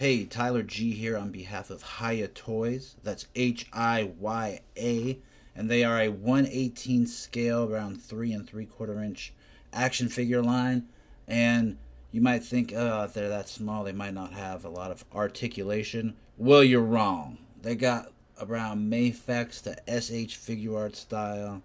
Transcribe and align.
Hey, 0.00 0.24
Tyler 0.24 0.62
G 0.62 0.92
here 0.92 1.18
on 1.18 1.30
behalf 1.30 1.68
of 1.68 1.98
Hiya 1.98 2.28
Toys. 2.28 2.96
That's 3.02 3.26
H 3.34 3.66
I 3.70 4.04
Y 4.18 4.60
A. 4.78 5.18
And 5.54 5.68
they 5.68 5.84
are 5.84 6.00
a 6.00 6.08
118 6.08 7.06
scale, 7.06 7.70
around 7.70 8.00
3 8.00 8.32
and 8.32 8.48
3 8.48 8.64
quarter 8.64 9.02
inch 9.04 9.34
action 9.74 10.08
figure 10.08 10.40
line. 10.40 10.88
And 11.28 11.76
you 12.12 12.22
might 12.22 12.42
think, 12.42 12.72
oh, 12.74 13.08
they're 13.12 13.28
that 13.28 13.50
small, 13.50 13.84
they 13.84 13.92
might 13.92 14.14
not 14.14 14.32
have 14.32 14.64
a 14.64 14.70
lot 14.70 14.90
of 14.90 15.04
articulation. 15.14 16.16
Well, 16.38 16.64
you're 16.64 16.80
wrong. 16.80 17.36
They 17.60 17.74
got 17.74 18.10
around 18.40 18.90
Mafex 18.90 19.60
to 19.64 19.72
SH 19.86 20.34
Figuarts 20.38 20.96
style 20.96 21.60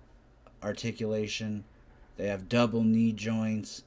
articulation. 0.61 1.63
They 2.17 2.27
have 2.27 2.49
double 2.49 2.83
knee 2.83 3.13
joints, 3.13 3.83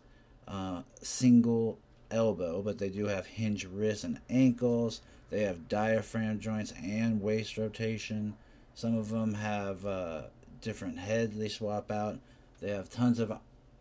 uh, 0.46 0.84
single 1.02 1.78
elbow, 2.10 2.62
but 2.62 2.78
they 2.78 2.88
do 2.88 3.06
have 3.06 3.26
hinge 3.26 3.64
wrists 3.64 4.04
and 4.04 4.20
ankles. 4.30 5.00
They 5.30 5.42
have 5.42 5.68
diaphragm 5.68 6.40
joints 6.40 6.72
and 6.82 7.20
waist 7.20 7.58
rotation. 7.58 8.34
Some 8.74 8.96
of 8.96 9.10
them 9.10 9.34
have 9.34 9.84
uh, 9.84 10.22
different 10.60 10.98
heads 10.98 11.36
they 11.36 11.48
swap 11.48 11.90
out. 11.90 12.18
They 12.60 12.70
have 12.70 12.90
tons 12.90 13.18
of 13.18 13.32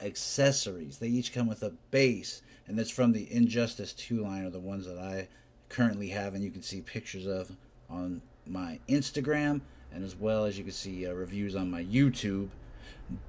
accessories. 0.02 0.98
They 0.98 1.08
each 1.08 1.34
come 1.34 1.48
with 1.48 1.64
a 1.64 1.74
base, 1.92 2.42
and 2.68 2.78
that's 2.78 2.90
from 2.90 3.14
the 3.14 3.32
Injustice 3.32 3.94
2 3.94 4.22
line, 4.22 4.46
are 4.46 4.50
the 4.50 4.60
ones 4.60 4.86
that 4.86 4.98
I 4.98 5.28
currently 5.70 6.10
have, 6.10 6.34
and 6.34 6.44
you 6.44 6.52
can 6.52 6.62
see 6.62 6.82
pictures 6.82 7.26
of 7.26 7.56
on 7.90 8.22
my 8.46 8.80
Instagram, 8.88 9.62
and 9.94 10.04
as 10.04 10.16
well 10.16 10.46
as 10.46 10.58
you 10.58 10.64
can 10.64 10.74
see 10.74 11.08
uh, 11.08 11.14
reviews 11.14 11.56
on 11.56 11.72
my 11.72 11.84
YouTube. 11.84 12.50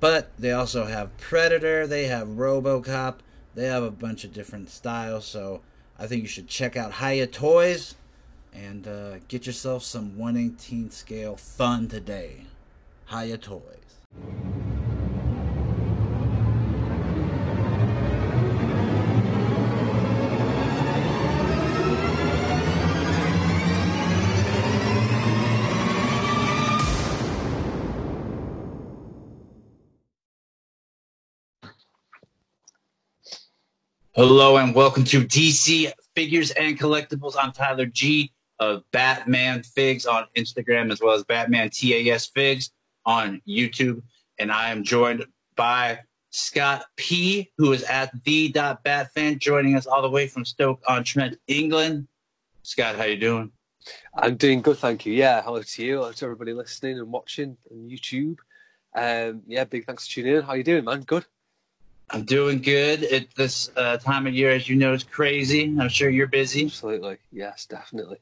But 0.00 0.30
they 0.38 0.52
also 0.52 0.86
have 0.86 1.16
Predator, 1.19 1.86
they 1.86 2.06
have 2.06 2.28
Robocop, 2.28 3.19
they 3.58 3.66
have 3.66 3.82
a 3.82 3.90
bunch 3.90 4.22
of 4.22 4.32
different 4.32 4.70
styles, 4.70 5.26
so 5.26 5.62
I 5.98 6.06
think 6.06 6.22
you 6.22 6.28
should 6.28 6.46
check 6.46 6.76
out 6.76 6.94
Hiya 6.94 7.26
Toys 7.26 7.96
and 8.54 8.86
uh, 8.86 9.18
get 9.26 9.46
yourself 9.46 9.82
some 9.82 10.16
118 10.16 10.92
scale 10.92 11.36
fun 11.36 11.88
today. 11.88 12.44
Hiya 13.10 13.38
Toys. 13.38 13.62
Hello 34.19 34.56
and 34.56 34.74
welcome 34.74 35.05
to 35.05 35.24
DC 35.24 35.92
Figures 36.16 36.50
and 36.50 36.77
Collectibles. 36.77 37.34
I'm 37.38 37.52
Tyler 37.52 37.86
G 37.86 38.33
of 38.58 38.83
Batman 38.91 39.62
Figs 39.62 40.06
on 40.06 40.24
Instagram 40.36 40.91
as 40.91 41.00
well 41.00 41.14
as 41.14 41.22
Batman 41.22 41.70
TAS 41.70 42.27
Figs 42.27 42.72
on 43.06 43.41
YouTube. 43.46 44.02
And 44.41 44.50
I 44.50 44.70
am 44.70 44.83
joined 44.83 45.24
by 45.55 46.00
Scott 46.30 46.86
P, 46.96 47.52
who 47.58 47.72
is 47.72 47.84
at 47.84 48.11
the 48.24 48.50
Batfan, 48.52 49.39
joining 49.39 49.77
us 49.77 49.86
all 49.86 50.02
the 50.02 50.11
way 50.11 50.27
from 50.27 50.44
Stoke 50.44 50.83
on 50.89 51.05
Trent, 51.05 51.39
England. 51.46 52.08
Scott, 52.64 52.96
how 52.96 53.05
you 53.05 53.19
doing? 53.19 53.52
I'm 54.16 54.34
doing 54.34 54.62
good, 54.62 54.78
thank 54.78 55.06
you. 55.06 55.12
Yeah, 55.12 55.42
hello 55.42 55.62
to 55.62 55.84
you, 55.84 55.98
hello 55.98 56.11
to 56.11 56.24
everybody 56.24 56.55
listening 56.55 56.98
and 56.98 57.12
watching 57.12 57.56
on 57.70 57.89
YouTube. 57.89 58.39
Um, 58.96 59.42
yeah, 59.46 59.62
big 59.62 59.86
thanks 59.86 60.08
for 60.08 60.14
tuning 60.14 60.34
in. 60.34 60.42
How 60.42 60.55
you 60.55 60.64
doing, 60.64 60.84
man? 60.84 61.02
Good. 61.02 61.24
I'm 62.11 62.25
doing 62.25 62.61
good. 62.61 63.05
At 63.05 63.34
this 63.34 63.70
uh, 63.77 63.98
time 63.98 64.27
of 64.27 64.34
year, 64.34 64.51
as 64.51 64.69
you 64.69 64.77
know, 64.77 64.92
is 64.92 65.05
crazy. 65.05 65.64
I'm 65.78 65.89
sure 65.89 66.09
you're 66.09 66.27
busy. 66.27 66.64
Absolutely, 66.64 67.19
yes, 67.33 67.67
definitely. 67.67 68.19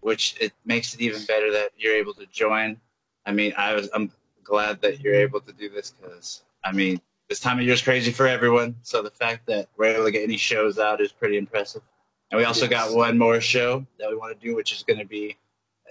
Which 0.00 0.36
it 0.40 0.52
makes 0.64 0.94
it 0.94 1.00
even 1.00 1.24
better 1.24 1.52
that 1.52 1.70
you're 1.76 1.94
able 1.94 2.14
to 2.14 2.26
join. 2.26 2.80
I 3.24 3.32
mean, 3.32 3.52
I 3.56 3.74
was 3.74 3.88
I'm 3.94 4.10
glad 4.42 4.80
that 4.82 5.00
you're 5.00 5.14
able 5.14 5.40
to 5.40 5.52
do 5.52 5.68
this 5.68 5.94
because 6.00 6.42
I 6.64 6.72
mean, 6.72 7.00
this 7.28 7.38
time 7.38 7.58
of 7.58 7.64
year 7.64 7.74
is 7.74 7.82
crazy 7.82 8.10
for 8.10 8.26
everyone. 8.26 8.76
So 8.82 9.02
the 9.02 9.10
fact 9.10 9.46
that 9.46 9.68
we're 9.76 9.94
able 9.94 10.04
to 10.04 10.10
get 10.10 10.24
any 10.24 10.36
shows 10.36 10.78
out 10.78 11.00
is 11.00 11.12
pretty 11.12 11.38
impressive. 11.38 11.82
And 12.30 12.38
we 12.38 12.44
also 12.44 12.62
yes. 12.62 12.70
got 12.70 12.96
one 12.96 13.18
more 13.18 13.40
show 13.40 13.86
that 13.98 14.08
we 14.08 14.16
want 14.16 14.38
to 14.38 14.46
do, 14.46 14.56
which 14.56 14.72
is 14.72 14.82
going 14.82 14.98
to 14.98 15.04
be 15.04 15.36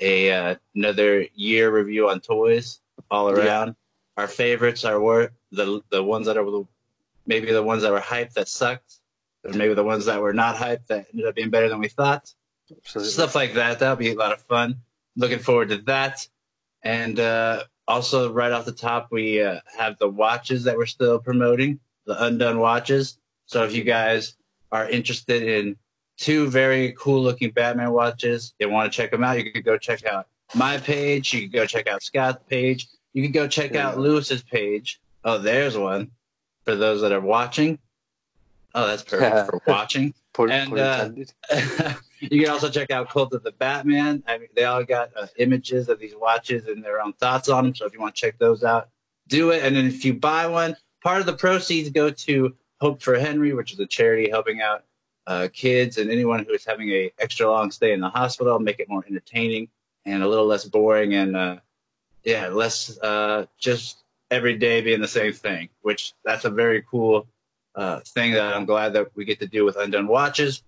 a 0.01 0.31
uh, 0.31 0.55
another 0.75 1.25
year 1.35 1.71
review 1.71 2.09
on 2.09 2.19
toys 2.19 2.81
all 3.09 3.29
around. 3.29 3.67
Yeah. 3.67 3.73
Our 4.17 4.27
favorites 4.27 4.83
are 4.83 5.31
the 5.51 5.81
the 5.89 6.03
ones 6.03 6.25
that 6.25 6.37
are 6.37 6.43
the 6.43 6.65
maybe 7.25 7.51
the 7.51 7.63
ones 7.63 7.83
that 7.83 7.91
were 7.91 7.99
hyped 7.99 8.33
that 8.33 8.47
sucked, 8.47 8.95
or 9.43 9.53
maybe 9.53 9.73
the 9.73 9.83
ones 9.83 10.05
that 10.05 10.21
were 10.21 10.33
not 10.33 10.55
hyped 10.55 10.87
that 10.87 11.07
ended 11.11 11.27
up 11.27 11.35
being 11.35 11.49
better 11.49 11.69
than 11.69 11.79
we 11.79 11.87
thought. 11.87 12.33
Absolutely. 12.71 13.11
Stuff 13.11 13.35
like 13.35 13.53
that. 13.55 13.79
That'll 13.79 13.95
be 13.95 14.11
a 14.11 14.15
lot 14.15 14.31
of 14.31 14.41
fun. 14.41 14.77
Looking 15.15 15.39
forward 15.39 15.69
to 15.69 15.77
that. 15.79 16.27
And 16.83 17.19
uh, 17.19 17.63
also, 17.87 18.31
right 18.31 18.51
off 18.51 18.65
the 18.65 18.71
top, 18.71 19.09
we 19.11 19.41
uh, 19.41 19.59
have 19.77 19.97
the 19.99 20.09
watches 20.09 20.63
that 20.63 20.77
we're 20.77 20.85
still 20.85 21.19
promoting, 21.19 21.79
the 22.05 22.23
Undone 22.23 22.59
watches. 22.59 23.17
So 23.45 23.63
if 23.63 23.75
you 23.75 23.83
guys 23.83 24.35
are 24.71 24.89
interested 24.89 25.43
in 25.43 25.75
two 26.17 26.49
very 26.49 26.93
cool 26.97 27.21
looking 27.21 27.51
Batman 27.51 27.91
watches, 27.91 28.53
you 28.59 28.69
want 28.69 28.91
to 28.91 28.95
check 28.95 29.11
them 29.11 29.23
out, 29.23 29.37
you 29.37 29.51
could 29.51 29.65
go 29.65 29.77
check 29.77 30.05
out 30.05 30.27
my 30.53 30.77
page. 30.77 31.33
You 31.33 31.41
could 31.41 31.53
go 31.53 31.65
check 31.65 31.87
out 31.87 32.01
Scott's 32.03 32.43
page. 32.49 32.87
You 33.13 33.23
could 33.23 33.33
go 33.33 33.47
check 33.47 33.75
out 33.75 33.97
Lewis's 33.97 34.43
page. 34.43 35.01
Oh, 35.23 35.37
there's 35.37 35.77
one 35.77 36.11
for 36.63 36.75
those 36.75 37.01
that 37.01 37.11
are 37.11 37.21
watching. 37.21 37.79
Oh, 38.73 38.87
that's 38.87 39.03
perfect 39.03 39.49
for 39.49 39.61
watching. 39.67 40.13
and 40.39 40.79
uh, 40.79 41.09
you 42.19 42.41
can 42.41 42.49
also 42.49 42.69
check 42.69 42.89
out 42.89 43.09
Cult 43.09 43.33
of 43.33 43.43
the 43.43 43.51
Batman. 43.51 44.23
I 44.27 44.37
mean, 44.37 44.47
they 44.55 44.63
all 44.63 44.83
got 44.83 45.11
uh, 45.17 45.27
images 45.37 45.89
of 45.89 45.99
these 45.99 46.15
watches 46.15 46.67
and 46.67 46.83
their 46.83 47.01
own 47.01 47.13
thoughts 47.13 47.49
on 47.49 47.65
them. 47.65 47.75
So 47.75 47.85
if 47.85 47.93
you 47.93 47.99
want 47.99 48.15
to 48.15 48.21
check 48.21 48.37
those 48.37 48.63
out, 48.63 48.89
do 49.27 49.51
it. 49.51 49.63
And 49.63 49.75
then 49.75 49.85
if 49.85 50.05
you 50.05 50.13
buy 50.13 50.47
one, 50.47 50.77
part 51.03 51.19
of 51.19 51.25
the 51.25 51.33
proceeds 51.33 51.89
go 51.89 52.09
to 52.09 52.55
Hope 52.79 53.01
for 53.01 53.19
Henry, 53.19 53.53
which 53.53 53.73
is 53.73 53.79
a 53.79 53.85
charity 53.85 54.29
helping 54.29 54.61
out 54.61 54.85
uh, 55.27 55.47
kids 55.53 55.97
and 55.97 56.09
anyone 56.09 56.45
who 56.45 56.53
is 56.53 56.65
having 56.65 56.89
a 56.89 57.11
extra 57.19 57.49
long 57.49 57.71
stay 57.71 57.93
in 57.93 57.99
the 57.99 58.09
hospital, 58.09 58.57
make 58.59 58.79
it 58.79 58.89
more 58.89 59.03
entertaining 59.07 59.67
and 60.05 60.23
a 60.23 60.27
little 60.27 60.45
less 60.45 60.65
boring 60.65 61.13
and 61.13 61.35
uh, 61.35 61.57
yeah, 62.23 62.47
less 62.47 62.97
uh, 62.99 63.45
just 63.57 64.00
every 64.31 64.57
day 64.57 64.81
being 64.81 65.01
the 65.01 65.07
same 65.07 65.33
thing, 65.33 65.69
which 65.81 66.13
that's 66.23 66.45
a 66.45 66.49
very 66.49 66.81
cool 66.89 67.27
uh, 67.75 67.99
thing 67.99 68.31
that 68.33 68.55
I'm 68.55 68.65
glad 68.65 68.93
that 68.93 69.09
we 69.15 69.25
get 69.25 69.39
to 69.41 69.47
do 69.47 69.65
with 69.65 69.75
Undone 69.75 70.07
Watches. 70.07 70.63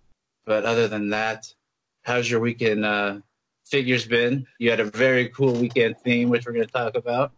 But 0.46 0.66
other 0.66 0.90
than 0.90 1.10
that, 1.12 1.52
how's 2.04 2.30
your 2.30 2.42
weekend 2.42 2.86
uh, 2.86 3.20
figures 3.66 4.06
been? 4.06 4.46
You 4.60 4.70
had 4.70 4.82
a 4.82 4.86
very 4.86 5.30
cool 5.30 5.54
weekend 5.54 5.98
theme, 6.00 6.30
which 6.30 6.46
we're 6.46 6.52
going 6.52 6.66
to 6.68 6.72
talk 6.72 6.96
about. 6.96 7.32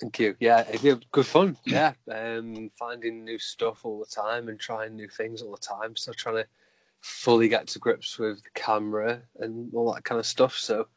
Thank 0.00 0.18
you. 0.18 0.34
Yeah, 0.40 0.64
good 1.12 1.26
fun. 1.26 1.56
Yeah, 1.64 1.92
um, 2.10 2.70
finding 2.76 3.24
new 3.24 3.38
stuff 3.38 3.84
all 3.84 4.00
the 4.00 4.06
time 4.06 4.48
and 4.48 4.58
trying 4.58 4.96
new 4.96 5.08
things 5.08 5.42
all 5.42 5.52
the 5.52 5.58
time. 5.58 5.94
So 5.94 6.12
trying 6.12 6.36
to 6.36 6.46
fully 7.02 7.48
get 7.48 7.66
to 7.68 7.78
grips 7.78 8.18
with 8.18 8.42
the 8.42 8.50
camera 8.54 9.20
and 9.38 9.72
all 9.74 9.92
that 9.92 10.04
kind 10.04 10.18
of 10.18 10.26
stuff. 10.26 10.56
So, 10.56 10.88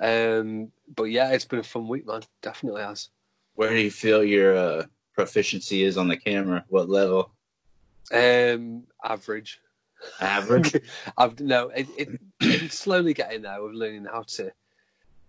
um, 0.00 0.72
but 0.96 1.04
yeah, 1.04 1.30
it's 1.30 1.44
been 1.44 1.60
a 1.60 1.62
fun 1.62 1.86
week, 1.86 2.06
man. 2.06 2.22
Definitely 2.40 2.82
has 2.82 3.10
where 3.54 3.70
do 3.70 3.80
you 3.80 3.90
feel 3.90 4.24
your 4.24 4.56
uh, 4.56 4.84
proficiency 5.14 5.84
is 5.84 5.96
on 5.96 6.08
the 6.08 6.16
camera? 6.16 6.64
What 6.68 6.88
level? 6.88 7.32
Um, 8.12 8.84
average. 9.04 9.60
Average. 10.20 10.76
I've 11.18 11.38
no. 11.40 11.68
It, 11.68 11.86
it, 11.96 12.20
it's 12.40 12.78
slowly 12.78 13.14
getting 13.14 13.42
there 13.42 13.62
with 13.62 13.74
learning 13.74 14.04
how 14.04 14.22
to 14.22 14.52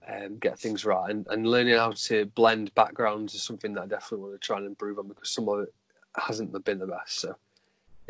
um, 0.08 0.38
get 0.38 0.60
things 0.60 0.86
right 0.86 1.10
and, 1.10 1.26
and 1.30 1.48
learning 1.48 1.76
how 1.76 1.92
to 1.92 2.26
blend 2.28 2.74
backgrounds 2.76 3.34
is 3.34 3.44
something 3.44 3.74
that 3.74 3.84
I 3.84 3.88
definitely 3.88 4.28
want 4.28 4.42
to 4.42 4.46
try 4.46 4.58
and 4.58 4.66
improve 4.66 5.00
on 5.00 5.08
because 5.08 5.30
some 5.30 5.48
of 5.48 5.62
it 5.62 5.74
hasn't 6.16 6.52
been 6.66 6.80
the 6.80 6.88
best. 6.88 7.20
So 7.20 7.36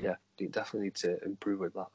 yeah, 0.02 0.16
you 0.40 0.50
definitely 0.50 0.88
need 0.88 0.96
to 0.96 1.23
improve 1.23 1.59
with 1.59 1.73
that. 1.73 1.88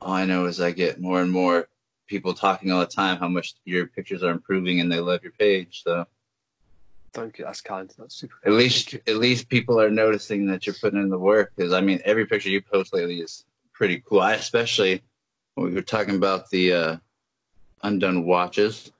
All 0.00 0.12
I 0.12 0.24
know 0.24 0.46
is 0.46 0.60
I 0.60 0.72
get 0.72 1.00
more 1.00 1.22
and 1.22 1.30
more 1.30 1.68
people 2.06 2.34
talking 2.34 2.70
all 2.70 2.80
the 2.80 2.86
time 2.86 3.18
how 3.18 3.28
much 3.28 3.54
your 3.64 3.86
pictures 3.86 4.22
are 4.22 4.30
improving 4.30 4.80
and 4.80 4.90
they 4.90 5.00
love 5.00 5.22
your 5.22 5.32
page. 5.32 5.82
So 5.84 6.06
Thank 7.12 7.38
you. 7.38 7.44
That's 7.44 7.60
kind. 7.60 7.92
That's 7.98 8.14
super. 8.14 8.34
At 8.46 8.52
least, 8.52 8.94
at 9.06 9.16
least 9.16 9.48
people 9.48 9.80
are 9.80 9.90
noticing 9.90 10.46
that 10.46 10.66
you're 10.66 10.74
putting 10.74 11.00
in 11.00 11.10
the 11.10 11.18
work. 11.18 11.52
Because 11.54 11.72
I 11.72 11.80
mean, 11.80 12.00
every 12.04 12.26
picture 12.26 12.48
you 12.48 12.62
post 12.62 12.94
lately 12.94 13.20
is 13.20 13.44
pretty 13.72 14.02
cool. 14.06 14.20
I 14.20 14.34
especially 14.34 15.02
when 15.54 15.66
we 15.68 15.74
were 15.74 15.82
talking 15.82 16.16
about 16.16 16.48
the 16.50 16.72
uh, 16.72 16.96
undone 17.82 18.24
watches. 18.24 18.92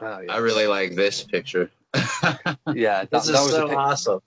Oh, 0.00 0.22
I 0.28 0.38
really 0.38 0.66
like 0.66 0.94
this 0.94 1.22
picture. 1.22 1.70
yeah, 1.94 2.44
that, 2.66 3.10
this 3.10 3.28
is 3.28 3.32
that 3.32 3.42
was 3.42 3.50
so 3.50 3.68
pic- 3.68 3.76
awesome. 3.76 4.20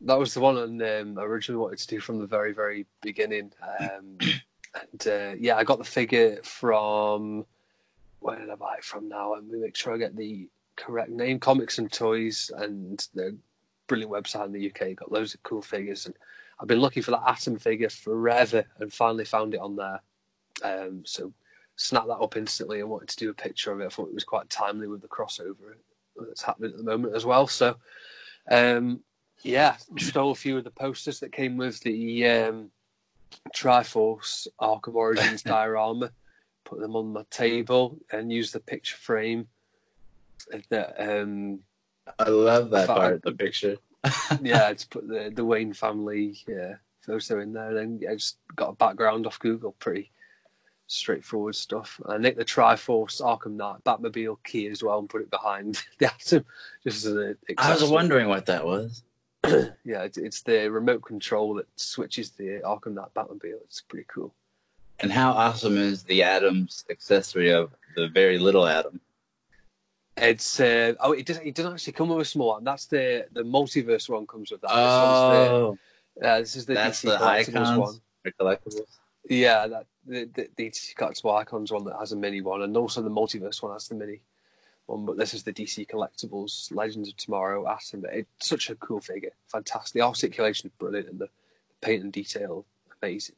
That 0.00 0.18
was 0.18 0.34
the 0.34 0.40
one 0.40 0.82
I 0.82 1.00
um, 1.00 1.18
originally 1.18 1.60
wanted 1.60 1.78
to 1.78 1.86
do 1.86 2.00
from 2.00 2.18
the 2.18 2.26
very, 2.26 2.52
very 2.52 2.86
beginning. 3.02 3.52
Um, 3.62 4.18
and 4.20 5.06
uh, 5.06 5.34
yeah, 5.38 5.56
I 5.56 5.64
got 5.64 5.78
the 5.78 5.84
figure 5.84 6.38
from 6.42 7.46
where 8.20 8.38
did 8.38 8.50
I 8.50 8.54
buy 8.54 8.76
it 8.78 8.84
from 8.84 9.08
now? 9.08 9.34
Let 9.34 9.44
me 9.44 9.58
make 9.58 9.76
sure 9.76 9.94
I 9.94 9.98
get 9.98 10.16
the 10.16 10.48
correct 10.76 11.10
name, 11.10 11.38
Comics 11.38 11.78
and 11.78 11.90
Toys, 11.90 12.50
and 12.56 13.06
they're 13.14 13.34
brilliant 13.86 14.12
website 14.12 14.46
in 14.46 14.52
the 14.52 14.70
UK. 14.70 14.96
Got 14.96 15.12
loads 15.12 15.34
of 15.34 15.42
cool 15.42 15.62
figures, 15.62 16.06
and 16.06 16.14
I've 16.60 16.68
been 16.68 16.80
looking 16.80 17.02
for 17.02 17.12
that 17.12 17.24
Atom 17.26 17.58
figure 17.58 17.88
forever, 17.88 18.64
and 18.78 18.92
finally 18.92 19.24
found 19.24 19.54
it 19.54 19.60
on 19.60 19.76
there. 19.76 20.00
Um, 20.62 21.02
so 21.04 21.32
snapped 21.76 22.06
that 22.06 22.14
up 22.14 22.36
instantly 22.36 22.80
and 22.80 22.88
wanted 22.88 23.08
to 23.08 23.16
do 23.16 23.30
a 23.30 23.34
picture 23.34 23.72
of 23.72 23.80
it. 23.80 23.86
I 23.86 23.88
thought 23.88 24.08
it 24.08 24.14
was 24.14 24.24
quite 24.24 24.48
timely 24.48 24.86
with 24.86 25.02
the 25.02 25.08
crossover 25.08 25.74
that's 26.16 26.42
happening 26.42 26.70
at 26.70 26.76
the 26.76 26.84
moment 26.84 27.16
as 27.16 27.24
well. 27.24 27.46
So 27.46 27.76
um, 28.50 29.00
yeah, 29.42 29.76
stole 29.98 30.30
a 30.30 30.36
few 30.36 30.56
of 30.56 30.64
the 30.64 30.70
posters 30.70 31.20
that 31.20 31.32
came 31.32 31.56
with 31.56 31.80
the 31.80 32.26
um, 32.26 32.70
Triforce 33.54 34.46
Arkham 34.60 34.94
Origins 34.94 35.42
diorama, 35.44 36.10
put 36.64 36.80
them 36.80 36.96
on 36.96 37.12
my 37.12 37.24
table, 37.30 37.98
and 38.12 38.32
used 38.32 38.52
the 38.52 38.60
picture 38.60 38.96
frame. 38.96 39.48
That 40.70 40.94
um, 40.98 41.60
I 42.18 42.28
love 42.28 42.70
that 42.70 42.86
part 42.86 43.14
of 43.14 43.22
the 43.22 43.32
picture. 43.32 43.76
yeah, 44.42 44.72
to 44.72 44.88
put 44.88 45.08
the 45.08 45.32
the 45.34 45.44
Wayne 45.44 45.72
family 45.72 46.36
yeah, 46.46 46.74
photo 47.00 47.40
in 47.40 47.52
there, 47.52 47.74
then 47.74 48.00
I 48.08 48.14
just 48.14 48.38
got 48.54 48.70
a 48.70 48.74
background 48.74 49.26
off 49.26 49.38
Google, 49.38 49.72
pretty 49.72 50.10
straightforward 50.86 51.56
stuff. 51.56 52.00
I 52.06 52.18
nicked 52.18 52.38
the 52.38 52.44
Triforce 52.44 53.20
Arkham 53.20 53.56
Knight 53.56 53.84
Batmobile 53.84 54.38
key 54.44 54.66
as 54.68 54.82
well 54.82 54.98
and 54.98 55.08
put 55.08 55.22
it 55.22 55.30
behind 55.30 55.82
the 55.98 56.06
Atom. 56.06 56.44
Just 56.82 57.06
as 57.06 57.12
an 57.12 57.36
I 57.58 57.72
was 57.72 57.90
wondering 57.90 58.28
what 58.28 58.46
that 58.46 58.64
was. 58.64 59.02
yeah, 59.84 60.02
it's, 60.02 60.16
it's, 60.16 60.42
the 60.42 60.70
remote 60.70 61.02
control 61.02 61.54
that 61.54 61.66
switches 61.76 62.30
the 62.30 62.60
Arkham 62.64 62.94
Knight 62.94 63.12
Batmobile. 63.14 63.60
It's 63.64 63.82
pretty 63.82 64.06
cool. 64.08 64.34
And 65.00 65.12
how 65.12 65.32
awesome 65.32 65.76
is 65.76 66.02
the 66.02 66.22
Atom's 66.22 66.84
accessory 66.88 67.52
of 67.52 67.74
the 67.94 68.08
very 68.08 68.38
little 68.38 68.66
Atom? 68.66 69.00
It's 70.16 70.60
uh, 70.60 70.94
oh, 71.00 71.12
it 71.12 71.26
doesn't. 71.26 71.44
It 71.44 71.54
doesn't 71.54 71.72
actually 71.72 71.92
come 71.94 72.08
with 72.08 72.20
a 72.20 72.24
small 72.24 72.48
one. 72.48 72.64
That's 72.64 72.86
the 72.86 73.26
the 73.32 73.42
multiverse 73.42 74.08
one 74.08 74.26
comes 74.26 74.52
with 74.52 74.60
that. 74.60 74.70
Oh, 74.70 75.76
this, 76.14 76.22
the, 76.22 76.28
uh, 76.28 76.38
this 76.38 76.56
is 76.56 76.66
the 76.66 76.74
that's 76.74 77.02
DC 77.02 77.18
the 77.18 77.24
icons 77.24 77.78
one. 77.78 78.00
Collectibles. 78.40 78.98
Yeah, 79.28 79.66
that 79.66 79.86
the, 80.06 80.30
the, 80.32 80.48
the 80.56 80.70
DC 80.70 80.94
collectible 80.94 81.36
icons 81.36 81.72
one 81.72 81.84
that 81.84 81.96
has 81.98 82.12
a 82.12 82.16
mini 82.16 82.42
one, 82.42 82.62
and 82.62 82.76
also 82.76 83.02
the 83.02 83.10
multiverse 83.10 83.60
one 83.62 83.72
has 83.72 83.88
the 83.88 83.96
mini 83.96 84.20
one. 84.86 85.04
But 85.04 85.16
this 85.16 85.34
is 85.34 85.42
the 85.42 85.52
DC 85.52 85.88
collectibles 85.88 86.72
Legends 86.74 87.08
of 87.08 87.16
Tomorrow 87.16 87.68
Atom. 87.68 88.04
It's 88.12 88.28
such 88.48 88.70
a 88.70 88.76
cool 88.76 89.00
figure, 89.00 89.32
fantastic. 89.48 89.94
The 89.94 90.06
articulation 90.06 90.68
is 90.68 90.72
brilliant, 90.78 91.08
and 91.08 91.18
the, 91.18 91.26
the 91.26 91.86
paint 91.86 92.04
and 92.04 92.12
detail 92.12 92.64
amazing. 93.02 93.36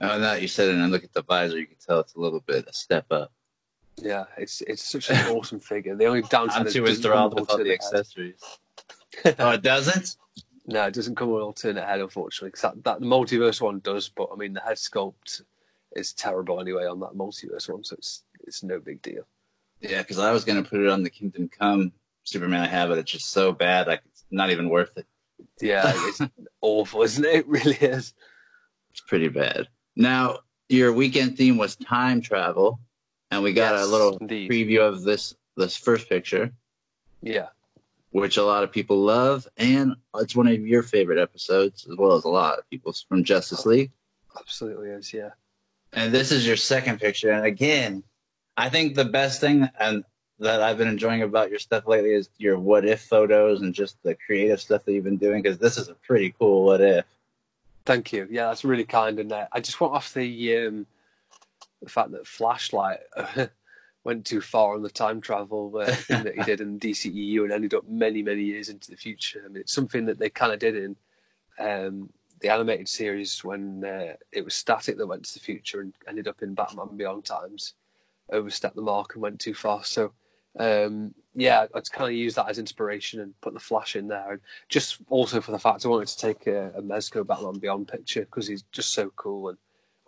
Oh, 0.00 0.18
now 0.18 0.34
you 0.34 0.48
said 0.48 0.68
it, 0.68 0.74
and 0.74 0.82
I 0.82 0.86
look 0.86 1.04
at 1.04 1.12
the 1.12 1.22
visor, 1.22 1.58
you 1.58 1.66
can 1.66 1.76
tell 1.84 2.00
it's 2.00 2.14
a 2.14 2.20
little 2.20 2.40
bit 2.40 2.68
a 2.68 2.72
step 2.72 3.06
up. 3.10 3.32
Yeah, 3.96 4.24
it's 4.36 4.60
it's 4.62 4.82
such 4.82 5.10
an 5.10 5.16
awesome 5.36 5.60
figure. 5.60 5.94
The 5.96 6.06
only 6.06 6.22
downside 6.22 6.66
is 6.66 6.76
it 6.76 6.86
enthralled 6.86 7.38
with 7.38 7.50
all 7.50 7.58
the 7.58 7.72
accessories. 7.72 8.40
oh, 9.38 9.50
it 9.50 9.62
doesn't. 9.62 10.16
No, 10.66 10.86
it 10.86 10.94
doesn't 10.94 11.16
come 11.16 11.30
with 11.30 11.42
alternate 11.42 11.84
head, 11.84 12.00
unfortunately. 12.00 12.48
Because 12.48 12.62
that, 12.62 12.84
that 12.84 13.00
the 13.00 13.04
multiverse 13.04 13.60
one 13.60 13.80
does, 13.80 14.08
but 14.08 14.30
I 14.32 14.36
mean 14.36 14.54
the 14.54 14.62
head 14.62 14.78
sculpt 14.78 15.42
is 15.94 16.14
terrible 16.14 16.58
anyway 16.58 16.86
on 16.86 17.00
that 17.00 17.12
multiverse 17.12 17.68
one, 17.68 17.84
so 17.84 17.94
it's 17.98 18.22
it's 18.46 18.62
no 18.62 18.80
big 18.80 19.02
deal. 19.02 19.24
Yeah, 19.82 20.00
because 20.00 20.18
I 20.18 20.32
was 20.32 20.42
gonna 20.42 20.62
put 20.62 20.80
it 20.80 20.88
on 20.88 21.02
the 21.02 21.10
Kingdom 21.10 21.50
Come 21.50 21.92
Superman 22.22 22.62
I 22.62 22.66
have, 22.66 22.88
but 22.88 22.96
it's 22.96 23.12
just 23.12 23.28
so 23.30 23.52
bad, 23.52 23.86
like 23.86 24.00
it's 24.06 24.24
not 24.30 24.50
even 24.50 24.70
worth 24.70 24.96
it. 24.96 25.06
Yeah, 25.60 25.92
it's 25.94 26.20
awful, 26.62 27.02
isn't 27.02 27.24
it? 27.24 27.34
It 27.34 27.46
really 27.46 27.76
is. 27.76 28.14
It's 28.90 29.02
pretty 29.02 29.28
bad. 29.28 29.68
Now, 29.96 30.38
your 30.70 30.94
weekend 30.94 31.36
theme 31.36 31.58
was 31.58 31.76
time 31.76 32.22
travel, 32.22 32.80
and 33.34 33.42
we 33.42 33.52
got 33.52 33.74
yes, 33.74 33.84
a 33.84 33.90
little 33.90 34.16
indeed. 34.18 34.50
preview 34.50 34.80
of 34.80 35.02
this 35.02 35.34
this 35.56 35.76
first 35.76 36.08
picture. 36.08 36.50
Yeah 37.22 37.48
which 38.14 38.36
a 38.36 38.44
lot 38.44 38.62
of 38.62 38.70
people 38.70 38.96
love, 38.96 39.48
and 39.56 39.96
it's 40.18 40.36
one 40.36 40.46
of 40.46 40.64
your 40.64 40.84
favorite 40.84 41.18
episodes 41.18 41.84
as 41.90 41.96
well 41.96 42.12
as 42.12 42.22
a 42.22 42.28
lot 42.28 42.56
of 42.56 42.70
people's 42.70 43.04
from 43.08 43.24
Justice 43.24 43.66
League. 43.66 43.90
Absolutely 44.38 44.90
is, 44.90 45.12
yeah. 45.12 45.30
And 45.92 46.14
this 46.14 46.30
is 46.30 46.46
your 46.46 46.56
second 46.56 47.00
picture, 47.00 47.32
and 47.32 47.44
again, 47.44 48.04
I 48.56 48.68
think 48.68 48.94
the 48.94 49.04
best 49.04 49.40
thing 49.40 49.68
and 49.80 50.04
that 50.38 50.62
I've 50.62 50.78
been 50.78 50.86
enjoying 50.86 51.22
about 51.22 51.50
your 51.50 51.58
stuff 51.58 51.88
lately 51.88 52.12
is 52.12 52.30
your 52.38 52.56
what 52.56 52.84
if 52.84 53.00
photos 53.00 53.62
and 53.62 53.74
just 53.74 54.00
the 54.04 54.14
creative 54.14 54.60
stuff 54.60 54.84
that 54.84 54.92
you've 54.92 55.02
been 55.02 55.16
doing 55.16 55.42
because 55.42 55.58
this 55.58 55.76
is 55.76 55.88
a 55.88 55.94
pretty 55.94 56.36
cool 56.38 56.64
what 56.64 56.80
if. 56.80 57.04
Thank 57.84 58.12
you. 58.12 58.28
Yeah, 58.30 58.46
that's 58.46 58.64
really 58.64 58.84
kind. 58.84 59.18
And 59.18 59.32
uh, 59.32 59.48
I 59.50 59.58
just 59.58 59.80
want 59.80 59.92
off 59.92 60.14
the 60.14 60.56
um, 60.58 60.86
the 61.84 61.90
fact 61.90 62.10
that 62.12 62.26
Flashlight 62.26 63.00
went 64.04 64.24
too 64.26 64.40
far 64.40 64.74
on 64.74 64.82
the 64.82 64.90
time 64.90 65.20
travel 65.20 65.72
uh, 65.78 65.86
thing 65.92 66.24
that 66.24 66.34
he 66.34 66.42
did 66.42 66.60
in 66.60 66.78
DCEU 66.78 67.42
and 67.42 67.52
ended 67.52 67.74
up 67.74 67.88
many, 67.88 68.22
many 68.22 68.42
years 68.42 68.68
into 68.68 68.90
the 68.90 68.96
future. 68.96 69.42
I 69.44 69.48
mean, 69.48 69.62
it's 69.62 69.72
something 69.72 70.04
that 70.06 70.18
they 70.18 70.30
kind 70.30 70.52
of 70.52 70.58
did 70.58 70.76
in 70.76 70.96
um, 71.58 72.10
the 72.40 72.50
animated 72.50 72.88
series 72.88 73.42
when 73.42 73.84
uh, 73.84 74.14
it 74.32 74.44
was 74.44 74.54
Static 74.54 74.98
that 74.98 75.06
went 75.06 75.24
to 75.24 75.34
the 75.34 75.40
future 75.40 75.80
and 75.80 75.94
ended 76.06 76.28
up 76.28 76.42
in 76.42 76.54
Batman 76.54 76.96
Beyond 76.96 77.24
times, 77.24 77.74
overstepped 78.30 78.76
the 78.76 78.82
mark 78.82 79.14
and 79.14 79.22
went 79.22 79.40
too 79.40 79.54
far. 79.54 79.82
So, 79.84 80.12
um, 80.58 81.14
yeah, 81.34 81.66
I'd 81.74 81.90
kind 81.90 82.10
of 82.10 82.16
use 82.16 82.34
that 82.34 82.48
as 82.48 82.58
inspiration 82.58 83.20
and 83.20 83.40
put 83.40 83.54
the 83.54 83.60
Flash 83.60 83.96
in 83.96 84.08
there. 84.08 84.32
And 84.32 84.40
just 84.68 84.98
also 85.08 85.40
for 85.40 85.52
the 85.52 85.58
fact 85.58 85.84
I 85.84 85.88
wanted 85.88 86.08
to 86.08 86.18
take 86.18 86.46
a, 86.46 86.70
a 86.76 86.82
Mezco 86.82 87.26
Batman 87.26 87.58
Beyond 87.58 87.88
picture 87.88 88.20
because 88.20 88.46
he's 88.46 88.62
just 88.72 88.92
so 88.92 89.10
cool 89.16 89.48
and 89.48 89.58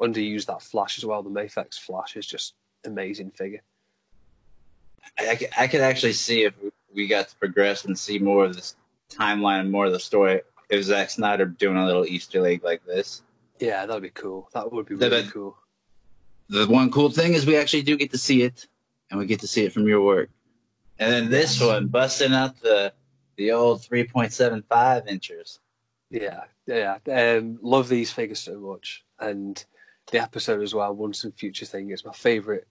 underuse 0.00 0.46
that 0.46 0.62
Flash 0.62 0.98
as 0.98 1.04
well. 1.04 1.22
The 1.22 1.30
Mafex 1.30 1.78
Flash 1.78 2.16
is 2.16 2.26
just 2.26 2.54
amazing 2.84 3.30
figure. 3.30 3.62
I, 5.18 5.38
I 5.58 5.66
could 5.68 5.80
actually 5.80 6.12
see 6.12 6.44
if 6.44 6.54
we 6.94 7.06
got 7.06 7.28
to 7.28 7.36
progress 7.36 7.84
and 7.84 7.98
see 7.98 8.18
more 8.18 8.44
of 8.44 8.54
this 8.54 8.76
timeline 9.10 9.60
and 9.60 9.70
more 9.70 9.86
of 9.86 9.92
the 9.92 10.00
story 10.00 10.42
if 10.68 10.84
Zack 10.84 11.10
Snyder 11.10 11.44
doing 11.46 11.76
a 11.76 11.86
little 11.86 12.04
Easter 12.04 12.44
egg 12.46 12.64
like 12.64 12.84
this. 12.84 13.22
Yeah, 13.60 13.86
that'd 13.86 14.02
be 14.02 14.10
cool. 14.10 14.48
That 14.52 14.70
would 14.72 14.86
be 14.86 14.94
really 14.96 15.28
cool. 15.28 15.56
The 16.48 16.66
one 16.66 16.90
cool 16.90 17.10
thing 17.10 17.34
is 17.34 17.46
we 17.46 17.56
actually 17.56 17.82
do 17.82 17.96
get 17.96 18.10
to 18.12 18.18
see 18.18 18.42
it, 18.42 18.66
and 19.10 19.18
we 19.18 19.26
get 19.26 19.40
to 19.40 19.48
see 19.48 19.64
it 19.64 19.72
from 19.72 19.86
your 19.86 20.02
work. 20.02 20.30
And 20.98 21.12
then 21.12 21.30
this 21.30 21.60
one, 21.60 21.88
busting 21.88 22.32
out 22.32 22.60
the 22.60 22.92
the 23.36 23.52
old 23.52 23.82
three 23.82 24.04
point 24.04 24.32
seven 24.32 24.62
five 24.68 25.06
inches. 25.08 25.60
Yeah, 26.10 26.44
yeah. 26.66 26.98
Um, 27.10 27.58
love 27.62 27.88
these 27.88 28.12
figures 28.12 28.40
so 28.40 28.58
much, 28.58 29.04
and 29.18 29.64
the 30.10 30.22
episode 30.22 30.62
as 30.62 30.74
well. 30.74 30.94
Once 30.94 31.24
and 31.24 31.34
future 31.34 31.66
thing 31.66 31.90
is 31.90 32.04
my 32.04 32.12
favorite 32.12 32.66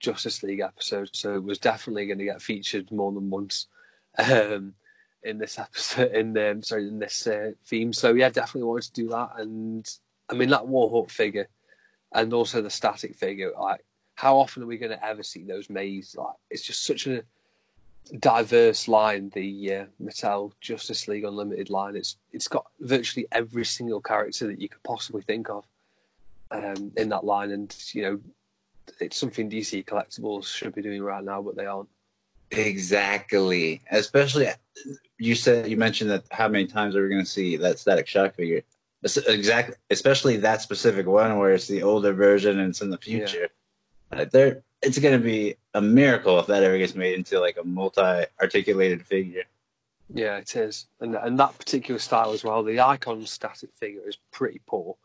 Justice 0.00 0.42
League 0.42 0.60
episode, 0.60 1.10
so 1.12 1.34
it 1.34 1.42
was 1.42 1.58
definitely 1.58 2.06
going 2.06 2.18
to 2.18 2.24
get 2.24 2.42
featured 2.42 2.90
more 2.90 3.12
than 3.12 3.30
once 3.30 3.66
um, 4.18 4.74
in 5.22 5.38
this 5.38 5.58
episode. 5.58 6.12
In 6.12 6.36
um, 6.36 6.62
sorry, 6.62 6.88
in 6.88 6.98
this 6.98 7.26
uh, 7.26 7.52
theme. 7.66 7.92
So 7.92 8.12
yeah, 8.14 8.28
definitely 8.28 8.68
wanted 8.68 8.94
to 8.94 9.02
do 9.02 9.08
that. 9.10 9.30
And 9.38 9.88
I 10.28 10.34
mean 10.34 10.50
that 10.50 10.66
Warhawk 10.66 11.10
figure, 11.10 11.48
and 12.12 12.32
also 12.32 12.60
the 12.60 12.70
static 12.70 13.14
figure. 13.14 13.52
Like, 13.58 13.84
how 14.16 14.36
often 14.36 14.62
are 14.62 14.66
we 14.66 14.78
going 14.78 14.92
to 14.92 15.04
ever 15.04 15.22
see 15.22 15.44
those 15.44 15.70
maze? 15.70 16.14
Like, 16.18 16.34
it's 16.50 16.62
just 16.62 16.84
such 16.84 17.06
a 17.06 17.22
diverse 18.18 18.88
line. 18.88 19.30
The 19.32 19.74
uh, 19.74 19.84
Mattel 20.02 20.52
Justice 20.60 21.08
League 21.08 21.24
Unlimited 21.24 21.70
line. 21.70 21.96
It's 21.96 22.16
it's 22.32 22.48
got 22.48 22.66
virtually 22.80 23.26
every 23.32 23.64
single 23.64 24.00
character 24.00 24.48
that 24.48 24.60
you 24.60 24.68
could 24.68 24.82
possibly 24.82 25.22
think 25.22 25.48
of 25.48 25.64
um, 26.54 26.92
in 26.96 27.08
that 27.10 27.24
line, 27.24 27.50
and 27.50 27.74
you 27.92 28.02
know 28.02 28.20
it's 29.00 29.16
something 29.16 29.50
DC 29.50 29.84
collectibles 29.84 30.46
should 30.46 30.74
be 30.74 30.82
doing 30.82 31.02
right 31.02 31.24
now, 31.24 31.42
but 31.42 31.56
they 31.56 31.66
aren't. 31.66 31.88
Exactly. 32.50 33.80
Especially, 33.90 34.48
you 35.18 35.34
said 35.34 35.68
you 35.68 35.76
mentioned 35.76 36.10
that 36.10 36.24
how 36.30 36.48
many 36.48 36.66
times 36.66 36.94
are 36.94 37.02
we 37.02 37.08
going 37.08 37.24
to 37.24 37.30
see 37.30 37.56
that 37.56 37.78
Static 37.78 38.06
Shock 38.06 38.36
figure? 38.36 38.62
Exactly. 39.02 39.74
Especially 39.90 40.36
that 40.38 40.62
specific 40.62 41.06
one 41.06 41.38
where 41.38 41.52
it's 41.52 41.66
the 41.66 41.82
older 41.82 42.12
version 42.12 42.60
and 42.60 42.70
it's 42.70 42.80
in 42.80 42.90
the 42.90 42.98
future. 42.98 43.48
Yeah. 44.12 44.24
There, 44.24 44.62
it's 44.82 44.98
going 44.98 45.18
to 45.18 45.24
be 45.24 45.56
a 45.74 45.80
miracle 45.80 46.38
if 46.38 46.46
that 46.46 46.62
ever 46.62 46.78
gets 46.78 46.94
made 46.94 47.14
into 47.14 47.40
like 47.40 47.58
a 47.60 47.64
multi-articulated 47.64 49.04
figure. 49.04 49.42
Yeah, 50.12 50.36
it 50.36 50.54
is, 50.54 50.86
and 51.00 51.14
and 51.16 51.38
that 51.38 51.58
particular 51.58 51.98
style 51.98 52.32
as 52.32 52.44
well. 52.44 52.62
The 52.62 52.80
icon 52.80 53.24
static 53.24 53.70
figure 53.74 54.06
is 54.06 54.18
pretty 54.30 54.60
poor. 54.66 54.96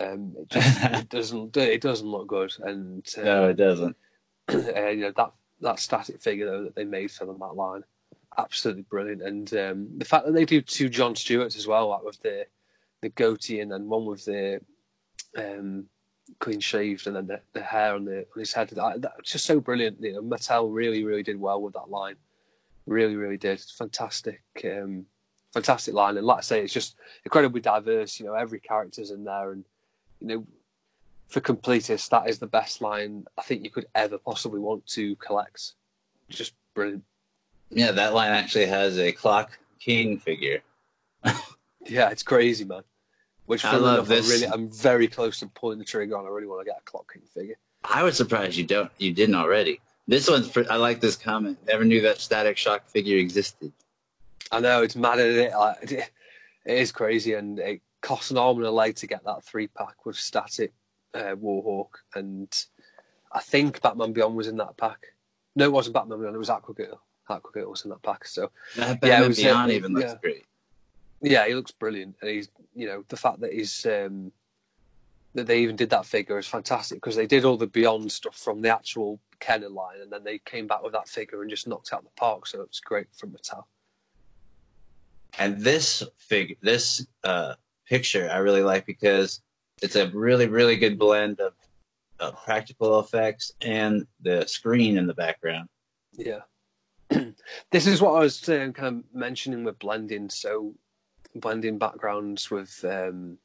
Um, 0.00 0.34
it 0.38 0.48
just 0.50 0.82
it 0.82 1.08
doesn't 1.08 1.56
it 1.56 1.80
doesn't 1.80 2.06
look 2.06 2.28
good, 2.28 2.52
and 2.60 3.06
um, 3.18 3.24
no, 3.24 3.48
it 3.48 3.56
doesn't. 3.56 3.96
Uh, 4.48 4.90
you 4.90 5.00
know 5.00 5.12
that 5.16 5.32
that 5.60 5.80
static 5.80 6.22
figure 6.22 6.46
though 6.46 6.62
that 6.62 6.76
they 6.76 6.84
made 6.84 7.10
for 7.10 7.24
them 7.24 7.38
that 7.40 7.56
line, 7.56 7.82
absolutely 8.38 8.82
brilliant, 8.82 9.22
and 9.22 9.52
um, 9.54 9.88
the 9.98 10.04
fact 10.04 10.24
that 10.24 10.32
they 10.32 10.44
do 10.44 10.60
two 10.60 10.88
John 10.88 11.16
Stewarts 11.16 11.56
as 11.56 11.66
well, 11.66 11.88
like 11.88 12.04
with 12.04 12.20
the 12.22 12.46
the 13.02 13.08
goatee 13.08 13.60
and 13.60 13.72
then 13.72 13.88
one 13.88 14.04
with 14.04 14.24
the 14.24 14.60
um, 15.36 15.86
clean 16.38 16.60
shaved 16.60 17.06
and 17.06 17.16
then 17.16 17.26
the, 17.26 17.40
the 17.52 17.62
hair 17.62 17.94
on 17.94 18.04
the 18.04 18.18
on 18.18 18.38
his 18.38 18.52
head. 18.52 18.68
That, 18.68 19.02
that's 19.02 19.32
just 19.32 19.46
so 19.46 19.60
brilliant. 19.60 20.00
You 20.00 20.14
know, 20.14 20.22
Mattel 20.22 20.72
really 20.72 21.04
really 21.04 21.22
did 21.22 21.40
well 21.40 21.60
with 21.60 21.74
that 21.74 21.90
line. 21.90 22.16
Really 22.86 23.16
really 23.16 23.38
did. 23.38 23.60
Fantastic. 23.60 24.42
Um, 24.64 25.06
fantastic 25.52 25.94
line, 25.94 26.16
and 26.16 26.26
like 26.26 26.38
I 26.38 26.42
say, 26.42 26.62
it's 26.62 26.72
just 26.72 26.96
incredibly 27.24 27.60
diverse. 27.60 28.20
You 28.20 28.26
know, 28.26 28.34
every 28.34 28.60
character's 28.60 29.10
in 29.10 29.24
there, 29.24 29.52
and 29.52 29.64
you 30.20 30.26
know, 30.26 30.46
for 31.28 31.40
completists, 31.40 32.08
that 32.10 32.28
is 32.28 32.38
the 32.38 32.46
best 32.46 32.80
line 32.80 33.26
I 33.36 33.42
think 33.42 33.64
you 33.64 33.70
could 33.70 33.86
ever 33.94 34.18
possibly 34.18 34.60
want 34.60 34.86
to 34.88 35.16
collect. 35.16 35.72
Just 36.28 36.54
brilliant. 36.74 37.04
Yeah, 37.70 37.90
that 37.92 38.14
line 38.14 38.30
actually 38.30 38.66
has 38.66 38.98
a 38.98 39.12
Clock 39.12 39.58
King 39.80 40.18
figure. 40.18 40.62
yeah, 41.84 42.10
it's 42.10 42.22
crazy, 42.22 42.64
man. 42.64 42.82
Which 43.46 43.64
I 43.64 43.76
love 43.76 43.94
enough, 43.94 44.08
this. 44.08 44.28
really, 44.28 44.46
I'm 44.46 44.70
very 44.70 45.06
close 45.08 45.38
to 45.40 45.46
pulling 45.46 45.78
the 45.78 45.84
trigger 45.84 46.16
on. 46.16 46.26
I 46.26 46.28
really 46.28 46.48
want 46.48 46.60
to 46.60 46.64
get 46.64 46.78
a 46.78 46.84
Clock 46.84 47.12
King 47.12 47.22
figure. 47.32 47.56
I 47.84 48.02
was 48.02 48.16
surprised 48.16 48.56
you 48.56 48.64
don't 48.64 48.90
you 48.98 49.12
didn't 49.12 49.36
already. 49.36 49.80
This 50.08 50.28
one's 50.28 50.56
I 50.68 50.76
like 50.76 51.00
this 51.00 51.16
comment. 51.16 51.58
Never 51.66 51.84
knew 51.84 52.00
that 52.02 52.18
Static 52.18 52.56
Shock 52.56 52.86
figure 52.86 53.18
existed. 53.18 53.72
I 54.50 54.60
know 54.60 54.82
it's 54.82 54.96
mad 54.96 55.18
at 55.18 55.26
it. 55.26 55.52
Like, 55.52 55.82
it, 55.82 55.92
it 56.64 56.78
is 56.78 56.92
crazy, 56.92 57.34
and 57.34 57.58
it 57.58 57.80
costs 58.00 58.30
an 58.30 58.38
arm 58.38 58.58
and 58.58 58.66
a 58.66 58.70
leg 58.70 58.96
to 58.96 59.06
get 59.06 59.24
that 59.24 59.44
three 59.44 59.66
pack 59.66 60.06
with 60.06 60.16
Static, 60.16 60.72
uh, 61.14 61.34
Warhawk, 61.34 61.90
and 62.14 62.52
I 63.32 63.40
think 63.40 63.80
Batman 63.80 64.12
Beyond 64.12 64.36
was 64.36 64.48
in 64.48 64.56
that 64.58 64.76
pack. 64.76 65.06
No, 65.54 65.64
it 65.64 65.72
wasn't 65.72 65.94
Batman 65.94 66.20
Beyond. 66.20 66.36
It 66.36 66.38
was 66.38 66.48
Aquagirl. 66.48 66.98
Aquagirl 67.28 67.70
was 67.70 67.84
in 67.84 67.90
that 67.90 68.02
pack. 68.02 68.26
So 68.26 68.50
Yeah, 68.76 69.26
was, 69.26 69.38
uh, 69.38 69.42
Beyond 69.42 69.72
even 69.72 69.92
looks 69.94 70.12
yeah. 70.12 70.18
great. 70.20 70.44
yeah, 71.20 71.46
he 71.46 71.54
looks 71.54 71.72
brilliant, 71.72 72.16
and 72.20 72.30
he's 72.30 72.48
you 72.74 72.86
know 72.86 73.04
the 73.08 73.16
fact 73.16 73.40
that 73.40 73.52
he's 73.52 73.84
um, 73.86 74.32
that 75.34 75.46
they 75.46 75.60
even 75.60 75.76
did 75.76 75.90
that 75.90 76.06
figure 76.06 76.38
is 76.38 76.46
fantastic 76.46 76.98
because 76.98 77.16
they 77.16 77.26
did 77.26 77.44
all 77.44 77.56
the 77.56 77.66
Beyond 77.66 78.10
stuff 78.12 78.36
from 78.36 78.62
the 78.62 78.74
actual 78.74 79.20
Kenner 79.40 79.68
line, 79.68 80.00
and 80.00 80.10
then 80.10 80.24
they 80.24 80.38
came 80.38 80.66
back 80.66 80.82
with 80.82 80.92
that 80.92 81.08
figure 81.08 81.42
and 81.42 81.50
just 81.50 81.66
knocked 81.66 81.92
out 81.92 82.04
the 82.04 82.10
park. 82.16 82.46
So 82.46 82.62
it's 82.62 82.80
great 82.80 83.06
from 83.16 83.30
Mattel. 83.32 83.64
And 85.38 85.60
this 85.60 86.02
fig 86.16 86.56
this 86.62 87.06
uh, 87.24 87.54
picture 87.88 88.28
I 88.30 88.38
really 88.38 88.62
like 88.62 88.86
because 88.86 89.40
it's 89.82 89.96
a 89.96 90.08
really 90.10 90.46
really 90.46 90.76
good 90.76 90.98
blend 90.98 91.40
of, 91.40 91.52
of 92.20 92.42
practical 92.44 93.00
effects 93.00 93.52
and 93.60 94.06
the 94.20 94.44
screen 94.46 94.98
in 94.98 95.06
the 95.06 95.14
background. 95.14 95.68
Yeah. 96.12 96.40
this 97.70 97.86
is 97.86 98.00
what 98.00 98.14
I 98.14 98.20
was 98.20 98.48
um, 98.48 98.72
kind 98.72 98.98
of 98.98 99.14
mentioning 99.14 99.64
with 99.64 99.78
blending. 99.78 100.28
So, 100.28 100.74
blending 101.34 101.78
backgrounds 101.78 102.50
with 102.50 102.84
um, 102.88 103.38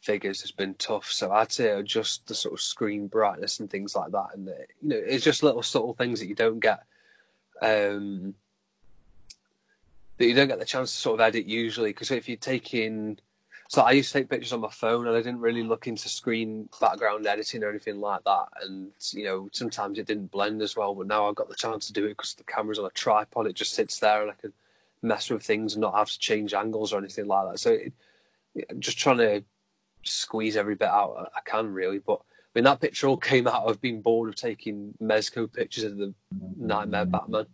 figures 0.00 0.40
has 0.42 0.50
been 0.50 0.74
tough. 0.74 1.06
So, 1.10 1.32
I 1.32 1.40
had 1.40 1.50
to 1.50 1.78
adjust 1.78 2.26
the 2.26 2.34
sort 2.34 2.54
of 2.54 2.60
screen 2.60 3.08
brightness 3.08 3.60
and 3.60 3.70
things 3.70 3.96
like 3.96 4.12
that. 4.12 4.28
And, 4.34 4.48
uh, 4.48 4.52
you 4.82 4.88
know, 4.88 4.96
it's 4.96 5.24
just 5.24 5.42
little 5.42 5.62
subtle 5.62 5.94
things 5.94 6.20
that 6.20 6.28
you 6.28 6.34
don't 6.34 6.60
get. 6.60 6.84
Um, 7.60 8.34
that 10.18 10.26
you 10.26 10.34
don't 10.34 10.48
get 10.48 10.58
the 10.58 10.64
chance 10.64 10.92
to 10.92 10.98
sort 10.98 11.20
of 11.20 11.26
edit 11.26 11.46
usually. 11.46 11.90
Because 11.90 12.10
if 12.10 12.28
you're 12.28 12.36
taking. 12.36 13.18
So 13.70 13.82
I 13.82 13.90
used 13.90 14.10
to 14.12 14.18
take 14.18 14.30
pictures 14.30 14.54
on 14.54 14.60
my 14.60 14.70
phone, 14.70 15.06
and 15.06 15.14
I 15.14 15.20
didn't 15.20 15.40
really 15.40 15.62
look 15.62 15.86
into 15.86 16.08
screen 16.08 16.70
background 16.80 17.26
editing 17.26 17.62
or 17.62 17.68
anything 17.68 18.00
like 18.00 18.24
that. 18.24 18.46
And 18.62 18.90
you 19.12 19.24
know, 19.24 19.50
sometimes 19.52 19.98
it 19.98 20.06
didn't 20.06 20.30
blend 20.30 20.62
as 20.62 20.74
well. 20.74 20.94
But 20.94 21.06
now 21.06 21.28
I've 21.28 21.34
got 21.34 21.50
the 21.50 21.54
chance 21.54 21.86
to 21.86 21.92
do 21.92 22.06
it 22.06 22.16
because 22.16 22.32
the 22.32 22.44
camera's 22.44 22.78
on 22.78 22.86
a 22.86 22.90
tripod; 22.90 23.46
it 23.46 23.52
just 23.52 23.74
sits 23.74 23.98
there, 24.00 24.22
and 24.22 24.30
I 24.30 24.34
can 24.40 24.54
mess 25.02 25.28
with 25.28 25.42
things 25.42 25.74
and 25.74 25.82
not 25.82 25.94
have 25.94 26.08
to 26.08 26.18
change 26.18 26.54
angles 26.54 26.94
or 26.94 26.98
anything 26.98 27.26
like 27.26 27.50
that. 27.50 27.58
So, 27.58 27.72
it, 27.72 27.92
I'm 28.70 28.80
just 28.80 28.98
trying 28.98 29.18
to 29.18 29.44
squeeze 30.02 30.56
every 30.56 30.74
bit 30.74 30.88
out 30.88 31.30
I 31.36 31.40
can, 31.44 31.70
really. 31.70 31.98
But 31.98 32.20
I 32.22 32.50
mean, 32.54 32.64
that 32.64 32.80
picture 32.80 33.06
all 33.06 33.16
came 33.18 33.46
out 33.46 33.68
of 33.68 33.82
being 33.82 34.00
bored 34.00 34.30
of 34.30 34.34
taking 34.34 34.94
Mezco 34.98 35.52
pictures 35.52 35.84
of 35.84 35.98
the 35.98 36.14
Nightmare 36.56 37.04
Batman. 37.04 37.44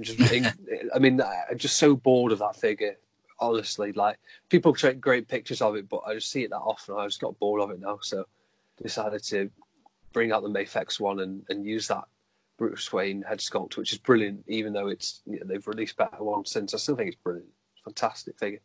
Just, 0.00 0.20
I 0.20 0.98
mean, 0.98 1.22
I'm 1.22 1.56
just 1.56 1.78
so 1.78 1.96
bored 1.96 2.32
of 2.32 2.40
that 2.40 2.56
figure 2.56 2.98
honestly. 3.38 3.92
Like 3.92 4.18
people 4.48 4.74
take 4.74 5.00
great 5.00 5.28
pictures 5.28 5.62
of 5.62 5.76
it, 5.76 5.88
but 5.88 6.02
I 6.06 6.14
just 6.14 6.30
see 6.30 6.44
it 6.44 6.50
that 6.50 6.56
often. 6.56 6.96
I 6.96 7.06
just 7.06 7.20
got 7.20 7.38
bored 7.38 7.60
of 7.60 7.70
it 7.70 7.80
now, 7.80 7.98
so 8.02 8.24
decided 8.82 9.22
to 9.24 9.50
bring 10.12 10.32
out 10.32 10.42
the 10.42 10.48
Mafex 10.48 11.00
one 11.00 11.20
and, 11.20 11.42
and 11.48 11.66
use 11.66 11.88
that 11.88 12.04
Bruce 12.58 12.92
Wayne 12.92 13.22
head 13.22 13.38
sculpt, 13.38 13.76
which 13.76 13.92
is 13.92 13.98
brilliant. 13.98 14.44
Even 14.48 14.72
though 14.72 14.88
it's 14.88 15.22
you 15.26 15.38
know, 15.38 15.46
they've 15.46 15.66
released 15.66 15.96
better 15.96 16.22
ones 16.22 16.50
since, 16.50 16.74
I 16.74 16.78
still 16.78 16.96
think 16.96 17.08
it's 17.08 17.22
brilliant. 17.22 17.48
Fantastic 17.84 18.38
figure. 18.38 18.60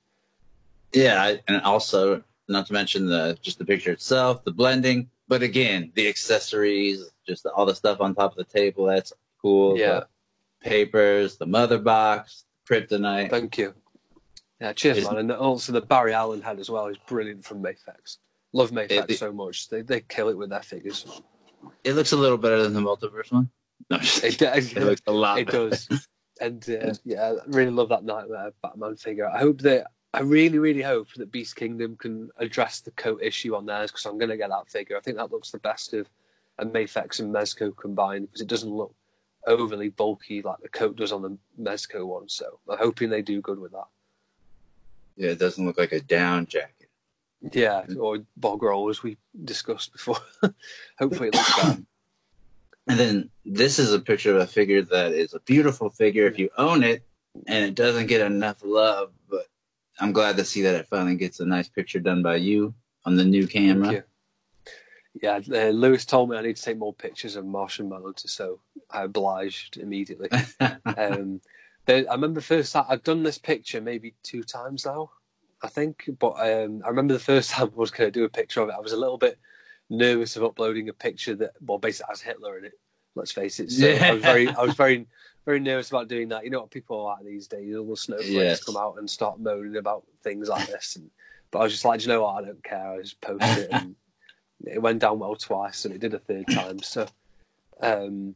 Yeah, 0.93 1.35
and 1.47 1.61
also 1.61 2.23
not 2.47 2.67
to 2.67 2.73
mention 2.73 3.05
the 3.07 3.37
just 3.41 3.59
the 3.59 3.65
picture 3.65 3.91
itself, 3.91 4.43
the 4.43 4.51
blending, 4.51 5.09
but 5.27 5.41
again 5.41 5.91
the 5.95 6.07
accessories, 6.07 7.09
just 7.27 7.45
all 7.45 7.65
the 7.65 7.75
stuff 7.75 8.01
on 8.01 8.15
top 8.15 8.31
of 8.31 8.37
the 8.37 8.43
table. 8.59 8.85
That's 8.85 9.13
cool. 9.41 9.77
Yeah. 9.77 10.01
The 10.61 10.69
papers, 10.69 11.37
the 11.37 11.45
mother 11.45 11.77
box, 11.77 12.45
kryptonite. 12.69 13.29
Thank 13.29 13.57
you. 13.57 13.73
Yeah, 14.61 14.73
cheers, 14.73 15.05
man. 15.05 15.17
And 15.17 15.31
also 15.31 15.73
the 15.73 15.81
Barry 15.81 16.13
Allen 16.13 16.41
head 16.41 16.59
as 16.59 16.69
well 16.69 16.85
is 16.87 16.97
brilliant 17.07 17.43
from 17.43 17.63
Mafex. 17.63 18.17
Love 18.53 18.71
Mafex 18.71 19.09
It- 19.09 19.17
so 19.17 19.31
much. 19.33 19.67
They 19.69 19.81
they 19.81 20.01
kill 20.01 20.29
it 20.29 20.37
with 20.37 20.51
their 20.51 20.61
figures. 20.61 21.21
It 21.83 21.93
looks 21.93 22.11
a 22.11 22.17
little 22.17 22.37
better 22.37 22.61
than 22.63 22.73
the 22.73 22.79
multiverse 22.81 23.31
one. 23.31 23.49
No, 23.89 23.97
It, 24.23 24.37
does. 24.37 24.71
it 24.73 24.83
looks 24.83 25.01
a 25.07 25.11
lot. 25.11 25.39
it 25.39 25.47
better. 25.47 25.69
does. 25.69 26.07
And 26.39 26.67
uh, 26.69 26.93
yeah, 27.05 27.33
I 27.33 27.35
really 27.47 27.71
love 27.71 27.89
that 27.89 28.03
Nightmare 28.03 28.51
Batman 28.63 28.95
figure. 28.95 29.27
I 29.27 29.39
hope 29.39 29.59
that 29.61 29.87
I 30.13 30.21
really, 30.21 30.59
really 30.59 30.81
hope 30.81 31.07
that 31.15 31.31
Beast 31.31 31.55
Kingdom 31.55 31.95
can 31.97 32.29
address 32.37 32.81
the 32.81 32.91
coat 32.91 33.21
issue 33.23 33.55
on 33.55 33.65
theirs 33.65 33.91
because 33.91 34.05
I'm 34.05 34.17
going 34.17 34.29
to 34.29 34.37
get 34.37 34.49
that 34.49 34.69
figure. 34.69 34.97
I 34.97 35.01
think 35.01 35.17
that 35.17 35.31
looks 35.31 35.51
the 35.51 35.59
best 35.59 35.93
of 35.93 36.07
a 36.59 36.65
Mafex 36.65 37.19
and 37.19 37.33
Mezco 37.33 37.75
combined 37.75 38.27
because 38.27 38.41
it 38.41 38.47
doesn't 38.47 38.69
look 38.71 38.93
overly 39.47 39.89
bulky 39.89 40.41
like 40.41 40.59
the 40.61 40.69
coat 40.69 40.95
does 40.95 41.11
on 41.11 41.21
the 41.21 41.37
Mezco 41.59 42.05
one. 42.05 42.27
So 42.29 42.59
I'm 42.69 42.77
hoping 42.77 43.09
they 43.09 43.21
do 43.21 43.41
good 43.41 43.59
with 43.59 43.71
that. 43.71 43.87
Yeah, 45.15 45.31
it 45.31 45.39
doesn't 45.39 45.65
look 45.65 45.77
like 45.77 45.91
a 45.91 46.01
down 46.01 46.45
jacket. 46.45 46.89
Yeah, 47.51 47.85
or 47.99 48.19
bog 48.37 48.61
roll 48.61 48.89
as 48.89 49.01
we 49.01 49.17
discussed 49.43 49.91
before. 49.93 50.17
Hopefully 50.99 51.29
it 51.29 51.35
looks 51.35 51.55
better. 51.55 51.81
And 52.87 52.99
then 52.99 53.29
this 53.45 53.77
is 53.77 53.93
a 53.93 53.99
picture 53.99 54.35
of 54.35 54.41
a 54.41 54.47
figure 54.47 54.81
that 54.81 55.11
is 55.11 55.35
a 55.35 55.39
beautiful 55.41 55.91
figure 55.91 56.25
if 56.25 56.39
you 56.39 56.49
own 56.57 56.83
it, 56.83 57.05
and 57.45 57.63
it 57.63 57.75
doesn't 57.75 58.07
get 58.07 58.21
enough 58.21 58.57
love. 58.63 59.11
But 59.29 59.45
I'm 59.99 60.11
glad 60.11 60.35
to 60.37 60.43
see 60.43 60.63
that 60.63 60.73
it 60.73 60.87
finally 60.87 61.15
gets 61.15 61.39
a 61.39 61.45
nice 61.45 61.69
picture 61.69 61.99
done 61.99 62.23
by 62.23 62.37
you 62.37 62.73
on 63.05 63.15
the 63.15 63.23
new 63.23 63.47
camera. 63.47 63.85
Thank 63.85 63.97
you. 63.97 64.03
Yeah, 65.21 65.39
uh, 65.51 65.69
Lewis 65.69 66.05
told 66.05 66.29
me 66.29 66.37
I 66.37 66.41
need 66.41 66.55
to 66.55 66.61
take 66.61 66.77
more 66.77 66.93
pictures 66.93 67.35
of 67.35 67.45
Martian 67.45 67.87
Manhunter, 67.87 68.27
so 68.27 68.59
I 68.89 69.03
obliged 69.03 69.77
immediately. 69.77 70.29
um, 70.97 71.39
I 71.87 72.05
remember 72.11 72.41
first 72.41 72.75
I've 72.75 73.03
done 73.03 73.23
this 73.23 73.37
picture 73.37 73.81
maybe 73.81 74.15
two 74.23 74.43
times 74.43 74.85
now, 74.85 75.11
I 75.61 75.67
think. 75.67 76.09
But 76.19 76.33
um, 76.39 76.81
I 76.85 76.89
remember 76.89 77.13
the 77.13 77.19
first 77.19 77.51
time 77.51 77.71
I 77.73 77.79
was 77.79 77.91
going 77.91 78.11
to 78.11 78.19
do 78.19 78.25
a 78.25 78.29
picture 78.29 78.61
of 78.61 78.69
it. 78.69 78.75
I 78.77 78.81
was 78.81 78.93
a 78.93 78.97
little 78.97 79.17
bit 79.17 79.39
nervous 79.89 80.35
of 80.35 80.43
uploading 80.43 80.89
a 80.89 80.93
picture 80.93 81.35
that, 81.35 81.51
well, 81.61 81.77
basically 81.77 82.11
has 82.11 82.21
Hitler 82.21 82.57
in 82.57 82.65
it. 82.65 82.73
Let's 83.15 83.31
face 83.31 83.59
it. 83.59 83.71
So 83.71 83.87
I 83.89 84.13
was 84.13 84.23
very, 84.23 84.47
I 84.49 84.63
was 84.63 84.75
very, 84.75 85.05
very 85.45 85.59
nervous 85.59 85.89
about 85.89 86.07
doing 86.07 86.29
that. 86.29 86.45
You 86.45 86.49
know 86.49 86.61
what 86.61 86.71
people 86.71 87.01
are 87.01 87.15
like 87.15 87.25
these 87.25 87.47
days? 87.47 87.75
All 87.75 87.89
the 87.89 87.97
snowflakes 87.97 88.31
Yes. 88.31 88.63
come 88.63 88.77
out 88.77 88.95
and 88.99 89.09
start 89.09 89.39
moaning 89.39 89.75
about 89.75 90.03
things 90.23 90.47
like 90.47 90.67
this. 90.67 90.95
And 90.95 91.09
but 91.51 91.59
I 91.59 91.63
was 91.63 91.73
just 91.73 91.83
like, 91.83 92.01
you 92.01 92.07
know 92.07 92.21
what? 92.21 92.41
I 92.41 92.47
don't 92.47 92.63
care. 92.63 92.91
I 92.93 93.01
just 93.01 93.19
post 93.19 93.57
it. 93.57 93.69
And 93.69 93.95
it 94.65 94.81
went 94.81 94.99
down 94.99 95.19
well 95.19 95.35
twice, 95.35 95.83
and 95.83 95.93
it 95.93 95.99
did 95.99 96.13
a 96.13 96.19
third 96.19 96.47
time. 96.47 96.81
So 96.81 97.05
um, 97.81 98.35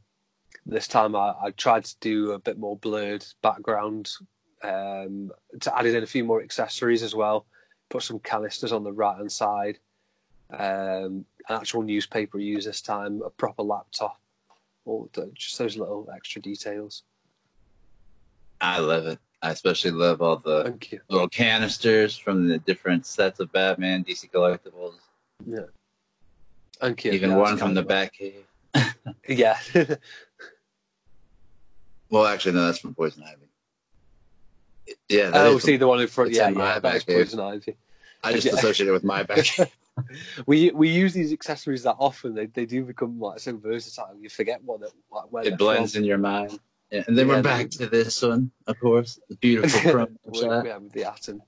this 0.65 0.87
time 0.87 1.15
I, 1.15 1.33
I 1.41 1.51
tried 1.51 1.85
to 1.85 1.95
do 1.99 2.31
a 2.31 2.39
bit 2.39 2.57
more 2.57 2.77
blurred 2.77 3.25
background. 3.41 4.11
Um, 4.63 5.31
to 5.59 5.77
added 5.77 5.95
in 5.95 6.03
a 6.03 6.07
few 6.07 6.23
more 6.23 6.41
accessories 6.41 7.03
as 7.03 7.13
well. 7.13 7.45
Put 7.89 8.03
some 8.03 8.19
canisters 8.19 8.71
on 8.71 8.83
the 8.83 8.91
right 8.91 9.17
hand 9.17 9.31
side. 9.31 9.77
Um, 10.51 11.25
an 11.49 11.55
actual 11.57 11.83
newspaper 11.83 12.39
use 12.39 12.65
this 12.65 12.81
time. 12.81 13.21
A 13.23 13.29
proper 13.29 13.61
laptop. 13.61 14.19
All 14.85 15.09
the, 15.13 15.31
just 15.33 15.57
those 15.57 15.77
little 15.77 16.09
extra 16.15 16.41
details. 16.41 17.03
I 18.61 18.79
love 18.79 19.05
it. 19.05 19.19
I 19.41 19.51
especially 19.51 19.91
love 19.91 20.21
all 20.21 20.37
the 20.37 20.75
little 21.09 21.29
canisters 21.29 22.17
from 22.17 22.47
the 22.47 22.57
different 22.59 23.05
sets 23.05 23.39
of 23.39 23.51
Batman, 23.51 24.03
DC 24.03 24.31
collectibles, 24.31 24.95
Yeah. 25.45 25.65
Thank 26.79 27.05
you. 27.05 27.11
even 27.11 27.31
Yeah, 27.31 27.37
one 27.37 27.57
from 27.57 27.73
the 27.75 27.83
Batcave. 27.83 28.43
Yeah. 29.27 29.57
Well, 32.09 32.25
actually, 32.25 32.53
no, 32.53 32.65
that's 32.65 32.79
from 32.79 32.93
Poison 32.93 33.23
Ivy. 33.23 33.49
Yeah, 35.09 35.31
oh, 35.33 35.57
see 35.57 35.77
the 35.77 35.87
one 35.87 36.01
in 36.01 36.07
front. 36.07 36.31
Yeah, 36.31 36.49
yeah, 36.49 36.79
that's 36.79 37.03
poison 37.03 37.39
ivy. 37.39 37.75
I 38.23 38.33
just 38.33 38.45
yeah. 38.45 38.53
associate 38.53 38.87
it 38.87 38.91
with 38.91 39.03
my 39.03 39.23
Batcave. 39.23 39.71
We 40.45 40.71
we 40.71 40.89
use 40.89 41.13
these 41.13 41.31
accessories 41.31 41.83
that 41.83 41.95
often. 41.99 42.35
They 42.35 42.47
they 42.47 42.65
do 42.65 42.83
become 42.83 43.19
like 43.19 43.39
so 43.39 43.55
versatile. 43.57 44.15
You 44.19 44.29
forget 44.29 44.63
what 44.63 44.81
they, 44.81 44.87
like 45.11 45.25
where 45.31 45.45
it 45.45 45.57
blends 45.57 45.93
from. 45.93 46.01
in 46.01 46.07
your 46.07 46.17
mind. 46.17 46.59
Yeah, 46.91 47.03
and 47.07 47.17
then 47.17 47.27
Yeah, 47.27 47.35
we're 47.35 47.43
back 47.43 47.69
to 47.71 47.87
this 47.87 48.21
one, 48.21 48.51
of 48.67 48.79
course, 48.79 49.19
the 49.29 49.35
beautiful 49.37 49.79
shot. 50.33 50.61
we 50.61 50.69
have 50.69 50.91
the 50.91 51.05
atom. 51.05 51.41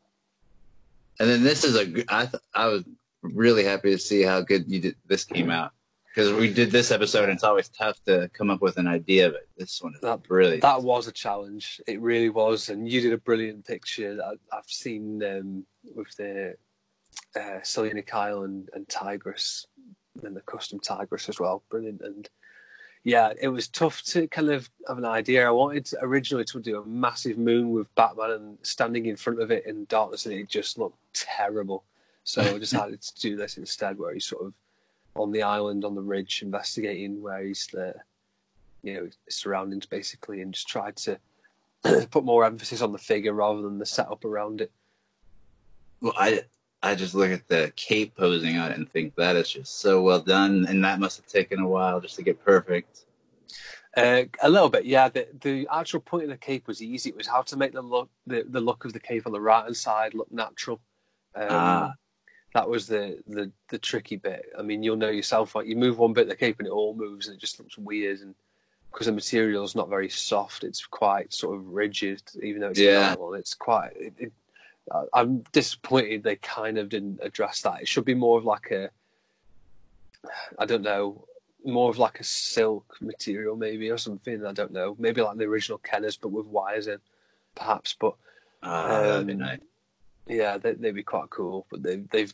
And 1.20 1.30
then 1.30 1.44
this 1.44 1.64
is 1.64 1.76
a. 1.76 2.04
I 2.10 2.26
th- 2.26 2.44
I 2.54 2.68
was 2.68 2.84
really 3.22 3.64
happy 3.64 3.92
to 3.92 4.00
see 4.00 4.24
how 4.24 4.42
good 4.42 4.66
you 4.68 4.80
did. 4.80 4.96
This 5.06 5.26
came 5.26 5.52
out 5.52 5.74
because 6.18 6.34
we 6.34 6.52
did 6.52 6.72
this 6.72 6.90
episode, 6.90 7.26
and 7.26 7.34
it's 7.34 7.44
always 7.44 7.70
tough 7.70 8.04
to 8.06 8.28
come 8.34 8.50
up 8.50 8.60
with 8.60 8.78
an 8.78 8.88
idea 8.88 9.30
but. 9.30 9.48
This 9.56 9.80
one 9.84 9.94
is 9.94 10.02
That- 10.02 10.24
brilliant. 10.24 10.64
That 10.64 10.82
was 10.82 11.08
a 11.08 11.12
challenge. 11.12 11.80
It 11.86 12.02
really 12.02 12.30
was, 12.30 12.70
and 12.70 12.92
you 12.92 13.02
did 13.02 13.14
a 13.14 13.20
brilliant 13.20 13.68
picture. 13.68 14.20
I, 14.26 14.34
I've 14.58 14.66
seen 14.66 15.22
um, 15.22 15.64
with 15.96 16.16
the 16.18 16.56
uh, 17.40 17.60
Selina 17.62 18.02
Kyle 18.02 18.42
and, 18.42 18.68
and 18.74 18.90
Tigress, 18.90 19.68
and 20.24 20.36
the 20.36 20.42
custom 20.42 20.80
Tigress 20.80 21.30
as 21.30 21.40
well. 21.40 21.62
Brilliant, 21.70 22.02
and 22.02 22.28
yeah, 23.04 23.34
it 23.40 23.50
was 23.50 23.68
tough 23.68 24.02
to 24.06 24.28
kind 24.28 24.50
of 24.50 24.68
have 24.88 24.98
an 24.98 25.06
idea. 25.06 25.48
I 25.48 25.52
wanted 25.52 25.88
originally 26.02 26.46
to 26.46 26.60
do 26.60 26.82
a 26.82 26.86
massive 26.88 27.38
moon 27.38 27.70
with 27.70 27.94
Batman 27.94 28.32
and 28.32 28.58
standing 28.64 29.06
in 29.06 29.18
front 29.18 29.40
of 29.40 29.52
it 29.52 29.68
in 29.68 29.86
darkness, 29.86 30.26
and 30.26 30.34
it 30.34 30.50
just 30.50 30.80
looked 30.80 30.98
terrible. 31.14 31.84
So 32.24 32.42
I 32.42 32.58
decided 32.58 33.04
to 33.04 33.22
do 33.22 33.36
this 33.36 33.58
instead, 33.58 34.00
where 34.00 34.16
he 34.16 34.20
sort 34.20 34.48
of 34.48 34.54
on 35.20 35.32
the 35.32 35.44
island 35.44 35.86
on 35.86 35.96
the 35.96 36.02
ridge 36.02 36.42
investigating 36.42 37.22
where 37.22 37.44
he's 37.44 37.68
the, 37.72 37.94
you 38.84 38.94
know, 38.94 39.06
his 39.06 39.18
surroundings 39.30 39.86
basically, 39.86 40.42
and 40.42 40.54
just 40.54 40.68
tried 40.68 40.96
to 40.98 41.20
put 42.12 42.24
more 42.24 42.46
emphasis 42.46 42.82
on 42.82 42.92
the 42.92 42.98
figure 42.98 43.34
rather 43.34 43.62
than 43.62 43.80
the 43.80 43.86
setup 43.86 44.26
around 44.26 44.62
it. 44.62 44.72
Well, 46.02 46.14
I 46.18 46.42
I 46.84 46.96
just 46.96 47.16
look 47.16 47.32
at 47.32 47.48
the 47.48 47.74
cape 47.76 48.16
posing 48.16 48.58
on 48.58 48.72
it 48.72 48.78
and 48.78 48.90
think 48.92 49.16
that 49.16 49.36
is 49.36 49.50
just 49.50 49.80
so 49.80 50.02
well 50.02 50.20
done, 50.20 50.66
and 50.70 50.84
that 50.84 51.00
must 51.00 51.18
have 51.18 51.28
taken 51.28 51.60
a 51.60 51.68
while 51.68 52.00
just 52.00 52.16
to 52.18 52.24
get 52.24 52.44
perfect. 52.44 53.06
Uh, 53.96 54.24
a 54.44 54.50
little 54.50 54.70
bit, 54.70 54.86
yeah. 54.86 55.10
The 55.10 55.28
the 55.42 55.68
actual 55.74 56.02
point 56.02 56.26
of 56.26 56.30
the 56.30 56.38
cape 56.38 56.68
was 56.68 56.84
easy. 56.84 57.10
It 57.10 57.18
was 57.18 57.26
how 57.26 57.42
to 57.42 57.58
make 57.58 57.74
the 57.74 57.82
look 57.82 58.10
the, 58.28 58.46
the 58.48 58.62
look 58.62 58.86
of 58.86 58.94
the 58.94 59.00
cape 59.00 59.26
on 59.26 59.34
the 59.34 59.42
right 59.42 59.64
hand 59.64 59.76
side 59.76 60.14
look 60.14 60.32
natural. 60.32 60.80
Um, 61.36 61.48
Ah. 61.50 61.94
That 62.54 62.70
was 62.70 62.88
the, 62.88 63.22
the 63.28 63.52
the 63.70 63.78
tricky 63.78 64.16
bit. 64.16 64.46
I 64.58 64.62
mean, 64.62 64.82
you'll 64.82 64.96
know 64.96 65.10
yourself. 65.10 65.54
Like 65.56 65.68
you 65.68 65.76
move 65.76 66.00
one 66.00 66.14
bit 66.14 66.24
of 66.24 66.30
the 66.30 66.36
cape 66.36 66.60
and 66.60 66.68
it 66.68 66.72
all 66.72 66.96
moves, 66.96 67.28
and 67.28 67.36
it 67.36 67.40
just 67.40 67.60
looks 67.60 67.78
weird. 67.78 68.22
And 68.22 68.34
because 68.92 69.06
the 69.08 69.12
material 69.14 69.64
is 69.64 69.76
not 69.76 69.90
very 69.90 70.10
soft, 70.10 70.64
it's 70.64 70.86
quite 70.86 71.34
sort 71.34 71.58
of 71.58 71.68
rigid. 71.68 72.22
Even 72.42 72.62
though 72.62 72.70
it's 72.70 72.80
Yeah. 72.80 73.10
metal, 73.10 73.34
it's 73.36 73.54
quite. 73.54 73.92
It, 73.96 74.14
it, 74.18 74.32
I'm 75.14 75.40
disappointed 75.52 76.24
they 76.24 76.38
kind 76.38 76.78
of 76.78 76.88
didn't 76.90 77.20
address 77.22 77.62
that. 77.62 77.82
It 77.82 77.88
should 77.88 78.06
be 78.06 78.14
more 78.16 78.38
of 78.38 78.46
like 78.46 78.72
a, 78.72 78.90
I 80.58 80.66
don't 80.66 80.82
know, 80.82 81.26
more 81.66 81.90
of 81.90 81.98
like 82.00 82.22
a 82.22 82.24
silk 82.24 82.96
material 83.02 83.58
maybe 83.58 83.90
or 83.92 83.98
something. 83.98 84.46
I 84.46 84.54
don't 84.54 84.72
know. 84.72 84.96
Maybe 84.98 85.22
like 85.22 85.38
the 85.38 85.44
original 85.44 85.80
Kenners, 85.80 86.18
but 86.20 86.30
with 86.30 86.46
wires 86.46 86.88
in, 86.88 87.00
perhaps. 87.56 87.96
But 88.00 88.16
that'd 88.64 89.28
be 89.28 89.34
Um, 89.34 89.40
nice. 89.40 89.60
Yeah, 90.28 90.58
they, 90.58 90.74
they'd 90.74 90.92
be 90.92 91.04
quite 91.04 91.30
cool. 91.30 91.66
But 91.70 91.84
they've 91.84 92.10
they've 92.10 92.34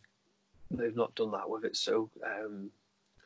they've 0.72 0.96
not 0.96 1.16
done 1.16 1.32
that 1.32 1.50
with 1.50 1.66
it. 1.66 1.76
So 1.76 2.10
um, 2.26 2.70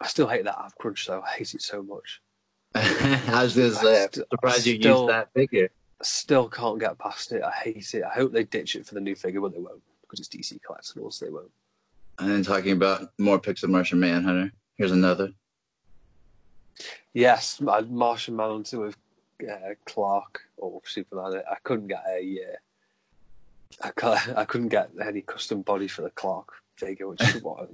I 0.01 0.07
still 0.07 0.27
hate 0.27 0.45
that 0.45 0.55
half 0.55 0.75
crunch 0.77 1.07
though. 1.07 1.21
I 1.21 1.29
hate 1.31 1.53
it 1.53 1.61
so 1.61 1.81
much. 1.83 2.21
I 2.75 3.43
was 3.43 3.53
say, 3.53 3.67
I'm 3.67 3.73
st- 3.73 4.15
surprised 4.29 4.65
you 4.65 4.79
still- 4.79 5.01
used 5.01 5.09
that 5.09 5.33
figure. 5.33 5.69
Still 6.03 6.47
can't 6.47 6.79
get 6.79 6.99
past 6.99 7.31
it. 7.31 7.41
I 7.41 7.49
hate 7.51 7.95
it. 7.95 8.03
I 8.03 8.13
hope 8.13 8.31
they 8.31 8.43
ditch 8.43 8.75
it 8.75 8.85
for 8.85 8.93
the 8.93 9.01
new 9.01 9.15
figure, 9.15 9.41
but 9.41 9.51
they 9.51 9.59
won't 9.59 9.81
because 10.01 10.19
it's 10.19 10.29
DC 10.29 10.59
collectibles. 10.61 11.13
So 11.13 11.25
they 11.25 11.31
won't. 11.31 11.49
And 12.19 12.29
then 12.29 12.43
talking 12.43 12.73
about 12.73 13.09
more 13.17 13.39
pics 13.39 13.63
of 13.63 13.71
Martian 13.71 13.99
Manhunter. 13.99 14.51
Here's 14.77 14.91
another. 14.91 15.31
Yes, 17.13 17.59
Martian 17.59 18.35
Manhunter 18.35 18.79
with 18.79 18.97
uh, 19.49 19.73
Clark 19.85 20.41
or 20.57 20.81
Superman. 20.85 21.41
I 21.49 21.55
couldn't 21.63 21.87
get 21.87 22.03
a. 22.07 22.57
I, 23.81 23.91
ca- 23.91 24.33
I 24.35 24.45
couldn't 24.45 24.69
get 24.69 24.89
any 25.03 25.21
custom 25.21 25.61
body 25.61 25.87
for 25.87 26.01
the 26.01 26.09
Clark 26.11 26.49
figure, 26.77 27.07
which 27.07 27.21
is 27.21 27.41
what 27.41 27.59
I, 27.61 27.65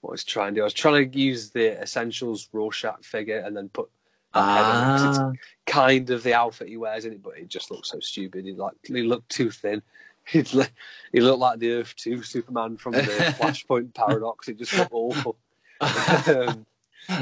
what 0.00 0.10
I 0.10 0.12
was 0.12 0.24
trying 0.24 0.54
to 0.54 0.58
do. 0.58 0.62
I 0.62 0.64
was 0.64 0.74
trying 0.74 1.10
to 1.10 1.18
use 1.18 1.50
the 1.50 1.80
Essentials 1.80 2.48
Rorschach 2.52 3.04
figure 3.04 3.38
and 3.38 3.56
then 3.56 3.68
put 3.68 3.88
that 4.34 4.48
head 4.48 4.68
on 4.68 4.82
it 4.82 4.86
'cause 4.92 5.04
Ah, 5.04 5.30
it's 5.30 5.40
kind 5.66 6.10
of 6.10 6.22
the 6.22 6.34
outfit 6.34 6.68
he 6.68 6.76
wears 6.76 7.04
in 7.04 7.12
it, 7.12 7.22
but 7.22 7.38
it 7.38 7.48
just 7.48 7.70
looks 7.70 7.90
so 7.90 8.00
stupid. 8.00 8.44
He 8.44 8.52
like 8.52 8.74
he 8.84 9.02
looked 9.02 9.28
too 9.30 9.50
thin. 9.50 9.82
He'd, 10.28 10.52
li- 10.54 10.66
he 11.12 11.20
looked 11.20 11.38
like 11.38 11.60
the 11.60 11.70
Earth 11.72 11.94
Two 11.96 12.22
Superman 12.22 12.76
from 12.76 12.94
the 12.94 13.00
Flashpoint 13.38 13.94
paradox. 13.94 14.48
It 14.48 14.58
just 14.58 14.76
looked 14.76 14.90
awful. 14.92 15.36
um, 15.80 16.66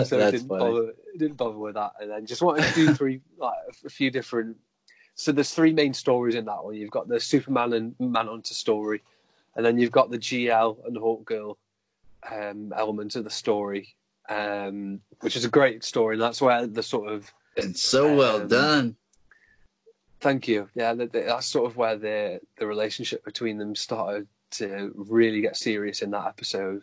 so 0.05 0.19
it 0.19 0.31
didn't 0.31 0.49
funny. 0.49 0.65
bother 0.65 0.95
didn't 1.19 1.37
bother 1.37 1.59
with 1.59 1.75
that 1.75 1.93
and 2.01 2.11
then 2.11 2.25
just 2.25 2.41
wanted 2.43 2.65
to 2.65 2.75
do 2.75 2.95
three 2.95 3.21
like 3.37 3.55
a 3.85 3.91
few 3.91 4.11
different 4.11 4.57
so 5.15 5.31
there's 5.33 5.53
three 5.55 5.73
main 5.73 5.95
stories 5.95 6.35
in 6.35 6.45
that 6.45 6.65
one 6.65 6.75
you've 6.75 6.91
got 6.91 7.09
the 7.09 7.21
superman 7.21 7.73
and 7.73 7.95
manhunter 8.01 8.55
story 8.55 9.03
and 9.57 9.65
then 9.65 9.79
you've 9.79 9.93
got 9.93 10.11
the 10.11 10.19
gl 10.19 10.77
and 10.87 10.97
hawk 10.97 11.25
girl 11.25 11.57
um, 12.31 12.73
element 12.77 13.15
of 13.17 13.25
the 13.25 13.31
story 13.31 13.95
um, 14.29 15.01
which 15.21 15.37
is 15.37 15.45
a 15.45 15.49
great 15.51 15.85
story 15.85 16.15
and 16.15 16.23
that's 16.23 16.41
where 16.41 16.67
the 16.67 16.83
sort 16.83 17.11
of 17.13 17.33
It's 17.57 17.83
so 17.83 18.17
well 18.17 18.41
Um, 18.43 18.49
done. 18.49 18.97
thank 20.21 20.49
you 20.49 20.69
yeah 20.75 20.95
that, 20.95 21.13
that- 21.13 21.27
that's 21.27 21.47
sort 21.47 21.71
of 21.71 21.77
where 21.77 21.97
the 21.97 22.41
the 22.59 22.67
relationship 22.67 23.25
between 23.25 23.59
them 23.59 23.75
started 23.77 24.27
to 24.53 24.93
really 24.97 25.41
get 25.41 25.57
serious 25.57 26.01
in 26.03 26.11
that 26.13 26.27
episode 26.27 26.83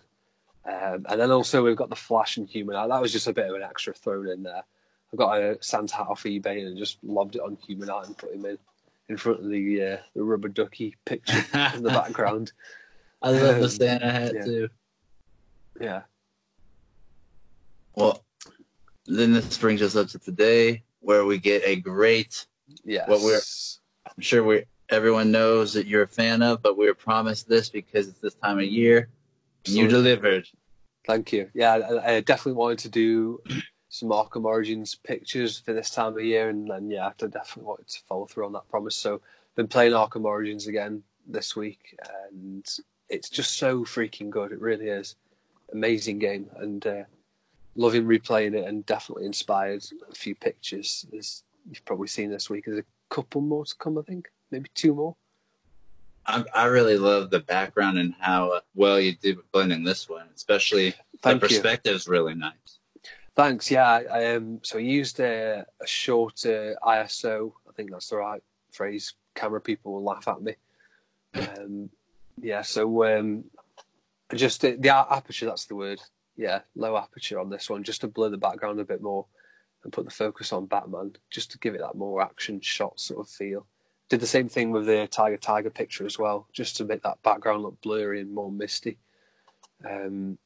um, 0.65 1.05
and 1.09 1.19
then 1.19 1.31
also 1.31 1.63
we've 1.63 1.75
got 1.75 1.89
the 1.89 1.95
Flash 1.95 2.37
and 2.37 2.47
Human 2.47 2.75
That 2.87 3.01
was 3.01 3.11
just 3.11 3.25
a 3.27 3.33
bit 3.33 3.49
of 3.49 3.55
an 3.55 3.63
extra 3.63 3.95
thrown 3.95 4.27
in 4.29 4.43
there. 4.43 4.63
I 5.13 5.17
got 5.17 5.41
a 5.41 5.57
Santa 5.61 5.95
hat 5.95 6.07
off 6.07 6.23
eBay 6.23 6.65
and 6.65 6.77
just 6.77 6.97
lobbed 7.03 7.35
it 7.35 7.41
on 7.41 7.57
Humanite 7.67 8.07
and 8.07 8.17
put 8.17 8.33
him 8.33 8.45
in 8.45 8.57
in 9.09 9.17
front 9.17 9.39
of 9.41 9.49
the 9.49 9.83
uh, 9.83 9.97
the 10.15 10.23
rubber 10.23 10.47
ducky 10.47 10.95
picture 11.05 11.43
in 11.75 11.83
the 11.83 11.89
background. 11.89 12.51
I 13.21 13.29
love 13.31 13.57
the 13.57 13.63
Um, 13.65 13.69
Santa 13.69 14.11
hat 14.11 14.33
yeah. 14.35 14.45
too. 14.45 14.69
Yeah, 15.79 16.01
Well, 17.95 18.23
then 19.07 19.33
this 19.33 19.57
brings 19.57 19.81
us 19.81 19.95
up 19.95 20.07
to 20.09 20.19
today, 20.19 20.83
where 20.99 21.25
we 21.25 21.37
get 21.39 21.63
a 21.65 21.75
great. 21.77 22.45
yes. 22.85 23.07
What 23.07 23.21
we're- 23.21 23.41
I'm 24.05 24.21
sure 24.21 24.43
we 24.43 24.63
everyone 24.89 25.31
knows 25.31 25.73
that 25.73 25.87
you're 25.87 26.03
a 26.03 26.07
fan 26.07 26.41
of, 26.41 26.61
but 26.61 26.77
we 26.77 26.85
were 26.85 26.93
promised 26.93 27.47
this 27.47 27.69
because 27.69 28.07
it's 28.09 28.19
this 28.19 28.33
time 28.35 28.59
of 28.59 28.65
year. 28.65 29.07
And 29.65 29.75
you 29.75 29.87
delivered. 29.87 30.47
Thank 31.07 31.31
you. 31.31 31.49
Yeah, 31.53 31.73
I, 31.75 32.15
I 32.17 32.19
definitely 32.21 32.53
wanted 32.59 32.79
to 32.79 32.89
do 32.89 33.41
some 33.91 34.09
Arkham 34.09 34.45
Origins 34.45 34.95
pictures 34.95 35.59
for 35.59 35.73
this 35.73 35.89
time 35.89 36.13
of 36.13 36.23
year, 36.23 36.47
and 36.49 36.71
then 36.71 36.89
yeah, 36.89 37.07
I 37.07 37.11
definitely 37.27 37.63
wanted 37.63 37.89
to 37.89 37.99
follow 38.07 38.25
through 38.25 38.45
on 38.45 38.53
that 38.53 38.67
promise. 38.69 38.95
So, 38.95 39.21
been 39.55 39.67
playing 39.67 39.91
Arkham 39.91 40.23
Origins 40.23 40.67
again 40.67 41.03
this 41.27 41.57
week, 41.57 41.99
and 42.31 42.65
it's 43.09 43.29
just 43.29 43.57
so 43.57 43.83
freaking 43.83 44.29
good. 44.29 44.53
It 44.53 44.61
really 44.61 44.87
is 44.87 45.17
amazing 45.73 46.19
game, 46.19 46.49
and 46.55 46.87
uh, 46.87 47.03
loving 47.75 48.05
replaying 48.05 48.55
it, 48.55 48.65
and 48.65 48.85
definitely 48.85 49.25
inspired 49.25 49.83
a 50.09 50.15
few 50.15 50.35
pictures. 50.35 51.05
As 51.15 51.43
you've 51.69 51.83
probably 51.83 52.07
seen 52.07 52.31
this 52.31 52.49
week, 52.49 52.65
there's 52.65 52.79
a 52.79 53.13
couple 53.13 53.41
more 53.41 53.65
to 53.65 53.75
come. 53.75 53.97
I 53.97 54.03
think 54.03 54.31
maybe 54.51 54.69
two 54.73 54.95
more. 54.95 55.17
I, 56.25 56.45
I 56.53 56.65
really 56.65 56.97
love 56.97 57.29
the 57.29 57.41
background 57.41 57.97
and 57.97 58.13
how 58.19 58.61
well 58.73 59.01
you 59.01 59.15
did 59.15 59.35
with 59.35 59.51
blending 59.51 59.83
this 59.83 60.07
one, 60.07 60.27
especially 60.33 60.93
Thank 61.21 61.41
the 61.41 61.49
you. 61.49 61.55
perspective's 61.55 62.07
really 62.07 62.35
nice. 62.35 62.79
Thanks. 63.35 63.71
Yeah. 63.71 64.01
I, 64.11 64.35
um. 64.35 64.59
So 64.63 64.77
I 64.77 64.81
used 64.81 65.19
a, 65.19 65.65
a 65.81 65.87
shorter 65.87 66.75
ISO. 66.83 67.53
I 67.67 67.71
think 67.73 67.91
that's 67.91 68.09
the 68.09 68.17
right 68.17 68.43
phrase. 68.71 69.13
Camera 69.35 69.61
people 69.61 69.93
will 69.93 70.03
laugh 70.03 70.27
at 70.27 70.41
me. 70.41 70.55
Um. 71.33 71.89
Yeah. 72.41 72.61
So 72.61 73.05
um. 73.05 73.45
Just 74.33 74.61
the, 74.61 74.75
the 74.77 74.89
aperture. 74.89 75.45
That's 75.45 75.65
the 75.65 75.75
word. 75.75 76.01
Yeah. 76.35 76.61
Low 76.75 76.97
aperture 76.97 77.39
on 77.39 77.49
this 77.49 77.69
one, 77.69 77.83
just 77.83 78.01
to 78.01 78.07
blur 78.07 78.29
the 78.29 78.37
background 78.37 78.79
a 78.79 78.85
bit 78.85 79.01
more, 79.01 79.25
and 79.83 79.93
put 79.93 80.05
the 80.05 80.11
focus 80.11 80.51
on 80.53 80.65
Batman, 80.65 81.15
just 81.29 81.51
to 81.51 81.57
give 81.57 81.73
it 81.75 81.81
that 81.81 81.95
more 81.95 82.21
action 82.21 82.59
shot 82.61 82.99
sort 82.99 83.19
of 83.21 83.29
feel. 83.29 83.65
Did 84.09 84.19
the 84.19 84.27
same 84.27 84.49
thing 84.49 84.71
with 84.71 84.85
the 84.85 85.07
Tiger 85.07 85.37
Tiger 85.37 85.69
picture 85.69 86.05
as 86.05 86.19
well, 86.19 86.47
just 86.51 86.75
to 86.77 86.85
make 86.85 87.03
that 87.03 87.23
background 87.23 87.63
look 87.63 87.79
blurry 87.81 88.19
and 88.19 88.33
more 88.33 88.51
misty. 88.51 88.97
Um. 89.89 90.37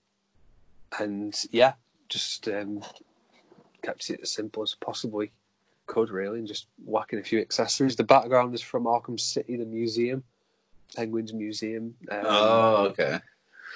And 0.99 1.35
yeah, 1.51 1.73
just 2.15 2.47
um, 2.47 2.81
kept 3.81 4.09
it 4.09 4.21
as 4.23 4.31
simple 4.31 4.63
as 4.63 4.73
possibly 4.75 5.31
could 5.85 6.09
really 6.09 6.39
and 6.39 6.47
just 6.47 6.67
whacking 6.85 7.19
a 7.19 7.23
few 7.23 7.39
accessories. 7.39 7.95
The 7.97 8.05
background 8.05 8.55
is 8.55 8.61
from 8.61 8.85
Arkham 8.85 9.19
City, 9.19 9.57
the 9.57 9.65
museum, 9.65 10.23
Penguins 10.95 11.33
Museum. 11.33 11.93
Um, 12.09 12.21
oh, 12.23 12.75
okay. 12.91 13.19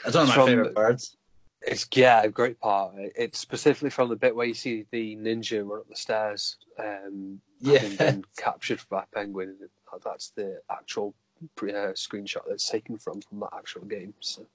That's 0.04 0.16
one 0.16 0.24
of 0.24 0.30
my 0.30 0.36
From- 0.36 0.48
favorite 0.48 0.76
parts. 0.76 1.18
It's 1.62 1.86
yeah, 1.94 2.24
a 2.24 2.30
great 2.30 2.58
part. 2.62 2.94
It's 2.96 3.38
specifically 3.38 3.90
from 3.90 4.08
the 4.08 4.16
bit 4.16 4.34
where 4.34 4.46
you 4.48 4.54
see 4.54 4.86
the 4.92 5.18
ninja 5.18 5.68
run 5.70 5.82
up 5.82 5.90
the 5.90 5.96
stairs, 5.98 6.56
um, 6.78 7.42
Yeah. 7.60 7.86
been 7.98 8.24
captured 8.38 8.80
by 8.90 9.04
Penguin. 9.14 9.58
That's 10.06 10.30
the 10.30 10.62
actual 10.72 11.14
pre- 11.58 11.74
uh, 11.74 11.92
screenshot 11.92 12.44
that's 12.48 12.70
taken 12.70 12.98
from 12.98 13.20
from 13.22 13.42
that 13.42 13.50
actual 13.58 13.82
game. 13.82 14.14
So. 14.22 14.46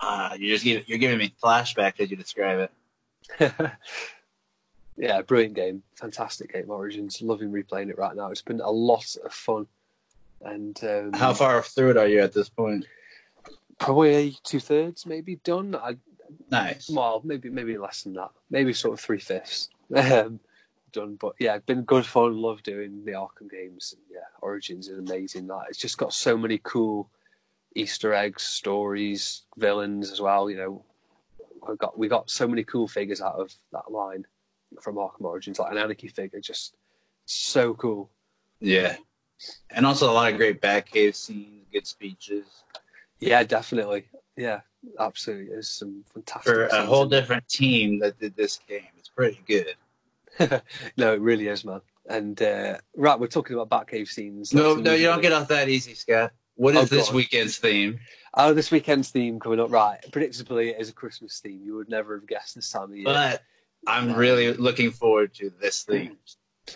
Ah, 0.00 0.32
you 0.34 0.50
just 0.50 0.64
give, 0.64 0.88
you're 0.88 0.96
giving 0.98 1.18
me 1.18 1.34
flashback 1.42 2.00
as 2.00 2.10
you 2.10 2.16
describe 2.16 2.58
it. 2.60 2.70
yeah, 4.96 5.22
brilliant 5.22 5.54
game, 5.54 5.82
fantastic 5.94 6.52
game. 6.52 6.70
Origins, 6.70 7.22
loving 7.22 7.52
replaying 7.52 7.90
it 7.90 7.98
right 7.98 8.16
now. 8.16 8.30
It's 8.30 8.42
been 8.42 8.60
a 8.60 8.70
lot 8.70 9.16
of 9.24 9.32
fun, 9.32 9.66
and 10.42 10.78
um, 10.84 11.12
How 11.12 11.32
far 11.32 11.62
through 11.62 11.90
it 11.90 11.96
are 11.96 12.08
you 12.08 12.20
at 12.20 12.32
this 12.32 12.48
point? 12.48 12.86
Probably 13.78 14.36
two 14.42 14.60
thirds, 14.60 15.06
maybe 15.06 15.36
done. 15.36 15.74
I 15.74 15.96
Nice. 16.50 16.88
well, 16.88 17.20
maybe 17.24 17.50
maybe 17.50 17.78
less 17.78 18.02
than 18.02 18.14
that. 18.14 18.30
Maybe 18.50 18.72
sort 18.72 18.94
of 18.94 19.00
three 19.00 19.18
fifths 19.18 19.68
um, 19.96 20.40
done. 20.92 21.16
But 21.16 21.34
yeah, 21.38 21.58
been 21.58 21.82
good 21.82 22.06
fun. 22.06 22.36
Love 22.40 22.62
doing 22.62 23.04
the 23.04 23.12
Arkham 23.12 23.50
games. 23.50 23.94
Yeah, 24.10 24.20
Origins 24.40 24.88
is 24.88 24.98
amazing. 24.98 25.46
That 25.46 25.66
it's 25.68 25.78
just 25.78 25.98
got 25.98 26.12
so 26.12 26.36
many 26.36 26.60
cool 26.62 27.10
Easter 27.74 28.14
eggs, 28.14 28.42
stories, 28.42 29.42
villains 29.56 30.10
as 30.10 30.20
well. 30.20 30.50
You 30.50 30.56
know, 30.56 30.84
we 31.68 31.76
got 31.76 31.98
we 31.98 32.08
got 32.08 32.30
so 32.30 32.46
many 32.48 32.64
cool 32.64 32.88
figures 32.88 33.20
out 33.20 33.34
of 33.36 33.52
that 33.72 33.90
line 33.90 34.24
from 34.80 34.96
Arkham 34.96 35.22
Origins, 35.22 35.58
like 35.58 35.72
an 35.72 35.78
Anarchy 35.78 36.08
figure, 36.08 36.40
just 36.40 36.74
so 37.24 37.74
cool. 37.74 38.10
Yeah. 38.60 38.96
And 39.70 39.84
also 39.84 40.10
a 40.10 40.12
lot 40.12 40.32
of 40.32 40.38
great 40.38 40.60
Batcave 40.62 41.14
scenes, 41.14 41.66
good 41.72 41.86
speeches. 41.86 42.46
Yeah, 43.20 43.42
definitely. 43.44 44.06
Yeah, 44.36 44.60
absolutely. 44.98 45.48
There's 45.50 45.68
some 45.68 46.04
fantastic. 46.12 46.52
For 46.52 46.66
a 46.66 46.84
whole 46.86 47.06
different 47.06 47.46
team 47.48 47.98
that 48.00 48.18
did 48.18 48.34
this 48.36 48.60
game, 48.68 48.82
it's 48.98 49.08
pretty 49.08 49.40
good. 49.46 49.74
no, 50.96 51.14
it 51.14 51.20
really 51.20 51.48
is, 51.48 51.64
man. 51.64 51.80
And 52.08 52.40
uh, 52.42 52.78
right, 52.96 53.18
we're 53.18 53.26
talking 53.26 53.58
about 53.58 53.70
Batcave 53.70 54.08
scenes. 54.08 54.54
No, 54.54 54.74
no, 54.76 54.94
you 54.94 55.06
don't 55.06 55.22
get 55.22 55.32
off 55.32 55.48
that 55.48 55.68
easy, 55.68 55.94
Scott. 55.94 56.32
What 56.54 56.74
is 56.74 56.82
Oh, 56.82 56.84
this 56.96 57.06
go 57.06 57.10
on. 57.10 57.16
weekend's 57.16 57.58
theme? 57.58 57.98
Oh, 58.38 58.52
this 58.52 58.70
weekend's 58.70 59.08
theme 59.10 59.40
coming 59.40 59.60
up. 59.60 59.70
Right, 59.70 59.98
predictably, 60.10 60.68
it 60.70 60.76
is 60.78 60.90
a 60.90 60.92
Christmas 60.92 61.40
theme. 61.40 61.62
You 61.64 61.74
would 61.76 61.88
never 61.88 62.16
have 62.16 62.26
guessed 62.26 62.54
this 62.54 62.70
time 62.70 62.90
of 62.90 62.96
year. 62.96 63.04
But 63.04 63.42
I'm 63.86 64.10
Yeah. 64.10 64.16
really 64.16 64.52
looking 64.52 64.90
forward 64.90 65.32
to 65.34 65.50
this 65.58 65.84
theme. 65.84 66.18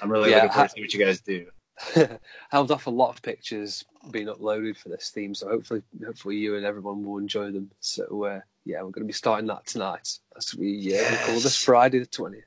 I'm 0.01 0.11
really 0.11 0.31
Yeah, 0.31 0.37
looking 0.37 0.51
forward 0.51 0.62
ha- 0.62 0.68
to 0.68 0.75
see 0.75 0.81
what 0.81 0.94
you 0.94 1.05
guys 1.05 1.20
do. 1.20 1.51
held 2.51 2.70
off 2.70 2.87
a 2.87 2.90
lot 2.90 3.11
of 3.11 3.23
pictures 3.23 3.85
being 4.11 4.27
uploaded 4.27 4.77
for 4.79 4.88
this 4.88 5.11
theme, 5.11 5.35
so 5.35 5.49
hopefully, 5.49 5.83
hopefully 6.05 6.37
you 6.37 6.57
and 6.57 6.64
everyone 6.64 7.05
will 7.05 7.18
enjoy 7.18 7.51
them. 7.51 7.70
So 7.81 8.25
uh, 8.25 8.40
yeah, 8.64 8.79
we're 8.79 8.90
going 8.90 9.05
to 9.05 9.07
be 9.07 9.12
starting 9.12 9.46
that 9.49 9.66
tonight 9.66 10.18
as 10.37 10.55
we 10.55 10.94
uh, 10.94 11.11
record 11.11 11.37
this 11.37 11.44
Yes. 11.44 11.57
Friday 11.57 11.99
the 11.99 12.07
twentieth. 12.07 12.44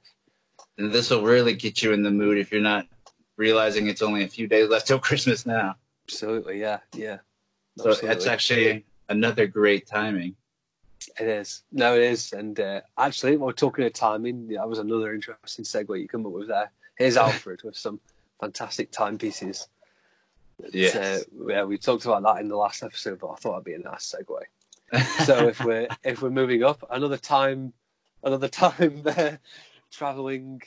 And 0.80 0.92
this 0.92 1.12
will 1.12 1.22
really 1.24 1.54
get 1.54 1.84
you 1.84 1.94
in 1.94 2.02
the 2.02 2.12
mood 2.12 2.40
if 2.40 2.52
you're 2.52 2.62
not 2.62 2.88
realizing 3.38 3.88
it's 3.88 4.02
only 4.02 4.24
a 4.24 4.28
few 4.28 4.48
days 4.48 4.70
left 4.70 4.88
till 4.88 5.00
Christmas 5.00 5.46
now. 5.46 5.76
Absolutely, 6.08 6.60
yeah, 6.60 6.80
yeah. 6.96 7.20
So 7.78 7.90
Absolutely. 7.90 8.08
that's 8.10 8.28
actually 8.28 8.86
another 9.10 9.48
great 9.48 9.88
timing. 9.88 10.36
It 11.20 11.28
is. 11.28 11.64
No, 11.72 11.96
it 11.96 12.04
is. 12.04 12.34
And 12.34 12.60
uh, 12.60 12.82
actually, 12.98 13.38
while 13.38 13.48
we're 13.48 13.54
talking 13.54 13.86
of 13.86 13.94
timing, 13.94 14.48
that 14.50 14.68
was 14.68 14.80
another 14.80 15.14
interesting 15.14 15.66
segue 15.66 16.00
you 16.00 16.08
come 16.08 16.26
up 16.26 16.32
with 16.32 16.48
there. 16.48 16.72
Here's 16.98 17.18
Alfred 17.18 17.62
with 17.64 17.76
some 17.76 18.00
fantastic 18.40 18.92
timepieces. 18.92 19.68
Yes. 20.72 20.96
Uh, 20.96 21.20
yeah, 21.48 21.64
we 21.64 21.78
talked 21.78 22.06
about 22.06 22.24
that 22.24 22.42
in 22.42 22.48
the 22.48 22.56
last 22.56 22.84
episode, 22.84 23.20
but 23.20 23.32
I 23.32 23.36
thought 23.36 23.54
it'd 23.54 23.66
be 23.66 23.74
a 23.74 23.80
nice 23.80 24.14
segue. 24.14 24.44
So 25.26 25.48
if 25.48 25.64
we're 25.64 25.88
if 26.04 26.22
we're 26.22 26.30
moving 26.30 26.64
up, 26.64 26.86
another 26.92 27.18
time, 27.18 27.74
another 28.24 28.48
time 28.48 29.02
there, 29.04 29.40
traveling 29.92 30.62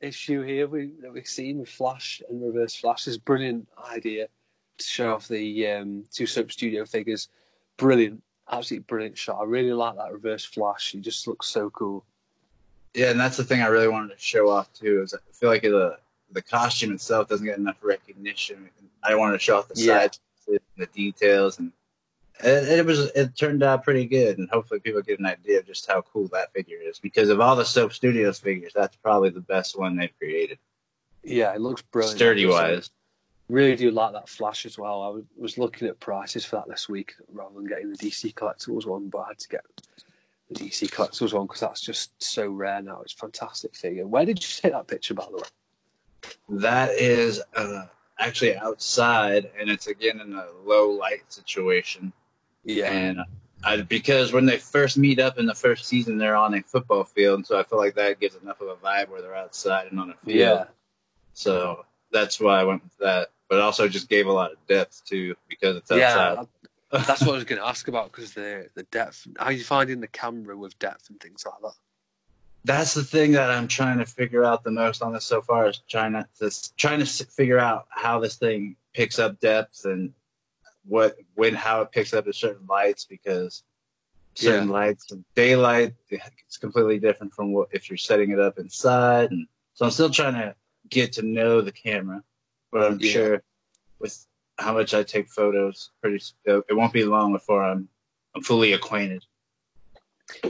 issue 0.00 0.42
here 0.42 0.66
we 0.66 0.92
that 1.02 1.12
we've 1.12 1.26
seen 1.26 1.58
with 1.58 1.68
Flash 1.68 2.22
and 2.28 2.42
Reverse 2.42 2.74
Flash 2.74 3.06
is 3.06 3.18
brilliant 3.18 3.68
idea 3.92 4.28
to 4.78 4.84
show 4.84 5.14
off 5.14 5.28
the 5.28 5.66
um, 5.68 6.04
two 6.10 6.26
soap 6.26 6.50
studio 6.52 6.84
figures. 6.84 7.28
Brilliant, 7.80 8.22
absolutely 8.50 8.84
brilliant 8.88 9.18
shot. 9.18 9.40
I 9.40 9.44
really 9.44 9.72
like 9.72 9.96
that 9.96 10.12
Reverse 10.12 10.44
Flash. 10.44 10.92
He 10.92 11.00
just 11.00 11.26
looks 11.26 11.46
so 11.48 11.70
cool. 11.70 12.04
yeah, 12.94 13.10
and 13.10 13.18
that's 13.20 13.36
the 13.36 13.44
thing 13.44 13.62
I 13.62 13.66
really 13.68 13.88
wanted 13.88 14.14
to 14.16 14.18
show 14.22 14.48
off 14.48 14.72
too. 14.72 15.02
Is 15.02 15.14
I 15.14 15.18
feel 15.32 15.48
like 15.48 15.62
the 15.62 15.98
the 16.32 16.42
costume 16.42 16.92
itself 16.92 17.28
doesn't 17.28 17.46
get 17.46 17.58
enough 17.58 17.78
recognition. 17.82 18.68
I 19.02 19.14
wanted 19.16 19.32
to 19.32 19.38
show 19.40 19.58
off 19.58 19.68
the 19.68 19.80
Yeah. 19.80 20.00
sides, 20.02 20.20
the 20.76 20.86
details, 20.86 21.58
and 21.58 21.72
it, 22.44 22.80
it 22.80 22.86
was 22.86 23.06
it 23.16 23.34
turned 23.36 23.62
out 23.62 23.82
pretty 23.82 24.04
good. 24.06 24.38
And 24.38 24.48
hopefully, 24.50 24.80
people 24.80 25.00
get 25.02 25.18
an 25.20 25.26
idea 25.26 25.58
of 25.60 25.66
just 25.66 25.86
how 25.90 26.02
cool 26.02 26.28
that 26.28 26.52
figure 26.52 26.78
is. 26.82 26.98
Because 26.98 27.28
of 27.30 27.40
all 27.40 27.56
the 27.56 27.64
Soap 27.64 27.92
Studios 27.94 28.38
figures, 28.38 28.72
that's 28.74 28.96
probably 28.96 29.30
the 29.30 29.40
best 29.40 29.78
one 29.78 29.96
they've 29.96 30.16
created, 30.18 30.58
Yeah, 31.24 31.54
it 31.54 31.60
looks 31.60 31.82
brilliant. 31.82 32.16
sturdy 32.18 32.46
wise. 32.46 32.90
Really 33.50 33.74
do 33.74 33.90
like 33.90 34.12
that 34.12 34.28
Flash 34.28 34.64
as 34.64 34.78
well. 34.78 35.02
I 35.02 35.08
was- 35.36 35.58
looking 35.58 35.88
at 35.88 35.98
prices 35.98 36.44
for 36.44 36.56
that 36.56 36.68
this 36.68 36.88
week 36.88 37.14
rather 37.32 37.54
than 37.54 37.66
getting 37.66 37.90
the 37.90 37.96
DC 37.96 38.32
Collectibles 38.32 38.86
one, 38.86 39.08
but 39.08 39.18
I 39.18 39.28
had 39.28 39.38
to 39.40 39.48
get 39.48 39.64
the 40.48 40.54
DC 40.54 40.88
Collectibles 40.88 41.32
one 41.32 41.46
because 41.46 41.60
that's 41.60 41.80
just 41.80 42.22
so 42.22 42.48
rare 42.48 42.80
now. 42.80 43.00
It's 43.02 43.14
a 43.14 43.16
fantastic 43.16 43.74
figure. 43.74 44.06
Where 44.06 44.24
did 44.24 44.38
you 44.38 44.48
take 44.62 44.72
that 44.72 44.86
picture, 44.86 45.14
by 45.14 45.26
the 45.30 45.38
way? 45.38 45.48
That 46.48 46.90
is 46.90 47.42
uh, 47.56 47.86
actually 48.18 48.56
outside, 48.56 49.50
and 49.58 49.68
it's 49.68 49.88
again 49.88 50.20
in 50.20 50.32
a 50.34 50.46
low 50.64 50.90
light 50.90 51.24
situation. 51.32 52.12
Yeah, 52.64 52.92
And 52.92 53.20
I, 53.64 53.80
because 53.80 54.32
when 54.32 54.46
they 54.46 54.58
first 54.58 54.96
meet 54.96 55.18
up 55.18 55.38
in 55.38 55.46
the 55.46 55.54
first 55.54 55.86
season, 55.86 56.18
they're 56.18 56.36
on 56.36 56.54
a 56.54 56.62
football 56.62 57.04
field, 57.04 57.46
so 57.46 57.58
I 57.58 57.64
feel 57.64 57.78
like 57.78 57.94
that 57.96 58.20
gives 58.20 58.36
enough 58.36 58.60
of 58.60 58.68
a 58.68 58.76
vibe 58.76 59.08
where 59.08 59.22
they're 59.22 59.34
outside 59.34 59.88
and 59.90 59.98
on 59.98 60.10
a 60.10 60.14
field. 60.24 60.36
yeah, 60.36 60.64
So 61.32 61.84
that's 62.12 62.38
why 62.38 62.60
I 62.60 62.64
went 62.64 62.82
with 62.84 62.96
that. 62.98 63.30
But 63.50 63.60
also 63.60 63.88
just 63.88 64.08
gave 64.08 64.26
a 64.26 64.32
lot 64.32 64.52
of 64.52 64.58
depth 64.68 65.04
too 65.04 65.34
because 65.48 65.76
it's 65.76 65.90
yeah. 65.90 66.36
outside. 66.38 66.46
That's 66.92 67.20
what 67.20 67.30
I 67.30 67.34
was 67.34 67.44
going 67.44 67.60
to 67.60 67.66
ask 67.66 67.88
about 67.88 68.10
because 68.10 68.32
the 68.32 68.68
the 68.74 68.84
depth. 68.84 69.26
How 69.38 69.50
you 69.50 69.64
finding 69.64 70.00
the 70.00 70.08
camera 70.08 70.56
with 70.56 70.78
depth 70.78 71.10
and 71.10 71.20
things 71.20 71.44
like 71.44 71.60
that? 71.62 71.74
That's 72.64 72.94
the 72.94 73.04
thing 73.04 73.32
that 73.32 73.50
I'm 73.50 73.68
trying 73.68 73.98
to 73.98 74.06
figure 74.06 74.44
out 74.44 74.64
the 74.64 74.70
most 74.70 75.02
on 75.02 75.12
this 75.12 75.24
so 75.24 75.42
far 75.42 75.68
is 75.68 75.82
trying 75.88 76.12
to 76.12 76.26
this, 76.40 76.72
trying 76.76 77.00
to 77.00 77.06
figure 77.06 77.58
out 77.58 77.86
how 77.90 78.20
this 78.20 78.36
thing 78.36 78.76
picks 78.94 79.18
up 79.18 79.40
depth 79.40 79.84
and 79.84 80.12
what 80.86 81.16
when 81.34 81.54
how 81.54 81.82
it 81.82 81.90
picks 81.92 82.14
up 82.14 82.26
at 82.26 82.34
certain 82.34 82.66
lights 82.66 83.04
because 83.04 83.64
certain 84.34 84.68
Yeah. 84.68 84.74
lights 84.74 85.12
daylight 85.34 85.94
it's 86.08 86.56
completely 86.56 86.98
different 86.98 87.32
from 87.34 87.52
what 87.52 87.68
if 87.72 87.90
you're 87.90 87.96
setting 87.96 88.30
it 88.30 88.38
up 88.40 88.58
inside 88.58 89.30
and 89.32 89.46
so 89.74 89.84
I'm 89.84 89.90
still 89.90 90.08
trying 90.10 90.34
to 90.34 90.54
get 90.88 91.12
to 91.14 91.22
know 91.22 91.60
the 91.60 91.72
camera 91.72 92.22
but 92.72 92.82
I'm 92.84 92.98
Yeah. 93.00 93.12
sure 93.12 93.42
with 93.98 94.26
how 94.58 94.74
much 94.74 94.94
I 94.94 95.02
take 95.02 95.28
photos 95.28 95.90
pretty 96.00 96.16
s- 96.16 96.34
it 96.44 96.76
won't 96.76 96.92
be 96.92 97.04
long 97.04 97.32
before 97.32 97.62
I'm 97.64 97.88
I'm 98.34 98.42
fully 98.42 98.72
acquainted 98.72 99.24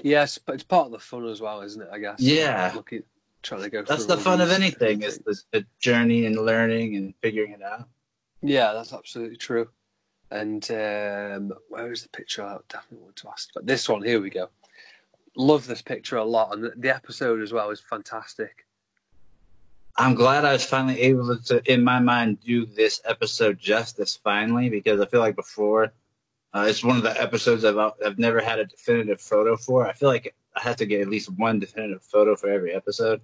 Yes, 0.02 0.36
but 0.38 0.54
it's 0.56 0.64
part 0.64 0.86
of 0.86 0.92
the 0.92 0.98
fun 0.98 1.26
as 1.26 1.40
well, 1.40 1.62
isn't 1.62 1.80
it? 1.80 1.88
I 1.90 1.98
guess. 1.98 2.20
Yeah. 2.20 2.70
Looking, 2.74 3.02
trying 3.42 3.62
to 3.62 3.70
go. 3.70 3.82
that's 3.82 4.04
the 4.04 4.18
fun 4.18 4.40
of 4.42 4.50
anything 4.50 5.02
is 5.02 5.18
the, 5.24 5.40
the 5.52 5.66
journey 5.80 6.26
and 6.26 6.36
learning 6.36 6.96
and 6.96 7.14
figuring 7.22 7.52
it 7.52 7.62
out 7.62 7.88
Yeah, 8.42 8.72
that's 8.74 8.92
absolutely 8.92 9.36
true. 9.38 9.68
And 10.30 10.62
um, 10.70 11.52
where 11.70 11.90
is 11.90 12.02
the 12.02 12.08
picture? 12.10 12.44
I 12.44 12.58
definitely 12.68 13.04
want 13.04 13.16
to 13.16 13.28
ask. 13.30 13.48
But 13.54 13.66
this 13.66 13.88
one, 13.88 14.02
here 14.02 14.20
we 14.20 14.30
go. 14.30 14.50
Love 15.36 15.66
this 15.66 15.82
picture 15.82 16.16
a 16.18 16.24
lot, 16.24 16.52
and 16.52 16.62
the, 16.62 16.72
the 16.76 16.94
episode 16.94 17.40
as 17.40 17.52
well 17.52 17.70
is 17.70 17.80
fantastic. 17.80 18.66
I'm 19.96 20.14
glad 20.14 20.44
I 20.44 20.52
was 20.52 20.64
finally 20.64 21.00
able 21.00 21.36
to, 21.36 21.72
in 21.72 21.84
my 21.84 21.98
mind, 21.98 22.40
do 22.40 22.64
this 22.64 23.00
episode 23.04 23.58
justice 23.58 24.18
finally 24.22 24.68
because 24.68 25.00
I 25.00 25.06
feel 25.06 25.20
like 25.20 25.36
before, 25.36 25.92
uh, 26.52 26.66
it's 26.68 26.82
one 26.82 26.96
of 26.96 27.02
the 27.02 27.20
episodes 27.20 27.64
I've 27.64 27.76
I've 28.04 28.18
never 28.18 28.40
had 28.40 28.58
a 28.58 28.64
definitive 28.64 29.20
photo 29.20 29.56
for. 29.56 29.86
I 29.86 29.92
feel 29.92 30.08
like 30.08 30.34
I 30.56 30.60
have 30.60 30.76
to 30.76 30.86
get 30.86 31.00
at 31.00 31.08
least 31.08 31.30
one 31.30 31.58
definitive 31.58 32.02
photo 32.02 32.34
for 32.34 32.48
every 32.48 32.72
episode. 32.72 33.20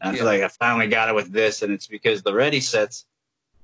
And 0.00 0.14
I 0.14 0.16
feel 0.16 0.24
like 0.24 0.42
I 0.42 0.48
finally 0.48 0.86
got 0.86 1.08
it 1.08 1.14
with 1.14 1.32
this, 1.32 1.62
and 1.62 1.72
it's 1.72 1.86
because 1.86 2.22
the 2.22 2.32
ready 2.32 2.60
sets. 2.60 3.06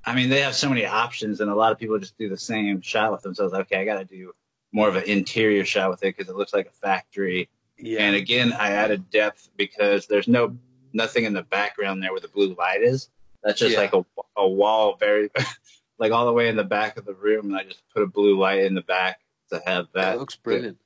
I 0.05 0.15
mean, 0.15 0.29
they 0.29 0.41
have 0.41 0.55
so 0.55 0.69
many 0.69 0.85
options, 0.85 1.41
and 1.41 1.51
a 1.51 1.55
lot 1.55 1.73
of 1.73 1.79
people 1.79 1.99
just 1.99 2.19
do 2.19 2.29
the 2.29 2.37
same 2.37 2.81
shot 2.81 3.11
with 3.11 3.23
themselves. 3.23 3.55
Okay, 3.55 3.81
I 3.81 3.85
got 3.85 3.99
to 3.99 4.05
do 4.05 4.33
more 4.73 4.89
of 4.89 4.97
an 4.97 5.05
interior 5.05 5.65
shot 5.65 5.91
with 5.91 6.03
it 6.03 6.17
because 6.17 6.31
it 6.31 6.37
looks 6.37 6.53
like 6.53 6.67
a 6.67 6.71
factory. 6.71 7.49
Yeah, 7.79 8.03
And 8.03 8.17
again, 8.17 8.53
I 8.53 8.73
added 8.73 9.11
depth 9.11 9.51
because 9.57 10.07
there's 10.07 10.29
no 10.29 10.57
nothing 10.97 11.25
in 11.25 11.33
the 11.35 11.43
background 11.43 12.03
there 12.03 12.11
where 12.13 12.21
the 12.21 12.29
blue 12.29 12.55
light 12.59 12.83
is. 12.83 13.09
That's 13.43 13.61
just 13.61 13.75
Yeah. 13.75 13.81
like 13.81 13.95
a, 13.95 14.05
a 14.37 14.49
wall, 14.49 14.97
very 14.97 15.31
like 15.99 16.13
all 16.13 16.27
the 16.27 16.33
way 16.33 16.49
in 16.49 16.57
the 16.57 16.65
back 16.65 16.97
of 16.97 17.05
the 17.05 17.15
room. 17.15 17.47
And 17.47 17.57
I 17.57 17.65
just 17.65 17.83
put 17.95 18.03
a 18.03 18.07
blue 18.07 18.39
light 18.39 18.61
in 18.65 18.75
the 18.75 18.83
back 18.83 19.21
to 19.51 19.63
have 19.65 19.85
it 19.85 19.93
that. 19.95 20.19
looks 20.19 20.37
brilliant. 20.37 20.79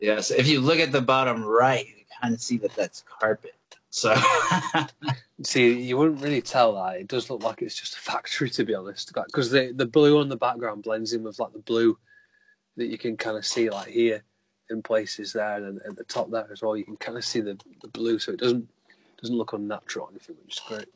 Yes, 0.00 0.30
if 0.30 0.48
you 0.48 0.60
look 0.60 0.78
at 0.78 0.92
the 0.92 1.00
bottom 1.00 1.44
right, 1.44 1.86
you 1.86 2.04
kind 2.20 2.34
of 2.34 2.40
see 2.40 2.58
that 2.58 2.74
that's 2.74 3.04
carpet. 3.20 3.54
So 3.90 4.14
See, 5.42 5.72
you 5.80 5.96
wouldn't 5.96 6.20
really 6.20 6.42
tell 6.42 6.74
that. 6.74 7.00
It 7.00 7.08
does 7.08 7.28
look 7.28 7.42
like 7.42 7.60
it's 7.62 7.78
just 7.78 7.94
a 7.94 8.00
factory, 8.00 8.50
to 8.50 8.64
be 8.64 8.74
honest, 8.74 9.12
because 9.26 9.50
the 9.50 9.72
the 9.74 9.86
blue 9.86 10.18
on 10.20 10.28
the 10.28 10.36
background 10.36 10.82
blends 10.82 11.12
in 11.12 11.22
with 11.22 11.38
like 11.38 11.52
the 11.52 11.58
blue 11.60 11.98
that 12.76 12.86
you 12.86 12.98
can 12.98 13.16
kind 13.16 13.36
of 13.36 13.44
see 13.46 13.70
like 13.70 13.88
here 13.88 14.22
in 14.70 14.82
places 14.82 15.32
there, 15.32 15.56
and 15.56 15.80
at 15.82 15.96
the 15.96 16.04
top 16.04 16.30
there 16.30 16.48
as 16.50 16.62
well. 16.62 16.76
You 16.76 16.84
can 16.84 16.96
kind 16.96 17.18
of 17.18 17.24
see 17.24 17.40
the, 17.40 17.58
the 17.82 17.88
blue, 17.88 18.18
so 18.18 18.32
it 18.32 18.40
doesn't 18.40 18.68
doesn't 19.24 19.38
look 19.38 19.54
unnatural 19.54 20.06
or 20.06 20.10
anything, 20.10 20.36
which 20.44 20.56
is 20.56 20.62
great. 20.68 20.86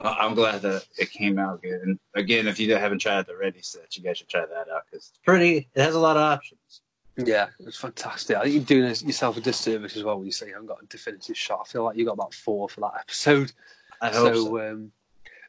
I'm 0.00 0.34
glad 0.34 0.62
that 0.62 0.84
it 0.98 1.10
came 1.10 1.38
out 1.38 1.62
good. 1.62 1.80
And 1.82 1.98
again, 2.14 2.48
if 2.48 2.58
you 2.58 2.74
haven't 2.74 2.98
tried 2.98 3.26
the 3.26 3.36
ready 3.36 3.62
set, 3.62 3.96
you 3.96 4.02
guys 4.02 4.18
should 4.18 4.28
try 4.28 4.44
that 4.44 4.68
out 4.68 4.82
because 4.90 5.10
it's 5.10 5.20
pretty. 5.24 5.68
It 5.74 5.82
has 5.82 5.94
a 5.94 6.00
lot 6.00 6.16
of 6.16 6.22
options. 6.22 6.82
Yeah, 7.16 7.46
it's 7.60 7.76
fantastic. 7.76 8.36
I 8.36 8.42
think 8.42 8.54
you're 8.54 8.64
doing 8.64 8.88
yourself 8.88 9.36
a 9.36 9.40
disservice 9.40 9.96
as 9.96 10.02
well 10.02 10.16
when 10.16 10.26
you 10.26 10.32
say 10.32 10.48
you 10.48 10.54
haven't 10.54 10.66
got 10.66 10.82
a 10.82 10.86
definitive 10.86 11.36
shot. 11.36 11.60
I 11.62 11.70
feel 11.70 11.84
like 11.84 11.96
you 11.96 12.04
got 12.04 12.14
about 12.14 12.34
four 12.34 12.68
for 12.68 12.80
that 12.80 12.94
episode. 12.98 13.52
I 14.00 14.08
hope 14.08 14.34
so. 14.34 14.44
so 14.44 14.70
um, 14.70 14.92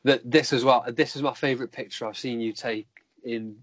that 0.03 0.21
this 0.29 0.53
as 0.53 0.63
well. 0.63 0.85
This 0.87 1.15
is 1.15 1.23
my 1.23 1.33
favourite 1.33 1.71
picture 1.71 2.05
I've 2.05 2.17
seen 2.17 2.39
you 2.39 2.53
take 2.53 2.87
in 3.23 3.55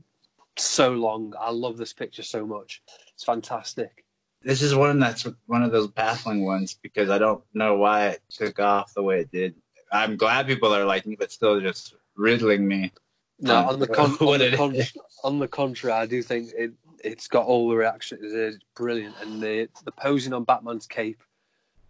so 0.57 0.93
long. 0.93 1.33
I 1.39 1.51
love 1.53 1.77
this 1.77 1.93
picture 1.93 2.25
so 2.25 2.45
much. 2.45 2.83
It's 3.15 3.25
fantastic. 3.25 4.02
This 4.45 4.63
is 4.63 4.75
one 4.75 4.99
that's 4.99 5.27
one 5.47 5.63
of 5.63 5.73
those 5.73 5.89
baffling 5.89 6.45
ones 6.45 6.79
because 6.83 7.11
I 7.11 7.19
don't 7.19 7.43
know 7.55 7.77
why 7.77 8.09
it 8.09 8.23
took 8.31 8.59
off 8.59 8.95
the 8.95 9.03
way 9.03 9.21
it 9.21 9.31
did. 9.31 9.55
I'm 9.91 10.17
glad 10.17 10.47
people 10.47 10.75
are 10.75 10.85
liking 10.85 11.13
it, 11.13 11.19
but 11.19 11.31
still 11.31 11.61
just 11.61 11.95
riddling 12.17 12.67
me. 12.67 12.93
No, 13.41 13.69
on 13.69 13.79
the 13.79 13.87
con- 13.89 14.17
on 14.21 14.39
the, 14.39 14.57
con- 14.57 14.77
on 15.25 15.39
the 15.39 15.49
contrary, 15.49 15.95
I 15.95 16.07
do 16.07 16.23
think 16.23 16.51
it 16.57 16.73
it's 17.05 17.29
got 17.29 17.47
all 17.47 17.69
the 17.69 17.77
reactions. 17.77 18.33
It's 18.33 18.59
brilliant, 18.75 19.15
and 19.21 19.41
the 19.41 19.69
the 19.85 19.93
posing 19.93 20.33
on 20.33 20.45
Batman's 20.45 20.87
cape 20.87 21.23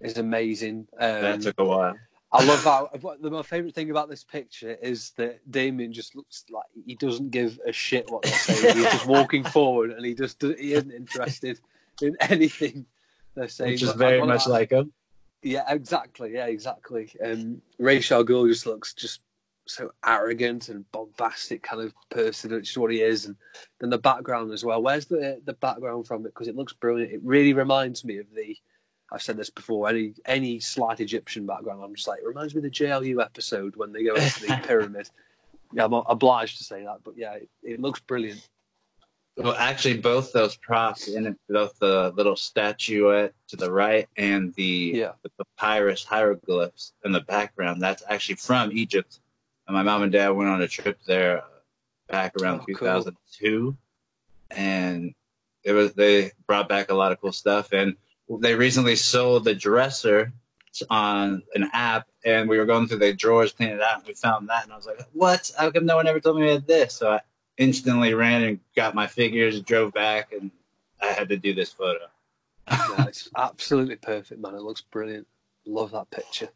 is 0.01 0.19
amazing. 0.19 0.89
Um, 0.99 1.23
that 1.23 1.41
took 1.43 1.61
a 1.61 1.65
while. 1.65 1.97
I 2.35 2.45
love 2.45 2.65
the, 3.21 3.31
my 3.31 3.43
favorite 3.43 3.75
thing 3.75 3.91
about 3.91 4.09
this 4.09 4.25
picture 4.25 4.75
is 4.81 5.11
that 5.19 5.39
Damian 5.51 5.93
just 5.93 6.17
looks 6.17 6.47
like 6.51 6.65
he 6.87 6.95
doesn't 6.95 7.31
give 7.31 7.61
a 7.67 7.73
shit 7.73 8.11
what 8.11 8.23
they're 8.23 8.33
saying. 8.33 8.75
He's 8.75 8.91
just 8.91 9.07
walking 9.07 9.45
forward, 9.45 9.91
and 9.91 10.05
he 10.05 10.15
just 10.15 10.41
he 10.41 10.73
isn't 10.73 10.91
interested 10.91 11.61
in 12.01 12.17
anything 12.21 12.87
they're 13.35 13.49
saying. 13.49 13.73
Which 13.73 13.83
is 13.83 13.93
very 13.93 14.25
much 14.25 14.47
like 14.47 14.71
him. 14.71 14.93
Yeah, 15.43 15.65
exactly. 15.69 16.35
Yeah, 16.35 16.47
exactly. 16.47 17.13
Um, 17.25 17.61
al 17.81 18.25
Ghul 18.25 18.49
just 18.49 18.67
looks 18.67 18.95
just 18.95 19.21
so 19.67 19.91
arrogant 20.05 20.69
and 20.69 20.91
bombastic 20.93 21.63
kind 21.63 21.83
of 21.83 21.95
person, 22.11 22.53
which 22.53 22.71
is 22.71 22.79
what 22.79 22.93
he 22.93 23.01
is. 23.03 23.27
And 23.27 23.37
then 23.81 23.91
the 23.91 23.99
background 23.99 24.53
as 24.53 24.65
well. 24.65 24.83
Where's 24.83 25.07
the 25.07 25.41
the 25.45 25.55
background 25.55 26.07
from 26.07 26.25
it? 26.27 26.35
Because 26.35 26.49
it 26.49 26.57
looks 26.57 26.73
brilliant. 26.73 27.13
It 27.13 27.21
really 27.23 27.53
reminds 27.53 28.05
me 28.05 28.19
of 28.19 28.27
the. 28.35 28.57
I've 29.13 29.23
said 29.23 29.37
this 29.37 29.51
before. 29.51 29.89
Any 29.89 30.15
any 30.25 30.61
slight 30.61 31.01
Egyptian 31.01 31.47
background, 31.47 31.83
I'm 31.83 31.95
just 31.95 32.09
like 32.09 32.21
it 32.21 32.27
reminds 32.27 32.55
me 32.55 32.61
of 32.61 32.65
the 32.65 32.71
JLU 32.71 33.23
episode 33.23 33.77
when 33.77 33.93
they 33.93 34.05
go 34.05 34.15
into 34.15 34.47
the 34.47 34.61
pyramid. 34.67 35.11
Yeah, 35.73 35.87
I'm 35.87 35.93
obliged 35.93 36.59
to 36.59 36.65
say 36.65 36.85
that, 36.85 36.99
but 37.03 37.17
yeah, 37.17 37.35
it, 37.35 37.49
it 37.63 37.81
looks 37.81 38.01
brilliant. 38.01 38.47
Well, 39.37 39.55
actually, 39.55 39.97
both 39.97 40.33
those 40.33 40.57
props 40.57 41.09
in 41.09 41.27
it, 41.27 41.37
both 41.49 41.79
the 41.79 42.13
little 42.17 42.37
statuette 42.37 43.33
to 43.49 43.57
the 43.57 43.73
right 43.73 44.07
and 44.17 44.53
the, 44.55 44.93
yeah. 44.95 45.13
the 45.23 45.31
papyrus 45.57 46.05
hieroglyphs 46.05 46.93
in 47.05 47.13
the 47.13 47.23
background, 47.23 47.81
that's 47.81 48.03
actually 48.09 48.35
from 48.35 48.73
Egypt. 48.73 49.21
And 49.67 49.75
my 49.75 49.83
mom 49.83 50.03
and 50.03 50.13
dad 50.13 50.31
went 50.31 50.51
on 50.51 50.61
a 50.61 50.69
trip 50.69 50.99
there 51.07 51.45
back 52.09 52.35
around 52.41 52.61
Oh, 52.61 52.67
2002, 52.67 53.77
and 54.51 55.15
it 55.65 55.73
was 55.73 55.95
they 55.95 56.33
brought 56.47 56.69
back 56.69 56.91
a 56.91 56.95
lot 56.95 57.13
of 57.13 57.21
cool 57.21 57.33
stuff. 57.33 57.73
And 57.73 57.97
they 58.41 58.55
recently 58.55 58.97
sold 58.97 59.45
the 59.45 59.55
dresser 59.55 60.33
on 60.91 61.43
an 61.55 61.71
app, 61.73 62.07
and 62.25 62.49
we 62.49 62.59
were 62.59 62.67
going 62.67 62.87
through 62.87 62.99
the 62.99 63.15
drawers 63.15 63.53
cleaning 63.53 63.77
it 63.77 63.83
out, 63.83 63.99
and 63.99 64.07
we 64.07 64.15
found 64.15 64.49
that, 64.49 64.65
and 64.65 64.73
I 64.73 64.77
was 64.77 64.87
like, 64.87 65.01
"What? 65.13 65.51
How 65.59 65.71
come 65.71 65.87
no 65.87 65.97
one 65.97 66.07
ever 66.07 66.21
told 66.21 66.39
me 66.39 66.49
I 66.49 66.53
had 66.53 66.67
this?" 66.67 66.95
So 66.95 67.13
I 67.13 67.21
instantly 67.63 68.15
ran 68.15 68.43
and 68.43 68.61
got 68.77 68.95
my 68.95 69.07
figures, 69.07 69.61
drove 69.63 69.93
back, 69.93 70.33
and 70.33 70.51
I 71.01 71.07
had 71.07 71.29
to 71.31 71.37
do 71.37 71.55
this 71.55 71.73
photo. 71.73 72.01
Yeah, 72.71 73.07
it's 73.09 73.29
absolutely 73.37 73.97
perfect, 73.97 74.41
man. 74.41 74.55
It 74.55 74.63
looks 74.63 74.83
brilliant. 74.83 75.27
Love 75.67 75.93
that 75.93 76.11
picture. 76.11 76.49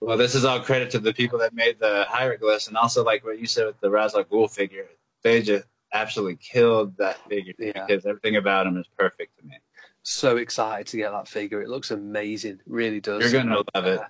Well, 0.00 0.18
this 0.18 0.34
is 0.34 0.44
all 0.44 0.60
credit 0.60 0.90
to 0.90 0.98
the 0.98 1.12
people 1.14 1.38
that 1.38 1.54
made 1.54 1.78
the 1.78 2.04
hieroglyphs, 2.08 2.68
and 2.68 2.76
also 2.76 3.04
like 3.04 3.24
what 3.24 3.38
you 3.38 3.46
said 3.46 3.66
with 3.66 3.80
the 3.80 3.90
Ra's 3.90 4.14
al 4.14 4.24
Ghul 4.24 4.50
figure. 4.50 4.86
They 5.22 5.42
just 5.42 5.66
absolutely 5.92 6.36
killed 6.36 6.96
that 6.98 7.18
figure 7.28 7.54
Yeah. 7.58 7.86
because 7.86 8.04
everything 8.04 8.36
about 8.36 8.66
him 8.66 8.76
is 8.76 8.86
perfect 8.98 9.38
to 9.38 9.46
me. 9.46 9.56
So 10.02 10.36
excited 10.36 10.86
to 10.88 10.96
get 10.98 11.10
that 11.10 11.26
figure. 11.28 11.62
It 11.62 11.68
looks 11.68 11.90
amazing. 11.90 12.60
Really 12.66 13.00
does. 13.00 13.22
You're 13.22 13.42
gonna 13.42 13.62
love 13.74 13.86
it. 13.86 14.00
Uh, 14.00 14.04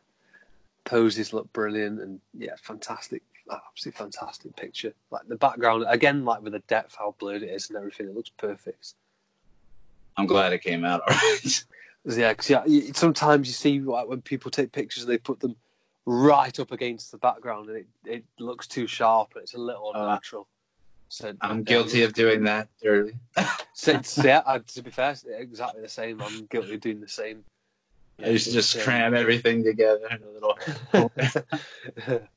poses 0.84 1.32
look 1.32 1.52
brilliant 1.52 2.00
and 2.00 2.20
yeah, 2.34 2.54
fantastic. 2.60 3.22
Absolutely 3.50 3.98
fantastic 3.98 4.56
picture. 4.56 4.92
Like 5.10 5.28
the 5.28 5.36
background 5.36 5.84
again, 5.88 6.24
like 6.24 6.42
with 6.42 6.52
the 6.52 6.60
depth, 6.60 6.96
how 6.98 7.14
blurred 7.18 7.42
it 7.42 7.50
is 7.50 7.68
and 7.68 7.76
everything. 7.76 8.06
It 8.08 8.14
looks 8.14 8.30
perfect. 8.30 8.94
I'm 10.16 10.26
glad 10.26 10.52
it 10.52 10.62
came 10.62 10.84
out 10.84 11.02
all 11.02 11.14
right. 11.16 11.64
Yeah, 12.08 12.32
because 12.34 12.48
yeah, 12.48 12.92
sometimes 12.94 13.48
you 13.48 13.52
see 13.52 13.80
like 13.80 14.06
when 14.06 14.22
people 14.22 14.48
take 14.48 14.70
pictures, 14.70 15.06
they 15.06 15.18
put 15.18 15.40
them 15.40 15.56
right 16.06 16.56
up 16.60 16.70
against 16.70 17.10
the 17.10 17.18
background, 17.18 17.68
and 17.68 17.78
it, 17.78 17.86
it 18.04 18.24
looks 18.38 18.68
too 18.68 18.86
sharp, 18.86 19.32
and 19.34 19.42
it's 19.42 19.54
a 19.54 19.58
little 19.58 19.90
Uh, 19.92 20.02
unnatural. 20.02 20.46
So 21.08 21.34
I'm 21.40 21.64
guilty 21.64 22.04
of 22.04 22.12
doing 22.12 22.44
that 22.44 22.68
early. 22.84 23.14
So, 23.72 24.00
yeah, 24.22 24.42
I- 24.46 24.60
to 24.60 24.82
be 24.82 24.90
fair, 24.90 25.16
exactly 25.26 25.82
the 25.82 25.88
same. 25.88 26.22
I'm 26.22 26.46
guilty 26.46 26.74
of 26.74 26.80
doing 26.80 27.00
the 27.00 27.08
same. 27.08 27.44
I 28.24 28.28
used 28.28 28.46
to 28.46 28.52
just 28.52 28.78
cram 28.80 29.14
everything 29.14 29.62
together 29.64 30.08
in 30.08 30.22
a 30.22 30.30
little. 30.30 31.12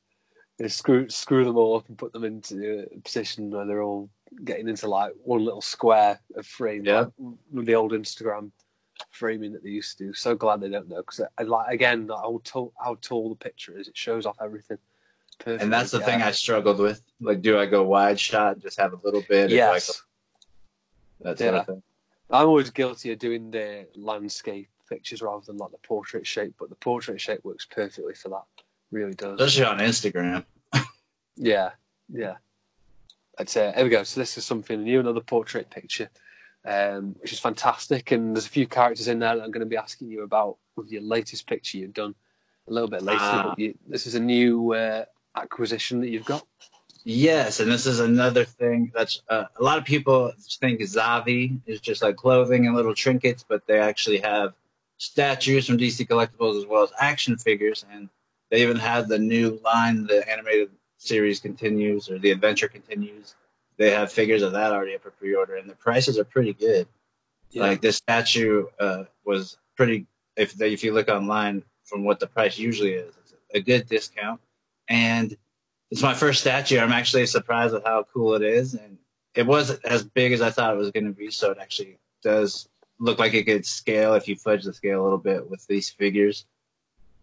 Yeah, 0.59 0.67
screw 0.67 1.07
screw 1.09 1.45
them 1.45 1.57
all 1.57 1.77
up 1.77 1.87
and 1.87 1.97
put 1.97 2.11
them 2.11 2.25
into 2.25 2.85
a 2.93 2.99
position 2.99 3.49
where 3.49 3.65
they're 3.65 3.81
all 3.81 4.09
getting 4.43 4.67
into 4.67 4.87
like 4.87 5.13
one 5.23 5.43
little 5.45 5.61
square 5.61 6.19
of 6.35 6.45
frame, 6.45 6.83
Yeah. 6.85 7.05
like 7.51 7.65
the 7.65 7.75
old 7.75 7.93
Instagram 7.93 8.51
framing 9.11 9.53
that 9.53 9.63
they 9.63 9.69
used 9.69 9.97
to 9.97 10.07
do. 10.07 10.13
So 10.13 10.35
glad 10.35 10.59
they 10.59 10.69
don't 10.69 10.89
know 10.89 10.97
because, 10.97 11.21
uh, 11.21 11.45
like, 11.45 11.71
again, 11.73 12.09
how 12.09 12.41
tall 12.43 12.73
how 12.83 12.95
tall 13.01 13.29
the 13.29 13.35
picture 13.35 13.77
is, 13.77 13.87
it 13.87 13.95
shows 13.97 14.25
off 14.25 14.35
everything. 14.41 14.77
Perfect. 15.39 15.63
And 15.63 15.71
that's 15.71 15.91
the 15.91 16.01
thing 16.01 16.21
I 16.21 16.31
struggled 16.31 16.79
with. 16.79 17.01
Like, 17.21 17.41
do 17.41 17.57
I 17.57 17.65
go 17.65 17.83
wide 17.83 18.19
shot, 18.19 18.53
and 18.55 18.61
just 18.61 18.77
have 18.77 18.91
a 18.91 18.99
little 19.01 19.21
bit? 19.29 19.45
or 19.45 19.47
do 19.47 19.53
I 19.53 19.57
Yes, 19.57 19.87
go- 21.21 21.29
that 21.29 21.37
sort 21.39 21.53
Yeah. 21.53 21.59
of 21.61 21.65
thing. 21.67 21.83
I'm 22.29 22.47
always 22.47 22.69
guilty 22.69 23.13
of 23.13 23.19
doing 23.19 23.49
the 23.49 23.87
landscape 23.95 24.69
pictures 24.89 25.21
rather 25.21 25.45
than 25.45 25.55
like 25.57 25.71
the 25.71 25.77
portrait 25.77 26.27
shape, 26.27 26.55
but 26.59 26.67
the 26.67 26.75
portrait 26.75 27.21
shape 27.21 27.45
works 27.45 27.65
perfectly 27.65 28.13
for 28.13 28.27
that. 28.29 28.43
Really 28.91 29.13
does. 29.13 29.39
Especially 29.39 29.65
on 29.65 29.79
Instagram. 29.79 30.45
Yeah, 31.41 31.69
yeah. 32.11 32.35
I'd 33.37 33.47
say 33.47 33.71
there 33.73 33.85
we 33.85 33.89
go. 33.89 34.03
So 34.03 34.19
this 34.19 34.37
is 34.37 34.43
something 34.43 34.83
new, 34.83 34.99
another 34.99 35.21
portrait 35.21 35.69
picture, 35.69 36.09
um, 36.65 37.15
which 37.21 37.31
is 37.31 37.39
fantastic. 37.39 38.11
And 38.11 38.35
there's 38.35 38.45
a 38.45 38.49
few 38.49 38.67
characters 38.67 39.07
in 39.07 39.19
there 39.19 39.37
that 39.37 39.41
I'm 39.41 39.51
going 39.51 39.61
to 39.61 39.65
be 39.65 39.77
asking 39.77 40.09
you 40.09 40.23
about 40.23 40.57
with 40.75 40.91
your 40.91 41.01
latest 41.01 41.47
picture 41.47 41.77
you've 41.77 41.93
done 41.93 42.13
a 42.67 42.73
little 42.73 42.89
bit 42.89 43.03
later. 43.03 43.19
Ah. 43.21 43.45
But 43.47 43.59
you, 43.59 43.73
this 43.87 44.05
is 44.05 44.15
a 44.15 44.19
new 44.19 44.73
uh, 44.73 45.05
acquisition 45.35 46.01
that 46.01 46.09
you've 46.09 46.25
got. 46.25 46.45
Yes, 47.05 47.61
and 47.61 47.71
this 47.71 47.85
is 47.85 48.01
another 48.01 48.43
thing 48.43 48.91
that's 48.93 49.21
uh, 49.29 49.45
a 49.57 49.63
lot 49.63 49.77
of 49.77 49.85
people 49.85 50.33
think 50.59 50.81
Zavvi 50.81 51.57
is 51.65 51.79
just 51.79 52.01
like 52.01 52.17
clothing 52.17 52.67
and 52.67 52.75
little 52.75 52.93
trinkets, 52.93 53.45
but 53.47 53.65
they 53.65 53.79
actually 53.79 54.19
have 54.19 54.53
statues 54.97 55.65
from 55.65 55.77
DC 55.77 56.05
Collectibles 56.05 56.59
as 56.59 56.65
well 56.65 56.83
as 56.83 56.91
action 56.99 57.37
figures, 57.37 57.85
and 57.91 58.09
they 58.49 58.61
even 58.61 58.77
have 58.77 59.07
the 59.07 59.19
new 59.19 59.59
line, 59.63 60.05
the 60.07 60.27
animated 60.29 60.71
series 60.97 61.39
continues 61.39 62.09
or 62.09 62.19
the 62.19 62.31
adventure 62.31 62.67
continues. 62.67 63.35
They 63.77 63.91
have 63.91 64.11
figures 64.11 64.41
of 64.41 64.51
that 64.51 64.71
already 64.71 64.95
up 64.95 65.03
for 65.03 65.11
pre-order, 65.11 65.55
and 65.55 65.69
the 65.69 65.75
prices 65.75 66.17
are 66.19 66.25
pretty 66.25 66.53
good. 66.53 66.87
Like 67.55 67.81
this 67.81 67.95
statue 67.95 68.67
uh, 68.79 69.05
was 69.25 69.57
pretty. 69.75 70.05
If 70.35 70.53
they, 70.53 70.71
if 70.71 70.83
you 70.83 70.93
look 70.93 71.09
online 71.09 71.63
from 71.83 72.03
what 72.03 72.19
the 72.19 72.27
price 72.27 72.59
usually 72.59 72.91
is, 72.91 73.15
it's 73.17 73.33
a 73.53 73.59
good 73.59 73.87
discount, 73.87 74.39
and 74.87 75.35
it's 75.89 76.03
my 76.03 76.13
first 76.13 76.41
statue. 76.41 76.77
I'm 76.79 76.91
actually 76.91 77.25
surprised 77.25 77.73
at 77.73 77.85
how 77.85 78.05
cool 78.13 78.35
it 78.35 78.43
is, 78.43 78.75
and 78.75 78.97
it 79.33 79.47
wasn't 79.47 79.83
as 79.85 80.03
big 80.03 80.31
as 80.31 80.41
I 80.41 80.51
thought 80.51 80.73
it 80.73 80.77
was 80.77 80.91
going 80.91 81.05
to 81.05 81.11
be. 81.11 81.31
So 81.31 81.51
it 81.51 81.57
actually 81.59 81.97
does 82.21 82.69
look 82.99 83.17
like 83.17 83.33
it 83.33 83.45
could 83.45 83.65
scale 83.65 84.13
if 84.13 84.27
you 84.27 84.35
fudge 84.35 84.63
the 84.63 84.73
scale 84.73 85.01
a 85.01 85.03
little 85.03 85.17
bit 85.17 85.49
with 85.49 85.65
these 85.67 85.89
figures. 85.89 86.45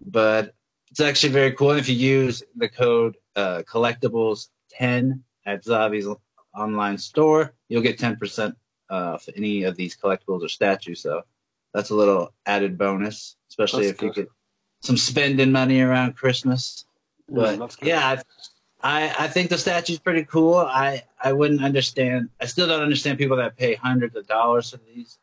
But 0.05 0.55
it's 0.97 1.03
actually 1.03 1.33
very 1.35 1.53
cool. 1.53 1.73
And 1.73 1.79
if 1.79 1.91
you 1.91 1.95
use 1.95 2.43
the 2.57 2.71
code 2.71 3.19
uh, 3.37 3.63
collectibles 3.71 4.49
10 4.71 5.23
at 5.45 5.63
Zavvi's 5.63 6.09
online 6.55 6.97
store, 6.97 7.53
you'll 7.69 7.83
get 7.83 7.99
10% 7.99 8.57
off 8.89 9.29
any 9.37 9.65
of 9.65 9.77
these 9.77 9.95
collectibles 9.95 10.43
or 10.43 10.49
statues. 10.49 11.03
So 11.03 11.21
that's 11.75 11.91
a 11.91 11.95
little 11.95 12.33
added 12.47 12.79
bonus, 12.79 13.37
especially 13.51 13.89
That's 13.89 14.01
if 14.01 14.07
you 14.07 14.13
get 14.15 14.31
some 14.81 14.97
spending 14.97 15.53
money 15.53 15.83
around 15.83 16.17
Christmas. 16.17 16.87
But 17.29 17.59
Mm, 17.59 17.79
good. 17.79 17.89
yeah, 17.89 18.17
I, 18.83 19.05
I 19.05 19.25
I 19.25 19.29
think 19.29 19.51
the 19.51 19.59
statue's 19.59 19.99
pretty 19.99 20.25
cool. 20.25 20.55
I 20.55 21.03
I 21.23 21.35
wouldn't 21.35 21.63
understand. 21.63 22.31
I 22.41 22.47
still 22.47 22.69
don't 22.69 22.83
understand 22.83 23.19
people 23.19 23.37
that 23.37 23.59
pay 23.59 23.75
hundreds 23.75 24.17
of 24.17 24.27
dollars 24.27 24.71
for 24.71 24.79
these, 24.79 25.19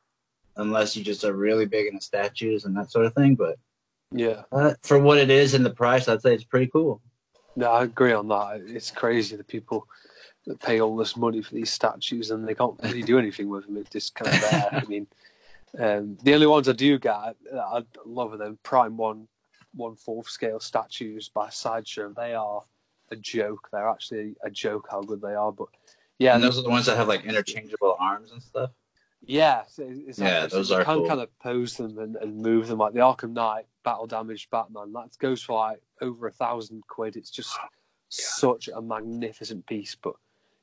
unless 0.58 0.96
you 0.96 1.04
just 1.04 1.24
are 1.24 1.34
really 1.34 1.66
big 1.66 1.88
into 1.88 2.06
statues 2.06 2.66
and 2.66 2.78
that 2.78 2.92
sort 2.92 3.08
of 3.08 3.16
thing. 3.16 3.34
But 3.34 3.58
yeah. 4.14 4.44
uh, 4.52 4.74
for 4.84 5.00
what 5.00 5.18
it 5.18 5.30
is 5.30 5.54
and 5.54 5.66
the 5.66 5.74
price, 5.74 6.08
I'd 6.08 6.22
say 6.22 6.34
it's 6.34 6.44
pretty 6.44 6.68
cool. 6.68 7.02
No, 7.56 7.72
I 7.72 7.84
agree 7.84 8.14
on 8.14 8.28
that. 8.30 8.62
It's 8.66 8.92
crazy 8.92 9.36
the 9.36 9.44
people 9.44 9.88
that 10.46 10.60
pay 10.60 10.82
all 10.82 10.96
this 10.98 11.16
money 11.16 11.42
for 11.42 11.54
these 11.54 11.72
statues 11.72 12.32
and 12.32 12.48
they 12.48 12.56
can't 12.56 12.80
really 12.84 13.04
do 13.04 13.20
anything 13.20 13.50
with 13.50 13.66
them. 13.66 13.78
It's 13.78 13.90
just 13.90 14.16
kind 14.16 14.34
of 14.36 14.42
there. 14.42 14.70
I 14.72 14.86
mean, 14.86 15.08
um, 15.80 16.18
the 16.24 16.34
only 16.34 16.48
ones 16.48 16.68
I 16.70 16.74
do 16.74 17.00
get, 17.00 17.36
that 17.52 17.60
I 17.60 17.84
love 18.06 18.38
them. 18.38 18.58
Prime 18.64 18.98
One, 18.98 19.28
one 19.74 19.96
fourth 19.96 20.30
scale 20.30 20.60
statues 20.60 21.30
by 21.30 21.50
Sideshow. 21.50 22.14
They 22.16 22.34
are 22.34 22.64
a 23.12 23.16
joke. 23.16 23.70
They're 23.72 23.90
actually 23.90 24.36
a 24.44 24.50
joke 24.50 24.88
how 24.90 25.02
good 25.02 25.22
they 25.22 25.34
are. 25.34 25.52
But 25.52 25.70
yeah, 26.20 26.36
and 26.36 26.44
those 26.44 26.58
are 26.58 26.64
the 26.64 26.70
ones 26.70 26.86
that 26.88 26.98
have 26.98 27.08
like 27.08 27.26
interchangeable 27.26 27.96
arms 28.00 28.32
and 28.32 28.42
stuff. 28.42 28.72
Yeah, 29.26 29.64
Yeah, 30.18 30.48
those 30.48 30.70
you 30.70 30.76
are 30.76 30.84
can 30.84 30.96
cool. 31.00 31.08
kind 31.08 31.22
of 31.22 31.40
pose 31.40 31.78
them 31.78 31.98
and, 31.98 32.16
and 32.18 32.38
move 32.42 32.68
them 32.68 32.80
like 32.80 32.94
the 32.94 33.00
Arkham 33.00 33.34
Knight 33.34 33.66
battle 33.84 34.08
damaged 34.08 34.50
Batman. 34.50 34.92
That 34.94 35.18
goes 35.20 35.42
for 35.42 35.58
like 35.60 35.82
over 36.02 36.28
a 36.28 36.32
thousand 36.32 36.84
quid. 36.88 37.16
It's 37.16 37.32
just 37.32 37.58
such 38.10 38.68
a 38.68 38.82
magnificent 38.82 39.66
piece. 39.66 39.96
But 39.96 40.16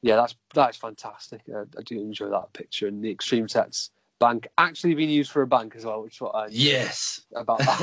yeah, 0.02 0.16
that's 0.16 0.34
that's 0.54 0.76
fantastic. 0.76 1.42
I, 1.54 1.62
I 1.78 1.82
do 1.84 2.00
enjoy 2.00 2.30
that 2.30 2.52
picture 2.52 2.86
and 2.86 3.02
the 3.02 3.10
Extreme 3.10 3.48
Sets 3.48 3.90
bank 4.18 4.48
actually 4.58 4.94
being 4.94 5.10
used 5.10 5.30
for 5.30 5.42
a 5.42 5.46
bank 5.46 5.74
as 5.76 5.84
well, 5.84 6.02
which 6.02 6.16
is 6.16 6.20
what 6.20 6.34
I 6.34 6.48
Yes. 6.50 7.22
about 7.34 7.58
that 7.58 7.80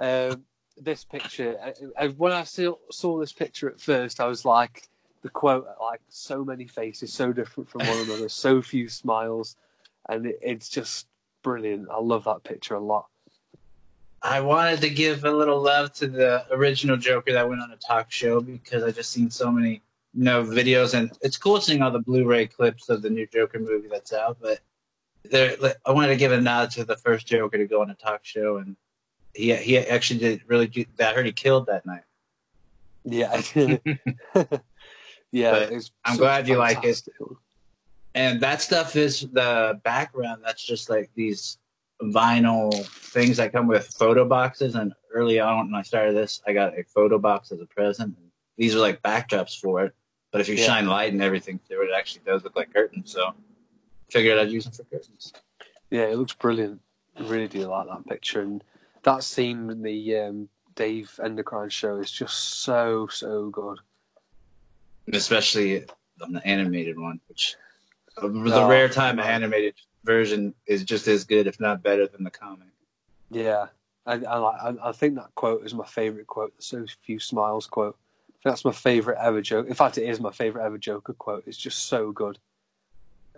one 0.00 0.30
um, 0.32 0.44
this 0.76 1.04
picture. 1.04 1.56
I, 1.62 2.04
I, 2.04 2.08
when 2.08 2.32
I 2.32 2.44
saw, 2.44 2.74
saw 2.90 3.18
this 3.18 3.32
picture 3.32 3.68
at 3.70 3.80
first, 3.80 4.20
I 4.20 4.26
was 4.26 4.44
like, 4.44 4.88
the 5.22 5.28
quote, 5.28 5.66
like, 5.80 6.00
so 6.08 6.44
many 6.44 6.66
faces, 6.66 7.12
so 7.12 7.32
different 7.32 7.70
from 7.70 7.86
one 7.86 8.00
another, 8.00 8.28
so 8.28 8.60
few 8.60 8.88
smiles, 8.88 9.56
and 10.08 10.26
it, 10.26 10.38
it's 10.42 10.68
just 10.68 11.06
brilliant. 11.42 11.88
I 11.90 11.98
love 12.00 12.24
that 12.24 12.44
picture 12.44 12.74
a 12.74 12.80
lot. 12.80 13.06
I 14.22 14.40
wanted 14.40 14.80
to 14.82 14.90
give 14.90 15.24
a 15.24 15.30
little 15.30 15.60
love 15.60 15.92
to 15.94 16.06
the 16.06 16.46
original 16.52 16.96
Joker 16.96 17.32
that 17.32 17.48
went 17.48 17.60
on 17.60 17.72
a 17.72 17.76
talk 17.76 18.10
show 18.10 18.40
because 18.40 18.84
I 18.84 18.92
just 18.92 19.10
seen 19.10 19.30
so 19.30 19.50
many 19.50 19.82
you 20.14 20.24
know 20.24 20.44
videos 20.44 20.94
and 20.94 21.10
it's 21.22 21.36
cool 21.36 21.60
seeing 21.60 21.82
all 21.82 21.90
the 21.90 21.98
Blu-ray 21.98 22.46
clips 22.46 22.88
of 22.88 23.02
the 23.02 23.10
new 23.10 23.26
Joker 23.26 23.58
movie 23.58 23.88
that's 23.88 24.12
out. 24.12 24.38
But 24.40 24.60
there, 25.24 25.56
I 25.84 25.90
wanted 25.90 26.08
to 26.08 26.16
give 26.16 26.30
a 26.30 26.40
nod 26.40 26.70
to 26.72 26.84
the 26.84 26.96
first 26.96 27.26
Joker 27.26 27.58
to 27.58 27.66
go 27.66 27.82
on 27.82 27.90
a 27.90 27.94
talk 27.94 28.20
show 28.24 28.58
and 28.58 28.76
he 29.34 29.54
he 29.56 29.78
actually 29.78 30.20
did 30.20 30.42
really. 30.46 30.66
do- 30.66 30.84
that. 30.96 31.12
I 31.12 31.14
heard 31.14 31.26
he 31.26 31.32
killed 31.32 31.66
that 31.66 31.86
night. 31.86 32.02
Yeah, 33.04 33.40
yeah. 35.32 35.50
But 35.50 35.72
it's 35.72 35.90
I'm 36.04 36.14
such 36.14 36.18
glad 36.18 36.48
you 36.48 36.56
like 36.56 36.84
it. 36.84 37.02
And 38.14 38.40
that 38.40 38.60
stuff 38.60 38.96
is 38.96 39.20
the 39.32 39.80
background 39.84 40.42
that's 40.44 40.64
just 40.64 40.90
like 40.90 41.10
these 41.14 41.58
vinyl 42.02 42.90
things 43.12 43.36
that 43.36 43.52
come 43.52 43.66
with 43.66 43.86
photo 43.88 44.24
boxes 44.24 44.74
and 44.74 44.92
early 45.14 45.38
on 45.38 45.66
when 45.70 45.74
i 45.74 45.82
started 45.82 46.14
this 46.16 46.42
i 46.46 46.52
got 46.52 46.76
a 46.78 46.82
photo 46.84 47.18
box 47.18 47.52
as 47.52 47.60
a 47.60 47.66
present 47.66 48.16
these 48.56 48.74
are 48.74 48.80
like 48.80 49.00
backdrops 49.02 49.58
for 49.58 49.84
it 49.84 49.94
but 50.32 50.40
if 50.40 50.48
you 50.48 50.56
Yeah. 50.56 50.66
shine 50.66 50.86
light 50.86 51.12
and 51.12 51.22
everything 51.22 51.60
through 51.66 51.82
it 51.84 51.90
it 51.90 51.94
actually 51.96 52.22
does 52.26 52.42
look 52.44 52.56
like 52.56 52.72
curtains 52.72 53.12
so 53.12 53.32
figured 54.10 54.38
i'd 54.38 54.50
use 54.50 54.64
them 54.64 54.72
for 54.72 54.84
curtains 54.84 55.32
Yeah, 55.90 56.04
it 56.06 56.16
looks 56.16 56.32
brilliant. 56.34 56.80
I 57.16 57.22
really 57.24 57.48
do 57.48 57.66
like 57.66 57.86
that 57.86 58.06
picture, 58.06 58.40
and 58.40 58.64
that 59.02 59.22
scene 59.22 59.68
in 59.68 59.82
the 59.82 60.16
um, 60.16 60.48
Dave 60.74 61.20
Endocrine 61.22 61.68
show 61.68 61.96
is 61.98 62.10
just 62.10 62.62
so 62.64 63.06
so 63.08 63.50
good. 63.50 63.78
especially 65.12 65.84
on 66.22 66.32
the 66.32 66.46
animated 66.46 66.98
one 66.98 67.20
which 67.28 67.56
the 68.20 68.66
rare 68.68 68.88
time 68.88 69.18
an 69.18 69.26
animated 69.26 69.74
version 70.04 70.54
is 70.66 70.84
just 70.84 71.08
as 71.08 71.24
good 71.24 71.46
if 71.46 71.60
not 71.60 71.82
better 71.82 72.06
than 72.06 72.24
the 72.24 72.30
comic 72.30 72.68
Yeah, 73.30 73.66
I 74.06 74.14
I, 74.14 74.38
I, 74.70 74.88
I 74.88 74.92
think 74.92 75.14
that 75.16 75.34
quote 75.34 75.64
is 75.64 75.74
my 75.74 75.86
favorite 75.86 76.26
quote. 76.26 76.56
The 76.56 76.62
so 76.62 76.86
few 77.02 77.18
smiles 77.18 77.66
quote. 77.66 77.96
That's 78.44 78.64
my 78.64 78.72
favorite 78.72 79.18
ever 79.20 79.40
joke. 79.40 79.68
In 79.68 79.74
fact, 79.74 79.98
it 79.98 80.08
is 80.08 80.20
my 80.20 80.32
favorite 80.32 80.64
ever 80.64 80.76
Joker 80.78 81.12
quote. 81.12 81.44
It's 81.46 81.56
just 81.56 81.86
so 81.86 82.10
good. 82.10 82.38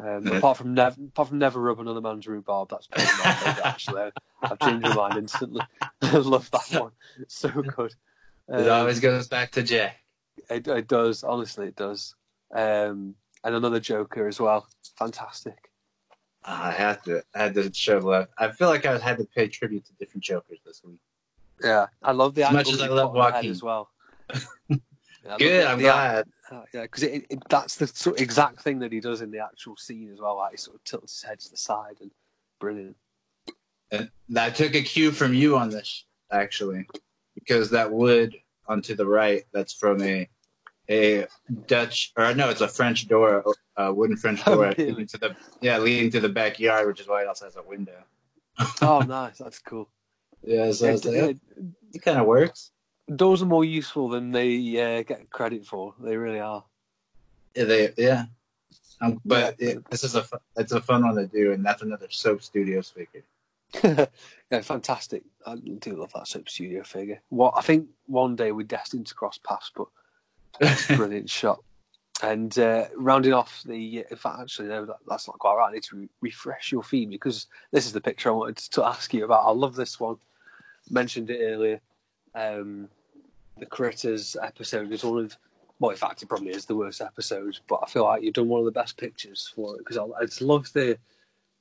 Um, 0.01 0.27
apart 0.27 0.57
from 0.57 0.75
never, 0.75 0.97
apart 1.01 1.29
from 1.29 1.39
never 1.39 1.61
rub 1.61 1.79
another 1.79 2.01
man's 2.01 2.27
rhubarb, 2.27 2.71
that's 2.71 2.89
my 2.91 3.05
favorite. 3.05 3.65
Actually, 3.65 4.11
I've 4.51 4.59
changed 4.59 4.85
my 4.87 4.93
mind 4.95 5.17
instantly. 5.19 5.63
I 6.03 6.17
love 6.17 6.51
that 6.51 6.81
one. 6.81 6.93
It's 7.21 7.37
so 7.39 7.51
good. 7.51 7.95
it 8.49 8.67
Um, 8.67 8.69
always 8.69 8.99
goes 8.99 9.29
back 9.29 9.53
to 9.53 9.63
jack 9.63 9.99
It, 10.51 10.67
it 10.67 10.89
does, 10.89 11.23
honestly, 11.23 11.69
it 11.69 11.77
does. 11.77 12.15
Um, 12.53 13.15
and 13.45 13.55
another 13.55 13.79
Joker 13.81 14.27
as 14.27 14.41
well. 14.41 14.67
Fantastic. 14.99 15.71
I 16.45 16.73
had 16.73 17.03
to, 17.05 17.23
I 17.35 17.39
had 17.45 17.55
to 17.55 17.73
show 17.73 17.99
love. 17.99 18.29
I 18.37 18.51
feel 18.51 18.69
like 18.69 18.85
I 18.85 18.99
had 18.99 19.19
to 19.19 19.25
pay 19.25 19.49
tribute 19.49 19.85
to 19.87 19.93
different 19.95 20.25
Jokers 20.25 20.59
this 20.67 20.83
week. 20.85 21.01
Yeah, 21.63 21.87
I 22.03 22.13
love 22.13 22.35
the 22.35 22.47
As 22.47 22.53
much 22.53 22.73
as 22.73 22.83
I 22.83 22.89
love 22.89 23.13
put 23.13 23.19
the 23.19 23.23
head 23.25 23.35
Joaquin. 23.35 23.51
as 23.51 23.63
well. 23.63 23.91
Yeah, 25.27 25.39
Good, 25.39 25.65
I'm 25.67 25.79
the- 25.79 25.85
glad. 25.85 26.27
uh, 26.53 26.63
yeah, 26.75 26.83
because 26.83 27.03
it, 27.03 27.25
it, 27.31 27.39
that's 27.49 27.77
the 27.77 27.87
sort 27.87 28.17
of 28.17 28.23
exact 28.23 28.61
thing 28.61 28.79
that 28.81 28.93
he 28.93 29.01
does 29.01 29.23
in 29.23 29.31
the 29.31 29.39
actual 29.39 29.75
scene 29.75 30.11
as 30.13 30.21
well. 30.21 30.37
Like 30.37 30.51
he 30.51 30.57
sort 30.59 30.77
of 30.77 30.85
tilts 30.85 31.15
his 31.19 31.23
head 31.27 31.41
to 31.41 31.51
the 31.51 31.57
side 31.57 31.97
and 32.03 32.11
brilliant. 32.61 32.95
And 33.91 34.11
I 34.37 34.51
took 34.51 34.75
a 34.75 34.83
cue 34.83 35.13
from 35.13 35.33
you 35.33 35.57
on 35.57 35.71
this 35.71 36.05
actually, 36.31 36.87
because 37.35 37.71
that 37.71 37.91
wood 37.91 38.35
onto 38.69 38.95
the 38.95 39.07
right, 39.07 39.45
that's 39.51 39.73
from 39.73 40.03
a 40.03 40.29
a 40.91 41.27
Dutch 41.67 42.13
or 42.17 42.35
no, 42.35 42.51
it's 42.51 42.61
a 42.61 42.69
French 42.69 43.09
door, 43.09 43.45
a 43.77 43.93
wooden 43.93 44.17
French 44.17 44.43
Oh, 44.47 44.55
door 44.57 44.73
really? 44.77 44.91
leading 44.93 45.07
to 45.09 45.19
the 45.19 45.37
yeah 45.61 45.79
leading 45.79 46.11
to 46.13 46.21
the 46.21 46.29
backyard, 46.29 46.87
which 46.87 47.01
is 47.01 47.09
why 47.09 47.23
it 47.23 47.29
also 47.29 47.47
has 47.47 47.57
a 47.57 47.63
window. 47.63 48.03
Oh, 48.83 49.01
nice. 49.07 49.39
That's 49.39 49.59
cool. 49.59 49.89
Yeah, 50.43 50.71
so 50.73 50.87
It- 50.87 51.05
like, 51.05 51.17
oh, 51.17 51.29
it- 51.31 51.39
it 51.95 52.03
kind 52.03 52.19
of 52.19 52.27
works. 52.27 52.73
doors 53.17 53.41
are 53.43 53.47
more 53.47 53.65
useful 53.65 54.09
than 54.09 54.31
they 54.33 54.99
uh, 54.99 55.03
get 55.03 55.31
credit 55.31 55.65
for. 55.65 55.95
They 56.01 56.17
really 56.17 56.41
are. 56.41 56.65
Yeah, 57.55 57.65
they, 57.65 57.93
yeah. 57.97 58.25
Um, 59.01 59.21
but 59.25 59.55
it, 59.61 59.89
this 59.91 60.03
is 60.05 60.17
a 60.17 60.25
it's 60.57 60.73
a 60.73 60.81
fun 60.81 61.05
one 61.05 61.15
to 61.17 61.27
do, 61.27 61.53
and 61.53 61.65
that's 61.65 61.83
another 61.83 62.07
Soap 62.11 62.43
Studio 62.43 62.83
figure. 62.83 63.23
yeah, 64.51 64.61
fantastic. 64.63 65.23
I 65.47 65.57
do 65.57 65.93
love 65.97 66.13
that 66.15 66.29
soap 66.29 66.49
studio 66.49 66.85
figure. 66.85 67.21
What 67.29 67.55
I 67.57 67.61
think 67.61 67.89
one 68.07 68.37
day 68.37 68.53
we're 68.53 68.67
destined 68.67 69.07
to 69.09 69.15
cross 69.15 69.39
paths, 69.39 69.71
but 69.75 69.89
brilliant 70.97 71.31
shot. 71.31 71.63
And 72.23 72.57
uh, 72.59 72.87
rounding 72.97 73.33
off 73.33 73.63
the, 73.67 74.05
in 74.09 74.17
fact, 74.17 74.41
actually, 74.41 74.69
no, 74.69 74.87
that, 74.87 74.97
that's 75.09 75.27
not 75.27 75.39
quite 75.39 75.57
right. 75.57 75.69
I 75.69 75.73
need 75.73 75.83
to 75.85 75.97
re- 75.97 76.09
refresh 76.21 76.73
your 76.73 76.83
feed 76.83 77.11
because 77.11 77.47
this 77.73 77.87
is 77.87 77.93
the 77.93 78.01
picture 78.01 78.29
I 78.31 78.33
wanted 78.33 78.57
to 78.57 78.85
ask 78.85 79.13
you 79.13 79.25
about. 79.25 79.45
I 79.45 79.51
love 79.51 79.75
this 79.75 79.99
one. 79.99 80.17
Mentioned 80.91 81.31
it 81.31 81.45
earlier. 81.45 81.81
Um, 82.35 82.89
the 83.59 83.67
Critters 83.67 84.37
episode 84.43 84.93
is 84.93 85.05
one 85.05 85.25
of, 85.25 85.37
well, 85.81 85.91
in 85.91 85.97
fact, 85.97 86.23
it 86.23 86.29
probably 86.29 86.51
is 86.51 86.67
the 86.67 86.77
worst 86.77 87.01
episode, 87.01 87.59
but 87.69 87.81
I 87.83 87.87
feel 87.87 88.05
like 88.05 88.23
you've 88.23 88.35
done 88.35 88.49
one 88.49 88.61
of 88.61 88.67
the 88.67 88.73
best 88.73 88.97
pictures 88.97 89.53
for 89.55 89.75
it 89.75 89.79
because 89.79 89.97
I, 89.97 90.05
I 90.21 90.25
just 90.25 90.41
love 90.41 90.73
the 90.73 90.97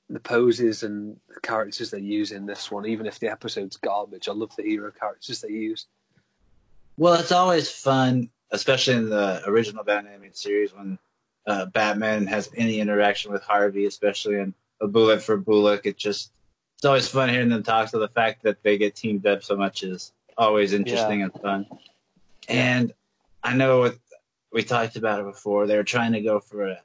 the 0.10 0.20
poses 0.20 0.84
and 0.84 1.18
the 1.34 1.40
characters 1.40 1.90
they 1.90 2.00
use 2.00 2.32
in 2.32 2.46
this 2.46 2.70
one. 2.70 2.86
Even 2.86 3.06
if 3.06 3.20
the 3.20 3.30
episode's 3.30 3.78
garbage, 3.78 4.28
I 4.28 4.34
love 4.34 4.56
the 4.56 4.64
hero 4.64 4.92
characters 4.92 5.42
they 5.42 5.50
use. 5.50 5.88
Well, 6.98 7.16
it's 7.16 7.32
always 7.32 7.72
fun, 7.72 8.30
especially 8.54 8.94
in 8.94 9.10
the 9.10 9.42
original 9.48 9.84
Batman 9.84 10.14
animated 10.14 10.38
series, 10.38 10.74
when 10.74 10.98
uh, 11.48 11.66
Batman 11.66 12.26
has 12.28 12.50
any 12.56 12.80
interaction 12.80 13.32
with 13.32 13.44
Harvey, 13.44 13.86
especially 13.86 14.36
in 14.36 14.54
a 14.80 14.88
bullet 14.88 15.22
for 15.22 15.36
Bullock. 15.36 15.86
It 15.86 15.98
just 15.98 16.32
it's 16.76 16.86
always 16.86 17.08
fun 17.08 17.30
hearing 17.30 17.50
them 17.50 17.64
talk. 17.64 17.90
So 17.90 18.00
the 18.00 18.08
fact 18.08 18.44
that 18.44 18.62
they 18.64 18.78
get 18.78 18.96
teamed 18.96 19.26
up 19.26 19.44
so 19.44 19.58
much 19.58 19.84
is 19.84 20.14
always 20.38 20.74
interesting 20.74 21.24
and 21.24 21.34
fun. 21.34 21.66
And 22.48 22.94
I 23.44 23.56
know 23.56 23.80
what 23.80 23.98
we 24.52 24.64
talked 24.64 24.96
about 24.96 25.20
it 25.20 25.26
before. 25.26 25.66
They 25.66 25.76
were 25.76 25.84
trying 25.84 26.14
to 26.14 26.22
go 26.22 26.40
for 26.40 26.68
a, 26.68 26.82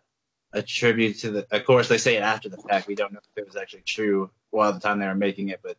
a 0.53 0.63
tribute 0.63 1.19
to 1.21 1.31
the. 1.31 1.47
Of 1.51 1.65
course, 1.65 1.89
they 1.89 1.99
say 1.99 2.17
it 2.17 2.23
after 2.23 2.49
the 2.49 2.57
fact. 2.57 2.89
We 2.89 2.95
don't 2.95 3.13
know 3.13 3.21
if 3.21 3.43
it 3.43 3.47
was 3.47 3.57
actually 3.57 3.83
true 3.83 4.31
while 4.51 4.73
the 4.73 4.81
time 4.81 4.99
they 4.99 5.07
were 5.07 5.15
making 5.15 5.51
it, 5.51 5.61
but 5.63 5.77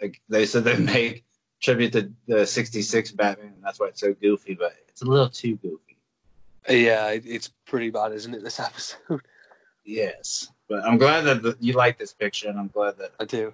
like, 0.00 0.20
they 0.28 0.46
said 0.46 0.64
they 0.64 0.76
make 0.78 1.24
tribute 1.66 1.92
to 1.92 2.10
the 2.26 2.46
66 2.46 3.10
Batman, 3.12 3.52
and 3.54 3.62
that's 3.62 3.78
why 3.80 3.88
it's 3.88 4.00
so 4.00 4.14
goofy, 4.14 4.54
but 4.54 4.74
it's 4.88 5.02
a 5.02 5.04
little 5.04 5.28
too 5.28 5.56
goofy. 5.56 5.98
Yeah, 6.68 7.10
it, 7.10 7.24
it's 7.26 7.48
pretty 7.66 7.90
bad, 7.90 8.12
isn't 8.12 8.32
it? 8.32 8.42
This 8.42 8.58
episode. 8.70 9.20
Yes. 9.84 10.48
But 10.68 10.84
I'm 10.84 10.96
glad 10.96 11.22
that 11.22 11.42
the, 11.42 11.56
you 11.60 11.74
like 11.74 11.98
this 11.98 12.12
picture, 12.14 12.48
and 12.48 12.58
I'm 12.58 12.68
glad 12.68 12.96
that 12.98 13.12
I 13.20 13.24
do. 13.24 13.52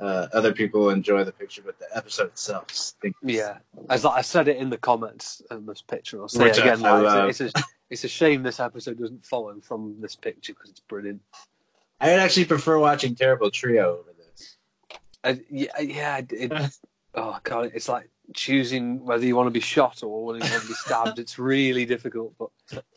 uh, 0.00 0.26
other 0.32 0.52
people 0.52 0.90
enjoy 0.90 1.24
the 1.24 1.32
picture, 1.32 1.62
but 1.64 1.78
the 1.78 1.86
episode 1.96 2.26
itself 2.26 2.70
stinks. 2.72 3.18
Yeah, 3.22 3.58
as 3.88 4.04
I 4.04 4.20
said 4.20 4.48
it 4.48 4.56
in 4.56 4.68
the 4.70 4.78
comments 4.78 5.40
on 5.50 5.64
this 5.66 5.82
picture, 5.82 6.20
I'll 6.20 6.28
say 6.28 6.44
Which 6.44 6.58
it 6.58 6.60
again. 6.60 6.84
I 6.84 6.98
like, 6.98 7.02
love. 7.04 7.28
it's, 7.30 7.40
a, 7.40 7.50
it's 7.90 8.04
a 8.04 8.08
shame 8.08 8.42
this 8.42 8.60
episode 8.60 8.98
doesn't 8.98 9.24
follow 9.24 9.58
from 9.60 9.96
this 10.00 10.14
picture 10.16 10.54
because 10.54 10.70
it's 10.70 10.80
brilliant. 10.80 11.20
I 12.00 12.10
would 12.10 12.20
actually 12.20 12.44
prefer 12.46 12.78
watching 12.78 13.14
Terrible 13.14 13.50
Trio 13.50 13.98
over 13.98 14.12
this. 14.16 14.56
Uh, 15.24 15.34
yeah, 15.50 15.80
yeah. 15.80 16.20
It, 16.30 16.52
oh 17.14 17.38
god, 17.42 17.70
it's 17.74 17.88
like 17.88 18.08
choosing 18.34 19.04
whether 19.04 19.24
you 19.24 19.34
want 19.34 19.46
to 19.46 19.50
be 19.50 19.60
shot 19.60 20.02
or 20.02 20.26
whether 20.26 20.38
you 20.44 20.50
want 20.50 20.62
to 20.62 20.68
be 20.68 20.74
stabbed. 20.74 21.18
it's 21.18 21.38
really 21.38 21.86
difficult, 21.86 22.34
but 22.38 22.50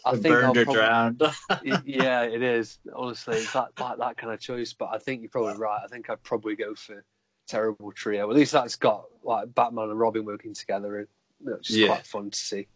I 0.06 0.12
think 0.18 0.26
I'll 0.36 0.54
burned 0.54 0.58
or 0.58 0.64
probably- 0.66 0.74
drowned. 0.82 1.22
Yeah, 1.86 2.24
it 2.24 2.42
is. 2.42 2.80
Honestly, 2.94 3.38
it's 3.38 3.54
that, 3.54 3.70
that 3.78 3.98
that 4.00 4.18
kind 4.18 4.34
of 4.34 4.40
choice. 4.40 4.74
But 4.74 4.90
I 4.94 4.98
think 4.98 5.22
you're 5.22 5.30
probably 5.30 5.58
right. 5.58 5.82
I 5.84 5.88
think 5.88 6.10
I'd 6.10 6.22
probably 6.24 6.56
go 6.56 6.76
for 6.76 7.04
Terrible 7.48 7.92
Trio. 7.94 8.30
At 8.30 8.36
least 8.36 8.52
that's 8.52 8.76
got 8.76 9.06
like 9.24 9.54
Batman 9.56 9.90
and 9.90 10.00
Robin 10.00 10.26
working 10.26 10.54
together, 10.54 11.00
and 11.00 11.08
which 11.40 11.70
is 11.70 11.78
Yeah. 11.78 11.88
quite 11.88 12.06
fun 12.06 12.30
to 12.32 12.38
see. 12.40 12.68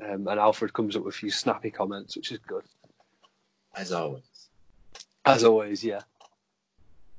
Um, 0.00 0.28
and 0.28 0.38
Alfred 0.38 0.72
comes 0.74 0.94
up 0.94 1.04
with 1.04 1.14
a 1.14 1.18
few 1.18 1.30
snappy 1.30 1.70
comments, 1.70 2.14
which 2.16 2.30
is 2.30 2.38
good 2.46 2.62
As 3.74 3.90
always. 3.92 4.22
as 5.24 5.42
always. 5.42 5.82
Yeah. 5.82 6.02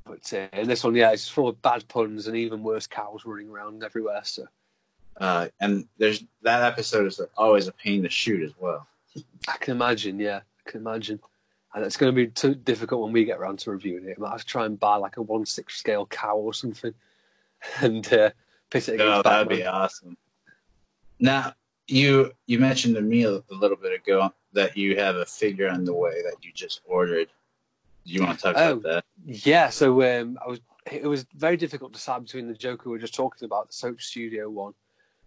But 0.09 0.33
uh, 0.33 0.63
this 0.65 0.83
one, 0.83 0.95
yeah, 0.95 1.11
it's 1.11 1.29
full 1.29 1.47
of 1.49 1.61
bad 1.61 1.87
puns 1.87 2.25
and 2.27 2.35
even 2.35 2.63
worse 2.63 2.87
cows 2.87 3.21
running 3.25 3.49
around 3.49 3.83
everywhere. 3.83 4.21
So 4.23 4.45
Uh, 5.17 5.49
and 5.61 5.87
there's 5.99 6.23
that 6.41 6.63
episode 6.63 7.05
is 7.05 7.21
always 7.37 7.67
a 7.67 7.71
pain 7.73 8.01
to 8.03 8.09
shoot 8.09 8.41
as 8.43 8.53
well. 8.59 8.87
I 9.47 9.57
can 9.57 9.75
imagine. 9.75 10.19
Yeah, 10.19 10.41
I 10.65 10.69
can 10.69 10.81
imagine. 10.81 11.19
And 11.75 11.85
it's 11.85 11.97
going 11.97 12.11
to 12.11 12.15
be 12.15 12.25
too 12.27 12.55
difficult 12.55 13.03
when 13.03 13.11
we 13.13 13.23
get 13.25 13.37
around 13.37 13.59
to 13.59 13.71
reviewing 13.71 14.05
it. 14.05 14.15
I 14.17 14.21
might 14.21 14.31
have 14.31 14.39
to 14.41 14.45
try 14.47 14.65
and 14.65 14.79
buy 14.79 14.95
like 14.95 15.17
a 15.17 15.21
one 15.21 15.45
six 15.45 15.77
scale 15.77 16.07
cow 16.07 16.35
or 16.37 16.53
something, 16.53 16.93
and 17.81 18.05
uh, 18.11 18.31
pit 18.71 18.89
it 18.89 18.95
against 18.95 19.01
Oh, 19.01 19.21
that'd 19.21 19.47
Batman. 19.49 19.57
be 19.57 19.65
awesome. 19.65 20.17
Now, 21.19 21.53
you 21.87 22.31
you 22.47 22.57
mentioned 22.59 22.95
to 22.95 23.01
me 23.01 23.23
a 23.23 23.41
little 23.51 23.77
bit 23.77 23.93
ago 23.93 24.33
that 24.53 24.75
you 24.75 24.95
have 24.97 25.15
a 25.17 25.25
figure 25.25 25.69
on 25.69 25.83
the 25.85 25.93
way 25.93 26.23
that 26.23 26.37
you 26.43 26.51
just 26.53 26.81
ordered. 26.85 27.27
Do 28.05 28.13
you 28.13 28.23
want 28.23 28.39
to 28.39 28.43
talk 28.43 28.55
Oh. 28.57 28.73
about 28.73 28.83
that? 28.83 29.05
Yeah, 29.25 29.69
so 29.69 30.01
um, 30.01 30.37
I 30.43 30.49
was. 30.49 30.59
It 30.91 31.03
was 31.03 31.25
very 31.35 31.55
difficult 31.55 31.93
to 31.93 31.99
decide 31.99 32.23
between 32.23 32.47
the 32.47 32.55
Joker 32.55 32.89
we 32.89 32.93
were 32.93 32.99
just 32.99 33.13
talking 33.13 33.45
about, 33.45 33.67
the 33.67 33.73
Soap 33.73 34.01
Studio 34.01 34.49
one, 34.49 34.73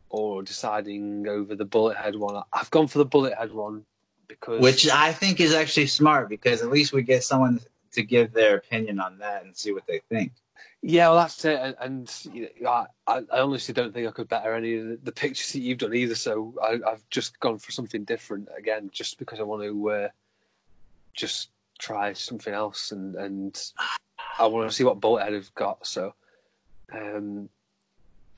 or 0.09 0.43
deciding 0.43 1.29
over 1.29 1.55
the 1.55 1.65
Bullet 1.65 1.97
Head 1.97 2.17
one. 2.17 2.43
I've 2.53 2.71
gone 2.71 2.89
for 2.89 2.99
the 2.99 3.05
Bullet 3.05 3.35
Head 3.35 3.53
one 3.53 3.85
because 4.27 4.61
Which 4.61 4.89
I 4.89 5.13
think 5.13 5.39
is 5.39 5.55
actually 5.55 5.87
smart 5.87 6.29
because 6.29 6.63
at 6.63 6.71
least 6.71 6.93
we 6.93 7.03
get 7.03 7.23
someone 7.23 7.61
to 7.93 8.03
give 8.03 8.33
their 8.33 8.57
opinion 8.57 8.99
on 8.99 9.19
that 9.19 9.45
and 9.45 9.57
see 9.57 9.73
what 9.73 9.87
they 9.87 10.01
think. 10.09 10.33
Yeah, 10.81 11.09
well, 11.11 11.19
that's 11.19 11.45
it. 11.45 11.61
And, 11.61 11.77
and 11.81 12.27
you 12.35 12.49
know, 12.61 12.71
I, 12.71 12.87
I 13.07 13.41
honestly 13.41 13.73
don't 13.73 13.95
think 13.95 14.09
I 14.09 14.11
could 14.11 14.29
better 14.29 14.55
any 14.55 14.75
of 14.77 14.89
the, 14.89 14.99
the 15.05 15.13
pictures 15.13 15.53
that 15.53 15.61
you've 15.61 15.79
done 15.79 15.95
either. 15.95 16.17
So 16.17 16.55
I, 16.61 16.81
have 16.91 17.09
just 17.11 17.39
gone 17.39 17.59
for 17.59 17.71
something 17.71 18.03
different 18.03 18.49
again, 18.59 18.91
just 18.93 19.19
because 19.19 19.39
I 19.39 19.45
want 19.45 19.63
to 19.63 19.91
uh, 19.91 20.09
just 21.15 21.51
try 21.83 22.13
something 22.13 22.55
else, 22.55 22.93
and 22.93 23.17
and 23.17 23.73
I 24.39 24.47
want 24.47 24.71
to 24.71 24.75
see 24.75 24.85
what 24.85 25.01
Bolthead 25.01 25.33
have 25.33 25.55
got. 25.55 25.87
So, 25.87 26.15
um, 26.93 27.49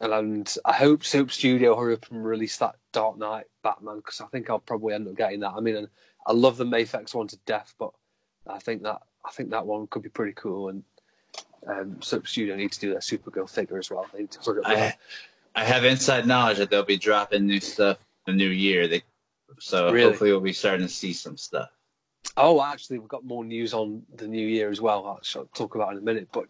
and, 0.01 0.13
and 0.13 0.57
I 0.65 0.73
hope 0.73 1.05
Soap 1.05 1.31
Studio 1.31 1.77
hurry 1.77 1.95
up 1.95 2.11
and 2.11 2.25
release 2.25 2.57
that 2.59 2.77
Dark 2.93 3.19
Knight 3.19 3.47
Batman 3.63 3.99
because 3.99 4.21
I 4.21 4.27
think 4.27 4.51
I'll 4.51 4.59
probably 4.59 4.95
end 4.95 5.09
up 5.09 5.17
getting 5.17 5.41
that. 5.41 5.53
I 5.57 5.61
mean, 5.61 5.87
I 6.27 6.33
love 6.33 6.57
the 6.57 6.65
Mafex 6.65 7.15
one 7.15 7.29
to 7.29 7.37
death, 7.47 7.75
but 7.79 7.93
I 8.47 8.59
think 8.59 8.83
that 8.83 9.03
I 9.25 9.31
think 9.31 9.51
that 9.51 9.67
one 9.67 9.87
could 9.89 10.03
be 10.03 10.09
pretty 10.09 10.33
cool 10.33 10.69
and 10.69 10.83
um, 11.67 12.03
Soap 12.03 12.27
Studio 12.27 12.57
need 12.57 12.73
to 12.73 12.81
do 12.81 12.93
that 12.93 13.03
Supergirl 13.03 13.49
figure 13.49 13.79
as 13.79 13.91
well. 13.91 14.07
They 14.13 14.21
need 14.21 14.31
to 14.33 14.61
I, 14.65 14.95
I 15.55 15.65
have 15.65 15.85
inside 15.85 16.27
knowledge 16.27 16.59
that 16.59 16.71
they'll 16.71 16.85
be 16.85 16.99
dropping 16.99 17.47
new 17.47 17.61
stuff 17.61 17.99
the 18.27 18.33
new 18.33 18.49
year. 18.49 18.89
They, 18.89 19.03
so 19.59 19.91
really? 19.91 20.11
hopefully 20.11 20.31
we'll 20.31 20.41
be 20.41 20.53
starting 20.53 20.87
to 20.87 20.93
see 20.93 21.13
some 21.13 21.37
stuff. 21.37 21.71
Oh, 22.37 22.63
actually, 22.63 22.99
we've 22.99 23.09
got 23.09 23.25
more 23.25 23.45
news 23.45 23.75
on 23.75 24.03
the 24.17 24.27
new 24.27 24.47
year 24.47 24.71
as 24.71 24.81
well. 24.81 25.07
I'll 25.07 25.45
talk 25.55 25.75
about 25.75 25.93
in 25.93 25.99
a 25.99 26.03
minute. 26.03 26.29
But 26.33 26.47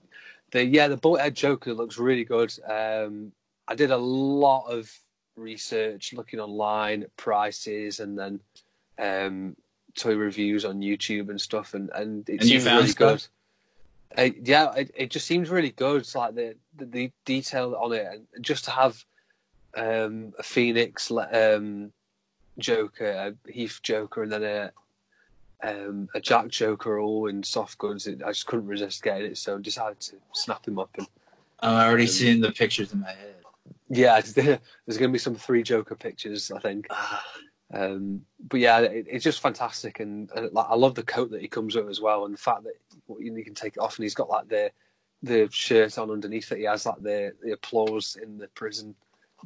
the 0.50 0.64
yeah, 0.64 0.88
the 0.88 0.96
Bolthead 0.96 1.34
Joker 1.34 1.74
looks 1.74 1.98
really 1.98 2.24
good. 2.24 2.52
Um, 2.66 3.32
I 3.68 3.74
did 3.74 3.90
a 3.90 3.96
lot 3.96 4.66
of 4.66 4.90
research, 5.36 6.12
looking 6.12 6.40
online 6.40 7.02
at 7.02 7.16
prices, 7.16 8.00
and 8.00 8.18
then 8.18 8.40
um, 8.98 9.56
toy 9.94 10.14
reviews 10.14 10.64
on 10.64 10.80
YouTube 10.80 11.28
and 11.28 11.40
stuff, 11.40 11.74
and 11.74 11.90
and 11.90 12.28
it 12.28 12.40
and 12.40 12.48
seems 12.48 12.64
really 12.64 12.88
stuff? 12.88 13.28
good. 14.16 14.26
Uh, 14.26 14.30
yeah, 14.42 14.72
it, 14.74 14.90
it 14.94 15.10
just 15.10 15.26
seems 15.26 15.50
really 15.50 15.72
good. 15.72 16.02
It's 16.02 16.14
like 16.14 16.36
the, 16.36 16.54
the, 16.76 16.86
the 16.86 17.12
detail 17.24 17.74
on 17.74 17.92
it, 17.92 18.06
and 18.06 18.44
just 18.44 18.64
to 18.66 18.70
have 18.70 19.04
um, 19.76 20.32
a 20.38 20.42
Phoenix 20.42 21.10
um, 21.10 21.92
Joker, 22.58 23.34
a 23.46 23.52
Heath 23.52 23.80
Joker, 23.82 24.22
and 24.22 24.32
then 24.32 24.44
a 24.44 24.72
um, 25.64 26.08
a 26.14 26.20
Jack 26.20 26.48
Joker 26.48 27.00
all 27.00 27.26
in 27.26 27.42
soft 27.42 27.78
goods. 27.78 28.06
It, 28.06 28.22
I 28.24 28.28
just 28.28 28.46
couldn't 28.46 28.66
resist 28.66 29.02
getting 29.02 29.32
it, 29.32 29.38
so 29.38 29.58
decided 29.58 30.00
to 30.00 30.16
snap 30.32 30.66
him 30.66 30.78
up. 30.78 30.90
And 30.98 31.06
I'm 31.60 31.88
already 31.88 32.04
um, 32.04 32.08
seeing 32.08 32.40
the 32.40 32.52
pictures 32.52 32.92
in 32.92 33.00
my 33.00 33.08
head. 33.08 33.34
Yeah, 33.88 34.20
there's 34.34 34.98
going 34.98 35.10
to 35.10 35.12
be 35.12 35.18
some 35.18 35.34
three 35.34 35.62
Joker 35.62 35.94
pictures, 35.94 36.50
I 36.50 36.60
think. 36.60 36.86
Ah. 36.90 37.24
Um, 37.72 38.20
but 38.48 38.60
yeah, 38.60 38.80
it, 38.80 39.06
it's 39.08 39.24
just 39.24 39.40
fantastic, 39.40 40.00
and, 40.00 40.30
and 40.32 40.52
like, 40.52 40.66
I 40.68 40.74
love 40.74 40.94
the 40.94 41.02
coat 41.02 41.30
that 41.30 41.40
he 41.40 41.48
comes 41.48 41.74
with 41.74 41.88
as 41.88 42.00
well, 42.00 42.24
and 42.24 42.34
the 42.34 42.38
fact 42.38 42.64
that 42.64 42.74
you, 43.18 43.34
you 43.34 43.44
can 43.44 43.54
take 43.54 43.76
it 43.76 43.80
off, 43.80 43.96
and 43.96 44.04
he's 44.04 44.14
got 44.14 44.28
like 44.28 44.48
the 44.48 44.70
the 45.22 45.48
shirt 45.50 45.96
on 45.96 46.10
underneath 46.10 46.52
it. 46.52 46.58
He 46.58 46.64
has 46.64 46.86
like 46.86 47.00
the 47.02 47.32
the 47.42 47.52
applause 47.52 48.16
in 48.22 48.38
the 48.38 48.48
prison. 48.48 48.94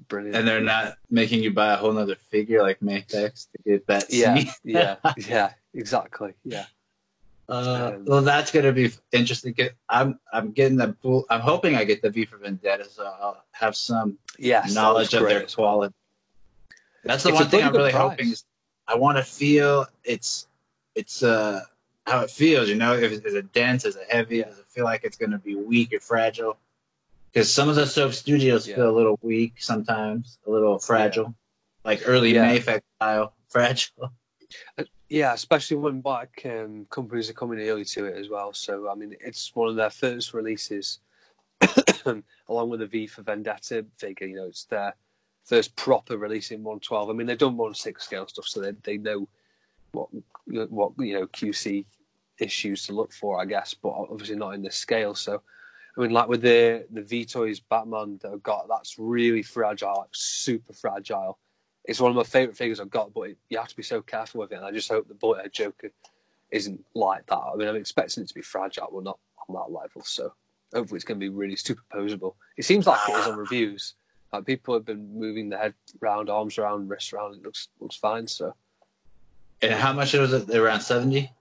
Brilliant. 0.08 0.36
And 0.36 0.46
they're 0.46 0.60
not 0.60 0.96
making 1.10 1.42
you 1.42 1.52
buy 1.52 1.72
a 1.72 1.76
whole 1.76 1.96
other 1.96 2.14
figure 2.14 2.62
like 2.62 2.80
Mafex 2.80 3.48
to 3.50 3.62
get 3.64 3.86
that. 3.86 4.12
Yeah, 4.12 4.44
yeah, 4.64 4.96
yeah, 5.16 5.52
exactly. 5.74 6.34
Yeah. 6.44 6.66
Uh, 7.48 7.92
um, 7.94 8.04
well, 8.04 8.20
that's 8.20 8.50
gonna 8.50 8.72
be 8.72 8.92
interesting. 9.12 9.54
I'm 9.88 10.20
I'm 10.32 10.52
getting 10.52 10.76
the 10.76 10.94
I'm 11.30 11.40
hoping 11.40 11.76
I 11.76 11.84
get 11.84 12.02
the 12.02 12.10
V 12.10 12.26
for 12.26 12.36
Vendetta, 12.36 12.84
so 12.84 13.04
I'll 13.04 13.42
have 13.52 13.74
some 13.74 14.18
yes, 14.38 14.74
knowledge 14.74 15.14
of 15.14 15.22
their 15.22 15.46
quality. 15.46 15.94
That's 17.04 17.22
the 17.22 17.30
it's 17.30 17.40
one 17.40 17.48
thing 17.48 17.64
I'm 17.64 17.72
really 17.72 17.92
hoping. 17.92 18.28
Is 18.28 18.44
I 18.86 18.96
want 18.96 19.16
to 19.16 19.24
feel 19.24 19.86
it's 20.04 20.46
it's 20.94 21.22
uh 21.22 21.62
how 22.06 22.20
it 22.20 22.30
feels. 22.30 22.68
You 22.68 22.74
know, 22.74 22.94
if 22.94 23.24
is 23.24 23.34
it 23.34 23.52
dense, 23.52 23.84
is 23.84 23.96
it 23.96 24.06
heavy? 24.10 24.42
Does 24.42 24.58
it 24.58 24.66
feel 24.66 24.84
like 24.84 25.04
it's 25.04 25.16
going 25.16 25.30
to 25.30 25.38
be 25.38 25.54
weak 25.54 25.92
or 25.92 26.00
fragile? 26.00 26.58
Because 27.32 27.52
some 27.52 27.68
of 27.68 27.76
the 27.76 27.86
soap 27.86 28.14
studios 28.14 28.66
yeah. 28.66 28.76
feel 28.76 28.90
a 28.90 28.96
little 28.96 29.18
weak 29.22 29.54
sometimes, 29.58 30.38
a 30.46 30.50
little 30.50 30.78
fragile, 30.78 31.24
yeah. 31.24 31.90
like 31.90 32.02
early 32.06 32.34
yeah. 32.34 32.56
Mafex 32.56 32.80
style 32.96 33.34
fragile. 33.48 34.12
Yeah, 35.08 35.32
especially 35.32 35.78
when 35.78 36.02
black 36.02 36.42
um, 36.44 36.86
companies 36.90 37.30
are 37.30 37.34
coming 37.34 37.60
early 37.60 37.84
to 37.86 38.04
it 38.04 38.16
as 38.18 38.28
well. 38.28 38.52
So 38.52 38.90
I 38.90 38.94
mean, 38.94 39.16
it's 39.20 39.54
one 39.54 39.68
of 39.68 39.76
their 39.76 39.90
first 39.90 40.34
releases, 40.34 41.00
along 42.48 42.68
with 42.68 42.80
the 42.80 42.86
V 42.86 43.06
for 43.06 43.22
Vendetta 43.22 43.86
figure. 43.96 44.26
You 44.26 44.36
know, 44.36 44.46
it's 44.46 44.64
their 44.64 44.94
first 45.44 45.74
proper 45.76 46.18
release 46.18 46.50
in 46.50 46.62
112. 46.62 47.08
I 47.08 47.12
mean, 47.14 47.26
they've 47.26 47.38
done 47.38 47.56
1/6 47.56 48.02
scale 48.02 48.26
stuff, 48.28 48.46
so 48.46 48.60
they 48.60 48.72
they 48.82 48.98
know 48.98 49.26
what 49.92 50.08
what 50.46 50.92
you 50.98 51.14
know 51.14 51.26
QC 51.28 51.86
issues 52.38 52.86
to 52.86 52.92
look 52.92 53.12
for, 53.12 53.40
I 53.40 53.46
guess, 53.46 53.74
but 53.74 53.90
obviously 53.90 54.36
not 54.36 54.54
in 54.54 54.62
this 54.62 54.76
scale. 54.76 55.14
So, 55.14 55.42
I 55.96 56.00
mean, 56.02 56.10
like 56.10 56.28
with 56.28 56.42
the 56.42 56.86
the 56.90 57.02
V 57.02 57.24
toys 57.24 57.60
Batman 57.60 58.18
that 58.22 58.32
I've 58.32 58.42
got, 58.42 58.68
that's 58.68 58.98
really 58.98 59.42
fragile, 59.42 59.94
like 59.96 60.10
super 60.12 60.74
fragile. 60.74 61.38
It's 61.88 62.00
one 62.00 62.10
of 62.10 62.16
my 62.16 62.22
favorite 62.22 62.56
figures 62.56 62.80
I've 62.80 62.90
got, 62.90 63.14
but 63.14 63.22
it, 63.22 63.38
you 63.48 63.56
have 63.56 63.68
to 63.68 63.76
be 63.76 63.82
so 63.82 64.02
careful 64.02 64.40
with 64.40 64.52
it. 64.52 64.56
And 64.56 64.64
I 64.64 64.70
just 64.70 64.90
hope 64.90 65.08
the 65.08 65.14
Bolthead 65.14 65.52
Joker 65.52 65.88
isn't 66.50 66.84
like 66.94 67.26
that. 67.26 67.38
I 67.38 67.56
mean, 67.56 67.66
I'm 67.66 67.76
expecting 67.76 68.22
it 68.22 68.28
to 68.28 68.34
be 68.34 68.42
fragile, 68.42 68.90
but 68.92 69.04
not 69.04 69.18
on 69.48 69.54
that 69.54 69.72
level. 69.72 70.02
So, 70.04 70.34
hopefully, 70.74 70.98
it's 70.98 71.04
going 71.06 71.18
to 71.18 71.24
be 71.24 71.30
really 71.30 71.56
superposable. 71.56 72.34
It 72.58 72.66
seems 72.66 72.86
like 72.86 73.00
it 73.08 73.12
is 73.12 73.26
on 73.26 73.38
reviews. 73.38 73.94
Like 74.34 74.44
people 74.44 74.74
have 74.74 74.84
been 74.84 75.18
moving 75.18 75.48
their 75.48 75.58
head 75.58 75.74
round, 76.00 76.28
arms 76.28 76.58
around, 76.58 76.90
wrists 76.90 77.14
around. 77.14 77.36
It 77.36 77.42
looks 77.42 77.68
looks 77.80 77.96
fine. 77.96 78.26
So. 78.26 78.54
And 79.62 79.72
how 79.72 79.94
much 79.94 80.12
was 80.12 80.34
it? 80.34 80.54
Around 80.54 80.82
seventy. 80.82 81.32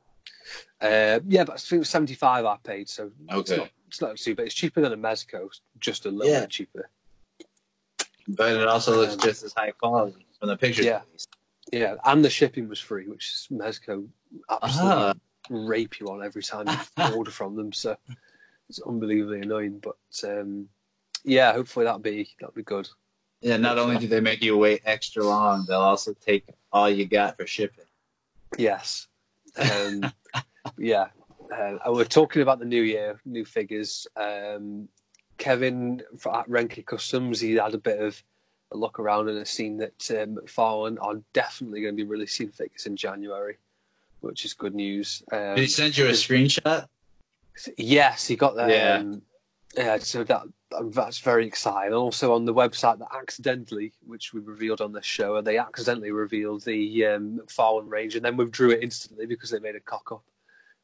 Uh, 0.80 1.20
yeah, 1.28 1.44
but 1.44 1.56
I 1.56 1.58
think 1.58 1.74
it 1.74 1.80
was 1.80 1.90
seventy 1.90 2.14
five 2.14 2.46
I 2.46 2.56
paid. 2.64 2.88
So 2.88 3.12
okay. 3.30 3.40
it's 3.40 3.52
not 3.52 3.70
it's 3.90 4.02
not 4.02 4.18
too 4.18 4.36
bad. 4.36 4.46
It's 4.46 4.56
cheaper 4.56 4.80
than 4.80 4.94
a 4.94 4.98
Mezco, 4.98 5.50
just 5.82 6.06
a 6.06 6.10
little 6.10 6.32
yeah. 6.32 6.40
bit 6.42 6.50
cheaper. 6.52 6.90
But 8.30 8.54
it 8.54 8.68
also 8.68 8.96
looks 8.96 9.14
um, 9.14 9.20
just 9.20 9.44
as 9.44 9.52
high 9.52 9.72
quality 9.72 10.27
from 10.40 10.50
the 10.50 10.58
pictures. 10.58 10.86
Yeah, 10.86 11.02
yeah, 11.72 11.96
and 12.06 12.24
the 12.24 12.30
shipping 12.30 12.68
was 12.68 12.80
free, 12.80 13.08
which 13.08 13.30
is 13.30 13.48
Mezco 13.52 14.08
absolutely 14.50 14.92
uh-huh. 14.92 15.14
rape 15.50 16.00
you 16.00 16.08
on 16.08 16.24
every 16.24 16.44
time 16.44 16.68
you 16.68 17.16
order 17.16 17.32
from 17.32 17.56
them. 17.56 17.74
So 17.74 17.98
it's 18.70 18.80
unbelievably 18.80 19.42
annoying. 19.42 19.82
But 19.82 19.98
um, 20.24 20.68
yeah, 21.24 21.54
hopefully 21.54 21.86
that'll 21.86 22.00
be 22.00 22.30
that'll 22.40 22.54
be 22.54 22.64
good. 22.64 22.88
Yeah, 23.42 23.58
not 23.58 23.78
only 23.78 24.00
do 24.00 24.08
they 24.08 24.20
make 24.20 24.42
you 24.42 24.58
wait 24.58 24.82
extra 24.86 25.24
long, 25.24 25.66
they'll 25.68 25.82
also 25.82 26.14
take 26.14 26.46
all 26.72 26.90
you 26.90 27.06
got 27.06 27.38
for 27.38 27.48
shipping. 27.48 27.86
Yes. 28.58 29.08
Um, 29.58 30.14
yeah. 30.78 31.08
Uh, 31.52 31.78
we're 31.88 32.04
talking 32.04 32.44
about 32.44 32.60
the 32.60 32.66
new 32.66 32.84
year, 32.84 33.20
new 33.26 33.44
figures. 33.44 34.06
Um, 34.16 34.88
Kevin 35.40 36.04
at 36.14 36.48
Renke 36.48 36.86
Customs, 36.86 37.40
he 37.40 37.56
had 37.56 37.74
a 37.74 37.80
bit 37.80 38.00
of 38.00 38.22
a 38.72 38.78
look 38.78 39.00
around 39.00 39.30
and 39.30 39.38
has 39.38 39.50
seen 39.50 39.78
that 39.78 40.12
um, 40.12 40.36
McFarlane 40.36 40.98
are 41.02 41.16
definitely 41.34 41.82
going 41.82 41.96
to 41.96 42.04
be 42.04 42.08
releasing 42.08 42.50
figures 42.50 42.86
in 42.86 42.96
January, 42.96 43.58
which 44.22 44.46
is 44.46 44.54
good 44.54 44.76
news. 44.76 45.24
Um, 45.32 45.56
Did 45.56 45.60
he 45.60 45.68
send 45.68 45.98
you 45.98 46.08
a 46.08 46.12
screenshot? 46.12 46.88
Yes, 47.78 48.28
he 48.28 48.36
got 48.36 48.56
that. 48.56 48.70
Yeah. 48.70 48.98
Um, 48.98 49.22
yeah, 49.76 49.98
so 49.98 50.24
that 50.24 50.44
that's 50.92 51.20
very 51.20 51.46
exciting. 51.46 51.88
And 51.88 51.96
Also 51.96 52.34
on 52.34 52.46
the 52.46 52.54
website 52.54 53.00
that 53.00 53.16
accidentally, 53.16 53.94
which 54.06 54.34
we 54.34 54.42
revealed 54.42 54.82
on 54.82 54.92
this 54.92 55.06
show, 55.06 55.40
they 55.42 55.58
accidentally 55.58 56.12
revealed 56.12 56.64
the 56.64 57.06
um, 57.06 57.40
McFarlane 57.40 57.90
range 57.90 58.16
and 58.16 58.26
then 58.26 58.38
withdrew 58.38 58.72
it 58.72 58.84
instantly 58.84 59.26
because 59.26 59.50
they 59.50 59.60
made 59.60 59.76
a 59.76 59.80
cock 59.80 60.12
up. 60.12 60.24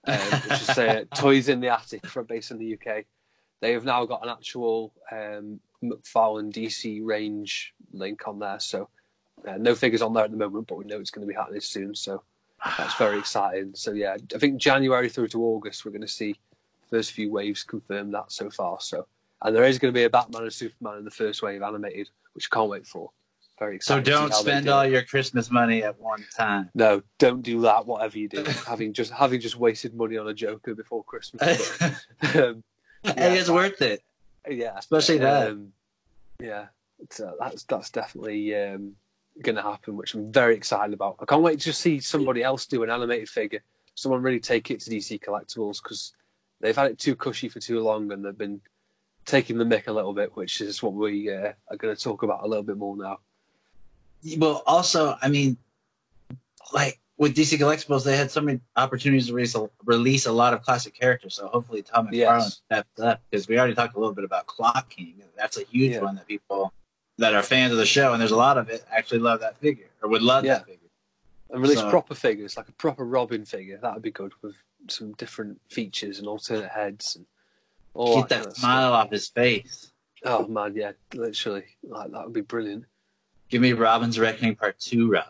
Um, 0.05 0.17
which 0.17 0.61
is 0.61 0.69
uh, 0.69 1.05
Toys 1.15 1.47
in 1.49 1.59
the 1.59 1.69
Attic 1.69 2.05
from 2.05 2.25
based 2.25 2.51
in 2.51 2.57
the 2.57 2.73
UK. 2.73 3.05
They 3.63 3.71
have 3.71 3.85
now 3.85 4.03
got 4.03 4.21
an 4.23 4.29
actual 4.29 4.91
um, 5.09 5.57
McFarlane 5.81 6.51
DC 6.51 6.99
range 7.01 7.73
link 7.93 8.27
on 8.27 8.37
there. 8.37 8.59
So 8.59 8.89
uh, 9.47 9.55
no 9.57 9.73
figures 9.73 10.01
on 10.01 10.13
there 10.13 10.25
at 10.25 10.31
the 10.31 10.37
moment, 10.37 10.67
but 10.67 10.77
we 10.77 10.83
know 10.83 10.99
it's 10.99 11.11
going 11.11 11.25
to 11.25 11.31
be 11.31 11.33
happening 11.33 11.61
soon. 11.61 11.95
So 11.95 12.23
that's 12.77 12.95
very 12.95 13.17
exciting. 13.19 13.71
So 13.73 13.93
yeah, 13.93 14.17
I 14.35 14.37
think 14.37 14.57
January 14.57 15.07
through 15.07 15.29
to 15.29 15.41
August 15.41 15.85
we're 15.85 15.91
going 15.91 16.01
to 16.01 16.09
see 16.09 16.35
first 16.89 17.13
few 17.13 17.31
waves 17.31 17.63
confirm 17.63 18.11
that 18.11 18.33
so 18.33 18.49
far. 18.49 18.81
So, 18.81 19.07
and 19.41 19.55
there 19.55 19.63
is 19.63 19.79
going 19.79 19.93
to 19.93 19.97
be 19.97 20.03
a 20.03 20.09
Batman 20.09 20.41
and 20.41 20.51
Superman 20.51 20.97
in 20.97 21.05
the 21.05 21.11
first 21.11 21.41
wave 21.41 21.61
animated, 21.61 22.09
which 22.33 22.49
I 22.51 22.55
can't 22.55 22.69
wait 22.69 22.85
for. 22.85 23.11
Very 23.59 23.77
excited. 23.77 24.05
So 24.05 24.11
don't 24.11 24.33
spend 24.33 24.67
all 24.67 24.85
your 24.85 25.03
Christmas 25.03 25.49
money 25.49 25.83
at 25.83 25.97
one 26.01 26.25
time. 26.35 26.69
No, 26.75 27.01
don't 27.17 27.41
do 27.43 27.61
that. 27.61 27.85
Whatever 27.85 28.17
you 28.17 28.27
do, 28.27 28.43
having 28.67 28.91
just 28.91 29.13
having 29.13 29.39
just 29.39 29.55
wasted 29.55 29.93
money 29.95 30.17
on 30.17 30.27
a 30.27 30.33
Joker 30.33 30.75
before 30.75 31.05
Christmas. 31.05 31.79
But, 32.19 32.35
um, 32.35 32.63
yeah, 33.17 33.33
it's 33.33 33.49
worth 33.49 33.81
it. 33.81 34.01
Yeah, 34.49 34.77
especially 34.77 35.17
that. 35.19 35.51
Um, 35.51 35.73
yeah, 36.39 36.67
uh, 37.19 37.31
that's 37.39 37.63
that's 37.63 37.89
definitely 37.89 38.55
um, 38.55 38.95
going 39.41 39.55
to 39.55 39.61
happen, 39.61 39.97
which 39.97 40.13
I'm 40.13 40.31
very 40.31 40.55
excited 40.55 40.93
about. 40.93 41.17
I 41.19 41.25
can't 41.25 41.41
wait 41.41 41.59
to 41.61 41.73
see 41.73 41.99
somebody 41.99 42.43
else 42.43 42.65
do 42.65 42.83
an 42.83 42.89
animated 42.89 43.29
figure. 43.29 43.61
Someone 43.95 44.21
really 44.21 44.39
take 44.39 44.71
it 44.71 44.79
to 44.81 44.89
DC 44.89 45.21
Collectibles 45.21 45.81
because 45.81 46.13
they've 46.61 46.75
had 46.75 46.91
it 46.91 46.99
too 46.99 47.15
cushy 47.15 47.49
for 47.49 47.59
too 47.59 47.81
long, 47.81 48.11
and 48.11 48.23
they've 48.23 48.37
been 48.37 48.61
taking 49.25 49.57
the 49.57 49.65
mick 49.65 49.87
a 49.87 49.91
little 49.91 50.13
bit, 50.13 50.35
which 50.35 50.61
is 50.61 50.81
what 50.81 50.93
we 50.93 51.31
uh, 51.31 51.53
are 51.69 51.77
going 51.77 51.95
to 51.95 52.01
talk 52.01 52.23
about 52.23 52.43
a 52.43 52.47
little 52.47 52.63
bit 52.63 52.77
more 52.77 52.97
now. 52.97 53.19
Well, 54.37 54.63
also, 54.65 55.17
I 55.21 55.29
mean, 55.29 55.57
like 56.73 56.99
with 57.17 57.35
DC 57.35 57.57
Collectibles, 57.59 58.03
they 58.03 58.17
had 58.17 58.31
so 58.31 58.41
many 58.41 58.59
opportunities 58.75 59.27
to 59.27 59.33
release 59.33 59.55
a, 59.55 59.69
release 59.85 60.25
a 60.25 60.31
lot 60.31 60.53
of 60.53 60.63
classic 60.63 60.93
characters. 60.93 61.35
So 61.35 61.47
hopefully 61.47 61.83
Todd 61.83 62.07
McFarlane 62.11 62.41
stepped 62.51 62.99
up 62.99 63.21
because 63.29 63.47
we 63.47 63.57
already 63.57 63.75
talked 63.75 63.95
a 63.95 63.99
little 63.99 64.15
bit 64.15 64.23
about 64.25 64.47
Clock 64.47 64.89
King. 64.89 65.21
That's 65.37 65.57
a 65.57 65.63
huge 65.65 65.93
Yeah. 65.93 66.01
one 66.01 66.15
that 66.15 66.27
people 66.27 66.73
that 67.19 67.35
are 67.35 67.43
fans 67.43 67.71
of 67.71 67.77
the 67.77 67.85
show, 67.85 68.13
and 68.13 68.19
there's 68.19 68.31
a 68.31 68.35
lot 68.35 68.57
of 68.57 68.69
it, 68.69 68.83
actually 68.91 69.19
love 69.19 69.39
that 69.41 69.57
figure 69.57 69.85
or 70.01 70.09
would 70.09 70.23
love 70.23 70.43
Yeah. 70.45 70.55
that 70.55 70.65
figure. 70.65 70.79
And 71.51 71.61
release 71.61 71.77
So- 71.79 71.89
proper 71.91 72.15
figures, 72.15 72.57
like 72.57 72.67
a 72.67 72.71
proper 72.73 73.05
Robin 73.05 73.45
figure. 73.45 73.77
That 73.77 73.93
would 73.93 74.01
be 74.01 74.09
good 74.11 74.33
with 74.41 74.55
some 74.89 75.13
different 75.13 75.61
features 75.69 76.17
and 76.17 76.27
alternate 76.27 76.69
heads 76.69 77.15
and 77.15 77.27
all 77.93 78.15
Get 78.21 78.29
that. 78.29 78.29
that 78.29 78.35
kind 78.37 78.47
of 78.47 78.57
smile 78.57 78.93
off 78.93 79.11
his 79.11 79.27
face. 79.29 79.91
stuff. 80.17 80.45
Oh 80.45 80.47
man, 80.47 80.75
yeah, 80.75 80.93
literally, 81.13 81.65
like 81.83 82.11
that 82.11 82.23
would 82.23 82.33
be 82.33 82.41
brilliant. 82.41 82.85
Give 83.49 83.61
me 83.61 83.73
Robin's 83.73 84.17
Reckoning 84.17 84.55
Part 84.55 84.79
Two, 84.79 85.11
Robin. 85.11 85.29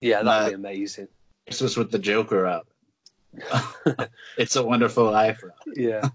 Yeah, 0.00 0.22
that'd 0.22 0.50
be 0.50 0.54
amazing. 0.54 1.08
This 1.46 1.60
was 1.60 1.76
with 1.76 1.90
the 1.90 1.98
Joker, 1.98 2.42
Robin. 2.42 2.66
it's 4.38 4.56
a 4.56 4.62
wonderful 4.62 5.04
life, 5.10 5.42
Yeah. 5.76 6.08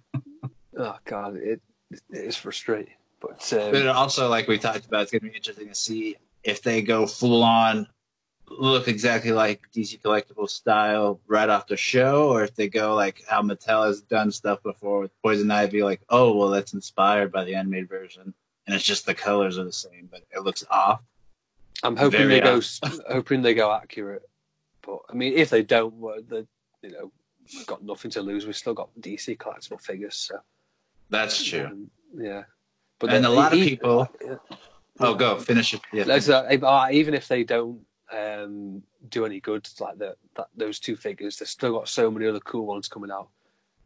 oh 0.77 0.97
god, 1.05 1.38
it 1.38 1.61
it 1.91 2.17
is 2.17 2.36
frustrating, 2.36 2.93
but 3.21 3.53
um, 3.53 3.71
But 3.71 3.88
also, 3.88 4.27
like 4.29 4.47
we 4.47 4.57
talked 4.57 4.86
about, 4.86 5.03
it's 5.03 5.11
going 5.11 5.21
to 5.21 5.29
be 5.29 5.36
interesting 5.36 5.69
to 5.69 5.75
see 5.75 6.17
if 6.43 6.61
they 6.61 6.81
go 6.81 7.05
full 7.05 7.43
on, 7.43 7.88
look 8.49 8.88
exactly 8.88 9.31
like 9.31 9.61
DC 9.73 10.01
Collectible 10.01 10.49
style 10.49 11.19
right 11.27 11.47
off 11.49 11.67
the 11.67 11.77
show, 11.77 12.29
or 12.29 12.43
if 12.43 12.53
they 12.55 12.67
go 12.67 12.95
like 12.95 13.23
how 13.29 13.41
Mattel 13.41 13.86
has 13.88 14.01
done 14.01 14.31
stuff 14.31 14.61
before 14.63 14.99
with 14.99 15.21
Poison 15.23 15.49
Ivy, 15.51 15.83
like, 15.83 16.01
oh, 16.09 16.36
well, 16.36 16.49
that's 16.49 16.73
inspired 16.73 17.31
by 17.31 17.43
the 17.45 17.55
animated 17.55 17.88
version, 17.88 18.33
and 18.67 18.75
it's 18.75 18.83
just 18.86 19.05
the 19.05 19.13
colors 19.15 19.57
are 19.57 19.63
the 19.63 19.71
same, 19.71 20.09
but 20.11 20.23
it 20.36 20.43
looks 20.43 20.63
off. 20.69 21.01
I'm 21.84 21.95
hoping 21.95 22.28
very 22.28 22.39
they 22.39 22.41
go, 22.41 22.61
hoping 23.09 23.41
they 23.41 23.53
go 23.53 23.71
accurate. 23.71 24.23
But 24.82 24.99
I 25.09 25.13
mean, 25.13 25.34
if 25.34 25.49
they 25.49 25.63
don't, 25.63 25.93
they, 26.30 26.45
you 26.82 26.91
know, 26.91 27.11
we've 27.53 27.65
got 27.67 27.84
nothing 27.84 28.11
to 28.11 28.21
lose. 28.21 28.45
We've 28.45 28.55
still 28.55 28.73
got 28.73 28.89
DC 28.99 29.38
collectible 29.38 29.82
figures, 29.82 30.15
so 30.15 30.39
That's 31.09 31.43
true. 31.43 31.65
um, 31.65 31.89
yeah. 32.17 32.43
But 32.99 33.13
And 33.13 33.26
then 33.26 33.32
a 33.32 33.34
lot 33.36 33.53
of 33.53 33.59
people- 33.59 34.09
yeah. 34.23 34.36
Oh, 34.99 35.13
go 35.13 35.38
finish 35.38 35.73
it. 35.73 35.82
Yeah. 35.91 36.05
Uh, 36.05 36.65
uh, 36.65 36.88
even 36.89 37.13
if 37.13 37.28
they 37.28 37.43
don't 37.43 37.82
um, 38.13 38.82
do 39.09 39.26
any 39.26 39.41
good, 39.41 39.67
like 39.80 39.97
the, 39.97 40.15
that, 40.36 40.47
those 40.55 40.80
two 40.80 40.95
figures, 40.95 41.38
they've 41.38 41.47
still 41.49 41.73
got 41.73 41.89
so 41.89 42.09
many 42.09 42.26
other 42.28 42.39
cool 42.39 42.65
ones 42.65 42.88
coming 42.88 43.11
out. 43.11 43.28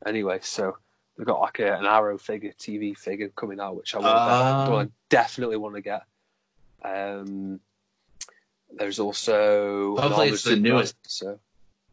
Anyway, 0.06 0.40
so 0.44 0.78
they've 1.18 1.26
got 1.26 1.40
like 1.42 1.60
a, 1.60 1.78
an 1.78 1.86
Arrow 1.86 2.20
figure, 2.20 2.52
TV 2.60 2.96
figure 2.96 3.30
coming 3.30 3.60
out, 3.60 3.76
which 3.76 3.96
I 3.96 4.00
want 4.00 4.14
well, 4.70 4.80
I 4.82 4.88
definitely 5.10 5.58
want 5.58 5.76
to 5.76 5.82
get. 5.82 6.04
Um, 6.84 7.60
there's 8.72 9.00
also 9.00 9.96
Hopefully 9.98 10.30
it's 10.30 10.44
the 10.44 10.56
newest. 10.56 10.96
So 11.08 11.40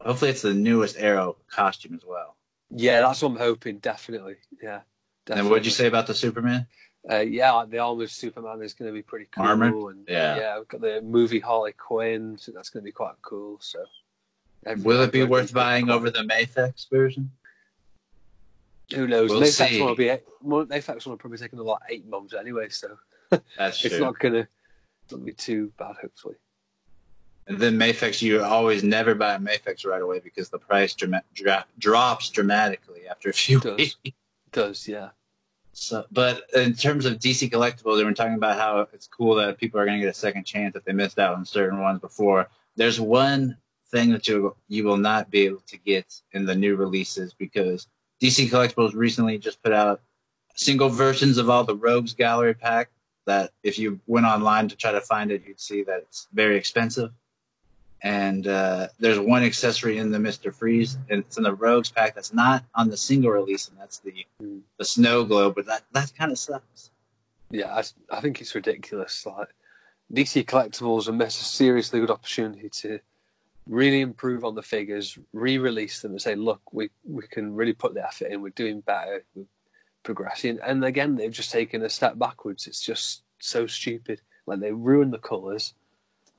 Hopefully, 0.00 0.30
it's 0.30 0.42
the 0.42 0.54
newest 0.54 0.96
Arrow 0.98 1.36
costume 1.50 1.94
as 1.94 2.04
well. 2.06 2.36
yeah, 2.70 3.00
that's 3.00 3.22
what 3.22 3.30
I'm 3.30 3.36
hoping. 3.38 3.78
Definitely, 3.78 4.36
yeah. 4.62 4.80
And 5.30 5.48
what'd 5.48 5.64
you 5.64 5.72
say 5.72 5.86
about 5.86 6.06
the 6.06 6.14
Superman? 6.14 6.66
Uh, 7.10 7.20
yeah, 7.20 7.52
like 7.52 7.70
the 7.70 7.78
armored 7.78 8.10
Superman 8.10 8.62
is 8.62 8.74
going 8.74 8.88
to 8.88 8.92
be 8.92 9.02
pretty 9.02 9.26
cool. 9.32 9.44
Armored? 9.44 9.96
And, 9.96 10.06
Yeah. 10.08 10.36
yeah. 10.36 10.58
We've 10.58 10.68
got 10.68 10.80
the 10.80 11.00
movie 11.02 11.40
Harley 11.40 11.72
Quinn, 11.72 12.36
so 12.38 12.52
that's 12.52 12.68
going 12.68 12.82
to 12.82 12.84
be 12.84 12.92
quite 12.92 13.14
cool. 13.22 13.58
So, 13.60 13.78
Will 14.82 15.02
it 15.02 15.12
be 15.12 15.22
worth 15.24 15.52
buying 15.54 15.88
over 15.88 16.10
the 16.10 16.20
Mafex 16.24 16.90
version? 16.90 17.30
Who 18.94 19.06
knows? 19.08 19.30
We'll 19.30 19.40
Mafex 19.42 19.68
see. 19.68 19.82
will 19.82 19.94
be 19.96 20.16
well, 20.42 20.66
Mafex 20.66 21.06
will 21.06 21.16
probably 21.16 21.38
take 21.38 21.52
another 21.52 21.68
like 21.70 21.82
eight 21.88 22.06
months 22.08 22.34
anyway, 22.34 22.68
so 22.68 22.96
That's 23.58 23.84
it's 23.84 23.96
true. 23.96 24.04
not 24.04 24.18
going 24.18 24.46
to 25.08 25.16
be 25.18 25.32
too 25.32 25.72
bad. 25.78 25.96
Hopefully, 26.00 26.36
And 27.47 27.59
then 27.59 27.78
Mafex, 27.78 28.22
you 28.22 28.42
always 28.42 28.82
never 28.82 29.14
buy 29.14 29.34
a 29.34 29.38
Mafex 29.38 29.86
right 29.86 30.03
away 30.03 30.18
because 30.18 30.49
the 30.49 30.59
price 30.59 30.94
drama- 30.94 31.22
dra- 31.34 31.66
drops 31.78 32.28
dramatically 32.30 33.07
after 33.09 33.30
a 33.30 33.32
few 33.32 33.61
Does. 33.61 33.76
weeks. 33.76 33.97
it 34.05 34.14
does 34.53 34.88
yeah. 34.88 35.11
So, 35.72 36.07
but 36.11 36.44
in 36.55 36.72
terms 36.72 37.05
of 37.05 37.18
DC 37.18 37.51
collectibles, 37.51 37.99
they 37.99 38.05
were 38.05 38.14
talking 38.14 38.34
about 38.34 38.59
how 38.59 38.86
it's 38.94 39.07
cool 39.07 39.34
that 39.34 39.59
people 39.59 39.78
are 39.78 39.84
going 39.84 39.99
to 39.99 40.05
get 40.05 40.11
a 40.11 40.18
second 40.18 40.44
chance 40.44 40.74
if 40.74 40.84
they 40.84 40.92
missed 40.92 41.18
out 41.18 41.34
on 41.34 41.44
certain 41.44 41.80
ones 41.80 42.01
before. 42.01 42.49
There's 42.76 42.99
one 42.99 43.59
thing 43.90 44.11
that 44.11 44.26
you 44.26 44.57
you 44.68 44.84
will 44.84 44.97
not 44.97 45.30
be 45.30 45.42
able 45.42 45.61
to 45.66 45.76
get 45.76 46.20
in 46.32 46.47
the 46.47 46.55
new 46.55 46.76
releases 46.76 47.34
because 47.34 47.86
DC 48.22 48.49
Collectibles 48.49 48.94
recently 48.94 49.36
just 49.36 49.62
put 49.62 49.72
out 49.72 50.01
single 50.55 50.88
versions 50.88 51.36
of 51.36 51.51
all 51.51 51.62
the 51.62 51.76
Rogues 51.76 52.14
Gallery 52.14 52.55
pack. 52.55 52.88
That 53.26 53.51
if 53.62 53.78
you 53.78 54.01
went 54.07 54.24
online 54.24 54.68
to 54.68 54.76
try 54.76 54.92
to 54.92 55.01
find 55.01 55.30
it, 55.30 55.42
you'd 55.47 55.61
see 55.61 55.82
that 55.82 55.99
it's 55.99 56.26
very 56.32 56.57
expensive. 56.57 57.11
And 58.03 58.47
uh, 58.47 58.88
there's 59.01 59.18
one 59.18 59.42
accessory 59.42 59.99
in 59.99 60.11
the 60.11 60.18
Mister 60.18 60.53
Freeze, 60.53 60.99
and 61.09 61.20
it's 61.20 61.38
in 61.38 61.42
the 61.44 61.55
Rogues 61.55 61.90
pack 61.90 62.14
that's 62.14 62.32
not 62.32 62.62
on 62.74 62.90
the 62.90 62.97
single 62.97 63.30
release, 63.30 63.68
and 63.68 63.78
that's 63.78 63.99
the 63.99 64.26
Hmm. 64.40 64.59
the 64.78 64.84
snow 64.84 65.24
globe. 65.24 65.55
But 65.57 65.66
that 65.66 65.82
that 65.92 66.12
kind 66.16 66.30
of 66.30 66.38
sucks. 66.38 66.90
Yeah, 67.51 67.74
I, 67.74 67.82
I 68.11 68.20
think 68.20 68.40
it's 68.40 68.55
ridiculous. 68.55 69.24
Like 69.24 69.49
DC 70.12 70.44
Collectibles 70.44 71.12
missed 71.14 71.40
a 71.40 71.44
seriously 71.44 72.01
good 72.01 72.11
opportunity 72.11 72.68
to 72.68 73.01
really 73.66 74.01
improve 74.01 74.44
on 74.44 74.55
the 74.55 74.62
figures, 74.62 75.18
re-release 75.32 76.01
them, 76.03 76.12
and 76.12 76.22
say, 76.22 76.34
look, 76.34 76.61
we 76.72 76.90
we 77.05 77.26
can 77.28 77.55
really 77.55 77.72
put 77.72 77.94
the 77.94 78.05
effort 78.07 78.26
in. 78.30 78.42
We're 78.42 78.51
doing 78.51 78.80
better. 78.80 79.24
We're 79.34 79.44
progressing. 80.03 80.59
And 80.64 80.84
again, 80.84 81.16
they've 81.16 81.32
just 81.32 81.51
taken 81.51 81.82
a 81.82 81.88
step 81.88 82.18
backwards. 82.18 82.66
It's 82.66 82.80
just 82.80 83.22
so 83.38 83.66
stupid. 83.66 84.20
Like 84.47 84.61
they 84.61 84.72
ruined 84.72 85.12
the 85.12 85.18
colours. 85.18 85.74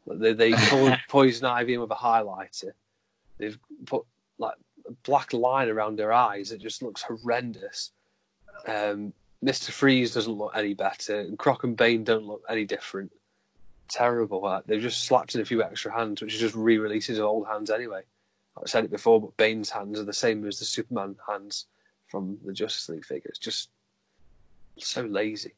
They 0.08 0.34
they 0.34 0.52
coloured 0.70 1.00
poison 1.08 1.46
ivy 1.46 1.76
in 1.76 1.82
with 1.82 1.92
a 1.92 1.96
highlighter. 1.96 2.72
They've 3.38 3.58
put 3.86 4.06
like 4.38 4.56
a 4.88 4.92
black 5.04 5.34
line 5.34 5.70
around 5.70 6.00
her 6.00 6.14
eyes. 6.14 6.52
It 6.52 6.62
just 6.62 6.82
looks 6.82 7.04
horrendous. 7.04 7.92
Um, 8.68 9.14
Mr. 9.44 9.70
Freeze 9.70 10.14
doesn't 10.14 10.34
look 10.34 10.54
any 10.56 10.74
better, 10.74 11.20
and 11.20 11.38
Croc 11.38 11.64
and 11.64 11.78
Bane 11.78 12.04
don't 12.04 12.26
look 12.26 12.44
any 12.50 12.66
different. 12.66 13.12
Terrible. 13.88 14.42
Like, 14.42 14.66
they've 14.66 14.82
just 14.82 15.04
slapped 15.06 15.36
in 15.36 15.42
a 15.42 15.46
few 15.46 15.62
extra 15.64 15.94
hands, 15.94 16.22
which 16.22 16.34
is 16.34 16.40
just 16.40 16.56
re-releases 16.56 17.20
of 17.20 17.26
old 17.26 17.48
hands 17.48 17.70
anyway. 17.70 18.02
I've 18.58 18.70
said 18.70 18.84
it 18.84 18.92
before, 18.92 19.22
but 19.22 19.38
Bane's 19.38 19.70
hands 19.70 20.00
are 20.00 20.04
the 20.04 20.14
same 20.14 20.46
as 20.48 20.58
the 20.58 20.66
Superman 20.66 21.16
hands 21.28 21.68
from 22.08 22.40
the 22.44 22.54
Justice 22.54 22.90
League 22.90 23.06
figure. 23.06 23.30
It's 23.30 23.40
just 23.40 23.70
so 24.78 25.04
lazy. 25.04 25.54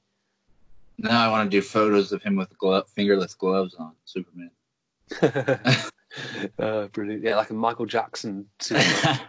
Now 1.02 1.26
I 1.26 1.32
want 1.32 1.50
to 1.50 1.58
do 1.58 1.62
photos 1.62 2.12
of 2.12 2.22
him 2.22 2.36
with 2.36 2.56
glo- 2.58 2.84
fingerless 2.84 3.34
gloves 3.34 3.74
on, 3.76 3.94
Superman. 4.04 4.52
uh, 6.60 6.88
brilliant. 6.88 7.24
Yeah, 7.24 7.38
like 7.38 7.50
a 7.50 7.54
Michael 7.54 7.86
Jackson. 7.86 8.48
Superman. 8.60 9.20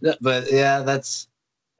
but 0.20 0.50
yeah, 0.50 0.80
that's 0.80 1.28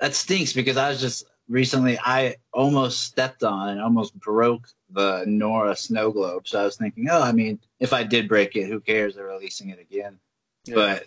that 0.01 0.15
stinks 0.15 0.53
because 0.53 0.77
I 0.77 0.91
was 0.91 1.01
just 1.01 1.25
recently 1.49 1.99
I 2.05 2.37
almost 2.53 3.01
stepped 3.03 3.43
on 3.45 3.71
and 3.71 3.81
almost 3.81 4.19
broke 4.19 4.69
the 4.91 5.25
Nora 5.27 5.75
snow 5.75 6.11
globe. 6.11 6.47
So 6.47 6.61
I 6.61 6.65
was 6.65 6.77
thinking, 6.77 7.09
oh, 7.11 7.23
I 7.23 7.33
mean, 7.33 7.59
if 7.81 7.95
I 7.95 8.05
did 8.05 8.29
break 8.29 8.57
it, 8.57 8.67
who 8.67 8.79
cares? 8.79 9.15
They're 9.15 9.27
releasing 9.27 9.71
it 9.71 9.81
again, 9.81 10.19
Yeah. 10.67 10.75
but 10.75 11.05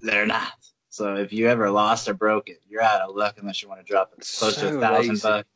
they're 0.00 0.26
not. 0.26 0.52
So 0.88 1.16
if 1.16 1.32
you 1.32 1.48
ever 1.48 1.70
lost 1.70 2.08
or 2.08 2.14
broke 2.14 2.48
it, 2.48 2.60
you're 2.68 2.82
out 2.82 3.02
of 3.02 3.14
luck 3.14 3.36
unless 3.38 3.62
you 3.62 3.68
want 3.68 3.80
to 3.80 3.86
drop 3.86 4.12
it 4.16 4.26
close 4.38 4.56
to 4.56 4.78
a 4.78 4.80
thousand 4.80 5.08
lazy. 5.14 5.22
bucks. 5.22 5.48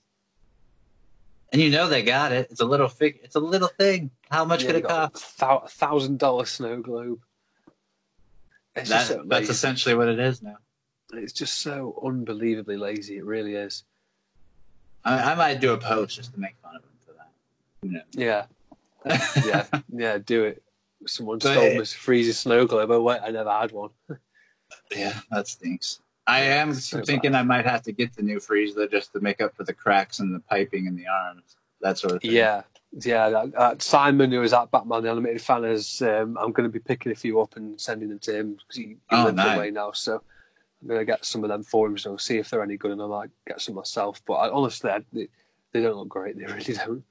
And 1.52 1.62
you 1.62 1.70
know 1.70 1.88
they 1.88 2.02
got 2.02 2.32
it. 2.32 2.48
It's 2.50 2.60
a 2.60 2.64
little 2.64 2.88
fig. 2.88 3.20
It's 3.22 3.36
a 3.36 3.40
little 3.40 3.68
thing. 3.68 4.10
How 4.30 4.44
much 4.44 4.62
Yeah, 4.62 4.66
could 4.68 4.76
it 4.76 4.84
cost? 4.84 5.34
a 5.40 5.68
thousand 5.68 6.18
dollar 6.18 6.44
snow 6.44 6.80
globe. 6.82 7.20
It's 8.74 8.90
That, 8.90 9.06
so 9.06 9.22
that's 9.26 9.48
essentially 9.48 9.94
what 9.94 10.08
it 10.08 10.18
is 10.18 10.42
now. 10.42 10.56
It's 11.12 11.32
just 11.32 11.60
so 11.60 11.98
unbelievably 12.04 12.76
lazy. 12.76 13.16
It 13.16 13.24
really 13.24 13.54
is. 13.54 13.84
I, 15.04 15.32
I 15.32 15.34
might 15.36 15.60
do 15.60 15.72
a 15.72 15.78
post 15.78 16.16
just 16.16 16.34
to 16.34 16.40
make 16.40 16.56
fun 16.62 16.76
of 16.76 16.82
him 16.82 16.90
for 17.06 17.12
that. 17.14 18.04
Yeah, 18.12 18.46
yeah, 19.46 19.80
yeah. 19.88 20.18
Do 20.18 20.44
it. 20.44 20.62
Someone 21.06 21.38
But 21.38 21.52
stole 21.52 21.64
it- 21.64 21.76
Miss 21.78 21.92
Freeze's 21.92 22.38
snow 22.40 22.66
globe. 22.66 22.90
Oh 22.90 23.02
wait, 23.02 23.20
I 23.22 23.30
never 23.30 23.50
had 23.50 23.72
one. 23.72 23.90
Yeah, 24.94 25.18
that 25.30 25.46
stinks. 25.46 26.00
I 26.26 26.40
am 26.40 26.72
thinking 26.74 27.34
I 27.34 27.42
might 27.42 27.66
have 27.66 27.82
to 27.82 27.92
get 27.92 28.14
the 28.14 28.22
new 28.22 28.40
freeze 28.40 28.74
though, 28.74 28.88
just 28.88 29.12
to 29.12 29.20
make 29.20 29.40
up 29.40 29.54
for 29.56 29.64
the 29.64 29.72
cracks 29.72 30.18
and 30.18 30.34
the 30.34 30.40
piping 30.40 30.86
in 30.86 30.96
the 30.96 31.06
arms, 31.06 31.56
that 31.80 31.98
sort 31.98 32.14
of 32.14 32.22
thing. 32.22 32.32
Yeah, 32.32 32.62
yeah. 33.04 33.30
That, 33.30 33.52
that 33.52 33.82
Simon, 33.82 34.32
who 34.32 34.38
is 34.38 34.50
was 34.50 34.52
at 34.54 34.70
Batman 34.70 35.04
the 35.04 35.10
Animated 35.10 35.40
Fan, 35.42 35.64
is. 35.64 36.02
Um, 36.02 36.36
I'm 36.36 36.52
going 36.52 36.68
to 36.68 36.72
be 36.72 36.80
picking 36.80 37.12
a 37.12 37.14
few 37.14 37.40
up 37.40 37.56
and 37.56 37.80
sending 37.80 38.08
them 38.08 38.18
to 38.20 38.34
him 38.36 38.52
because 38.54 38.76
he, 38.76 38.82
he 38.82 38.96
Oh, 39.10 39.24
lives 39.26 39.36
nice. 39.36 39.56
away 39.56 39.70
now. 39.70 39.92
So 39.92 40.20
I'm 40.82 40.88
going 40.88 41.00
to 41.00 41.04
get 41.04 41.24
some 41.24 41.44
of 41.44 41.48
them 41.50 41.62
for 41.62 41.86
him. 41.86 41.96
So 41.96 42.16
see 42.16 42.38
if 42.38 42.50
they're 42.50 42.62
any 42.62 42.76
good, 42.76 42.90
and 42.90 43.02
I 43.02 43.06
might 43.06 43.30
get 43.46 43.60
some 43.60 43.76
myself. 43.76 44.20
But 44.26 44.34
I, 44.34 44.50
honestly, 44.50 44.90
I, 44.90 45.00
they, 45.12 45.28
they 45.72 45.82
don't 45.82 45.96
look 45.96 46.08
great. 46.08 46.36
They 46.36 46.44
really 46.52 46.74
don't. 46.74 47.04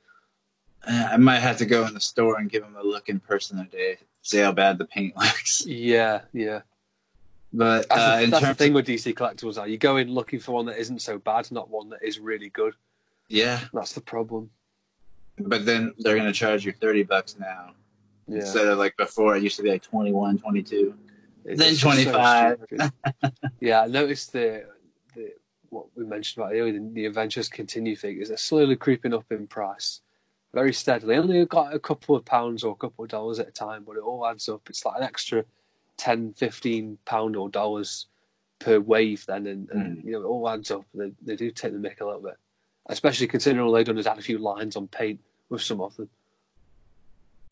Uh, 0.86 1.10
I 1.14 1.18
might 1.18 1.40
have 1.40 1.58
to 1.58 1.66
go 1.66 1.86
in 1.88 1.94
the 1.94 2.00
store 2.02 2.38
and 2.38 2.50
give 2.50 2.64
him 2.64 2.76
a 2.76 2.84
look 2.84 3.08
in 3.10 3.20
person 3.20 3.58
today, 3.58 3.98
see 4.22 4.40
how 4.40 4.52
bad 4.52 4.78
the 4.78 4.86
paint 4.86 5.16
looks. 5.18 5.66
Yeah, 5.66 6.22
yeah. 6.34 6.62
But 7.58 7.88
That's, 7.88 8.02
uh, 8.02 8.16
the, 8.18 8.24
in 8.24 8.30
that's 8.32 8.46
the 8.46 8.54
thing 8.54 8.72
of, 8.72 8.76
with 8.76 8.88
DC 8.88 9.14
collectibles. 9.14 9.58
Are 9.58 9.68
you 9.68 9.78
go 9.78 9.96
in 9.98 10.12
looking 10.14 10.40
for 10.40 10.52
one 10.52 10.66
that 10.66 10.78
isn't 10.78 11.02
so 11.02 11.18
bad, 11.18 11.50
not 11.52 11.70
one 11.70 11.90
that 11.90 12.04
is 12.04 12.20
really 12.20 12.50
good. 12.50 12.74
yeah, 13.30 13.62
That's 13.74 13.94
the 13.94 14.02
problem. 14.02 14.50
but 15.40 15.66
then 15.66 15.94
they're 16.00 16.16
going 16.16 16.28
to 16.28 16.34
charge 16.34 16.66
you 16.66 16.74
thirty 16.74 17.04
bucks 17.04 17.38
now 17.40 17.72
Yeah. 18.28 18.38
instead 18.40 18.68
of 18.68 18.78
like 18.78 18.98
before 18.98 19.36
it 19.38 19.44
used 19.44 19.56
to 19.58 19.64
be 19.64 19.70
like 19.70 19.84
21, 19.84 20.38
22. 20.40 20.96
It's 21.46 21.60
Then 21.60 21.70
just 21.76 21.82
so 21.82 22.58
25. 22.58 22.92
yeah, 23.62 23.82
I 23.82 23.88
noticed 23.88 24.34
the, 24.34 24.66
the 25.16 25.32
what 25.70 25.86
we 25.96 26.06
mentioned 26.06 26.44
about 26.44 26.54
earlier, 26.54 26.74
the, 26.74 26.90
the 26.94 27.06
Adventures 27.06 27.48
Continue 27.48 27.96
figures. 27.96 28.28
They're 28.30 28.38
slowly 28.38 28.76
creeping 28.76 29.14
up 29.14 29.26
in 29.32 29.48
price, 29.48 30.02
very 30.54 30.74
steadily. 30.74 31.16
Only 31.16 31.46
got 31.46 31.74
a 31.74 31.80
couple 31.80 32.16
of 32.16 32.26
pounds 32.26 32.64
or 32.64 32.74
a 32.74 32.76
couple 32.76 33.06
of 33.06 33.12
dollars 33.12 33.40
at 33.40 33.48
a 33.48 33.52
time, 33.52 33.84
but 33.86 33.96
it 33.98 34.04
all 34.04 34.26
adds 34.28 34.50
up. 34.50 34.62
It's 34.70 34.84
like 34.86 34.98
an 34.98 35.04
extra 35.04 35.46
10, 35.98 36.34
15 36.34 36.98
pound 37.06 37.36
or 37.36 37.50
dollars 37.50 38.08
per 38.60 38.80
wave 38.80 39.26
then, 39.28 39.48
and, 39.48 39.70
and 39.70 39.98
mm. 39.98 40.06
you 40.06 40.12
know 40.12 40.22
it 40.22 40.26
all 40.26 40.50
adds 40.50 40.72
up. 40.72 40.86
They, 40.94 41.12
they 41.22 41.36
do 41.36 41.52
take 41.52 41.74
the 41.74 41.78
mick 41.78 42.02
a 42.02 42.06
little 42.06 42.22
bit, 42.22 42.38
especially 42.88 43.28
considering 43.28 43.66
all 43.66 43.72
they've 43.72 43.86
done 43.86 43.98
is 43.98 44.08
add 44.08 44.18
a 44.18 44.24
few 44.24 44.38
lines 44.38 44.76
on 44.76 44.88
paint 44.88 45.20
with 45.50 45.62
some 45.62 45.82
of 45.82 45.96
them. 45.96 46.10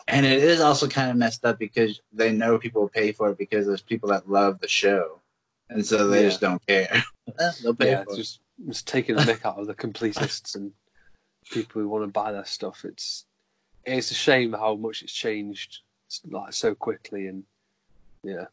And 0.08 0.26
it 0.26 0.44
is 0.44 0.60
also 0.60 0.88
kind 0.88 1.10
of 1.10 1.18
messed 1.18 1.46
up 1.46 1.60
because 1.60 2.02
they 2.12 2.32
know 2.32 2.58
people 2.58 2.82
will 2.82 2.90
pay 2.90 3.14
for 3.14 3.30
it 3.30 3.38
because 3.38 3.66
there's 3.66 3.82
people 3.82 4.10
that 4.10 4.30
love 4.30 4.60
the 4.60 4.68
show. 4.68 5.22
And 5.70 5.86
so 5.86 6.08
they 6.08 6.24
Yeah. 6.24 6.30
just 6.30 6.42
don't 6.42 6.66
care. 6.68 7.04
They'll 7.64 7.74
pay 7.74 7.92
yeah, 7.92 8.04
for 8.04 8.10
it's 8.12 8.40
it. 8.60 8.68
just 8.68 8.88
taking 8.88 9.16
the 9.16 9.22
mick 9.22 9.46
out 9.46 9.58
of 9.58 9.68
the 9.68 9.74
completists 9.74 10.56
and 10.56 10.74
people 11.50 11.82
who 11.82 11.88
want 11.88 12.04
to 12.04 12.08
buy 12.08 12.32
their 12.34 12.46
stuff. 12.46 12.84
It's 12.84 13.26
it's 13.86 14.12
a 14.12 14.16
shame 14.16 14.54
how 14.54 14.76
much 14.76 15.04
it's 15.04 15.14
changed 15.14 15.80
like 16.30 16.54
so 16.54 16.76
quickly 16.76 17.28
and 17.28 17.44
yeah, 18.24 18.46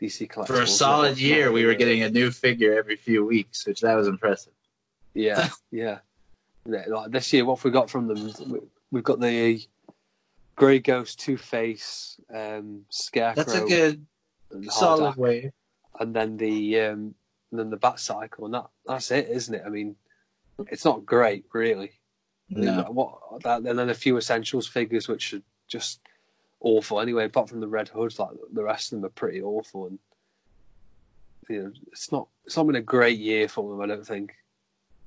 DC. 0.00 0.46
For 0.46 0.62
a 0.62 0.66
solid 0.66 1.18
year, 1.18 1.52
we 1.52 1.64
were 1.64 1.74
getting 1.74 2.02
a 2.02 2.10
new 2.10 2.30
figure 2.30 2.76
every 2.78 2.96
few 2.96 3.24
weeks, 3.24 3.66
which 3.66 3.80
that 3.82 3.94
was 3.94 4.08
impressive. 4.08 4.52
yeah, 5.14 5.48
yeah. 5.70 5.98
Like 6.66 7.10
this 7.12 7.32
year, 7.32 7.44
what 7.44 7.62
we 7.62 7.70
got 7.70 7.88
from 7.90 8.08
them? 8.08 8.32
We- 8.48 8.60
We've 8.92 9.02
got 9.04 9.18
the 9.20 9.60
Grey 10.54 10.78
Ghost, 10.78 11.18
Two 11.18 11.36
Face, 11.36 12.18
um, 12.32 12.82
Scarecrow, 12.88 13.42
That's 13.42 13.58
a 13.58 13.64
good, 13.66 14.06
solid 14.70 15.14
HARDAC, 15.14 15.16
way. 15.16 15.52
and 15.98 16.14
then 16.14 16.36
the 16.36 16.80
um, 16.80 17.14
and 17.50 17.60
then 17.60 17.70
the 17.70 17.76
Bat 17.76 17.98
Cycle, 17.98 18.44
and 18.46 18.54
that 18.54 18.66
that's 18.86 19.10
it, 19.10 19.28
isn't 19.28 19.54
it? 19.54 19.64
I 19.66 19.70
mean, 19.70 19.96
it's 20.70 20.84
not 20.84 21.04
great, 21.04 21.44
really. 21.52 21.92
No. 22.48 22.84
What 22.90 23.42
that, 23.42 23.62
and 23.62 23.76
then 23.78 23.90
a 23.90 23.94
few 23.94 24.16
essentials 24.18 24.68
figures 24.68 25.08
which 25.08 25.34
are 25.34 25.42
just 25.66 26.00
awful 26.60 27.00
anyway. 27.00 27.24
Apart 27.24 27.48
from 27.48 27.60
the 27.60 27.68
red 27.68 27.88
hoods, 27.88 28.18
like 28.18 28.30
the 28.52 28.62
rest 28.64 28.92
of 28.92 28.98
them 29.00 29.06
are 29.06 29.10
pretty 29.10 29.40
awful, 29.42 29.86
and 29.86 29.98
you 31.48 31.62
know 31.62 31.72
it's 31.92 32.10
not 32.12 32.28
it's 32.44 32.56
not 32.56 32.66
been 32.66 32.76
a 32.76 32.82
great 32.82 33.18
year 33.18 33.48
for 33.48 33.70
them. 33.70 33.80
I 33.80 33.86
don't 33.86 34.06
think. 34.06 34.34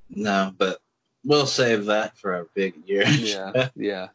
No, 0.08 0.52
but 0.58 0.80
we'll 1.24 1.46
save 1.46 1.84
that 1.86 2.16
for 2.18 2.34
a 2.40 2.44
big 2.54 2.74
year. 2.86 3.04
Yeah, 3.08 3.68
yeah, 3.76 4.08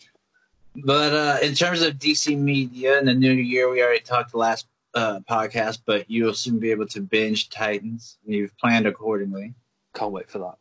But 0.75 1.13
uh, 1.13 1.37
in 1.41 1.53
terms 1.53 1.81
of 1.81 1.93
DC 1.95 2.37
media 2.37 2.99
in 2.99 3.05
the 3.05 3.13
new 3.13 3.31
year, 3.31 3.69
we 3.69 3.81
already 3.81 4.01
talked 4.01 4.31
the 4.31 4.37
last 4.37 4.67
uh, 4.93 5.19
podcast, 5.29 5.81
but 5.85 6.09
you'll 6.09 6.33
soon 6.33 6.59
be 6.59 6.71
able 6.71 6.87
to 6.87 6.99
binge 7.01 7.49
Titans. 7.49 8.17
and 8.25 8.35
You've 8.35 8.57
planned 8.57 8.85
accordingly. 8.87 9.53
can't 9.93 10.11
wait 10.11 10.29
for 10.29 10.39
that. 10.39 10.55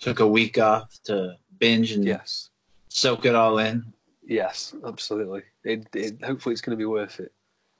Took 0.00 0.20
a 0.20 0.26
week 0.28 0.58
off 0.58 0.98
to 1.04 1.36
binge 1.58 1.92
and 1.92 2.04
Yes, 2.04 2.50
soak 2.88 3.24
it 3.24 3.34
all 3.34 3.58
in. 3.58 3.92
Yes, 4.30 4.76
absolutely. 4.86 5.42
It, 5.64 5.88
it 5.92 6.24
hopefully 6.24 6.52
it's 6.52 6.62
going 6.62 6.78
to 6.78 6.80
be 6.80 6.84
worth 6.86 7.18
it. 7.18 7.32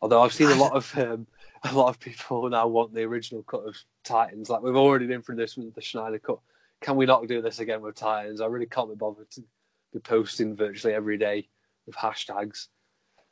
Although 0.03 0.21
I've 0.23 0.33
seen 0.33 0.49
a 0.49 0.57
lot 0.57 0.73
of 0.73 0.93
um, 0.99 1.25
a 1.63 1.73
lot 1.73 1.89
of 1.91 2.01
people 2.01 2.49
now 2.51 2.67
want 2.67 2.93
the 2.93 3.05
original 3.05 3.45
cut 3.45 3.65
of 3.69 3.77
Titans. 4.03 4.51
Like 4.51 4.61
we've 4.61 4.75
already 4.75 5.07
been 5.07 5.23
through 5.23 5.37
this 5.37 5.57
with 5.57 5.73
the 5.77 5.81
Snyder 5.81 6.19
cut. 6.19 6.41
Can 6.81 6.97
we 6.97 7.07
not 7.07 7.29
do 7.29 7.41
this 7.41 7.61
again 7.61 7.83
with 7.83 7.95
Titans? 7.95 8.41
I 8.41 8.47
really 8.47 8.67
can't 8.67 8.89
be 8.91 8.97
bothered 8.97 9.31
to 9.31 9.45
be 9.93 10.01
posting 10.01 10.57
virtually 10.57 10.93
every 10.93 11.19
day 11.19 11.49
with 11.87 11.95
hashtags. 11.95 12.67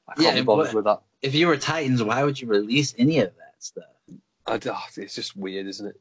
I 0.08 0.14
can't 0.14 0.24
Yeah, 0.26 0.34
be 0.40 0.42
bothered 0.46 0.66
what- 0.66 0.74
with 0.76 0.84
that. 0.84 1.02
If 1.20 1.34
you 1.34 1.48
were 1.48 1.56
Titans, 1.56 2.00
why 2.04 2.22
would 2.22 2.40
you 2.40 2.46
release 2.46 2.94
any 2.98 3.18
of 3.18 3.34
that 3.34 3.54
stuff? 3.58 3.84
I, 4.46 4.60
ah, 4.70 4.86
it's 4.96 5.16
just 5.16 5.36
weird, 5.36 5.66
isn't 5.66 5.88
it? 5.88 6.00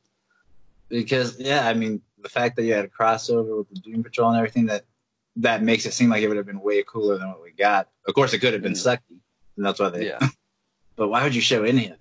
Because 0.90 1.40
yeah, 1.40 1.68
I 1.68 1.74
mean, 1.74 2.00
the 2.20 2.30
fact 2.30 2.58
that 2.58 2.64
you 2.64 2.74
had 2.74 2.86
a 2.86 2.90
crossover 2.90 3.58
with 3.58 3.70
the 3.70 3.80
Doom 3.80 4.04
Patrol 4.04 4.30
and 4.30 4.38
everything 4.38 4.68
that 4.68 4.86
that 5.38 5.64
makes 5.64 5.86
it 5.86 5.94
seem 5.94 6.10
like 6.10 6.22
it 6.24 6.28
would 6.28 6.38
have 6.38 6.46
been 6.46 6.62
way 6.62 6.84
cooler 6.84 7.18
than 7.18 7.30
what 7.30 7.42
we 7.44 7.52
got. 7.52 7.88
Of 8.08 8.14
course, 8.14 8.34
it 8.34 8.40
could 8.40 8.54
have 8.54 8.62
been 8.62 8.74
Mm. 8.74 8.88
sucky, 8.98 9.18
and 9.56 9.66
that's 9.66 9.80
why 9.80 9.90
they. 9.90 10.08
Yeah, 10.08 10.20
But 10.96 11.10
why 11.10 11.24
would 11.24 11.36
you 11.36 11.42
show 11.42 11.64
any 11.64 11.86
of 11.88 11.92
it? 11.94 12.00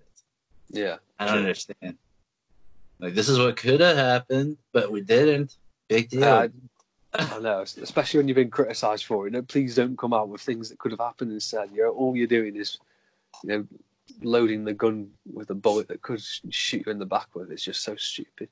yeah. 0.70 0.96
I 1.18 1.26
don't 1.26 1.38
understand. 1.38 1.96
Like 2.98 3.14
this 3.14 3.28
is 3.28 3.38
what 3.38 3.56
could 3.56 3.80
have 3.80 3.96
happened, 3.96 4.58
but 4.72 4.90
we 4.92 5.00
didn't. 5.00 5.56
Big 5.88 6.08
deal. 6.10 6.24
Uh, 6.24 6.48
I 7.14 7.38
know, 7.38 7.60
especially 7.60 8.18
when 8.18 8.28
you've 8.28 8.34
been 8.34 8.50
criticised 8.50 9.06
for 9.06 9.26
it. 9.26 9.32
No, 9.32 9.40
please 9.42 9.74
don't 9.74 9.96
come 9.96 10.12
out 10.12 10.28
with 10.28 10.40
things 10.42 10.68
that 10.68 10.78
could 10.78 10.90
have 10.92 11.00
happened 11.00 11.32
instead. 11.32 11.70
You're 11.72 11.88
all 11.90 12.14
you're 12.16 12.26
doing 12.26 12.56
is, 12.56 12.78
you 13.44 13.48
know, 13.48 13.66
loading 14.22 14.64
the 14.64 14.74
gun 14.74 15.10
with 15.32 15.48
a 15.50 15.54
bullet 15.54 15.88
that 15.88 16.02
could 16.02 16.20
sh- 16.20 16.40
shoot 16.50 16.82
you 16.84 16.92
in 16.92 16.98
the 16.98 17.06
back 17.06 17.28
with. 17.34 17.50
It's 17.50 17.64
just 17.64 17.82
so 17.82 17.96
stupid. 17.96 18.48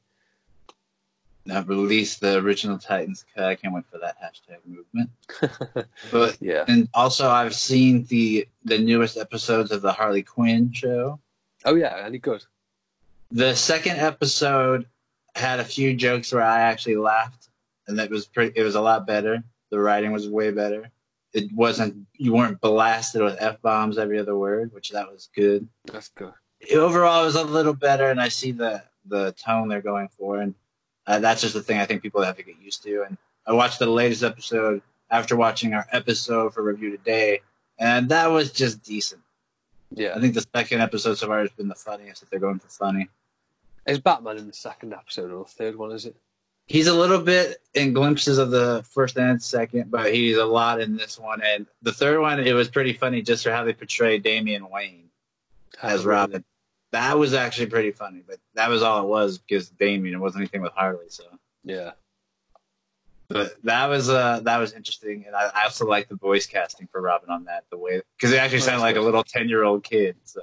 Not 1.46 1.68
release 1.68 2.16
the 2.16 2.38
original 2.38 2.78
Titans 2.78 3.24
cut. 3.34 3.44
I 3.44 3.54
can't 3.54 3.74
wait 3.74 3.84
for 3.90 3.98
that 3.98 4.16
hashtag 4.22 4.58
movement. 4.66 5.10
But 6.10 6.40
yeah. 6.40 6.64
and 6.68 6.88
also 6.94 7.28
I've 7.28 7.54
seen 7.54 8.04
the 8.04 8.48
the 8.64 8.78
newest 8.78 9.16
episodes 9.18 9.70
of 9.70 9.82
the 9.82 9.92
Harley 9.92 10.22
Quinn 10.22 10.72
show. 10.72 11.20
Oh 11.64 11.74
yeah, 11.74 12.02
any 12.04 12.18
good? 12.18 12.44
The 13.30 13.54
second 13.54 13.98
episode 13.98 14.86
had 15.34 15.60
a 15.60 15.64
few 15.64 15.94
jokes 15.94 16.32
where 16.32 16.42
I 16.42 16.60
actually 16.60 16.96
laughed, 16.96 17.48
and 17.88 17.98
that 17.98 18.10
was 18.10 18.26
pretty. 18.26 18.58
It 18.58 18.62
was 18.62 18.74
a 18.74 18.80
lot 18.80 19.06
better. 19.06 19.42
The 19.70 19.80
writing 19.80 20.12
was 20.12 20.28
way 20.28 20.50
better. 20.50 20.90
It 21.32 21.52
wasn't. 21.52 22.06
You 22.14 22.32
weren't 22.32 22.60
blasted 22.60 23.22
with 23.22 23.36
f 23.40 23.60
bombs 23.60 23.98
every 23.98 24.18
other 24.18 24.36
word, 24.36 24.72
which 24.72 24.90
that 24.90 25.10
was 25.10 25.28
good. 25.34 25.68
That's 25.92 26.08
good. 26.08 26.32
Overall, 26.72 27.22
it 27.22 27.26
was 27.26 27.34
a 27.34 27.44
little 27.44 27.74
better, 27.74 28.08
and 28.08 28.20
I 28.20 28.28
see 28.28 28.52
the 28.52 28.82
the 29.06 29.32
tone 29.32 29.68
they're 29.68 29.82
going 29.82 30.08
for, 30.08 30.40
and 30.40 30.54
uh, 31.06 31.18
that's 31.18 31.42
just 31.42 31.54
the 31.54 31.62
thing 31.62 31.78
I 31.78 31.86
think 31.86 32.02
people 32.02 32.22
have 32.22 32.36
to 32.36 32.42
get 32.42 32.56
used 32.60 32.82
to. 32.84 33.02
And 33.02 33.16
I 33.46 33.52
watched 33.52 33.78
the 33.78 33.86
latest 33.86 34.22
episode 34.22 34.82
after 35.10 35.36
watching 35.36 35.74
our 35.74 35.86
episode 35.92 36.54
for 36.54 36.62
review 36.62 36.90
today, 36.90 37.40
and 37.78 38.08
that 38.08 38.28
was 38.28 38.52
just 38.52 38.82
decent. 38.82 39.20
Yeah. 39.90 40.14
I 40.16 40.20
think 40.20 40.34
the 40.34 40.44
second 40.54 40.80
episode 40.80 41.18
so 41.18 41.26
far 41.26 41.40
has 41.40 41.50
been 41.50 41.68
the 41.68 41.74
funniest. 41.74 42.22
If 42.22 42.30
they're 42.30 42.40
going 42.40 42.58
for 42.58 42.68
funny. 42.68 43.08
Is 43.86 44.00
Batman 44.00 44.38
in 44.38 44.46
the 44.46 44.52
second 44.52 44.94
episode 44.94 45.30
or 45.30 45.44
the 45.44 45.50
third 45.50 45.76
one? 45.76 45.92
Is 45.92 46.06
it? 46.06 46.16
He's 46.66 46.86
a 46.86 46.94
little 46.94 47.20
bit 47.20 47.60
in 47.74 47.92
glimpses 47.92 48.38
of 48.38 48.50
the 48.50 48.82
first 48.88 49.18
and 49.18 49.42
second, 49.42 49.90
but 49.90 50.14
he's 50.14 50.38
a 50.38 50.46
lot 50.46 50.80
in 50.80 50.96
this 50.96 51.18
one. 51.18 51.42
And 51.42 51.66
the 51.82 51.92
third 51.92 52.20
one, 52.20 52.40
it 52.40 52.54
was 52.54 52.70
pretty 52.70 52.94
funny 52.94 53.20
just 53.20 53.44
for 53.44 53.52
how 53.52 53.64
they 53.64 53.74
portrayed 53.74 54.22
Damian 54.22 54.70
Wayne 54.70 55.10
as 55.82 56.06
Robin. 56.06 56.42
That 56.94 57.18
was 57.18 57.34
actually 57.34 57.66
pretty 57.66 57.90
funny, 57.90 58.22
but 58.24 58.38
that 58.54 58.70
was 58.70 58.80
all 58.84 59.02
it 59.02 59.08
was 59.08 59.38
because 59.38 59.68
Damian. 59.68 60.14
It 60.14 60.18
wasn't 60.18 60.42
anything 60.42 60.62
with 60.62 60.70
Harley. 60.74 61.08
So, 61.08 61.24
Yeah. 61.64 61.90
but 63.28 63.56
that 63.64 63.86
was 63.86 64.08
uh 64.08 64.38
that 64.44 64.58
was 64.58 64.74
interesting, 64.74 65.24
and 65.26 65.34
I, 65.34 65.50
I 65.54 65.64
also 65.64 65.86
like 65.86 66.08
the 66.08 66.14
voice 66.14 66.46
casting 66.46 66.86
for 66.86 67.00
Robin 67.00 67.30
on 67.30 67.44
that. 67.46 67.64
The 67.70 67.78
way 67.78 68.00
because 68.16 68.32
it 68.32 68.36
actually 68.38 68.58
Oh, 68.58 68.66
sounded 68.66 68.82
like 68.82 68.94
a 68.94 69.00
little 69.00 69.24
ten 69.24 69.48
year 69.48 69.64
old 69.64 69.82
kid. 69.82 70.14
So 70.22 70.42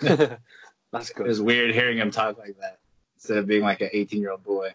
That's 0.92 1.10
good. 1.10 1.26
it 1.26 1.28
was 1.28 1.42
weird 1.42 1.74
hearing 1.74 1.98
him 1.98 2.12
talk 2.12 2.38
like 2.38 2.56
that 2.60 2.78
instead 3.16 3.38
of 3.38 3.48
being 3.48 3.62
like 3.62 3.80
an 3.80 3.90
18 3.92 4.20
year 4.20 4.30
old 4.30 4.44
boy. 4.44 4.72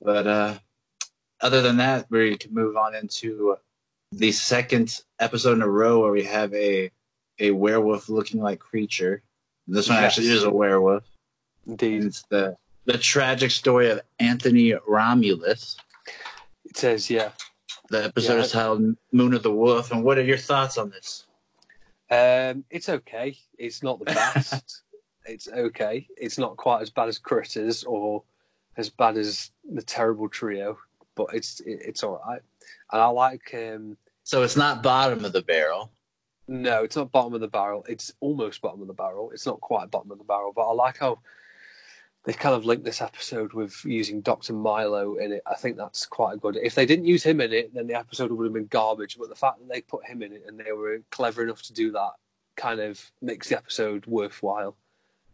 But 0.00 0.26
uh, 0.26 0.58
other 1.40 1.62
than 1.62 1.76
that, 1.76 2.06
we 2.10 2.36
can 2.36 2.52
move 2.52 2.76
on 2.76 2.96
into 2.96 3.56
the 4.10 4.32
second 4.32 5.02
episode 5.20 5.52
in 5.52 5.62
a 5.62 5.68
row 5.68 6.00
where 6.00 6.10
we 6.10 6.24
have 6.24 6.52
a 6.52 6.90
a 7.38 7.52
werewolf 7.52 8.08
looking 8.08 8.40
like 8.42 8.58
creature. 8.58 9.22
This 9.72 9.88
one 9.88 9.96
Yes. 10.02 10.12
actually 10.18 10.28
is 10.28 10.44
a 10.44 10.50
werewolf. 10.50 11.04
Indeed. 11.66 12.04
it's 12.04 12.22
the 12.24 12.56
the 12.84 12.98
tragic 12.98 13.50
story 13.52 13.90
of 13.90 14.00
Anthony 14.18 14.74
Romulus. 14.88 15.76
It 16.64 16.76
says, 16.76 17.08
yeah. 17.08 17.30
The 17.90 18.04
episode 18.04 18.34
Yeah. 18.38 18.40
is 18.42 18.52
titled 18.52 18.96
Moon 19.12 19.34
of 19.34 19.42
the 19.44 19.52
Wolf. 19.52 19.92
And 19.92 20.02
what 20.02 20.18
are 20.18 20.22
your 20.24 20.36
thoughts 20.38 20.76
on 20.78 20.90
this? 20.90 21.24
Um, 22.10 22.64
it's 22.70 22.88
okay. 22.88 23.36
It's 23.58 23.82
not 23.82 23.98
the 24.00 24.04
best. 24.34 24.82
it's 25.26 25.46
okay. 25.48 26.06
It's 26.16 26.38
not 26.38 26.56
quite 26.56 26.82
as 26.82 26.90
bad 26.90 27.08
as 27.08 27.18
Critters 27.18 27.84
or 27.84 28.24
as 28.76 28.90
bad 28.90 29.16
as 29.16 29.50
the 29.72 29.82
Terrible 29.82 30.28
Trio, 30.28 30.76
but 31.14 31.28
it's 31.32 31.60
it, 31.60 31.80
it's 31.84 32.02
all 32.02 32.20
right. 32.26 32.42
And 32.92 33.00
I 33.00 33.06
like. 33.06 33.54
Um, 33.54 33.96
So 34.24 34.42
it's 34.42 34.56
not 34.56 34.82
bottom 34.82 35.24
of 35.24 35.32
the 35.32 35.42
barrel. 35.42 35.90
No, 36.48 36.84
it's 36.84 36.96
not 36.96 37.12
bottom 37.12 37.34
of 37.34 37.40
the 37.40 37.48
barrel. 37.48 37.84
It's 37.88 38.12
almost 38.20 38.60
bottom 38.60 38.80
of 38.82 38.86
the 38.88 38.94
barrel. 38.94 39.30
It's 39.30 39.46
not 39.46 39.60
quite 39.60 39.90
bottom 39.90 40.10
of 40.10 40.18
the 40.18 40.24
barrel, 40.24 40.52
but 40.54 40.68
I 40.68 40.72
like 40.72 40.98
how 40.98 41.18
they 42.24 42.32
kind 42.32 42.54
of 42.54 42.64
linked 42.64 42.84
this 42.84 43.02
episode 43.02 43.52
with 43.52 43.74
using 43.84 44.20
Doctor 44.20 44.52
Milo 44.52 45.16
in 45.16 45.32
it. 45.32 45.42
I 45.46 45.54
think 45.54 45.76
that's 45.76 46.06
quite 46.06 46.40
good. 46.40 46.56
If 46.56 46.74
they 46.74 46.86
didn't 46.86 47.06
use 47.06 47.22
him 47.24 47.40
in 47.40 47.52
it, 47.52 47.74
then 47.74 47.86
the 47.86 47.94
episode 47.94 48.30
would 48.30 48.44
have 48.44 48.52
been 48.52 48.66
garbage. 48.66 49.18
But 49.18 49.28
the 49.28 49.34
fact 49.34 49.58
that 49.58 49.68
they 49.68 49.80
put 49.80 50.06
him 50.06 50.22
in 50.22 50.32
it 50.32 50.44
and 50.46 50.58
they 50.58 50.72
were 50.72 51.00
clever 51.10 51.42
enough 51.42 51.62
to 51.62 51.72
do 51.72 51.90
that 51.92 52.12
kind 52.56 52.80
of 52.80 53.10
makes 53.20 53.48
the 53.48 53.56
episode 53.56 54.06
worthwhile. 54.06 54.76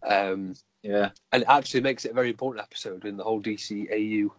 Um, 0.03 0.55
Yeah. 0.83 1.11
and 1.33 1.43
it 1.43 1.49
actually 1.49 1.81
makes 1.81 2.05
it 2.05 2.13
a 2.13 2.15
very 2.15 2.31
important 2.31 2.63
episode 2.63 3.05
in 3.05 3.17
the 3.17 3.25
whole 3.25 3.43
DCAU 3.43 4.31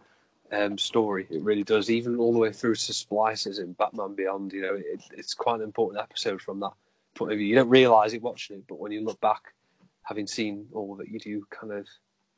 um, 0.52 0.78
story. 0.78 1.26
It 1.30 1.42
really 1.42 1.62
does, 1.62 1.90
even 1.90 2.16
all 2.16 2.32
the 2.32 2.38
way 2.38 2.52
through 2.52 2.74
to 2.74 2.92
splices 2.92 3.58
in 3.58 3.72
Batman 3.72 4.14
Beyond. 4.14 4.52
You 4.52 4.62
know, 4.62 4.74
it, 4.74 5.02
it's 5.12 5.34
quite 5.34 5.56
an 5.56 5.62
important 5.62 6.02
episode 6.02 6.40
from 6.42 6.60
that 6.60 6.72
point 7.14 7.32
of 7.32 7.38
view. 7.38 7.46
You 7.46 7.54
don't 7.56 7.68
realise 7.68 8.12
it 8.12 8.22
watching 8.22 8.56
it, 8.56 8.64
but 8.68 8.78
when 8.78 8.92
you 8.92 9.04
look 9.04 9.20
back, 9.20 9.54
having 10.02 10.26
seen 10.26 10.66
all 10.72 10.92
of 10.92 11.00
it, 11.00 11.08
you 11.08 11.18
do 11.18 11.46
kind 11.50 11.72
of 11.72 11.86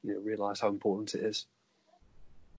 you 0.03 0.15
know 0.15 0.21
realise 0.21 0.61
how 0.61 0.69
important 0.69 1.15
it 1.15 1.25
is. 1.25 1.47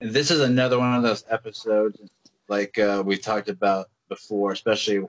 And 0.02 0.12
this 0.12 0.32
is 0.32 0.42
another 0.42 0.80
one 0.80 0.96
of 0.96 1.04
those 1.04 1.24
episodes, 1.30 2.00
like 2.48 2.78
uh, 2.78 3.04
we 3.06 3.18
talked 3.18 3.50
about 3.50 3.90
before. 4.10 4.52
Especially, 4.52 5.08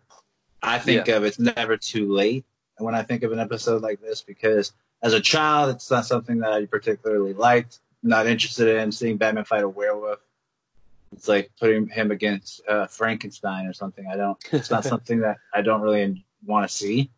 I 0.62 0.78
think 0.78 1.06
Yeah. 1.06 1.16
of 1.16 1.24
it's 1.24 1.38
never 1.38 1.76
too 1.76 2.12
late 2.12 2.44
when 2.78 2.94
I 2.94 3.02
think 3.02 3.22
of 3.22 3.32
an 3.32 3.38
episode 3.38 3.82
like 3.82 4.00
this 4.00 4.20
because 4.22 4.72
as 5.02 5.12
a 5.12 5.20
child, 5.20 5.74
it's 5.74 5.90
not 5.90 6.06
something 6.06 6.38
that 6.38 6.52
I 6.52 6.66
particularly 6.66 7.34
liked. 7.34 7.80
Not 8.02 8.26
interested 8.26 8.68
in 8.76 8.92
seeing 8.92 9.16
Batman 9.16 9.44
fight 9.44 9.62
a 9.62 9.68
werewolf. 9.68 10.18
It's 11.16 11.28
like 11.28 11.50
putting 11.58 11.86
him 11.88 12.10
against 12.10 12.60
uh, 12.68 12.86
Frankenstein 12.86 13.66
or 13.66 13.72
something. 13.72 14.06
I 14.06 14.16
don't. 14.16 14.38
It's 14.52 14.70
not 14.70 14.84
something 14.92 15.20
that 15.20 15.38
I 15.54 15.62
don't 15.62 15.80
really 15.80 16.24
want 16.44 16.68
to 16.68 16.74
see. 16.74 17.10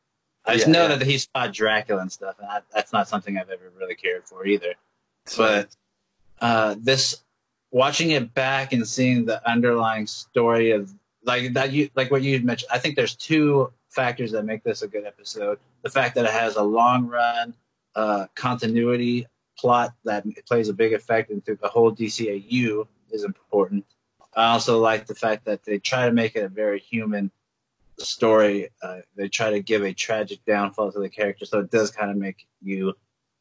I 0.45 0.55
just 0.55 0.67
Yeah, 0.67 0.73
know 0.73 0.89
yeah. 0.89 0.97
that 0.97 1.07
he's 1.07 1.27
fought 1.27 1.53
Dracula 1.53 2.03
and 2.03 2.13
stuff, 2.13 2.37
and 2.39 2.49
I, 2.49 2.61
that's 2.73 2.93
not 2.93 3.09
something 3.09 3.37
I've 3.37 3.51
ever 3.51 3.73
really 3.77 3.95
cared 3.97 4.25
for 4.25 4.47
either. 4.47 4.75
But 5.37 5.75
uh, 6.41 6.77
this, 6.79 7.25
watching 7.73 8.11
it 8.13 8.33
back 8.35 8.73
and 8.73 8.87
seeing 8.87 9.25
the 9.25 9.47
underlying 9.49 10.07
story 10.07 10.71
of 10.71 10.93
like 11.25 11.53
that, 11.55 11.73
you 11.73 11.91
like 11.97 12.11
what 12.11 12.23
you 12.23 12.39
mentioned. 12.41 12.71
I 12.73 12.79
think 12.79 12.95
there's 12.97 13.17
two 13.17 13.73
factors 13.89 14.31
that 14.33 14.45
make 14.45 14.63
this 14.63 14.83
a 14.83 14.89
good 14.89 15.05
episode: 15.05 15.59
the 15.83 15.91
fact 15.91 16.15
that 16.15 16.25
it 16.25 16.31
has 16.31 16.57
a 16.57 16.63
long 16.63 17.07
run 17.09 17.55
uh, 17.97 18.27
continuity 18.35 19.27
plot 19.59 19.95
that 20.05 20.25
plays 20.47 20.69
a 20.69 20.73
big 20.73 20.93
effect 20.93 21.31
into 21.31 21.57
the 21.57 21.67
whole 21.67 21.91
DCAU 21.93 22.87
is 23.11 23.25
important. 23.25 23.85
I 24.35 24.53
also 24.53 24.79
like 24.79 25.07
the 25.07 25.15
fact 25.15 25.45
that 25.47 25.65
they 25.65 25.79
try 25.79 26.07
to 26.07 26.13
make 26.13 26.37
it 26.37 26.45
a 26.45 26.49
very 26.49 26.79
human 26.79 27.31
story. 27.99 28.69
Uh, 28.83 28.99
they 29.17 29.29
try 29.29 29.51
to 29.51 29.61
give 29.61 29.83
a 29.83 29.93
tragic 29.95 30.45
downfall 30.45 30.93
to 30.93 30.99
the 31.01 31.09
character, 31.09 31.47
so 31.47 31.61
it 31.61 31.71
does 31.71 31.91
kind 31.91 32.11
of 32.11 32.17
make 32.17 32.47
you 32.63 32.95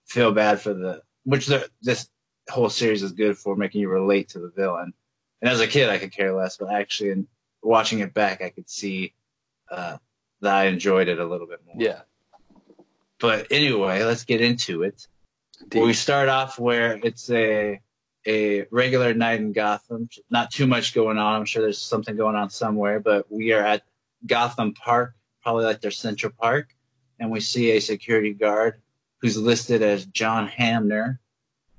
feel 0.06 0.32
bad 0.32 0.62
for 0.62 0.74
the 0.74 1.02
which 1.24 1.48
the, 1.48 1.68
this 1.82 2.10
whole 2.50 2.70
series 2.70 3.02
is 3.02 3.12
good 3.12 3.38
for, 3.38 3.56
making 3.56 3.82
you 3.82 3.90
relate 3.90 4.30
to 4.30 4.40
the 4.40 4.52
villain. 4.56 4.94
And 5.42 5.50
as 5.52 5.60
a 5.60 5.68
kid, 5.68 5.90
I 5.90 5.98
could 5.98 6.12
care 6.12 6.34
less, 6.34 6.58
but 6.58 6.72
actually, 6.72 7.10
in 7.12 7.28
watching 7.64 8.00
it 8.00 8.14
back, 8.14 8.42
I 8.42 8.50
could 8.50 8.70
see 8.70 9.14
uh, 9.72 9.98
that 10.42 10.56
I 10.56 10.66
enjoyed 10.68 11.08
it 11.08 11.20
a 11.20 11.26
little 11.26 11.48
bit 11.48 11.60
more. 11.66 11.76
yeah, 11.78 12.02
But 13.20 13.48
anyway, 13.52 14.04
let's 14.04 14.24
get 14.24 14.42
into 14.42 14.84
it. 14.84 15.08
indeed. 15.62 15.84
We 15.84 15.94
start 15.94 16.30
off 16.30 16.60
where 16.60 17.00
it's 17.04 17.30
a 17.32 17.80
a 18.26 18.66
regular 18.72 19.14
night 19.14 19.40
in 19.40 19.54
Gotham. 19.54 20.10
Not 20.30 20.52
too 20.52 20.68
much 20.68 20.94
going 20.94 21.18
on. 21.18 21.36
I'm 21.36 21.46
sure 21.46 21.62
there's 21.62 21.82
something 21.82 22.16
going 22.16 22.36
on 22.36 22.50
somewhere, 22.50 23.00
but 23.00 23.32
we 23.32 23.54
are 23.54 23.62
at 23.62 23.84
Gotham 24.26 24.74
Park, 24.74 25.14
probably 25.44 25.66
like 25.66 25.82
their 25.82 25.92
Central 25.92 26.32
Park, 26.40 26.76
and 27.20 27.32
we 27.32 27.40
see 27.40 27.72
a 27.72 27.80
security 27.80 28.34
guard 28.34 28.82
who's 29.20 29.38
listed 29.38 29.82
as 29.82 30.06
John 30.06 30.48
Hamner, 30.48 31.20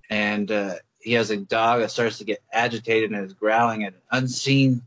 and 0.08 0.50
uh, 0.50 0.74
he 1.00 1.12
has 1.14 1.30
a 1.30 1.36
dog 1.36 1.80
that 1.80 1.90
starts 1.90 2.18
to 2.18 2.24
get 2.24 2.42
agitated 2.52 3.10
and 3.10 3.24
is 3.24 3.34
growling 3.34 3.84
at 3.84 3.94
an 3.94 4.00
unseen 4.10 4.82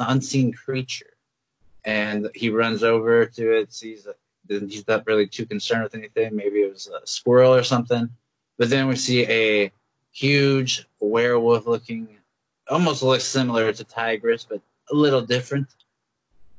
unseen 0.00 0.52
creature, 0.52 1.14
and 1.84 2.28
he 2.34 2.50
runs 2.50 2.82
over 2.82 3.26
to 3.26 3.58
it, 3.58 3.72
sees 3.72 4.04
that 4.04 4.16
he's 4.48 4.86
not 4.88 5.06
really 5.06 5.26
too 5.26 5.46
concerned 5.46 5.84
with 5.84 5.94
anything. 5.94 6.34
Maybe 6.34 6.60
it 6.60 6.72
was 6.72 6.88
a 6.88 7.06
squirrel 7.06 7.54
or 7.54 7.62
something. 7.62 8.08
But 8.58 8.70
then 8.70 8.88
we 8.88 8.96
see 8.96 9.26
a 9.26 9.72
huge 10.16 10.86
werewolf 11.00 11.66
looking, 11.66 12.08
almost 12.68 13.02
looks 13.02 13.24
similar 13.24 13.72
to 13.72 13.84
Tygrus, 13.84 14.46
but 14.48 14.60
a 14.90 14.94
little 14.94 15.20
different. 15.20 15.68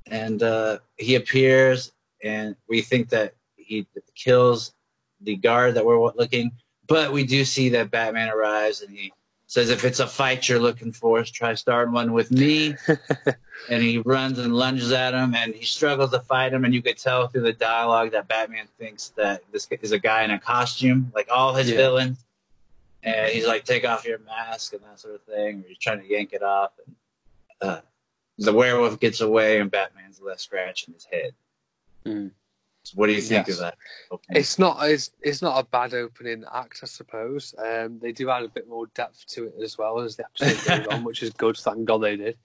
And 0.05 0.43
uh, 0.43 0.79
he 0.97 1.15
appears, 1.15 1.91
and 2.23 2.55
we 2.69 2.81
think 2.81 3.09
that 3.09 3.33
he 3.55 3.87
kills 4.15 4.73
the 5.21 5.35
guard 5.35 5.73
that 5.73 5.85
we're 5.85 5.99
looking. 6.13 6.51
But 6.87 7.11
we 7.11 7.25
do 7.25 7.43
see 7.43 7.69
that 7.69 7.91
Batman 7.91 8.29
arrives, 8.29 8.81
and 8.81 8.95
he 8.95 9.11
says, 9.47 9.69
"If 9.69 9.83
it's 9.83 9.99
a 9.99 10.07
fight 10.07 10.47
you're 10.47 10.59
looking 10.59 10.93
for, 10.93 11.21
try 11.23 11.53
starting 11.55 11.93
one 11.93 12.13
with 12.13 12.31
me." 12.31 12.75
and 13.69 13.83
he 13.83 13.97
runs 13.97 14.39
and 14.39 14.55
lunges 14.55 14.93
at 14.93 15.13
him, 15.13 15.35
and 15.35 15.53
he 15.53 15.65
struggles 15.65 16.11
to 16.11 16.21
fight 16.21 16.53
him. 16.53 16.63
And 16.63 16.73
you 16.73 16.81
could 16.81 16.97
tell 16.97 17.27
through 17.27 17.41
the 17.41 17.51
dialogue 17.51 18.11
that 18.11 18.29
Batman 18.29 18.67
thinks 18.79 19.09
that 19.17 19.41
this 19.51 19.67
is 19.81 19.91
a 19.91 19.99
guy 19.99 20.23
in 20.23 20.31
a 20.31 20.39
costume, 20.39 21.11
like 21.13 21.27
all 21.29 21.53
his 21.53 21.69
Yeah. 21.69 21.77
villains. 21.77 22.23
And 23.03 23.31
he's 23.31 23.47
like, 23.47 23.63
"Take 23.63 23.85
off 23.87 24.05
your 24.05 24.19
mask" 24.19 24.73
and 24.73 24.81
that 24.83 24.99
sort 24.99 25.15
of 25.15 25.21
thing. 25.23 25.59
Or 25.63 25.67
he's 25.67 25.77
trying 25.77 26.01
to 26.01 26.07
yank 26.09 26.33
it 26.33 26.43
off, 26.43 26.71
and 26.85 26.95
uh, 27.61 27.81
the 28.37 28.53
werewolf 28.53 28.99
gets 28.99 29.21
away, 29.21 29.59
and 29.59 29.71
Batman's 29.71 30.19
left 30.21 30.41
scratching 30.41 30.93
his 30.93 31.05
head. 31.05 31.33
Mm. 32.05 32.31
So 32.83 32.93
what 32.95 33.07
do 33.07 33.13
you 33.13 33.21
think 33.21 33.47
Yes. 33.47 33.57
of 33.57 33.61
that? 33.63 33.77
It's 34.29 34.57
not 34.57 34.77
it's, 34.89 35.11
it's 35.21 35.41
not 35.41 35.59
a 35.59 35.67
bad 35.67 35.93
opening 35.93 36.43
act, 36.53 36.79
I 36.83 36.85
suppose. 36.85 37.53
Um, 37.57 37.99
they 37.99 38.13
do 38.13 38.29
add 38.29 38.43
a 38.43 38.49
bit 38.49 38.69
more 38.69 38.87
depth 38.95 39.25
to 39.27 39.45
it 39.47 39.55
as 39.61 39.77
well 39.77 39.99
as 39.99 40.15
the 40.15 40.25
episode 40.25 40.85
goes 40.85 40.87
on, 40.87 41.03
which 41.03 41.21
is 41.21 41.31
good. 41.31 41.57
Thank 41.57 41.83
God 41.85 41.97
they 41.97 42.15
did. 42.15 42.37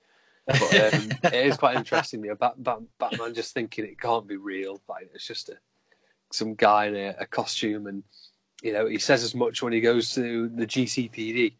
But 0.46 0.62
um, 0.94 1.10
it 1.24 1.46
is 1.46 1.56
quite 1.56 1.76
interesting. 1.76 2.24
You 2.24 2.30
know, 2.30 2.34
Bat, 2.34 2.54
Bat, 2.62 2.78
Batman 2.98 3.34
just 3.34 3.54
thinking 3.54 3.84
it 3.84 4.00
can't 4.00 4.26
be 4.26 4.36
real. 4.36 4.80
Like 4.88 5.10
it's 5.14 5.26
just 5.26 5.48
a 5.48 5.56
some 6.32 6.54
guy 6.56 6.86
in 6.86 6.96
a, 6.96 7.14
a 7.20 7.26
costume, 7.26 7.86
and 7.86 8.02
you 8.62 8.72
know 8.72 8.86
he 8.86 8.98
says 8.98 9.22
as 9.22 9.34
much 9.34 9.62
when 9.62 9.72
he 9.72 9.80
goes 9.80 10.14
to 10.14 10.48
the 10.48 10.66
GCPD. 10.66 11.54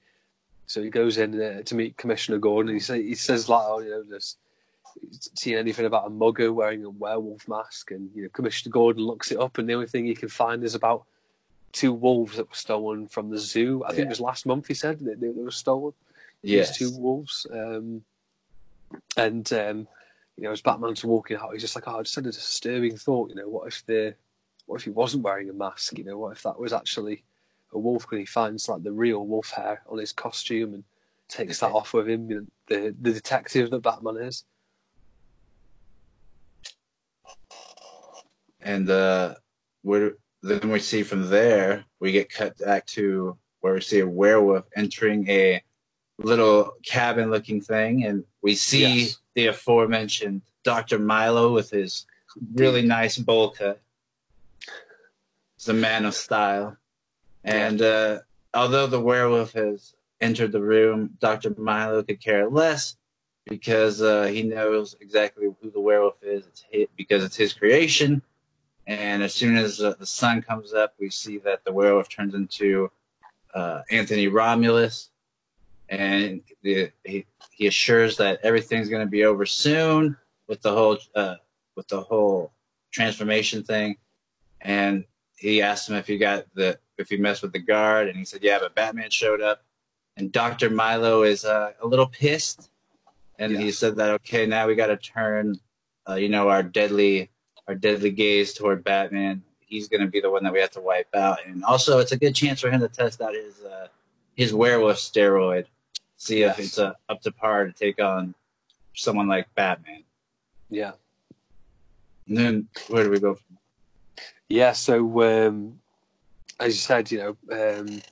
So 0.67 0.83
he 0.83 0.89
goes 0.89 1.19
in 1.19 1.39
uh, 1.41 1.63
to 1.63 1.75
meet 1.75 1.99
Commissioner 1.99 2.39
Gordon. 2.39 2.71
And 2.71 2.77
he 2.77 2.81
say, 2.81 3.03
he 3.03 3.15
says 3.15 3.49
like, 3.49 3.63
oh, 3.67 3.81
you 3.81 3.91
know, 3.91 4.03
there's 4.09 4.37
seen 5.35 5.57
anything 5.57 5.85
about 5.85 6.07
a 6.07 6.11
mugger 6.11 6.51
wearing 6.53 6.85
a 6.85 6.89
werewolf 6.91 7.47
mask, 7.49 7.91
and 7.91 8.11
you 8.15 8.23
know, 8.23 8.29
Commissioner 8.31 8.73
Gordon 8.73 9.05
looks 9.05 9.31
it 9.33 9.39
up, 9.39 9.59
and 9.59 9.69
the 9.69 9.75
only 9.75 9.87
thing 9.87 10.07
he 10.07 10.15
can 10.15 10.29
find 10.29 10.65
is 10.65 10.75
about 10.75 11.05
two 11.73 11.93
wolves 11.93 12.37
that 12.37 12.49
were 12.49 12.55
stolen 12.55 13.07
from 13.07 13.31
the 13.31 13.39
zoo. 13.39 13.83
I 13.85 13.89
think 13.89 13.99
Yeah. 14.01 14.05
it 14.07 14.09
was 14.11 14.21
last 14.21 14.47
month. 14.47 14.67
He 14.67 14.75
said 14.75 14.99
that 15.01 15.21
they, 15.21 15.29
they 15.29 15.43
were 15.43 15.51
stolen 15.51 15.95
yes. 16.43 16.79
these 16.79 16.91
two 16.91 16.99
wolves. 16.99 17.47
Um, 17.51 18.05
and 19.17 19.51
um, 19.53 19.89
you 20.37 20.45
know, 20.45 20.53
as 20.53 20.61
Batman's 20.63 21.05
walking 21.05 21.37
out, 21.37 21.53
he's 21.53 21.63
just 21.63 21.75
like, 21.75 21.89
"Oh, 21.89 21.99
I 21.99 22.03
just 22.03 22.15
had 22.15 22.27
a 22.27 22.33
disturbing 22.33 22.97
thought. 22.97 23.31
You 23.31 23.37
know, 23.37 23.49
what 23.49 23.69
if 23.69 23.85
the, 23.87 24.15
what 24.73 24.81
if 24.81 24.85
he 24.85 24.91
wasn't 24.91 25.23
wearing 25.23 25.51
a 25.51 25.53
mask? 25.53 25.99
You 25.99 26.05
know, 26.05 26.17
what 26.17 26.33
if 26.33 26.43
that 26.45 26.59
was 26.59 26.73
actually 26.73 27.25
a 27.75 27.79
wolf? 27.79 28.05
Because 28.05 28.21
he 28.21 28.25
finds 28.25 28.71
like 28.71 28.83
the 28.83 28.91
real 28.91 29.27
wolf 29.27 29.51
hair 29.51 29.83
on 29.87 29.99
his 29.99 30.15
costume 30.15 30.73
and 30.73 30.83
takes 31.29 31.61
that 31.61 31.73
off 31.73 31.93
with 31.93 32.09
him. 32.09 32.31
You 32.31 32.37
know, 32.37 32.47
the 32.69 32.97
the 33.03 33.13
detective 33.13 33.71
that 33.71 33.83
Batman 33.83 34.17
is. 34.17 34.45
and 38.63 38.89
uh, 38.89 39.35
we're, 39.83 40.17
then 40.43 40.71
we 40.71 40.79
see 40.79 41.03
from 41.03 41.29
there 41.29 41.85
we 42.01 42.13
get 42.13 42.33
cut 42.33 42.57
back 42.59 42.87
to 42.87 43.37
where 43.61 43.75
we 43.75 43.81
see 43.83 43.99
a 43.99 44.07
werewolf 44.07 44.65
entering 44.77 45.29
a 45.29 45.61
little 46.19 46.73
cabin-looking 46.87 47.61
thing, 47.61 48.05
and 48.07 48.25
we 48.41 48.55
see 48.55 49.01
Yes. 49.01 49.19
the 49.35 49.49
aforementioned 49.49 50.41
Doctor 50.65 50.99
Milo 50.99 51.53
with 51.53 51.69
his 51.71 52.07
really 52.55 52.81
nice 52.83 53.19
bowl 53.19 53.51
cut. 53.51 53.83
He's 55.63 55.69
a 55.69 55.75
man 55.75 56.07
of 56.07 56.15
style, 56.17 56.77
and 57.45 57.81
uh, 57.81 58.19
although 58.53 58.89
the 58.89 58.99
werewolf 58.99 59.53
has 59.53 59.95
entered 60.21 60.51
the 60.51 60.61
room, 60.61 61.17
Doctor 61.21 61.55
Milo 61.57 62.03
could 62.03 62.21
care 62.21 62.51
less 62.51 62.97
because 63.47 64.03
uh, 64.03 64.25
he 64.25 64.43
knows 64.43 64.97
exactly 65.01 65.47
who 65.63 65.71
the 65.71 65.79
werewolf 65.79 66.21
is. 66.21 66.45
It's 66.49 66.65
his, 66.69 66.89
because 66.97 67.23
it's 67.23 67.37
his 67.37 67.53
creation. 67.53 68.23
And 68.89 69.23
as 69.23 69.35
soon 69.35 69.57
as 69.57 69.81
uh, 69.81 69.95
the 70.01 70.05
sun 70.05 70.43
comes 70.43 70.75
up, 70.75 70.95
we 70.99 71.11
see 71.11 71.39
that 71.39 71.65
the 71.65 71.73
werewolf 71.73 72.09
turns 72.09 72.35
into 72.35 72.91
uh, 73.55 73.83
Anthony 73.89 74.27
Romulus, 74.27 75.11
and 75.89 76.41
the, 76.63 76.91
he, 77.05 77.25
he 77.53 77.69
assures 77.69 78.17
that 78.17 78.41
everything's 78.43 78.89
going 78.89 79.07
to 79.07 79.11
be 79.11 79.25
over 79.27 79.47
soon 79.47 80.17
with 80.49 80.61
the 80.61 80.73
whole 80.73 80.99
uh, 81.15 81.37
with 81.77 81.87
the 81.87 82.01
whole 82.01 82.51
transformation 82.91 83.63
thing. 83.63 83.97
And 84.61 85.05
he 85.43 85.61
asked 85.61 85.89
him 85.89 85.97
if 85.97 86.07
he 86.07 86.19
got 86.19 86.47
the 86.55 86.79
if 86.99 87.09
he 87.09 87.17
messed 87.17 87.43
with 87.43 87.53
the 87.53 87.59
guard, 87.59 88.09
and 88.09 88.17
he 88.17 88.25
said, 88.25 88.43
"Yeah, 88.43 88.59
but 88.61 88.75
Batman 88.75 89.11
showed 89.11 89.41
up." 89.41 89.65
And 90.17 90.31
Doctor 90.31 90.71
Milo 90.71 91.23
is 91.23 91.45
uh, 91.45 91.73
a 91.81 91.87
little 91.87 92.07
pissed, 92.07 92.71
and 93.39 93.57
he 93.57 93.73
said 93.73 93.97
that 93.97 94.11
okay, 94.11 94.47
now 94.47 94.67
we 94.67 94.75
got 94.75 94.87
to 94.87 94.97
turn, 94.97 95.59
uh, 96.09 96.15
you 96.15 96.29
know, 96.29 96.49
our 96.49 96.63
deadly 96.63 97.31
our 97.67 97.75
deadly 97.75 98.11
gaze 98.11 98.55
toward 98.55 98.85
Batman. 98.85 99.43
He's 99.59 99.89
going 99.89 100.03
to 100.03 100.07
be 100.07 100.21
the 100.21 100.31
one 100.31 100.45
that 100.45 100.53
we 100.53 100.61
have 100.61 100.71
to 100.73 100.81
wipe 100.81 101.15
out, 101.15 101.39
and 101.45 101.65
also 101.65 101.99
it's 101.99 102.13
a 102.13 102.19
good 102.19 102.35
chance 102.35 102.61
for 102.61 102.71
him 102.71 102.81
to 102.81 102.89
test 102.89 103.21
out 103.21 103.35
his 103.35 103.63
uh, 103.63 103.89
his 104.37 104.55
werewolf 104.55 104.97
steroid, 104.97 105.67
see 106.17 106.43
if 106.43 106.59
it's 106.59 106.79
uh, 106.79 106.95
up 107.09 107.21
to 107.23 107.33
par 107.33 107.67
to 107.67 107.73
take 107.73 108.01
on 108.01 108.35
someone 108.95 109.27
like 109.27 109.53
Batman. 109.57 110.05
Yeah. 110.71 110.93
And 112.29 112.37
then 112.37 112.69
where 112.89 113.05
do 113.05 113.11
we 113.11 113.19
go? 113.19 113.35
From? 113.35 113.59
Yeah, 114.53 114.73
so 114.73 115.23
um, 115.23 115.81
as 116.61 116.75
you 116.75 116.81
said, 116.81 117.11
you 117.11 117.19
know, 117.19 117.37
um, 117.51 118.03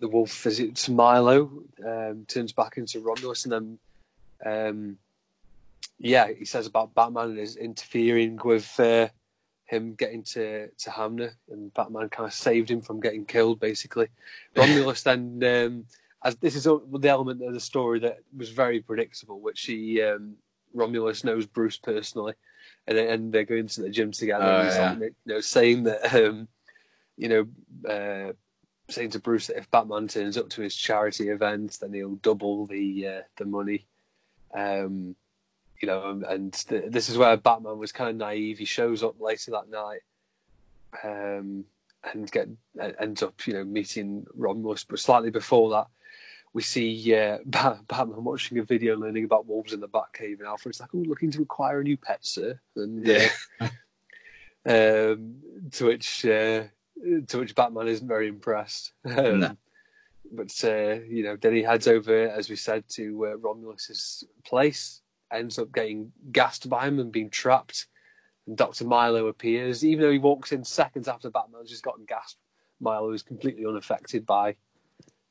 the 0.00 0.08
wolf 0.08 0.42
visits 0.42 0.88
Milo, 0.88 1.52
um, 1.86 2.24
turns 2.26 2.52
back 2.52 2.78
into 2.78 2.98
Romulus, 2.98 3.44
and 3.44 3.52
then 3.52 3.78
um, 4.44 4.98
yeah, 6.00 6.26
he 6.36 6.46
says 6.46 6.66
about 6.66 6.96
Batman 6.96 7.30
and 7.30 7.38
is 7.38 7.54
interfering 7.54 8.40
with 8.44 8.74
uh, 8.80 9.06
him 9.66 9.94
getting 9.94 10.24
to 10.24 10.66
to 10.66 10.90
Hamner, 10.90 11.36
and 11.48 11.72
Batman 11.74 12.08
kind 12.08 12.26
of 12.26 12.34
saved 12.34 12.68
him 12.68 12.80
from 12.80 12.98
getting 12.98 13.24
killed. 13.24 13.60
Basically, 13.60 14.08
Romulus 14.56 15.04
then, 15.04 15.40
um, 15.44 15.84
as 16.24 16.34
this 16.38 16.56
is 16.56 16.64
the 16.64 17.08
element 17.08 17.40
of 17.40 17.54
the 17.54 17.60
story 17.60 18.00
that 18.00 18.18
was 18.36 18.50
very 18.50 18.80
predictable, 18.80 19.38
which 19.38 19.60
he 19.60 20.02
um, 20.02 20.34
Romulus 20.74 21.22
knows 21.22 21.46
Bruce 21.46 21.76
personally, 21.76 22.34
and 22.86 22.98
and 22.98 23.32
they're 23.32 23.44
going 23.44 23.68
to 23.68 23.82
the 23.82 23.90
gym 23.90 24.12
together. 24.12 24.44
Oh, 24.44 24.56
and 24.58 24.66
he's 24.66 24.76
yeah. 24.76 24.92
like, 24.92 25.00
you 25.00 25.34
know, 25.34 25.40
saying 25.40 25.84
that 25.84 26.14
um, 26.14 26.48
you 27.16 27.28
know. 27.28 27.46
Uh, 27.88 28.32
saying 28.88 29.10
to 29.10 29.18
Bruce 29.18 29.46
that 29.46 29.56
if 29.56 29.70
Batman 29.70 30.06
turns 30.06 30.36
up 30.36 30.50
to 30.50 30.60
his 30.60 30.76
charity 30.76 31.28
event, 31.28 31.78
then 31.80 31.94
he'll 31.94 32.16
double 32.16 32.66
the 32.66 33.08
uh, 33.08 33.20
the 33.36 33.44
money. 33.44 33.86
Um, 34.52 35.16
you 35.80 35.88
know, 35.88 36.22
and, 36.28 36.52
th- 36.52 36.84
this 36.88 37.08
is 37.08 37.18
where 37.18 37.36
Batman 37.36 37.78
was 37.78 37.90
kind 37.90 38.10
of 38.10 38.16
naive. 38.16 38.58
He 38.58 38.64
shows 38.64 39.02
up 39.02 39.20
later 39.20 39.50
that 39.52 39.70
night, 39.70 40.02
um, 41.02 41.64
and 42.12 42.30
get 42.30 42.48
uh, 42.80 42.90
ends 43.00 43.22
up, 43.22 43.46
you 43.46 43.54
know, 43.54 43.64
meeting 43.64 44.26
Romulus. 44.34 44.84
But 44.84 45.00
slightly 45.00 45.30
before 45.30 45.70
that, 45.70 45.86
we 46.52 46.62
see 46.62 47.14
uh, 47.14 47.38
Batman 47.46 48.24
watching 48.24 48.58
a 48.58 48.62
video 48.62 48.96
learning 48.96 49.24
about 49.24 49.46
wolves 49.46 49.72
in 49.72 49.80
the 49.80 49.88
Batcave, 49.88 50.38
and 50.38 50.46
Alfred's 50.46 50.80
like, 50.80 50.90
"Oh, 50.94 50.98
looking 50.98 51.30
to 51.32 51.42
acquire 51.42 51.80
a 51.80 51.84
new 51.84 51.96
pet, 51.96 52.24
sir." 52.24 52.60
And 52.76 53.08
uh, 53.08 53.28
um, 54.66 55.36
to 55.72 55.86
which 55.86 56.24
uh, 56.24 56.64
to 57.26 57.38
which 57.38 57.54
Batman 57.54 57.88
isn't 57.88 58.08
very 58.08 58.28
impressed. 58.28 58.92
Um, 59.04 59.40
No. 59.40 59.56
But 60.34 60.64
uh, 60.64 61.00
you 61.06 61.24
know, 61.24 61.36
then 61.36 61.54
he 61.54 61.62
heads 61.62 61.86
over, 61.86 62.28
as 62.28 62.48
we 62.48 62.56
said, 62.56 62.84
to 62.90 63.26
uh, 63.26 63.36
Romulus's 63.36 64.24
place. 64.44 65.02
Ends 65.30 65.58
up 65.58 65.72
getting 65.72 66.12
gassed 66.30 66.68
by 66.70 66.86
him 66.86 66.98
and 67.00 67.12
being 67.12 67.28
trapped. 67.28 67.86
And 68.46 68.56
Doctor 68.56 68.84
Milo 68.84 69.26
appears, 69.26 69.84
even 69.84 70.02
though 70.02 70.10
he 70.10 70.18
walks 70.18 70.52
in 70.52 70.64
seconds 70.64 71.06
after 71.06 71.30
Batman's 71.30 71.70
just 71.70 71.82
gotten 71.82 72.04
gassed. 72.06 72.38
Milo 72.80 73.12
is 73.12 73.22
completely 73.22 73.66
unaffected 73.66 74.24
by. 74.26 74.56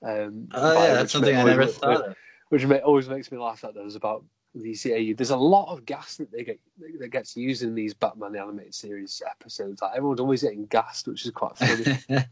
Um, 0.03 0.47
Oh 0.53 0.73
yeah, 0.73 0.93
that's 0.93 1.03
which 1.03 1.11
something 1.11 1.35
I 1.35 1.43
never 1.43 1.67
thought 1.67 2.09
of. 2.09 2.15
which 2.49 2.65
always 2.65 3.09
makes 3.09 3.31
me 3.31 3.37
laugh 3.37 3.63
at 3.63 3.73
those 3.73 3.95
about 3.95 4.23
the 4.55 4.71
DCAU. 4.71 5.15
There's 5.15 5.29
a 5.29 5.37
lot 5.37 5.71
of 5.71 5.85
gas 5.85 6.17
that 6.17 6.31
they 6.31 6.43
get 6.43 6.59
that 6.99 7.09
gets 7.09 7.37
used 7.37 7.63
in 7.63 7.75
these 7.75 7.93
Batman 7.93 8.33
the 8.33 8.41
animated 8.41 8.75
series 8.75 9.21
episodes. 9.29 9.81
Like 9.81 9.95
everyone's 9.95 10.19
always 10.19 10.43
getting 10.43 10.65
gassed, 10.65 11.07
which 11.07 11.25
is 11.25 11.31
quite 11.31 11.57
funny. 11.57 11.99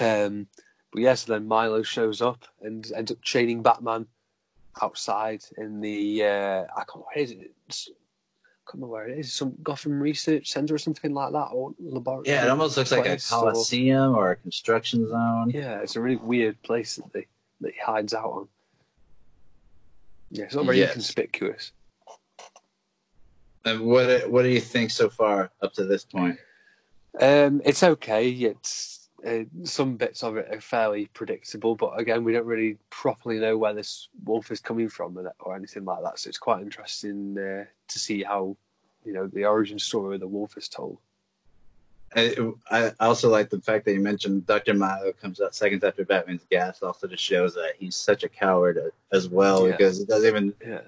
um, 0.00 0.46
but 0.92 1.02
yes, 1.02 1.24
then 1.24 1.46
Milo 1.46 1.82
shows 1.82 2.22
up 2.22 2.44
and 2.62 2.90
ends 2.92 3.10
up 3.10 3.20
training 3.22 3.62
Batman 3.62 4.06
outside 4.82 5.42
in 5.58 5.80
the 5.80 6.24
uh, 6.24 6.64
I 6.76 6.84
can't 6.84 7.04
where 7.06 7.24
is 7.24 7.32
it? 7.32 7.52
It's, 7.68 7.90
can't 8.70 8.74
remember 8.82 8.92
where 8.92 9.08
it 9.08 9.18
is. 9.18 9.32
Some 9.32 9.54
Gotham 9.62 10.00
Research 10.00 10.48
Center 10.50 10.74
or 10.74 10.78
something 10.78 11.12
like 11.12 11.32
that, 11.32 11.48
or 11.52 11.72
laboratory. 11.80 12.28
yeah, 12.28 12.44
it 12.44 12.48
almost 12.50 12.76
looks 12.76 12.92
like 12.92 13.00
a 13.00 13.04
place, 13.04 13.32
or- 13.32 13.40
coliseum 13.50 14.14
or 14.14 14.30
a 14.32 14.36
construction 14.36 15.08
zone. 15.08 15.50
yeah, 15.50 15.80
it's 15.80 15.96
a 15.96 16.00
really 16.00 16.16
weird 16.16 16.60
place 16.62 16.96
that 16.96 17.12
they 17.12 17.26
that 17.62 17.74
he 17.74 17.80
hides 17.80 18.14
out 18.14 18.24
on. 18.24 18.48
Yeah, 20.30 20.44
it's 20.44 20.54
not 20.54 20.64
very 20.64 20.78
Yes. 20.78 20.90
inconspicuous. 20.90 21.72
And 23.64 23.80
what 23.82 24.30
what 24.30 24.42
do 24.42 24.48
you 24.48 24.60
think 24.60 24.90
so 24.90 25.10
far 25.10 25.50
up 25.62 25.72
to 25.74 25.84
this 25.84 26.04
point? 26.04 26.38
Um, 27.20 27.60
it's 27.64 27.82
okay. 27.82 28.30
It's 28.30 28.99
uh, 29.26 29.44
some 29.64 29.96
bits 29.96 30.22
of 30.22 30.36
it 30.36 30.48
are 30.52 30.60
fairly 30.60 31.06
predictable, 31.12 31.74
but 31.74 31.98
again, 31.98 32.24
we 32.24 32.32
don't 32.32 32.46
really 32.46 32.78
properly 32.90 33.38
know 33.38 33.56
where 33.58 33.74
this 33.74 34.08
wolf 34.24 34.50
is 34.50 34.60
coming 34.60 34.88
from 34.88 35.18
or 35.40 35.56
anything 35.56 35.84
like 35.84 36.02
that. 36.02 36.18
So 36.18 36.28
it's 36.28 36.38
quite 36.38 36.62
interesting 36.62 37.36
uh, 37.38 37.64
to 37.88 37.98
see 37.98 38.22
how 38.22 38.56
you 39.04 39.12
know 39.12 39.26
the 39.26 39.44
origin 39.44 39.78
story 39.78 40.14
of 40.14 40.20
the 40.20 40.28
wolf 40.28 40.56
is 40.56 40.68
told. 40.68 40.98
I, 42.16 42.34
I 42.70 42.92
also 43.00 43.28
like 43.28 43.50
the 43.50 43.60
fact 43.60 43.84
that 43.84 43.92
you 43.92 44.00
mentioned 44.00 44.44
Dr. 44.46 44.74
Milo 44.74 45.12
comes 45.12 45.40
out 45.40 45.54
seconds 45.54 45.84
after 45.84 46.04
Batman's 46.04 46.44
gas. 46.50 46.82
Also, 46.82 47.06
just 47.06 47.22
shows 47.22 47.54
that 47.54 47.74
he's 47.78 47.94
such 47.94 48.24
a 48.24 48.28
coward 48.28 48.80
as 49.12 49.28
well 49.28 49.64
Yeah. 49.66 49.76
because 49.76 49.98
he 49.98 50.04
doesn't 50.06 50.28
even 50.28 50.54
Yeah, 50.66 50.80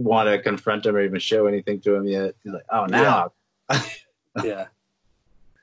want 0.00 0.28
to 0.28 0.38
confront 0.42 0.84
him 0.84 0.96
or 0.96 1.00
even 1.00 1.18
show 1.18 1.46
anything 1.46 1.80
to 1.80 1.94
him 1.94 2.06
yet. 2.06 2.34
He's 2.42 2.52
like, 2.52 2.66
oh, 2.70 2.84
now. 2.86 3.32
yeah. 4.42 4.66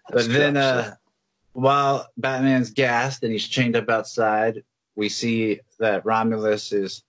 But 0.10 0.26
That's 0.26 0.28
then, 0.28 0.58
uh. 0.58 0.96
While 1.54 2.08
Batman's 2.18 2.72
gassed 2.72 3.24
and 3.24 3.32
he's 3.32 3.48
chained 3.48 3.76
up 3.76 3.90
outside, 3.90 4.64
we 4.96 5.10
see 5.10 5.60
that 5.80 6.06
Romulus 6.06 6.72
is, 6.72 7.04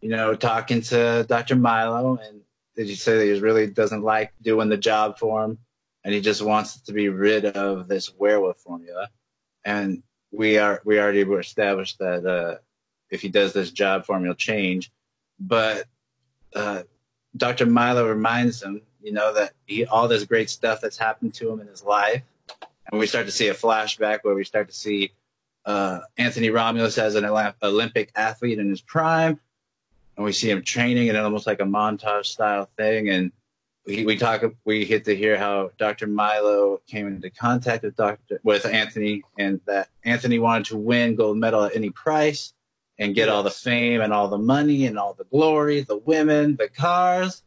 you 0.00 0.10
know, 0.10 0.34
talking 0.34 0.80
to 0.82 1.24
Dr. 1.28 1.56
Milo. 1.56 2.18
And 2.18 2.40
did 2.74 2.88
you 2.88 2.96
say 2.96 3.18
that 3.18 3.34
he 3.34 3.40
really 3.40 3.66
doesn't 3.66 4.02
like 4.02 4.32
doing 4.42 4.68
the 4.68 4.76
job 4.76 5.18
for 5.18 5.44
him? 5.44 5.58
And 6.04 6.14
he 6.14 6.20
just 6.20 6.42
wants 6.42 6.80
to 6.82 6.92
be 6.92 7.08
rid 7.08 7.44
of 7.44 7.88
this 7.88 8.12
werewolf 8.14 8.58
formula. 8.58 9.08
And 9.64 10.02
we 10.30 10.58
are 10.58 10.80
we 10.84 11.00
already 11.00 11.22
established 11.22 11.98
that 11.98 12.24
uh, 12.24 12.58
if 13.10 13.22
he 13.22 13.28
does 13.28 13.52
this 13.52 13.70
job 13.70 14.04
for 14.04 14.16
him, 14.16 14.24
he'll 14.24 14.34
change. 14.34 14.92
But 15.40 15.86
uh, 16.54 16.82
Dr. 17.36 17.66
Milo 17.66 18.08
reminds 18.08 18.62
him, 18.62 18.82
you 19.02 19.12
know, 19.12 19.32
that 19.34 19.52
he, 19.66 19.84
all 19.84 20.06
this 20.06 20.24
great 20.24 20.48
stuff 20.48 20.80
that's 20.80 20.96
happened 20.96 21.34
to 21.34 21.50
him 21.50 21.60
in 21.60 21.66
his 21.66 21.82
life 21.82 22.22
and 22.90 23.00
we 23.00 23.06
start 23.06 23.26
to 23.26 23.32
see 23.32 23.48
a 23.48 23.54
flashback 23.54 24.20
where 24.22 24.34
we 24.34 24.44
start 24.44 24.68
to 24.68 24.74
see 24.74 25.12
uh, 25.64 26.00
Anthony 26.16 26.50
Romulus 26.50 26.98
as 26.98 27.16
an 27.16 27.24
Olympic 27.62 28.12
athlete 28.14 28.58
in 28.58 28.68
his 28.68 28.80
prime, 28.80 29.40
and 30.16 30.24
we 30.24 30.32
see 30.32 30.50
him 30.50 30.62
training 30.62 31.08
in 31.08 31.16
almost 31.16 31.46
like 31.46 31.60
a 31.60 31.64
montage 31.64 32.26
style 32.26 32.70
thing. 32.76 33.08
And 33.08 33.32
we, 33.84 34.04
we 34.04 34.16
talk, 34.16 34.42
we 34.64 34.84
get 34.84 35.04
to 35.06 35.16
hear 35.16 35.36
how 35.36 35.70
Dr. 35.78 36.06
Milo 36.06 36.80
came 36.86 37.06
into 37.08 37.30
contact 37.30 37.82
with 37.82 37.96
Dr. 37.96 38.40
with 38.44 38.64
Anthony, 38.64 39.24
and 39.38 39.60
that 39.66 39.88
Anthony 40.04 40.38
wanted 40.38 40.66
to 40.66 40.76
win 40.76 41.16
gold 41.16 41.36
medal 41.36 41.64
at 41.64 41.74
any 41.74 41.90
price 41.90 42.52
and 42.98 43.14
get 43.14 43.28
all 43.28 43.42
the 43.42 43.50
fame 43.50 44.00
and 44.00 44.12
all 44.12 44.28
the 44.28 44.38
money 44.38 44.86
and 44.86 44.98
all 44.98 45.12
the 45.14 45.24
glory, 45.24 45.80
the 45.80 45.98
women, 45.98 46.56
the 46.56 46.68
cars, 46.68 47.42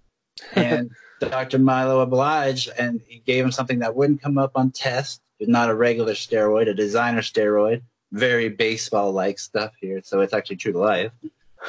and. 0.53 0.91
Dr. 1.19 1.59
Milo 1.59 1.99
obliged, 1.99 2.69
and 2.77 3.01
he 3.05 3.19
gave 3.19 3.43
him 3.43 3.51
something 3.51 3.79
that 3.79 3.93
wouldn't 3.93 4.21
come 4.21 4.37
up 4.37 4.51
on 4.55 4.71
test. 4.71 5.21
It's 5.39 5.49
not 5.49 5.69
a 5.69 5.75
regular 5.75 6.13
steroid, 6.13 6.69
a 6.69 6.73
designer 6.73 7.21
steroid. 7.21 7.81
Very 8.11 8.49
baseball-like 8.49 9.39
stuff 9.39 9.73
here, 9.79 10.01
so 10.03 10.21
it's 10.21 10.33
actually 10.33 10.57
true 10.57 10.73
to 10.73 10.79
life. 10.79 11.11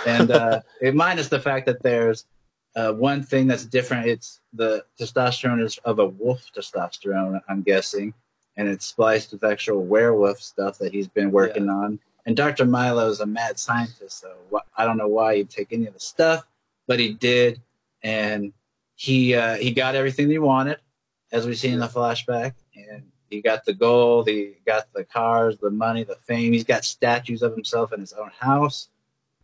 And 0.06 0.30
uh, 0.30 0.60
it 0.80 0.94
minus 0.94 1.28
the 1.28 1.40
fact 1.40 1.66
that 1.66 1.82
there's 1.82 2.24
uh, 2.76 2.92
one 2.92 3.22
thing 3.22 3.46
that's 3.46 3.64
different. 3.64 4.06
It's 4.06 4.40
the 4.52 4.84
testosterone 4.98 5.62
is 5.62 5.78
of 5.84 5.98
a 5.98 6.06
wolf 6.06 6.50
testosterone, 6.56 7.40
I'm 7.48 7.62
guessing, 7.62 8.14
and 8.56 8.68
it's 8.68 8.86
spliced 8.86 9.32
with 9.32 9.44
actual 9.44 9.84
werewolf 9.84 10.40
stuff 10.40 10.78
that 10.78 10.92
he's 10.92 11.08
been 11.08 11.30
working 11.30 11.68
on. 11.68 11.98
And 12.26 12.36
Dr. 12.36 12.66
Milo 12.66 13.08
is 13.08 13.20
a 13.20 13.26
mad 13.26 13.58
scientist, 13.58 14.20
so 14.20 14.34
I 14.76 14.84
don't 14.84 14.98
know 14.98 15.08
why 15.08 15.36
he'd 15.36 15.50
take 15.50 15.72
any 15.72 15.86
of 15.86 15.94
the 15.94 16.00
stuff, 16.00 16.44
but 16.86 17.00
he 17.00 17.14
did, 17.14 17.60
and 18.02 18.52
he 18.94 19.34
uh, 19.34 19.56
he 19.56 19.72
got 19.72 19.94
everything 19.94 20.28
he 20.28 20.38
wanted, 20.38 20.78
as 21.32 21.46
we 21.46 21.54
see 21.54 21.68
in 21.68 21.80
the 21.80 21.86
flashback, 21.86 22.52
and 22.74 23.02
he 23.30 23.40
got 23.40 23.64
the 23.64 23.72
gold, 23.72 24.28
he 24.28 24.56
got 24.66 24.92
the 24.92 25.04
cars, 25.04 25.56
the 25.58 25.70
money, 25.70 26.04
the 26.04 26.16
fame. 26.16 26.52
He's 26.52 26.64
got 26.64 26.84
statues 26.84 27.42
of 27.42 27.52
himself 27.52 27.92
in 27.92 28.00
his 28.00 28.12
own 28.12 28.30
house, 28.38 28.88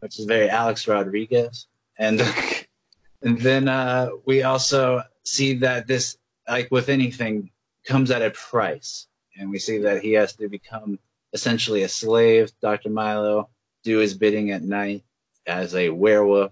which 0.00 0.18
is 0.18 0.26
very 0.26 0.50
Alex 0.50 0.86
Rodriguez, 0.88 1.66
and 1.98 2.20
and 3.22 3.40
then 3.40 3.68
uh, 3.68 4.10
we 4.24 4.42
also 4.42 5.02
see 5.24 5.54
that 5.54 5.86
this, 5.86 6.18
like 6.48 6.68
with 6.70 6.88
anything, 6.88 7.50
comes 7.84 8.10
at 8.10 8.22
a 8.22 8.30
price, 8.30 9.06
and 9.38 9.50
we 9.50 9.58
see 9.58 9.78
that 9.78 10.02
he 10.02 10.12
has 10.12 10.34
to 10.34 10.48
become 10.48 10.98
essentially 11.32 11.84
a 11.84 11.88
slave. 11.88 12.50
Doctor 12.60 12.90
Milo 12.90 13.48
do 13.84 13.98
his 13.98 14.14
bidding 14.14 14.50
at 14.50 14.62
night 14.62 15.04
as 15.46 15.74
a 15.76 15.90
werewolf 15.90 16.50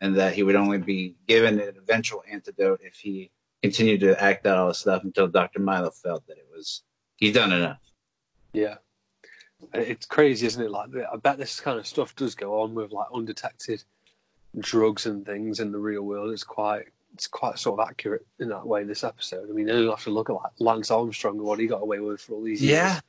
and 0.00 0.16
that 0.16 0.34
he 0.34 0.42
would 0.42 0.56
only 0.56 0.78
be 0.78 1.14
given 1.28 1.60
an 1.60 1.76
eventual 1.76 2.24
antidote 2.28 2.80
if 2.82 2.96
he 2.96 3.30
continued 3.62 4.00
to 4.00 4.20
act 4.22 4.46
out 4.46 4.58
all 4.58 4.68
this 4.68 4.78
stuff 4.78 5.04
until 5.04 5.28
Dr. 5.28 5.60
Milo 5.60 5.90
felt 5.90 6.26
that 6.26 6.38
it 6.38 6.46
was 6.54 6.82
he's 7.16 7.34
done 7.34 7.52
enough. 7.52 7.78
Yeah. 8.52 8.76
It's 9.72 10.06
crazy, 10.06 10.46
isn't 10.46 10.62
it? 10.62 10.70
Like, 10.70 10.90
I 10.94 11.16
bet 11.16 11.38
this 11.38 11.60
kind 11.60 11.78
of 11.78 11.86
stuff 11.86 12.16
does 12.16 12.34
go 12.34 12.60
on 12.60 12.74
with 12.74 12.90
like 12.90 13.06
undetected 13.14 13.84
drugs 14.58 15.06
and 15.06 15.24
things 15.24 15.60
in 15.60 15.70
the 15.70 15.78
real 15.78 16.02
world. 16.02 16.32
It's 16.32 16.42
quite, 16.42 16.86
it's 17.14 17.28
quite 17.28 17.58
sort 17.58 17.78
of 17.78 17.88
accurate 17.88 18.26
in 18.40 18.48
that 18.48 18.66
way. 18.66 18.82
This 18.82 19.04
episode. 19.04 19.48
I 19.48 19.52
mean, 19.52 19.68
you 19.68 19.90
have 19.90 20.02
to 20.04 20.10
look 20.10 20.30
at 20.30 20.34
like 20.34 20.52
Lance 20.58 20.90
Armstrong 20.90 21.36
and 21.36 21.46
what 21.46 21.60
he 21.60 21.68
got 21.68 21.82
away 21.82 22.00
with 22.00 22.20
for 22.20 22.34
all 22.34 22.42
these 22.42 22.60
years. 22.60 22.72
Yeah. 22.72 23.00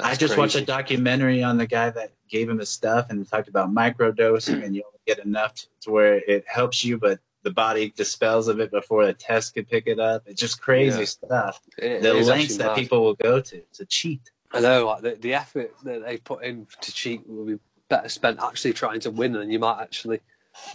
I 0.00 0.08
That's 0.08 0.18
just 0.18 0.36
watched 0.36 0.56
a 0.56 0.64
documentary 0.64 1.44
on 1.44 1.56
the 1.56 1.68
guy 1.68 1.90
that 1.90 2.10
gave 2.28 2.50
him 2.50 2.58
his 2.58 2.68
stuff 2.68 3.06
and 3.10 3.28
talked 3.28 3.48
about 3.48 3.70
microdosing 3.72 4.64
and 4.64 4.74
you 4.74 4.82
only 4.84 4.98
get 5.06 5.24
enough 5.24 5.54
to, 5.54 5.66
to 5.82 5.90
where 5.92 6.16
it 6.16 6.44
helps 6.48 6.84
you, 6.84 6.98
but 6.98 7.20
the 7.44 7.50
body 7.52 7.90
dispels 7.96 8.48
of 8.48 8.58
it 8.58 8.70
before 8.72 9.06
the 9.06 9.12
test 9.12 9.54
could 9.54 9.68
pick 9.68 9.86
it 9.86 10.00
up. 10.00 10.22
It's 10.26 10.40
just 10.40 10.60
crazy 10.60 11.00
Yeah. 11.00 11.04
stuff. 11.04 11.60
It- 11.78 12.02
The 12.02 12.16
it 12.18 12.24
lengths 12.24 12.56
that 12.56 12.66
mad. 12.68 12.76
people 12.76 13.02
will 13.04 13.14
go 13.14 13.40
to 13.40 13.60
to 13.74 13.86
cheat. 13.86 14.30
I 14.52 14.60
know, 14.60 14.86
like 14.86 15.02
the, 15.02 15.14
the 15.16 15.34
effort 15.34 15.72
that 15.84 16.04
they 16.04 16.16
put 16.18 16.44
in 16.44 16.66
to 16.80 16.92
cheat 16.92 17.28
will 17.28 17.44
be 17.44 17.58
better 17.88 18.08
spent 18.08 18.40
actually 18.42 18.72
trying 18.72 19.00
to 19.00 19.10
win, 19.10 19.36
and 19.36 19.52
you 19.52 19.58
might 19.58 19.80
actually 19.80 20.20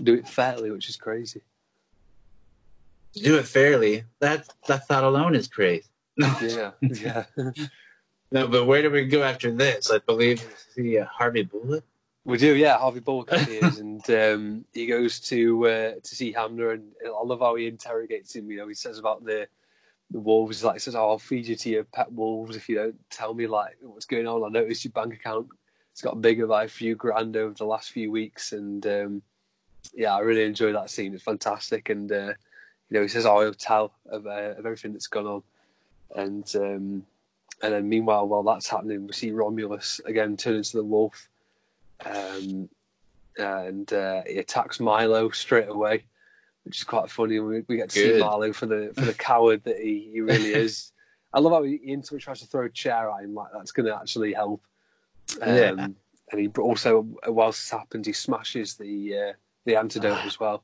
do 0.04 0.14
it 0.14 0.28
fairly, 0.28 0.70
which 0.72 0.90
is 0.90 0.96
crazy. 0.98 1.42
To 3.16 3.24
do 3.24 3.38
it 3.38 3.48
fairly, 3.48 4.04
that 4.20 4.48
that 4.68 4.88
thought 4.88 5.04
alone 5.04 5.36
is 5.36 5.48
crazy. 5.48 5.88
Yeah, 6.18 6.72
yeah. 6.82 7.26
No, 8.32 8.48
but 8.48 8.66
where 8.66 8.84
do 8.84 8.92
we 8.92 9.06
go 9.06 9.24
after 9.24 9.50
this? 9.52 9.90
I 9.90 9.98
believe 10.06 10.40
see 10.76 11.00
uh, 11.00 11.06
Harvey 11.06 11.42
Bullock. 11.42 11.84
We 12.30 12.38
do, 12.38 12.56
yeah. 12.56 12.78
Harvey 12.78 13.00
Bullock 13.00 13.32
appears, 13.32 13.80
and 13.80 14.08
um, 14.12 14.66
he 14.74 14.86
goes 14.86 15.20
to 15.22 15.68
uh, 15.68 15.94
to 16.02 16.16
see 16.16 16.32
Hamner, 16.32 16.72
and 16.72 16.92
I 17.06 17.24
love 17.24 17.40
how 17.40 17.56
he 17.56 17.68
interrogates 17.68 18.36
him. 18.36 18.52
You 18.52 18.58
know, 18.58 18.68
he 18.68 18.76
says 18.76 19.00
about 19.00 19.26
the 19.26 19.48
the 20.12 20.20
wolves. 20.20 20.64
Like, 20.64 20.76
he 20.76 20.80
says, 20.80 20.96
"Oh, 20.96 21.10
I'll 21.10 21.20
feed 21.20 21.48
you 21.48 21.56
to 21.56 21.70
your 21.70 21.84
pet 21.86 22.12
wolves 22.12 22.56
if 22.56 22.70
you 22.70 22.76
don't 22.76 23.00
tell 23.10 23.34
me 23.34 23.48
like 23.48 23.78
what's 23.82 24.06
going 24.06 24.28
on." 24.28 24.44
I 24.44 24.50
noticed 24.50 24.86
your 24.86 24.92
bank 24.92 25.14
account 25.14 25.48
it's 25.92 26.02
got 26.02 26.22
bigger 26.22 26.48
by 26.48 26.66
a 26.66 26.70
few 26.70 26.96
grand 26.96 27.36
over 27.36 27.54
the 27.54 27.66
last 27.66 27.92
few 27.92 28.12
weeks, 28.12 28.54
and 28.54 28.86
um, 28.86 29.22
yeah, 29.94 30.16
I 30.16 30.20
really 30.20 30.44
enjoy 30.44 30.72
that 30.74 30.90
scene. 30.90 31.14
It's 31.14 31.24
fantastic, 31.24 31.90
and 31.90 32.12
uh, 32.12 32.34
you 32.90 32.92
know, 32.92 33.02
he 33.02 33.08
says, 33.08 33.26
"Oh, 33.26 33.40
I'll 33.40 33.54
tell 33.54 33.94
of, 34.06 34.28
uh, 34.28 34.54
of 34.58 34.66
everything 34.66 34.94
that's 34.94 35.08
gone 35.08 35.26
on," 35.26 35.44
and 36.16 36.56
um, 36.56 37.06
and 37.64 37.74
then 37.74 37.90
meanwhile, 37.90 38.28
while 38.28 38.44
that's 38.44 38.70
happening, 38.70 39.08
we 39.08 39.14
see 39.14 39.32
Romulus 39.32 40.00
again 40.06 40.38
turn 40.38 40.56
into 40.56 40.78
the 40.78 40.84
wolf, 40.84 41.29
um, 42.06 42.70
and 43.38 43.92
uh, 43.94 44.22
he 44.28 44.38
attacks 44.38 44.80
Milo 44.80 45.30
straight 45.30 45.70
away, 45.70 46.04
which 46.64 46.78
is 46.78 46.84
quite 46.84 47.10
funny. 47.10 47.40
We, 47.40 47.64
we 47.68 47.78
get 47.78 47.90
to 47.92 48.02
Good. 48.02 48.16
see 48.16 48.20
Milo 48.20 48.54
for 48.54 48.66
the 48.66 48.92
for 48.96 49.06
the 49.06 49.14
coward 49.14 49.64
that 49.64 49.80
he, 49.80 50.10
he 50.14 50.22
really 50.22 50.54
is. 50.54 50.92
I 51.34 51.40
love 51.40 51.54
how 51.54 51.64
he 51.64 51.76
instantly 51.76 52.22
tries 52.22 52.40
to 52.40 52.48
throw 52.48 52.66
a 52.66 52.70
chair 52.70 53.10
at 53.12 53.24
him, 53.24 53.36
like 53.36 53.52
that's 53.54 53.72
going 53.72 53.86
to 53.86 53.96
actually 53.96 54.34
help. 54.34 54.64
Um, 55.42 55.56
Yeah. 55.56 55.88
And 56.32 56.40
he 56.40 56.48
also, 56.60 57.08
whilst 57.28 57.64
this 57.64 57.72
happens, 57.72 58.06
he 58.06 58.14
smashes 58.14 58.76
the 58.76 59.16
uh, 59.16 59.34
the 59.66 59.76
antidote 59.76 60.26
as 60.26 60.40
well. 60.40 60.64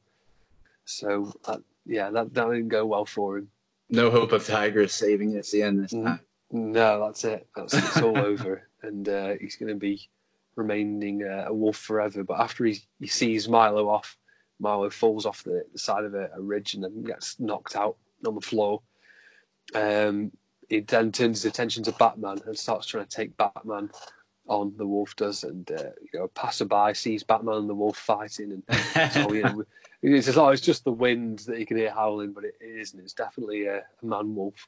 So 0.85 1.33
that, 1.47 1.61
yeah, 1.85 2.11
that, 2.11 2.33
that 2.35 2.49
didn't 2.49 2.67
go 2.67 2.85
well 2.85 3.05
for 3.05 3.39
him. 3.39 3.49
No 3.89 4.11
hope 4.11 4.31
of 4.31 4.43
Tygrus 4.43 4.91
saving 4.91 5.33
it 5.33 5.39
at 5.39 5.45
the 5.47 5.63
end 5.63 5.83
this 5.83 5.91
time. 5.91 6.19
No, 6.51 7.03
that's 7.05 7.23
it. 7.23 7.47
That's 7.55 7.73
it's 7.73 8.01
all 8.01 8.17
over, 8.17 8.67
and 8.83 9.09
uh, 9.09 9.33
he's 9.41 9.55
going 9.55 9.69
to 9.69 9.79
be 9.79 10.07
remaining 10.55 11.23
uh, 11.23 11.45
a 11.47 11.53
wolf 11.53 11.77
forever. 11.77 12.23
But 12.23 12.39
after 12.39 12.65
he, 12.65 12.79
he 12.99 13.07
sees 13.07 13.47
Milo 13.47 13.89
off, 13.89 14.17
Milo 14.59 14.89
falls 14.89 15.25
off 15.25 15.43
the, 15.43 15.63
the 15.71 15.79
side 15.79 16.05
of 16.05 16.13
a, 16.13 16.29
a 16.35 16.41
ridge 16.41 16.73
and 16.73 16.83
then 16.83 17.03
gets 17.03 17.39
knocked 17.39 17.75
out 17.75 17.97
on 18.25 18.35
the 18.35 18.41
floor. 18.41 18.81
Um, 19.73 20.31
he 20.69 20.79
then 20.79 21.11
turns 21.11 21.41
his 21.43 21.51
attention 21.51 21.83
to 21.83 21.91
Batman 21.93 22.39
and 22.45 22.57
starts 22.57 22.87
trying 22.87 23.05
to 23.05 23.09
take 23.09 23.37
Batman 23.37 23.89
on. 24.47 24.73
The 24.77 24.87
wolf 24.87 25.15
does, 25.15 25.43
and 25.43 25.69
uh, 25.71 25.91
you 26.01 26.19
know, 26.19 26.23
a 26.25 26.27
passerby 26.27 26.93
sees 26.93 27.23
Batman 27.23 27.55
and 27.57 27.69
the 27.69 27.75
wolf 27.75 27.97
fighting, 27.97 28.63
and 28.69 29.11
so 29.11 29.31
you 29.33 29.43
know, 29.43 29.63
he 30.01 30.21
says, 30.21 30.37
"Oh, 30.37 30.49
it's 30.49 30.61
just 30.61 30.83
the 30.83 30.91
wind 30.91 31.39
that 31.39 31.59
you 31.59 31.65
can 31.65 31.77
hear 31.77 31.91
howling," 31.91 32.33
but 32.33 32.45
it 32.45 32.55
isn't. 32.61 32.99
It's 32.99 33.13
definitely 33.13 33.65
a, 33.65 33.77
a 33.79 34.05
man 34.05 34.33
wolf. 34.35 34.67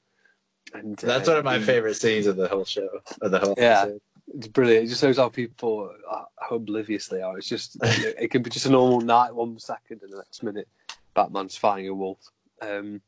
And 0.74 0.98
That's 0.98 1.28
uh, 1.28 1.32
one 1.32 1.38
of 1.40 1.46
my 1.46 1.60
favorite 1.60 1.96
scenes 1.96 2.28
of 2.28 2.36
the 2.36 2.48
whole 2.48 2.66
show, 2.66 2.90
of 3.22 3.32
the 3.32 3.40
whole 3.40 3.56
Yeah. 3.58 3.82
episode. 3.84 4.02
It's 4.36 4.48
brilliant. 4.48 4.86
It 4.86 4.90
just 4.90 5.02
shows 5.02 5.18
how 5.18 5.30
people 5.30 5.92
are, 6.10 6.28
how 6.40 6.58
oblivious 6.58 7.08
they 7.08 7.22
are. 7.22 7.38
It's 7.38 7.48
just 7.48 7.78
it 7.84 8.30
can 8.32 8.44
be 8.44 8.50
just 8.50 8.66
a 8.66 8.72
normal 8.72 9.02
night 9.02 9.34
one 9.34 9.58
second, 9.60 10.02
and 10.04 10.12
the 10.12 10.18
next 10.18 10.44
minute, 10.44 10.68
Batman's 11.14 11.56
fighting 11.56 11.88
a 11.88 11.94
wolf. 11.94 12.20
Um, 12.62 13.02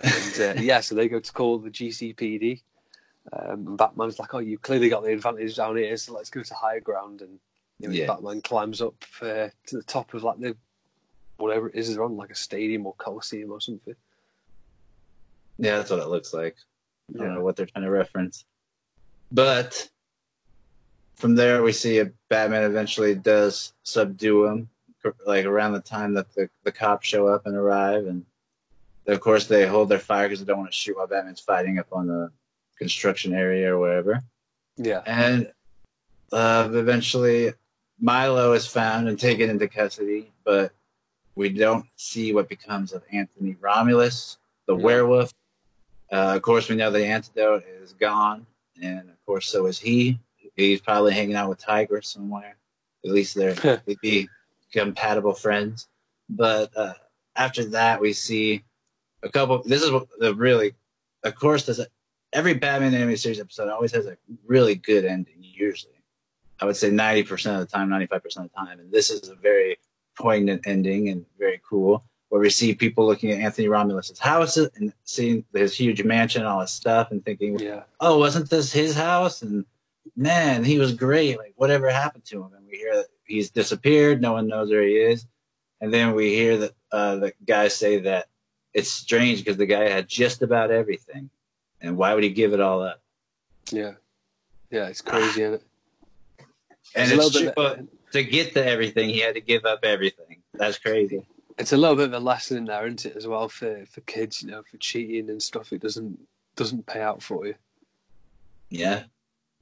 and 0.00 0.40
uh, 0.40 0.54
yeah, 0.60 0.80
so 0.80 0.94
they 0.94 1.08
go 1.08 1.20
to 1.20 1.32
call 1.32 1.58
the 1.58 1.70
GCPD. 1.70 2.62
Um, 3.32 3.66
and 3.66 3.78
Batman's 3.78 4.18
like, 4.18 4.32
"Oh, 4.32 4.38
you 4.38 4.58
clearly 4.58 4.88
got 4.88 5.02
the 5.02 5.12
advantage 5.12 5.56
down 5.56 5.76
here, 5.76 5.96
so 5.96 6.14
let's 6.14 6.30
go 6.30 6.42
to 6.42 6.54
higher 6.54 6.80
ground." 6.80 7.20
And 7.20 7.38
you 7.78 7.88
know, 7.88 7.94
Yeah. 7.94 8.06
Batman 8.06 8.40
climbs 8.40 8.80
up 8.80 8.94
uh, 9.20 9.48
to 9.66 9.76
the 9.76 9.82
top 9.82 10.14
of 10.14 10.22
like 10.22 10.38
the 10.40 10.56
whatever 11.36 11.68
it 11.68 11.74
is 11.74 11.94
they're 11.94 12.04
on, 12.04 12.16
like 12.16 12.30
a 12.30 12.34
stadium 12.34 12.86
or 12.86 12.94
coliseum 12.94 13.52
or 13.52 13.60
something. 13.60 13.94
Yeah, 15.58 15.76
that's 15.76 15.90
what 15.90 16.00
it 16.00 16.08
looks 16.08 16.32
like. 16.32 16.56
I 17.14 17.18
don't 17.18 17.34
know 17.34 17.42
what 17.42 17.56
they're 17.56 17.66
trying 17.66 17.84
to 17.84 17.90
reference. 17.90 18.44
But 19.32 19.88
from 21.18 21.34
there, 21.34 21.62
we 21.62 21.72
see 21.72 21.98
a 21.98 22.10
Batman 22.28 22.62
eventually 22.62 23.14
does 23.14 23.72
subdue 23.82 24.46
him, 24.46 24.68
like 25.26 25.44
around 25.44 25.72
the 25.72 25.80
time 25.80 26.14
that 26.14 26.32
the, 26.34 26.48
the 26.62 26.72
cops 26.72 27.08
show 27.08 27.26
up 27.26 27.46
and 27.46 27.56
arrive. 27.56 28.06
And 28.06 28.24
of 29.08 29.20
course, 29.20 29.46
they 29.46 29.66
hold 29.66 29.88
their 29.88 29.98
fire 29.98 30.28
because 30.28 30.38
they 30.40 30.46
don't 30.46 30.58
want 30.60 30.70
to 30.70 30.76
shoot 30.76 30.96
while 30.96 31.08
Batman's 31.08 31.40
fighting 31.40 31.78
up 31.78 31.88
on 31.92 32.06
the 32.06 32.30
construction 32.78 33.34
area 33.34 33.74
or 33.74 33.78
wherever. 33.80 34.22
Yeah, 34.76 35.02
And 35.06 35.50
uh, 36.32 36.68
eventually, 36.72 37.52
Milo 38.00 38.52
is 38.52 38.66
found 38.66 39.08
and 39.08 39.18
taken 39.18 39.50
into 39.50 39.66
custody, 39.66 40.30
but 40.44 40.72
we 41.34 41.48
don't 41.48 41.84
see 41.96 42.32
what 42.32 42.48
becomes 42.48 42.92
of 42.92 43.02
Anthony 43.12 43.56
Romulus, 43.60 44.38
the 44.66 44.76
No. 44.76 44.84
werewolf. 44.84 45.34
Uh, 46.12 46.34
of 46.36 46.42
course, 46.42 46.68
we 46.68 46.76
know 46.76 46.92
the 46.92 47.04
antidote 47.04 47.64
is 47.82 47.92
gone, 47.92 48.46
and 48.80 49.10
of 49.10 49.26
course, 49.26 49.48
so 49.48 49.66
is 49.66 49.80
he. 49.80 50.20
He's 50.58 50.80
probably 50.80 51.14
hanging 51.14 51.36
out 51.36 51.48
with 51.48 51.64
Tygrus 51.64 52.06
somewhere. 52.06 52.56
At 53.04 53.12
least 53.12 53.36
they're 53.36 53.54
they'd 53.86 54.00
be 54.02 54.28
compatible 54.72 55.32
friends. 55.32 55.86
But 56.28 56.76
uh, 56.76 56.94
after 57.36 57.64
that, 57.66 58.00
we 58.00 58.12
see 58.12 58.64
a 59.22 59.28
couple. 59.28 59.62
This 59.62 59.82
is 59.82 59.90
the 60.18 60.34
really, 60.34 60.74
of 61.22 61.36
course, 61.36 61.68
a, 61.68 61.86
every 62.32 62.54
Batman 62.54 62.92
animated 62.92 63.20
series 63.20 63.40
episode 63.40 63.70
always 63.70 63.92
has 63.92 64.06
a 64.06 64.18
really 64.46 64.74
good 64.74 65.04
ending. 65.04 65.36
Usually, 65.40 66.02
I 66.60 66.64
would 66.64 66.76
say 66.76 66.90
ninety 66.90 67.22
percent 67.22 67.60
of 67.60 67.68
the 67.68 67.72
time, 67.72 67.88
ninety 67.88 68.06
five 68.06 68.24
percent 68.24 68.46
of 68.46 68.52
the 68.52 68.56
time, 68.56 68.80
and 68.80 68.92
this 68.92 69.10
is 69.10 69.28
a 69.28 69.36
very 69.36 69.78
poignant 70.16 70.66
ending 70.66 71.08
and 71.08 71.24
very 71.38 71.60
cool. 71.68 72.04
Where 72.30 72.40
we 72.42 72.50
see 72.50 72.74
people 72.74 73.06
looking 73.06 73.30
at 73.30 73.38
Anthony 73.38 73.68
Romulus's 73.68 74.18
house 74.18 74.58
and 74.58 74.92
seeing 75.04 75.44
his 75.54 75.74
huge 75.74 76.02
mansion, 76.02 76.44
all 76.44 76.60
his 76.60 76.70
stuff, 76.72 77.10
and 77.10 77.24
thinking, 77.24 77.58
yeah, 77.58 77.84
oh, 78.00 78.18
wasn't 78.18 78.50
this 78.50 78.70
his 78.70 78.94
house? 78.94 79.40
And 79.40 79.64
man, 80.18 80.64
he 80.64 80.78
was 80.78 80.92
great. 80.94 81.38
Like, 81.38 81.54
whatever 81.56 81.88
happened 81.88 82.24
to 82.26 82.42
him? 82.42 82.50
And 82.54 82.66
we 82.66 82.76
hear 82.76 82.96
that 82.96 83.06
he's 83.24 83.50
disappeared. 83.50 84.20
No 84.20 84.32
one 84.32 84.48
knows 84.48 84.68
where 84.68 84.82
he 84.82 84.96
is. 84.96 85.24
And 85.80 85.94
then 85.94 86.14
we 86.14 86.34
hear 86.34 86.58
that 86.58 86.72
uh, 86.90 87.16
the 87.16 87.32
guy 87.46 87.68
say 87.68 88.00
that 88.00 88.26
it's 88.74 88.90
strange 88.90 89.38
because 89.38 89.56
the 89.56 89.66
guy 89.66 89.88
had 89.88 90.08
just 90.08 90.42
about 90.42 90.72
everything. 90.72 91.30
And 91.80 91.96
why 91.96 92.12
would 92.14 92.24
he 92.24 92.30
give 92.30 92.52
it 92.52 92.60
all 92.60 92.82
up? 92.82 93.00
yeah, 93.70 93.92
yeah. 94.70 94.88
It's 94.88 95.02
crazy, 95.02 95.42
isn't 95.42 95.54
it? 95.54 95.62
And 96.96 97.12
It's 97.12 97.36
it's 97.36 97.54
true, 97.54 97.88
to 98.12 98.24
get 98.24 98.54
to 98.54 98.66
everything, 98.66 99.10
he 99.10 99.20
had 99.20 99.34
to 99.34 99.40
give 99.40 99.64
up 99.64 99.80
everything. 99.84 100.42
That's 100.54 100.78
crazy. 100.78 101.22
it's 101.58 101.72
a 101.72 101.76
little 101.76 101.94
bit 101.94 102.06
of 102.06 102.14
a 102.14 102.18
lesson 102.18 102.56
in 102.56 102.64
there, 102.64 102.86
isn't 102.86 103.06
it, 103.06 103.16
as 103.16 103.26
well 103.26 103.48
for, 103.48 103.84
for 103.86 104.00
kids, 104.00 104.42
you 104.42 104.50
know, 104.50 104.62
for 104.68 104.78
cheating 104.78 105.28
and 105.30 105.40
stuff. 105.42 105.72
It 105.72 105.82
doesn't 105.82 106.18
doesn't 106.56 106.86
pay 106.86 107.00
out 107.00 107.22
for 107.22 107.46
you. 107.46 107.54
Yeah. 108.70 109.04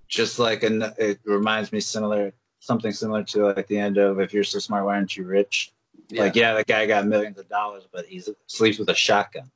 Just 0.08 0.38
like, 0.38 0.62
an, 0.62 0.84
it 0.98 1.18
reminds 1.24 1.72
me 1.72 1.80
similar, 1.80 2.32
something 2.60 2.92
similar 2.92 3.24
to 3.24 3.46
like 3.46 3.66
the 3.66 3.78
end 3.78 3.98
of 3.98 4.20
If 4.20 4.32
You're 4.32 4.44
So 4.44 4.58
Smart, 4.58 4.84
Why 4.84 4.94
Aren't 4.94 5.16
You 5.16 5.24
Rich? 5.24 5.72
Yeah, 6.08 6.22
Like, 6.22 6.36
yeah, 6.36 6.54
that 6.54 6.66
guy 6.66 6.86
got 6.86 7.06
millions 7.06 7.38
of 7.38 7.48
dollars, 7.48 7.88
but 7.90 8.06
he 8.06 8.22
sleeps 8.46 8.78
with 8.78 8.88
a 8.88 8.94
shotgun. 8.94 9.50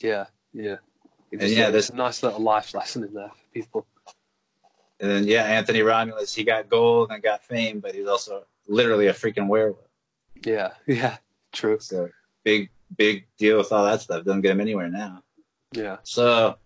yeah, 0.00 0.26
yeah. 0.52 0.76
And 1.32 1.50
yeah, 1.50 1.70
there's 1.70 1.90
a 1.90 1.96
nice 1.96 2.22
little 2.22 2.38
life 2.40 2.74
lesson 2.74 3.02
in 3.02 3.12
there 3.12 3.28
for 3.30 3.52
people. 3.52 3.86
And 5.00 5.10
then 5.10 5.24
yeah, 5.26 5.42
Anthony 5.42 5.82
Romulus, 5.82 6.32
he 6.32 6.44
got 6.44 6.68
gold 6.68 7.10
and 7.10 7.20
got 7.20 7.42
fame, 7.42 7.80
but 7.80 7.92
he's 7.94 8.06
also 8.06 8.44
literally 8.68 9.08
a 9.08 9.12
freaking 9.12 9.48
werewolf. 9.48 9.88
Yeah, 10.44 10.70
yeah, 10.86 11.16
true. 11.52 11.78
So 11.80 12.08
big, 12.44 12.70
big 12.96 13.26
deal 13.36 13.58
with 13.58 13.72
all 13.72 13.84
that 13.84 14.00
stuff. 14.02 14.24
Doesn't 14.24 14.42
get 14.42 14.52
him 14.52 14.60
anywhere 14.60 14.88
now. 14.88 15.22
Yeah. 15.72 15.96
So, 16.04 16.56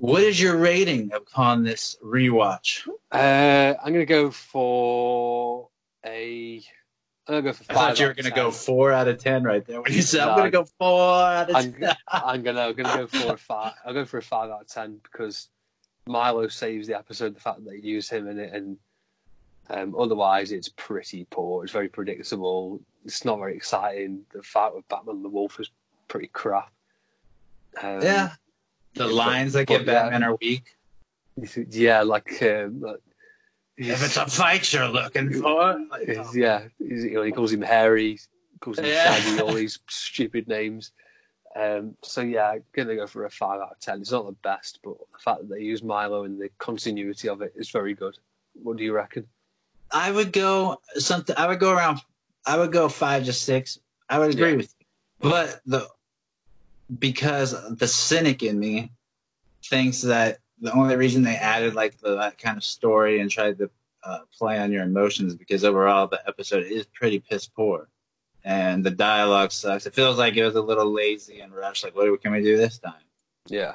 what 0.00 0.22
is 0.22 0.40
your 0.40 0.56
rating 0.56 1.12
upon 1.12 1.62
this 1.62 1.96
rewatch? 2.02 2.88
Uh, 3.12 3.74
I'm 3.84 3.92
gonna 3.92 4.06
go 4.06 4.30
for 4.30 5.68
a. 6.04 6.62
I'm 7.28 7.34
gonna 7.34 7.42
go 7.42 7.52
for 7.52 7.64
I 7.70 7.74
thought 7.74 8.00
you 8.00 8.06
were 8.06 8.14
gonna 8.14 8.30
10. 8.30 8.36
go 8.36 8.50
four 8.50 8.92
out 8.92 9.08
of 9.08 9.18
ten 9.18 9.42
right 9.44 9.64
there. 9.66 9.82
When 9.82 9.92
you 9.92 10.00
said 10.02 10.24
No. 10.24 10.30
I'm 10.30 10.38
gonna 10.38 10.50
go 10.50 10.64
four 10.64 11.22
out 11.22 11.50
of 11.50 11.56
I'm, 11.56 11.72
ten. 11.74 11.94
I'm 12.08 12.42
gonna 12.42 12.60
I'm 12.62 12.74
gonna 12.74 12.96
go 12.96 13.06
for 13.06 13.34
a 13.34 13.36
five. 13.36 13.74
I'll 13.84 13.92
go 13.92 14.04
for 14.06 14.18
a 14.18 14.22
five 14.22 14.50
out 14.50 14.62
of 14.62 14.68
ten 14.68 14.98
because 15.02 15.48
Milo 16.06 16.48
saves 16.48 16.88
the 16.88 16.96
episode. 16.96 17.36
The 17.36 17.40
fact 17.40 17.62
that 17.62 17.70
they 17.70 17.76
use 17.76 18.08
him 18.08 18.26
in 18.26 18.38
it, 18.38 18.54
and 18.54 18.78
um, 19.68 19.94
otherwise 19.98 20.50
it's 20.50 20.70
pretty 20.70 21.26
poor. 21.30 21.62
It's 21.62 21.72
very 21.72 21.88
predictable. 21.88 22.80
It's 23.04 23.24
not 23.26 23.38
very 23.38 23.54
exciting. 23.54 24.22
The 24.32 24.42
fight 24.42 24.74
with 24.74 24.88
Batman 24.88 25.16
and 25.16 25.24
the 25.24 25.28
Wolf 25.28 25.60
is 25.60 25.70
pretty 26.08 26.28
crap. 26.28 26.72
Um, 27.82 28.02
yeah, 28.02 28.30
the 28.94 29.06
lines 29.06 29.52
that 29.54 29.66
get 29.66 29.80
yeah. 29.86 29.86
Batman 30.04 30.22
are 30.24 30.36
weak. 30.40 30.76
yeah, 31.70 32.02
like, 32.02 32.42
um, 32.42 32.80
like 32.80 32.98
If 33.76 34.04
it's 34.04 34.16
a 34.16 34.26
fight 34.26 34.72
you're 34.72 34.88
looking 34.88 35.32
for, 35.32 35.78
like, 35.90 36.08
oh. 36.18 36.30
Yeah, 36.34 36.64
you 36.78 37.10
know, 37.14 37.22
he 37.22 37.32
calls 37.32 37.52
him 37.52 37.62
Harry, 37.62 38.18
calls 38.60 38.78
him 38.78 38.86
Yeah. 38.86 39.14
Shaggy, 39.14 39.40
all 39.42 39.54
these 39.54 39.78
stupid 39.88 40.48
names. 40.48 40.92
Um, 41.56 41.96
so 42.02 42.20
yeah, 42.20 42.58
gonna 42.74 42.94
go 42.94 43.06
for 43.08 43.24
a 43.24 43.30
five 43.30 43.60
out 43.60 43.72
of 43.72 43.80
ten. 43.80 44.00
It's 44.00 44.12
not 44.12 44.26
the 44.26 44.32
best, 44.32 44.78
but 44.84 44.94
the 45.12 45.18
fact 45.18 45.40
that 45.40 45.48
they 45.48 45.62
use 45.62 45.82
Milo 45.82 46.22
and 46.24 46.40
the 46.40 46.48
continuity 46.58 47.28
of 47.28 47.42
it 47.42 47.52
is 47.56 47.70
very 47.70 47.92
good. 47.92 48.16
What 48.62 48.76
do 48.76 48.84
you 48.84 48.92
reckon? 48.92 49.26
I 49.90 50.12
would 50.12 50.32
go 50.32 50.80
something. 50.94 51.34
I 51.36 51.48
would 51.48 51.58
go 51.58 51.72
around. 51.72 52.00
I 52.46 52.56
would 52.56 52.70
go 52.70 52.88
five 52.88 53.24
to 53.24 53.32
six. 53.32 53.80
I 54.08 54.18
would 54.20 54.32
agree 54.32 54.50
Yeah. 54.50 54.56
with 54.58 54.74
you, 54.78 54.86
but 55.28 55.60
the 55.66 55.88
because 56.98 57.76
the 57.76 57.88
cynic 57.88 58.42
in 58.42 58.58
me 58.58 58.90
thinks 59.64 60.02
that 60.02 60.38
the 60.60 60.72
only 60.72 60.96
reason 60.96 61.22
they 61.22 61.36
added 61.36 61.74
like 61.74 61.98
the, 61.98 62.16
that 62.16 62.38
kind 62.38 62.56
of 62.56 62.64
story 62.64 63.20
and 63.20 63.30
tried 63.30 63.58
to 63.58 63.70
uh, 64.04 64.20
play 64.36 64.58
on 64.58 64.72
your 64.72 64.82
emotions 64.82 65.34
because 65.34 65.64
overall 65.64 66.06
the 66.06 66.20
episode 66.26 66.64
is 66.64 66.86
pretty 66.86 67.18
piss 67.18 67.46
poor, 67.46 67.88
and 68.44 68.84
the 68.84 68.90
dialogue 68.90 69.52
sucks. 69.52 69.86
It 69.86 69.94
feels 69.94 70.18
like 70.18 70.36
it 70.36 70.44
was 70.44 70.56
a 70.56 70.62
little 70.62 70.90
lazy 70.90 71.40
and 71.40 71.52
rushed. 71.52 71.84
Like, 71.84 71.94
what 71.94 72.22
can 72.22 72.32
we 72.32 72.42
do 72.42 72.56
this 72.56 72.78
time? 72.78 72.94
Yeah, 73.46 73.74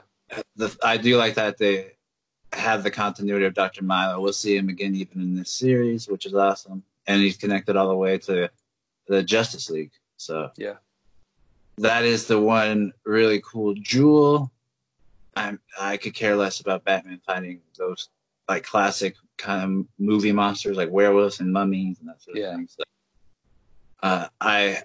the, 0.56 0.76
I 0.84 0.98
do 0.98 1.18
like 1.18 1.36
that 1.36 1.58
they 1.58 1.92
have 2.54 2.84
the 2.84 2.92
continuity 2.92 3.46
of 3.46 3.54
Dr. 3.54 3.84
Milo. 3.84 4.20
We'll 4.20 4.34
see 4.34 4.56
him 4.56 4.70
again 4.70 4.96
even 4.96 5.22
in 5.22 5.36
this 5.36 5.52
series, 5.52 6.08
which 6.08 6.26
is 6.26 6.34
awesome. 6.34 6.84
And 7.08 7.22
he's 7.22 7.38
connected 7.38 7.76
all 7.76 7.90
the 7.90 7.96
way 7.96 8.18
to 8.20 8.50
the 9.08 9.24
Justice 9.24 9.70
League. 9.70 9.92
So 10.18 10.52
Yeah. 10.58 10.76
That 11.78 12.04
is 12.06 12.28
the 12.28 12.40
one 12.40 12.94
really 13.06 13.42
cool 13.46 13.74
jewel. 13.76 14.52
I'm 15.36 15.60
I 15.80 15.98
could 15.98 16.14
care 16.14 16.36
less 16.36 16.60
about 16.62 16.86
Batman 16.86 17.20
fighting 17.26 17.62
those 17.78 18.10
like 18.48 18.64
classic 18.64 19.16
kind 19.38 19.64
of 19.82 19.88
movie 20.00 20.32
monsters 20.32 20.78
like 20.78 20.90
werewolves 20.92 21.40
and 21.40 21.52
mummies 21.52 22.00
and 22.00 22.08
that 22.10 22.22
sort 22.22 22.38
of 22.38 22.44
Yeah. 22.44 22.56
thing. 22.56 22.68
So, 22.70 22.84
uh, 24.04 24.28
I 24.40 24.84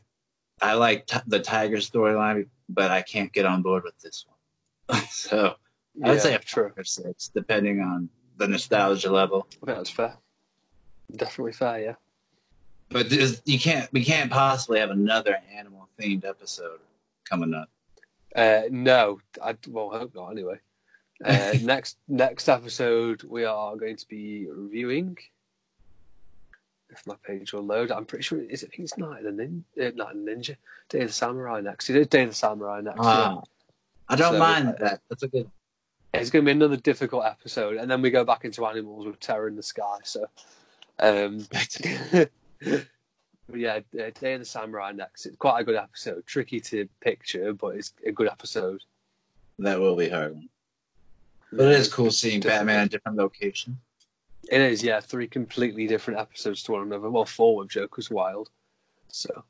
I 0.61 0.75
like 0.75 1.07
t- 1.07 1.19
the 1.27 1.41
Tiger 1.41 1.77
storyline, 1.77 2.49
but 2.69 2.91
I 2.91 3.03
can't 3.03 3.33
get 3.33 3.47
on 3.47 3.63
board 3.63 3.85
with 3.85 3.99
this 4.01 4.27
one. 4.89 5.03
so 5.11 5.55
I 6.05 6.11
would 6.11 6.21
say 6.21 6.35
a 6.35 6.39
true. 6.39 6.73
or 6.77 6.85
six, 6.85 7.29
depending 7.29 7.81
on 7.81 8.09
the 8.37 8.49
nostalgia 8.49 9.11
level. 9.11 9.47
I 9.63 9.67
think 9.67 9.79
that's 9.79 9.91
fair. 9.91 10.17
Definitely 11.15 11.53
fair. 11.53 11.79
Yeah. 11.81 11.95
But 12.89 13.11
you 13.47 13.59
can't, 13.59 13.91
we 13.93 14.05
can't 14.05 14.31
possibly 14.31 14.81
have 14.81 14.91
another 14.91 15.39
animal 15.55 15.80
themed 16.01 16.25
episode 16.25 16.81
coming 17.29 17.55
up. 17.55 17.69
Uh, 18.35 18.63
no, 18.71 19.21
I 19.43 19.57
well 19.69 19.91
hope 19.91 20.15
not. 20.15 20.31
Anyway, 20.31 20.59
uh, 21.25 21.55
next 21.63 21.99
next 22.09 22.49
episode 22.49 23.23
we 23.25 23.45
are 23.45 23.77
going 23.77 23.97
to 23.97 24.09
be 24.09 24.47
reviewing. 24.51 25.17
If 26.91 27.07
my 27.07 27.15
page 27.25 27.53
will 27.53 27.63
load, 27.63 27.93
I'm 27.93 28.05
pretty 28.05 28.23
sure 28.25 28.41
is 28.41 28.63
it. 28.65 28.71
I 28.73 28.77
think 28.77 28.85
it's 28.85 28.99
Night 28.99 29.25
of 29.25 29.37
the 29.37 29.43
Ninja. 29.43 29.63
Uh, 29.79 29.93
Night 29.95 30.17
of 30.17 30.25
the 30.25 30.31
Ninja. 30.31 30.57
Day 30.89 31.03
of 31.03 31.09
the 31.09 31.13
Samurai 31.13 31.61
next. 31.61 31.89
It 31.89 31.97
is 31.97 32.09
Day 32.09 32.23
of 32.25 32.31
the 32.31 32.35
Samurai 32.35 32.81
next. 32.81 32.99
yeah. 32.99 33.05
Ah, 33.05 33.43
I 34.09 34.17
don't 34.17 34.33
So, 34.33 34.39
mind 34.41 34.69
uh, 34.69 34.73
that. 34.81 35.01
That's 35.09 35.23
a 35.23 35.29
good. 35.29 35.49
It's 36.13 36.31
going 36.31 36.45
to 36.45 36.49
be 36.49 36.51
another 36.53 36.77
difficult 36.77 37.25
episode, 37.25 37.77
and 37.77 37.89
then 37.89 38.03
we 38.03 38.11
go 38.11 38.25
back 38.25 38.45
into 38.45 38.67
animals 38.67 39.07
with 39.07 39.21
Terror 39.21 39.47
in 39.47 39.55
the 39.55 39.63
Sky. 39.63 39.99
So, 40.03 40.27
um, 40.99 41.47
yeah, 43.55 43.81
uh, 43.99 44.11
Day 44.21 44.35
of 44.35 44.41
the 44.41 44.45
Samurai 44.45 44.93
next. 44.93 45.27
It's 45.27 45.37
quite 45.37 45.61
a 45.61 45.65
good 45.65 45.77
episode. 45.77 46.25
Tricky 46.27 46.61
to 46.61 46.89
picture, 47.01 47.53
but 47.53 47.77
it's 47.77 47.93
a 48.07 48.13
good 48.13 48.29
episode. 48.29 48.83
That 49.59 49.79
will 49.79 49.97
be 49.97 50.09
hard. 50.09 50.41
But 51.53 51.69
it 51.69 51.79
is 51.81 51.93
cool 51.93 52.11
seeing 52.11 52.41
Different. 52.41 52.61
Batman 52.67 52.81
in 52.83 52.87
a 52.87 52.89
different 52.89 53.19
locations. 53.19 53.77
It 54.51 54.61
is, 54.61 54.83
yeah, 54.83 55.01
three 55.01 55.27
completely 55.29 55.87
different 55.87 56.19
episodes 56.19 56.63
to 56.65 56.73
one 56.73 56.83
another. 56.83 57.11
Well, 57.11 57.25
four 57.25 57.57
with 57.57 57.69
Joker's 57.69 58.11
Wild. 58.11 58.51
So, 59.09 59.45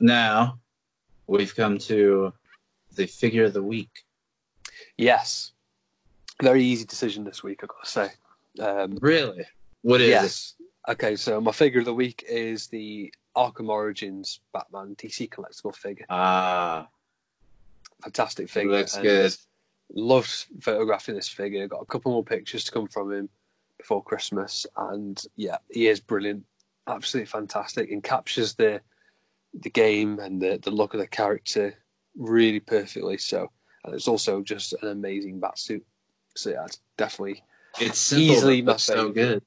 Now, 0.00 0.58
we've 1.26 1.54
come 1.54 1.78
to 1.78 2.32
the 2.94 3.06
figure 3.06 3.44
of 3.44 3.52
the 3.52 3.62
week. 3.62 4.04
yes, 4.96 5.52
very 6.42 6.64
easy 6.64 6.84
decision 6.84 7.24
this 7.24 7.42
week, 7.42 7.60
I've 7.62 7.68
got 7.68 7.84
to 7.84 7.90
say. 7.90 8.10
Um, 8.58 8.98
Really? 9.00 9.44
What 9.82 10.00
is 10.00 10.08
yes. 10.08 10.54
Okay, 10.88 11.14
so 11.16 11.40
my 11.40 11.52
figure 11.52 11.80
of 11.80 11.86
the 11.86 11.94
week 11.94 12.24
is 12.28 12.66
the 12.66 13.12
Arkham 13.36 13.68
Origins 13.68 14.40
Batman 14.52 14.96
DC 14.96 15.28
collectible 15.28 15.74
figure. 15.74 16.06
Ah, 16.10 16.88
Fantastic 18.02 18.48
figure. 18.48 18.72
looks 18.72 18.94
and 18.96 19.04
good. 19.04 19.36
Loved 19.94 20.46
photographing 20.60 21.14
this 21.14 21.28
figure. 21.28 21.68
Got 21.68 21.82
a 21.82 21.86
couple 21.86 22.12
more 22.12 22.24
pictures 22.24 22.64
to 22.64 22.72
come 22.72 22.88
from 22.88 23.12
him 23.12 23.28
before 23.78 24.02
Christmas, 24.02 24.66
and 24.76 25.22
yeah, 25.36 25.58
he 25.70 25.86
is 25.86 26.00
brilliant. 26.00 26.44
Absolutely 26.88 27.26
fantastic, 27.26 27.90
and 27.90 28.02
captures 28.02 28.54
the 28.54 28.80
the 29.60 29.70
game 29.70 30.18
and 30.18 30.40
the 30.40 30.58
the 30.62 30.70
look 30.70 30.94
of 30.94 31.00
the 31.00 31.06
character 31.06 31.74
really 32.16 32.58
perfectly. 32.58 33.18
So, 33.18 33.50
and 33.84 33.94
it's 33.94 34.08
also 34.08 34.42
just 34.42 34.72
an 34.82 34.88
amazing 34.88 35.38
bat 35.38 35.58
suit. 35.58 35.84
So 36.34 36.50
yeah, 36.50 36.64
it's 36.64 36.80
definitely 36.96 37.44
It's 37.78 37.98
simple, 37.98 38.34
easily 38.34 38.62
but 38.62 38.72
my 38.72 38.76
so 38.78 39.10
good. 39.10 39.42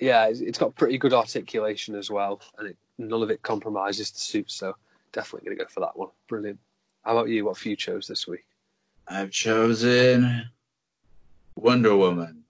Yeah, 0.00 0.26
it's, 0.28 0.58
got 0.58 0.74
pretty 0.74 0.98
good 0.98 1.12
articulation 1.12 1.94
as 1.94 2.10
well, 2.10 2.40
and 2.58 2.68
it, 2.68 2.76
none 2.98 3.22
of 3.22 3.30
it 3.30 3.42
compromises 3.42 4.10
the 4.10 4.20
suit. 4.20 4.50
So 4.50 4.74
definitely 5.12 5.46
gonna 5.48 5.64
go 5.64 5.68
for 5.68 5.80
that 5.80 5.96
one. 5.96 6.08
Brilliant. 6.28 6.58
How 7.04 7.16
about 7.16 7.28
you? 7.28 7.44
What 7.44 7.56
have 7.56 7.66
you 7.66 7.76
chose 7.76 8.06
this 8.06 8.26
week? 8.26 8.46
I've 9.08 9.30
chosen 9.30 10.44
Wonder 11.56 11.96
Woman, 11.96 12.44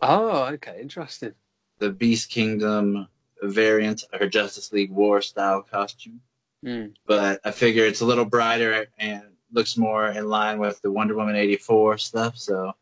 Oh, 0.00 0.44
okay, 0.54 0.78
interesting. 0.80 1.34
the 1.78 1.90
Beast 1.90 2.30
Kingdom 2.30 3.08
variant, 3.42 4.04
her 4.18 4.28
Justice 4.28 4.72
League 4.72 4.90
War 4.90 5.20
style 5.20 5.62
costume. 5.62 6.20
Mm. 6.64 6.94
But 7.06 7.40
I 7.44 7.50
figure 7.50 7.84
it's 7.84 8.00
a 8.00 8.06
little 8.06 8.24
brighter 8.24 8.86
and 8.98 9.22
looks 9.52 9.76
more 9.76 10.08
in 10.08 10.28
line 10.28 10.58
with 10.58 10.80
the 10.82 10.90
Wonder 10.90 11.14
Woman 11.14 11.36
84 11.36 11.98
stuff. 11.98 12.36
So 12.38 12.72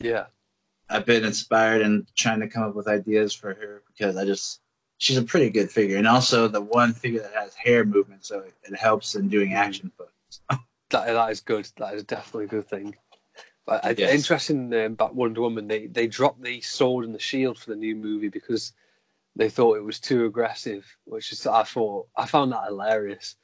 Yeah, 0.00 0.26
I've 0.88 1.06
been 1.06 1.24
inspired 1.24 1.82
and 1.82 2.06
trying 2.14 2.40
to 2.40 2.48
come 2.48 2.62
up 2.64 2.74
with 2.74 2.88
ideas 2.88 3.32
for 3.32 3.54
her 3.54 3.82
because 3.86 4.16
I 4.16 4.24
just 4.24 4.60
she's 4.98 5.16
a 5.16 5.22
pretty 5.22 5.50
good 5.50 5.70
figure, 5.70 5.96
and 5.96 6.06
also 6.06 6.48
the 6.48 6.60
one 6.60 6.92
figure 6.92 7.22
that 7.22 7.34
has 7.34 7.54
hair 7.54 7.84
movement, 7.84 8.24
so 8.24 8.40
it, 8.40 8.76
helps 8.76 9.14
in 9.14 9.28
doing 9.28 9.54
action 9.54 9.90
photos. 9.96 10.40
that 10.90 11.06
that 11.06 11.30
is 11.30 11.40
good. 11.40 11.68
That 11.78 11.94
is 11.94 12.04
definitely 12.04 12.44
a 12.44 12.48
good 12.48 12.68
thing. 12.68 12.96
But 13.66 13.98
Yes. 13.98 14.12
interesting 14.12 14.72
um, 14.74 14.92
about 14.92 15.14
Wonder 15.14 15.40
Woman, 15.40 15.68
they 15.68 15.86
they 15.86 16.06
dropped 16.06 16.42
the 16.42 16.60
sword 16.60 17.06
and 17.06 17.14
the 17.14 17.18
shield 17.18 17.58
for 17.58 17.70
the 17.70 17.76
new 17.76 17.96
movie 17.96 18.28
because 18.28 18.72
they 19.36 19.48
thought 19.48 19.78
it 19.78 19.84
was 19.84 19.98
too 19.98 20.26
aggressive, 20.26 20.84
which 21.04 21.32
is 21.32 21.46
I 21.46 21.62
thought 21.62 22.08
I 22.16 22.26
found 22.26 22.52
that 22.52 22.66
hilarious. 22.66 23.36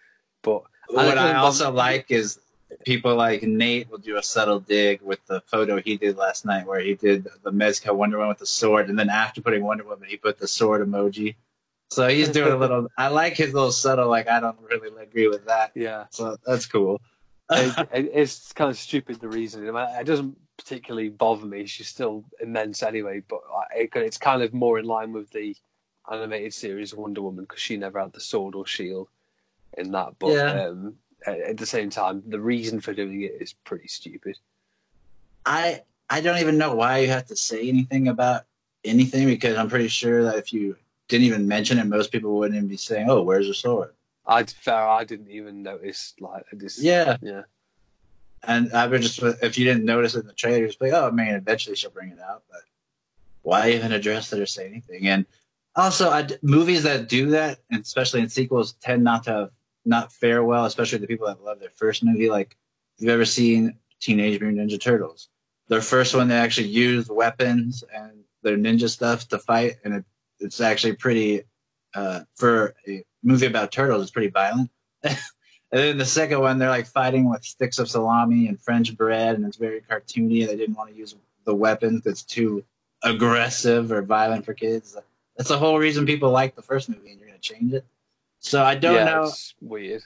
But 0.42 0.62
What 0.88 1.06
I 1.08 1.14
don't- 1.14 1.36
also 1.36 1.70
like 1.72 2.10
is 2.10 2.38
people 2.84 3.14
like 3.16 3.42
Nate 3.42 3.90
will 3.90 3.98
do 3.98 4.16
a 4.16 4.22
subtle 4.22 4.60
dig 4.60 5.00
with 5.02 5.24
the 5.26 5.40
photo 5.42 5.80
he 5.80 5.96
did 5.96 6.16
last 6.16 6.44
night, 6.44 6.66
where 6.66 6.80
he 6.80 6.94
did 6.94 7.28
the 7.42 7.52
Mezco 7.52 7.94
Wonder 7.94 8.16
Woman 8.18 8.28
with 8.30 8.38
the 8.38 8.46
sword, 8.46 8.88
and 8.88 8.98
then 8.98 9.10
after 9.10 9.40
putting 9.40 9.64
Wonder 9.64 9.84
Woman, 9.84 10.08
he 10.08 10.16
put 10.16 10.38
the 10.38 10.48
sword 10.48 10.86
emoji. 10.86 11.34
So 11.90 12.08
he's 12.08 12.28
doing 12.28 12.52
a 12.52 12.56
little. 12.56 12.86
I 12.98 13.08
like 13.08 13.36
his 13.36 13.52
little 13.52 13.72
subtle. 13.72 14.08
Like 14.08 14.28
I 14.28 14.40
don't 14.40 14.58
really 14.60 14.90
agree 15.02 15.28
with 15.28 15.46
that. 15.46 15.72
yeah, 15.74 16.06
So 16.10 16.36
that's 16.46 16.66
cool. 16.66 17.00
it, 17.50 17.78
it- 17.92 18.10
it's 18.14 18.52
kind 18.52 18.70
of 18.70 18.76
stupid 18.78 19.20
the 19.20 19.28
reason. 19.28 19.66
It 19.66 20.06
doesn't 20.06 20.36
particularly 20.56 21.08
bother 21.08 21.46
me. 21.46 21.66
She's 21.66 21.88
still 21.88 22.24
immense 22.40 22.82
anyway, 22.82 23.22
but 23.28 23.40
it, 23.74 23.90
it's 23.94 24.18
kind 24.18 24.42
of 24.42 24.52
more 24.54 24.78
in 24.78 24.84
line 24.84 25.12
with 25.12 25.30
the 25.30 25.56
animated 26.10 26.54
series 26.54 26.94
Wonder 26.94 27.22
Woman 27.22 27.44
because 27.44 27.60
she 27.60 27.76
never 27.76 27.98
had 28.00 28.12
the 28.12 28.20
sword 28.20 28.54
or 28.54 28.66
shield 28.66 29.08
in 29.78 29.90
that. 29.92 30.18
But 30.18 30.30
Yeah. 30.30 30.66
um, 30.68 30.94
at, 31.26 31.56
the 31.56 31.66
same 31.66 31.90
time, 31.90 32.22
the 32.26 32.40
reason 32.40 32.80
for 32.80 32.94
doing 32.94 33.22
it 33.22 33.36
is 33.40 33.52
pretty 33.64 33.88
stupid. 33.88 34.36
I 35.46 35.82
I 36.08 36.20
don't 36.20 36.38
even 36.38 36.58
know 36.58 36.74
why 36.74 36.98
you 36.98 37.08
have 37.08 37.26
to 37.26 37.36
say 37.36 37.68
anything 37.68 38.08
about 38.08 38.42
anything 38.84 39.26
because 39.26 39.56
I'm 39.56 39.68
pretty 39.68 39.88
sure 39.88 40.24
that 40.24 40.36
if 40.36 40.52
you 40.52 40.76
didn't 41.08 41.26
even 41.26 41.46
mention 41.48 41.78
it, 41.78 41.86
most 41.86 42.12
people 42.12 42.36
wouldn't 42.38 42.56
even 42.56 42.68
be 42.68 42.76
saying, 42.76 43.08
"Oh, 43.08 43.22
where's 43.22 43.46
your 43.46 43.54
sword?" 43.54 43.92
I 44.26 44.44
fair, 44.44 44.88
I 44.88 45.04
didn't 45.04 45.30
even 45.30 45.62
notice. 45.62 46.14
Like 46.20 46.44
this, 46.52 46.80
Yeah, 46.82 47.16
yeah, 47.22 47.42
and 48.44 48.72
I 48.72 48.86
would 48.86 49.02
just 49.02 49.22
if 49.22 49.58
you 49.58 49.64
didn't 49.64 49.84
notice 49.84 50.14
it 50.14 50.20
in 50.20 50.26
the 50.26 50.32
trailer, 50.32 50.66
just 50.66 50.78
be 50.78 50.90
like, 50.90 51.02
"Oh 51.02 51.10
man, 51.10 51.34
eventually 51.34 51.76
she'll 51.76 51.90
bring 51.90 52.10
it 52.10 52.20
out." 52.20 52.42
But 52.50 52.62
why 53.42 53.70
even 53.70 53.92
address 53.92 54.32
it 54.32 54.40
or 54.40 54.46
say 54.46 54.66
anything? 54.66 55.08
And 55.08 55.26
also, 55.76 56.10
I, 56.10 56.26
movies 56.42 56.82
that 56.82 57.08
do 57.08 57.30
that, 57.30 57.60
and 57.70 57.82
especially 57.82 58.20
in 58.20 58.28
sequels, 58.28 58.72
tend 58.74 59.04
not 59.04 59.24
to 59.24 59.30
have, 59.30 59.50
not 59.84 60.12
fare 60.12 60.44
well, 60.44 60.64
especially 60.64 60.98
the 60.98 61.06
people 61.06 61.26
that 61.26 61.42
love 61.42 61.60
their 61.60 61.70
first 61.70 62.04
movie. 62.04 62.30
Like, 62.30 62.56
if 62.96 63.02
you've 63.02 63.10
ever 63.10 63.24
seen 63.24 63.76
Teenage 64.00 64.40
Mutant 64.40 64.70
Ninja 64.70 64.80
Turtles, 64.80 65.28
their 65.68 65.80
first 65.80 66.14
one 66.14 66.28
they 66.28 66.36
actually 66.36 66.68
used 66.68 67.10
weapons 67.10 67.84
and 67.94 68.24
their 68.42 68.56
ninja 68.56 68.88
stuff 68.88 69.28
to 69.28 69.38
fight, 69.38 69.76
and 69.84 69.94
it, 69.94 70.04
it's 70.40 70.60
actually 70.60 70.94
pretty 70.94 71.42
uh, 71.94 72.20
for 72.34 72.74
a 72.88 73.04
movie 73.22 73.46
about 73.46 73.72
turtles. 73.72 74.02
It's 74.02 74.10
pretty 74.10 74.30
violent. 74.30 74.70
and 75.02 75.16
then 75.70 75.98
the 75.98 76.04
second 76.04 76.40
one, 76.40 76.58
they're 76.58 76.68
like 76.68 76.86
fighting 76.86 77.28
with 77.28 77.44
sticks 77.44 77.78
of 77.78 77.88
salami 77.88 78.48
and 78.48 78.60
French 78.60 78.96
bread, 78.96 79.36
and 79.36 79.46
it's 79.46 79.56
very 79.56 79.80
cartoony. 79.80 80.46
They 80.46 80.56
didn't 80.56 80.76
want 80.76 80.90
to 80.90 80.96
use 80.96 81.14
the 81.44 81.54
weapons 81.54 82.02
that's 82.04 82.22
too 82.22 82.64
aggressive 83.02 83.92
or 83.92 84.02
violent 84.02 84.44
for 84.44 84.54
kids. 84.54 84.96
That's 85.36 85.48
the 85.48 85.58
whole 85.58 85.78
reason 85.78 86.04
people 86.04 86.30
like 86.30 86.54
the 86.54 86.62
first 86.62 86.88
movie, 86.88 87.12
and 87.12 87.20
you're 87.20 87.28
gonna 87.28 87.38
change 87.38 87.72
it. 87.72 87.84
So 88.40 88.62
I 88.64 88.74
don't 88.74 88.94
yeah, 88.94 89.04
know. 89.04 89.22
it's 89.24 89.54
weird. 89.60 90.02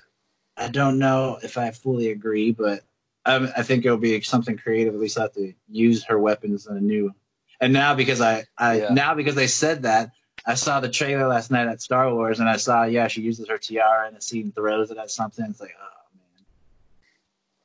I 0.56 0.68
don't 0.68 0.98
know 0.98 1.38
if 1.42 1.56
I 1.56 1.70
fully 1.70 2.10
agree, 2.10 2.52
but 2.52 2.82
um, 3.26 3.48
I 3.56 3.62
think 3.62 3.84
it'll 3.86 3.96
be 3.96 4.20
something 4.20 4.56
creative. 4.56 4.94
At 4.94 5.00
least 5.00 5.18
I 5.18 5.22
have 5.22 5.32
to 5.34 5.52
use 5.68 6.04
her 6.04 6.18
weapons 6.18 6.66
in 6.66 6.76
a 6.76 6.80
new. 6.80 7.14
And 7.60 7.72
now 7.72 7.94
because 7.94 8.20
I, 8.20 8.44
I 8.58 8.78
Yeah. 8.80 8.88
now 8.92 9.14
because 9.14 9.34
they 9.34 9.46
said 9.46 9.82
that, 9.82 10.10
I 10.46 10.54
saw 10.54 10.80
the 10.80 10.90
trailer 10.90 11.26
last 11.26 11.50
night 11.50 11.68
at 11.68 11.80
Star 11.80 12.12
Wars, 12.12 12.40
and 12.40 12.48
I 12.48 12.56
saw 12.56 12.84
yeah 12.84 13.08
she 13.08 13.22
uses 13.22 13.48
her 13.48 13.56
tiara 13.56 14.08
in 14.08 14.16
a 14.16 14.20
scene, 14.20 14.42
and 14.44 14.54
throws 14.54 14.90
it 14.90 14.98
at 14.98 15.10
something. 15.10 15.46
It's 15.48 15.60
like 15.60 15.74
oh 15.80 16.18
man. 16.18 16.44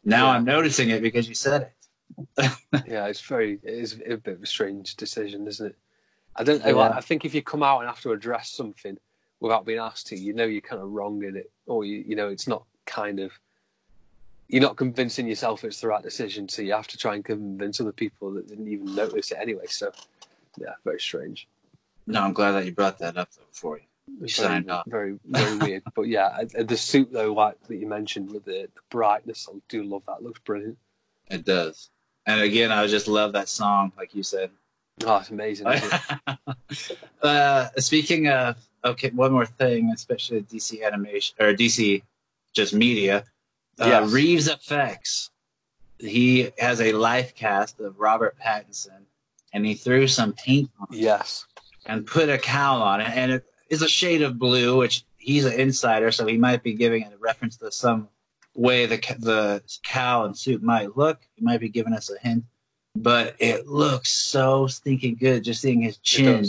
Now 0.05 0.27
Yeah. 0.27 0.31
I'm 0.37 0.45
noticing 0.45 0.89
it 0.91 1.01
because 1.01 1.27
you 1.27 1.35
said 1.35 1.61
it. 1.63 1.73
Yeah, 2.87 3.07
it's 3.07 3.21
very 3.21 3.59
it 3.63 3.73
is 3.73 3.93
a 4.05 4.17
bit 4.17 4.35
of 4.35 4.43
a 4.43 4.45
strange 4.45 4.95
decision, 4.95 5.47
isn't 5.47 5.67
it? 5.67 5.75
I 6.35 6.43
don't. 6.43 6.63
Yeah. 6.63 6.77
I 6.77 7.01
think 7.01 7.25
if 7.25 7.33
you 7.33 7.41
come 7.41 7.63
out 7.63 7.79
and 7.79 7.87
have 7.89 8.01
to 8.01 8.11
address 8.13 8.51
something 8.51 8.97
without 9.39 9.65
being 9.65 9.79
asked 9.79 10.07
to, 10.07 10.17
you 10.17 10.33
know 10.33 10.45
you're 10.45 10.61
kind 10.61 10.81
of 10.81 10.91
wrong 10.91 11.23
in 11.23 11.35
it, 11.35 11.51
or 11.65 11.85
you 11.85 12.03
you 12.07 12.15
know 12.15 12.29
it's 12.29 12.47
not 12.47 12.63
kind 12.85 13.19
of 13.19 13.31
you're 14.49 14.61
not 14.61 14.77
convincing 14.77 15.27
yourself 15.27 15.63
it's 15.63 15.81
the 15.81 15.87
right 15.87 16.03
decision, 16.03 16.49
so 16.49 16.61
you 16.61 16.73
have 16.73 16.87
to 16.87 16.97
try 16.97 17.15
and 17.15 17.23
convince 17.23 17.79
other 17.79 17.91
people 17.91 18.33
that 18.33 18.47
didn't 18.47 18.67
even 18.67 18.95
notice 18.95 19.31
it 19.31 19.37
anyway. 19.39 19.67
So, 19.67 19.91
yeah, 20.57 20.73
very 20.83 20.99
strange. 20.99 21.47
No, 22.07 22.23
I'm 22.23 22.33
glad 22.33 22.53
that 22.53 22.65
you 22.65 22.71
brought 22.71 22.97
that 22.99 23.15
up 23.15 23.29
though 23.31 23.43
before 23.51 23.77
you. 23.77 23.83
Very, 24.87 25.19
very, 25.19 25.19
very 25.27 25.57
weird. 25.57 25.83
But 25.93 26.07
yeah, 26.07 26.43
the 26.57 26.75
suit 26.75 27.13
though, 27.13 27.31
like 27.33 27.61
that 27.67 27.77
you 27.77 27.87
mentioned 27.87 28.31
with 28.31 28.45
the, 28.45 28.67
the 28.73 28.81
brightness, 28.89 29.47
I 29.47 29.59
do 29.69 29.83
love 29.83 30.01
that. 30.07 30.17
It 30.19 30.23
looks 30.23 30.39
brilliant. 30.39 30.79
It 31.29 31.45
does. 31.45 31.91
And 32.25 32.41
again, 32.41 32.71
I 32.71 32.87
just 32.87 33.07
love 33.07 33.33
that 33.33 33.49
song, 33.49 33.91
like 33.97 34.15
you 34.15 34.23
said. 34.23 34.49
Oh, 35.05 35.17
it's 35.17 35.29
amazing. 35.29 35.67
it? 35.69 36.97
uh, 37.21 37.69
speaking 37.77 38.27
of, 38.27 38.57
okay, 38.83 39.09
one 39.11 39.31
more 39.31 39.45
thing, 39.45 39.91
especially 39.93 40.41
DC 40.41 40.85
animation 40.85 41.35
or 41.39 41.53
DC 41.53 42.01
just 42.53 42.73
media. 42.73 43.23
Uh, 43.79 43.85
Yes. 43.85 44.11
Reeves 44.11 44.47
Effects. 44.47 45.29
He 45.99 46.51
has 46.57 46.81
a 46.81 46.93
life 46.93 47.35
cast 47.35 47.79
of 47.79 47.99
Robert 47.99 48.37
Pattinson, 48.39 49.03
and 49.53 49.65
he 49.65 49.73
threw 49.73 50.07
some 50.07 50.33
paint 50.33 50.69
on 50.79 50.87
it 50.91 50.99
yes. 50.99 51.45
and 51.85 52.05
put 52.05 52.29
a 52.29 52.37
cowl 52.37 52.81
on 52.81 53.01
it, 53.01 53.09
and 53.09 53.31
it 53.31 53.45
is 53.69 53.81
a 53.81 53.87
shade 53.87 54.21
of 54.21 54.39
blue, 54.39 54.77
which 54.77 55.03
he's 55.17 55.45
an 55.45 55.59
insider, 55.59 56.11
so 56.11 56.25
he 56.25 56.37
might 56.37 56.63
be 56.63 56.73
giving 56.73 57.03
it 57.03 57.13
a 57.13 57.17
reference 57.17 57.57
to 57.57 57.71
some 57.71 58.07
way 58.55 58.85
the 58.85 58.97
the 59.19 59.61
cowl 59.83 60.25
and 60.25 60.37
suit 60.37 60.63
might 60.63 60.97
look. 60.97 61.19
He 61.35 61.43
might 61.43 61.59
be 61.59 61.69
giving 61.69 61.93
us 61.93 62.09
a 62.09 62.19
hint, 62.19 62.43
but 62.95 63.35
it 63.39 63.67
looks 63.67 64.11
so 64.11 64.67
stinking 64.67 65.15
good 65.15 65.43
just 65.43 65.61
seeing 65.61 65.81
his 65.81 65.97
chin. 65.97 66.45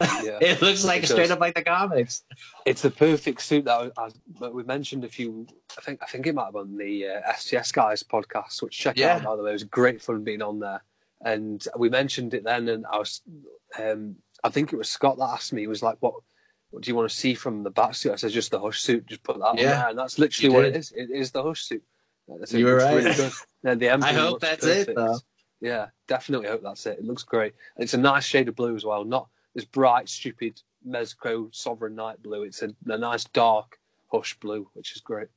Yeah. 0.00 0.38
It 0.40 0.60
looks 0.62 0.84
like 0.84 1.04
It 1.04 1.08
straight 1.08 1.24
does. 1.24 1.30
up 1.32 1.40
like 1.40 1.54
the 1.54 1.62
comics. 1.62 2.24
It's 2.66 2.82
the 2.82 2.90
perfect 2.90 3.40
suit 3.42 3.64
that 3.66 3.92
I, 3.96 4.08
I, 4.44 4.48
we 4.48 4.62
mentioned 4.64 5.04
a 5.04 5.08
few. 5.08 5.46
I 5.78 5.80
think 5.82 6.02
I 6.02 6.06
think 6.06 6.26
it 6.26 6.34
might 6.34 6.46
have 6.46 6.54
been 6.54 6.76
the 6.76 7.06
uh, 7.08 7.32
STS 7.36 7.72
guys 7.72 8.02
podcast, 8.02 8.62
which 8.62 8.76
check 8.76 8.98
Yeah. 8.98 9.16
out 9.16 9.22
by 9.24 9.36
the 9.36 9.42
way. 9.42 9.50
It 9.50 9.54
was 9.54 9.64
great 9.64 10.02
fun 10.02 10.24
being 10.24 10.42
on 10.42 10.58
there, 10.60 10.82
and 11.24 11.64
we 11.76 11.88
mentioned 11.88 12.34
it 12.34 12.44
then. 12.44 12.68
And 12.68 12.84
I 12.86 12.98
was, 12.98 13.22
um, 13.78 14.16
I 14.42 14.48
think 14.50 14.72
it 14.72 14.76
was 14.76 14.88
Scott 14.88 15.18
that 15.18 15.24
asked 15.30 15.52
me. 15.52 15.60
He 15.62 15.66
was 15.68 15.82
like, 15.82 15.96
"What, 16.00 16.14
what 16.70 16.82
do 16.82 16.90
you 16.90 16.96
want 16.96 17.08
to 17.08 17.14
see 17.16 17.34
from 17.34 17.62
the 17.62 17.70
bat 17.70 17.94
suit?" 17.94 18.12
I 18.12 18.16
said, 18.16 18.32
"Just 18.32 18.50
the 18.50 18.60
hush 18.60 18.80
suit. 18.80 19.06
Just 19.06 19.22
put 19.22 19.38
that 19.38 19.44
on 19.44 19.58
Yeah. 19.58 19.76
there." 19.76 19.88
And 19.90 19.98
that's 19.98 20.18
literally 20.18 20.54
what 20.54 20.64
it 20.64 20.74
is. 20.76 20.90
It 20.92 21.10
is 21.10 21.30
the 21.30 21.42
hush 21.42 21.62
suit. 21.62 21.84
I 22.28 22.32
You 22.56 22.66
"It 22.68 22.72
were 22.72 22.78
right. 22.78 22.94
Really 22.96 23.14
good. 23.14 23.32
Yeah, 23.62 23.74
the 23.74 23.90
I 24.08 24.12
hope 24.12 24.40
that's 24.40 24.64
it, 24.66 24.94
though. 24.94 25.18
Yeah, 25.60 25.86
definitely 26.08 26.48
hope 26.48 26.62
that's 26.62 26.84
it. 26.86 26.98
It 26.98 27.04
looks 27.04 27.22
great. 27.22 27.54
It's 27.78 27.94
a 27.94 27.98
nice 27.98 28.24
shade 28.24 28.48
of 28.48 28.56
blue 28.56 28.74
as 28.74 28.84
well. 28.84 29.04
Not 29.04 29.28
this 29.54 29.64
bright, 29.64 30.08
stupid 30.08 30.60
Mezco 30.86 31.54
Sovereign 31.54 31.94
Knight 31.94 32.22
blue. 32.22 32.42
It's 32.42 32.62
a, 32.62 32.70
a 32.86 32.98
nice 32.98 33.24
dark 33.24 33.78
hush 34.12 34.34
blue, 34.38 34.68
which 34.74 34.94
is 34.94 35.00
great. 35.00 35.28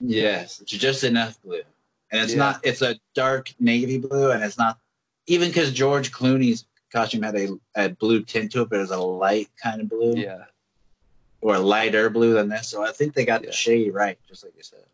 Yes, 0.00 0.60
it's 0.60 0.72
just 0.72 1.04
enough 1.04 1.40
blue, 1.42 1.62
and 2.10 2.22
it's 2.22 2.32
Yeah. 2.32 2.38
not. 2.38 2.60
It's 2.66 2.82
a 2.82 2.98
dark 3.14 3.52
navy 3.58 3.98
blue, 3.98 4.30
and 4.30 4.42
it's 4.42 4.58
not 4.58 4.78
even 5.26 5.48
because 5.48 5.72
George 5.72 6.12
Clooney's 6.12 6.66
costume 6.92 7.22
had 7.22 7.34
a, 7.36 7.48
a 7.74 7.88
blue 7.90 8.22
tint 8.22 8.52
to 8.52 8.62
it, 8.62 8.68
but 8.70 8.76
it 8.76 8.80
was 8.82 8.90
a 8.90 8.98
light 8.98 9.48
kind 9.62 9.80
of 9.80 9.88
blue. 9.88 10.16
Yeah, 10.16 10.44
or 11.40 11.54
a 11.54 11.58
lighter 11.60 12.10
blue 12.10 12.34
than 12.34 12.48
this. 12.48 12.68
So 12.68 12.82
I 12.84 12.92
think 12.92 13.14
they 13.14 13.24
got 13.24 13.42
Yeah. 13.42 13.46
the 13.48 13.52
shade 13.52 13.94
right, 13.94 14.18
just 14.28 14.44
like 14.44 14.54
you 14.56 14.62
said. 14.62 14.84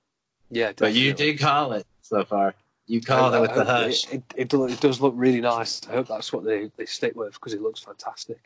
yeah. 0.50 0.72
But 0.76 0.94
you 0.94 1.12
did 1.14 1.38
call 1.40 1.72
it 1.72 1.86
so 2.02 2.24
far. 2.24 2.54
You 2.86 3.00
called 3.00 3.34
it 3.34 3.40
with 3.40 3.54
the 3.54 3.64
hush. 3.64 4.06
It, 4.12 4.22
it, 4.36 4.52
it, 4.52 4.54
it 4.54 4.80
does 4.80 5.00
look 5.00 5.14
really 5.16 5.40
nice. 5.40 5.80
I 5.88 5.92
hope 5.92 6.08
that's 6.08 6.32
what 6.32 6.44
they, 6.44 6.70
they 6.76 6.84
stick 6.84 7.14
with 7.16 7.32
because 7.34 7.54
it 7.54 7.62
looks 7.62 7.80
fantastic. 7.80 8.38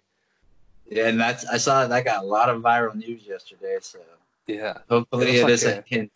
Yeah, 0.89 1.09
and 1.09 1.21
that's 1.21 1.45
I 1.47 1.57
saw 1.59 1.87
that 1.87 2.05
got 2.05 2.23
a 2.23 2.27
lot 2.27 2.49
of 2.49 2.63
viral 2.63 2.95
news 2.95 3.27
yesterday. 3.27 3.79
So 3.81 3.99
Yeah, 4.47 4.79
hopefully 4.89 5.29
It 5.29 5.35
it 5.37 5.41
looks 5.43 5.63
is 5.63 5.65
a 5.65 5.79
a- 5.79 5.83
hint. 5.87 6.13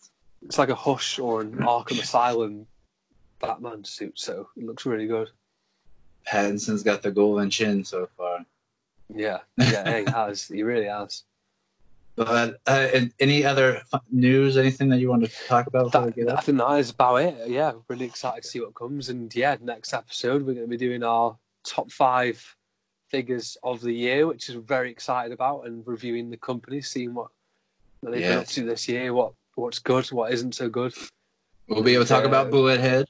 it's 0.46 0.58
like 0.58 0.68
a 0.68 0.74
hush 0.74 1.18
or 1.18 1.40
an 1.42 1.52
Arkham 1.58 2.00
Asylum 2.00 2.66
Batman 3.40 3.84
suit, 3.84 4.18
so 4.18 4.48
it 4.56 4.64
looks 4.64 4.86
really 4.86 5.06
good. 5.06 5.30
Pattinson's 6.26 6.82
got 6.82 7.02
the 7.02 7.10
golden 7.10 7.50
chin 7.50 7.84
so 7.84 8.08
far. 8.16 8.44
Yeah, 9.12 9.38
yeah, 9.56 9.98
he 9.98 10.10
has. 10.10 10.46
He 10.46 10.62
really 10.62 10.86
has. 10.86 11.24
But 12.16 12.60
uh, 12.66 12.88
and 12.94 13.12
any 13.18 13.44
other 13.44 13.82
news? 14.10 14.56
Anything 14.56 14.88
that 14.90 14.98
you 14.98 15.08
want 15.08 15.24
to 15.24 15.30
talk 15.48 15.66
about 15.66 15.90
That, 15.92 16.14
get 16.14 16.28
I 16.30 16.40
think 16.40 16.58
that 16.58 16.78
is 16.78 16.90
about 16.90 17.16
it. 17.16 17.48
Yeah, 17.48 17.72
really 17.88 18.04
excited 18.04 18.42
to 18.42 18.48
see 18.48 18.60
what 18.60 18.74
comes. 18.74 19.08
And 19.08 19.34
yeah, 19.34 19.56
next 19.60 19.92
episode 19.94 20.42
we're 20.42 20.54
going 20.54 20.66
to 20.66 20.70
be 20.70 20.76
doing 20.76 21.02
our 21.02 21.36
top 21.64 21.90
five 21.90 22.44
figures 23.10 23.56
of 23.62 23.80
the 23.80 23.92
year, 23.92 24.26
which 24.26 24.48
is 24.48 24.54
very 24.56 24.90
excited 24.90 25.32
about, 25.32 25.66
and 25.66 25.86
reviewing 25.86 26.30
the 26.30 26.36
company, 26.36 26.80
seeing 26.80 27.12
what 27.14 27.28
they've 28.02 28.14
been 28.22 28.38
up 28.38 28.46
to 28.46 28.64
this 28.64 28.88
year, 28.88 29.12
what 29.12 29.32
what's 29.56 29.78
good, 29.78 30.06
what 30.12 30.32
isn't 30.32 30.54
so 30.54 30.68
good. 30.68 30.94
We'll 31.68 31.82
be 31.82 31.94
able 31.94 32.04
to 32.04 32.08
talk 32.08 32.24
Uh, 32.24 32.28
about 32.28 32.50
Bullet 32.50 32.80
Head. 32.80 33.06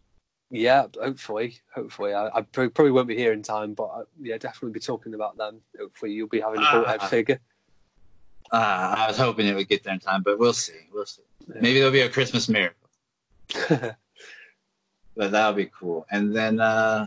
Yeah, 0.51 0.87
hopefully, 1.01 1.61
hopefully. 1.73 2.13
I, 2.13 2.27
I 2.35 2.41
probably 2.43 2.91
won't 2.91 3.07
be 3.07 3.17
here 3.17 3.33
in 3.33 3.43
time, 3.43 3.75
but 3.75 3.85
uh, 3.85 4.05
yeah, 4.21 4.37
definitely 4.37 4.73
be 4.73 4.81
talking 4.81 5.15
about 5.15 5.37
them. 5.37 5.61
Hopefully, 5.79 6.13
you'll 6.13 6.29
be 6.29 6.41
having 6.41 6.61
a 6.61 6.65
Ah. 6.65 6.73
bullethead 6.99 7.09
figure. 7.09 7.41
Uh, 8.53 8.95
I 8.99 9.07
was 9.07 9.17
hoping 9.17 9.47
it 9.47 9.55
would 9.55 9.69
get 9.69 9.85
there 9.85 9.95
in 9.95 10.01
time, 10.01 10.23
but 10.25 10.39
we'll 10.41 10.53
see. 10.53 10.73
We'll 10.93 11.07
see. 11.07 11.23
Yeah. 11.47 11.61
Maybe 11.61 11.79
there'll 11.79 11.93
be 11.93 12.01
a 12.01 12.09
Christmas 12.09 12.49
miracle. 12.49 12.89
but 13.69 13.97
that'll 15.31 15.53
be 15.53 15.71
cool. 15.79 16.05
And 16.11 16.35
then, 16.35 16.59
uh, 16.59 17.07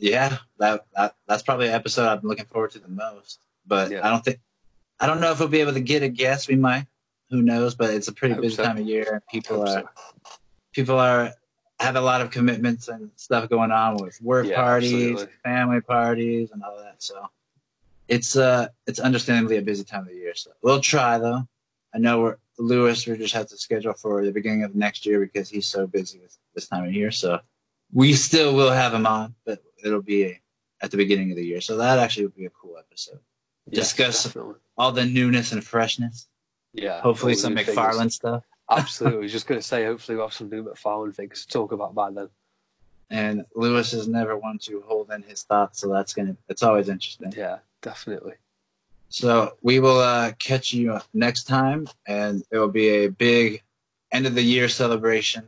yeah, 0.00 0.38
that, 0.58 0.86
that 0.96 1.14
that's 1.26 1.42
probably 1.42 1.68
an 1.68 1.74
episode 1.74 2.06
I'm 2.06 2.26
looking 2.26 2.46
forward 2.46 2.72
to 2.72 2.78
the 2.78 2.88
most. 2.88 3.40
But 3.66 3.90
Yeah. 3.90 4.06
I 4.06 4.10
don't 4.10 4.24
think, 4.24 4.40
I 4.98 5.06
don't 5.06 5.20
know 5.20 5.32
if 5.32 5.38
we'll 5.38 5.48
be 5.48 5.60
able 5.60 5.74
to 5.74 5.80
get 5.80 6.02
a 6.02 6.08
guest. 6.08 6.48
We 6.48 6.56
might, 6.56 6.86
who 7.30 7.42
knows? 7.42 7.74
But 7.74 7.90
it's 7.90 8.08
a 8.08 8.12
pretty 8.12 8.34
busy 8.34 8.56
so. 8.56 8.64
time 8.64 8.78
of 8.78 8.86
year, 8.86 9.14
and 9.14 9.22
people 9.30 9.62
are 9.62 9.82
so. 9.82 9.88
people 10.72 10.98
are 10.98 11.32
have 11.78 11.96
a 11.96 12.00
lot 12.00 12.20
of 12.20 12.30
commitments 12.30 12.88
and 12.88 13.10
stuff 13.16 13.48
going 13.48 13.70
on 13.70 13.96
with 13.96 14.20
work 14.20 14.46
Yeah, 14.46 14.56
parties, 14.56 15.26
family 15.42 15.80
parties, 15.80 16.50
and 16.52 16.62
all 16.62 16.76
that. 16.78 17.02
So 17.02 17.28
it's 18.08 18.36
uh 18.36 18.68
it's 18.86 18.98
understandably 18.98 19.56
a 19.56 19.62
busy 19.62 19.84
time 19.84 20.02
of 20.02 20.08
the 20.08 20.14
year. 20.14 20.34
So 20.34 20.50
we'll 20.62 20.80
try 20.80 21.18
though. 21.18 21.46
I 21.94 21.98
know 21.98 22.20
we're 22.20 22.36
Lewis. 22.58 23.06
We 23.06 23.16
just 23.16 23.34
have 23.34 23.48
to 23.48 23.56
schedule 23.56 23.94
for 23.94 24.24
the 24.24 24.32
beginning 24.32 24.64
of 24.64 24.74
next 24.74 25.06
year 25.06 25.20
because 25.20 25.48
he's 25.48 25.66
so 25.66 25.86
busy 25.86 26.18
with 26.18 26.36
this 26.54 26.68
time 26.68 26.84
of 26.84 26.92
year. 26.92 27.10
So 27.10 27.40
we 27.92 28.12
still 28.12 28.54
will 28.54 28.70
have 28.70 28.94
him 28.94 29.06
on, 29.06 29.34
but 29.44 29.62
it'll 29.84 30.02
be 30.02 30.38
at 30.82 30.90
the 30.90 30.96
beginning 30.96 31.30
of 31.30 31.36
the 31.36 31.44
year. 31.44 31.60
So 31.60 31.76
that 31.76 31.98
actually 31.98 32.24
would 32.26 32.36
be 32.36 32.46
a 32.46 32.50
cool 32.50 32.76
episode. 32.78 33.20
Discuss- 33.70 34.24
definitely. 34.24 34.54
All 34.76 34.92
the 34.92 35.04
newness 35.04 35.52
and 35.52 35.62
freshness. 35.62 36.28
Yeah, 36.72 37.00
Hopefully 37.00 37.34
some. 37.34 37.54
McFarlane 37.56 38.10
stuff. 38.12 38.44
Absolutely. 38.70 39.18
I 39.18 39.22
was 39.22 39.32
just 39.32 39.46
going 39.46 39.60
to 39.60 39.66
say, 39.66 39.84
hopefully, 39.84 40.16
we'll 40.16 40.26
have 40.28 40.34
some 40.34 40.48
new 40.48 40.62
McFarlane 40.64 41.14
figures 41.14 41.44
to 41.44 41.52
talk 41.52 41.72
about 41.72 41.94
by 41.94 42.10
then. 42.10 42.28
And 43.10 43.44
Lewis 43.56 43.92
is 43.92 44.06
never 44.06 44.36
one 44.38 44.58
to 44.60 44.82
hold 44.86 45.10
in 45.10 45.22
his 45.22 45.42
thoughts, 45.42 45.80
so 45.80 45.88
that's 45.92 46.14
gonna 46.14 46.36
it's 46.48 46.62
always 46.62 46.88
interesting. 46.88 47.32
Yeah, 47.36 47.58
definitely. 47.82 48.34
So 49.08 49.56
we 49.62 49.80
will 49.80 49.98
uh, 49.98 50.30
catch 50.38 50.72
you 50.72 51.00
next 51.12 51.44
time, 51.48 51.88
and 52.06 52.44
it 52.52 52.58
will 52.58 52.68
be 52.68 52.88
a 52.88 53.08
big 53.08 53.62
end 54.12 54.26
of 54.26 54.36
the 54.36 54.42
year 54.42 54.68
celebration. 54.68 55.44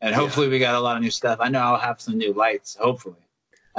And 0.00 0.12
Yeah. 0.12 0.18
hopefully, 0.18 0.46
we 0.48 0.60
got 0.60 0.76
a 0.76 0.80
lot 0.80 0.96
of 0.96 1.02
new 1.02 1.10
stuff. 1.10 1.38
I 1.40 1.48
know 1.48 1.58
I'll 1.58 1.78
have 1.80 2.00
some 2.00 2.16
new 2.16 2.32
lights. 2.32 2.76
Hopefully, 2.76 3.16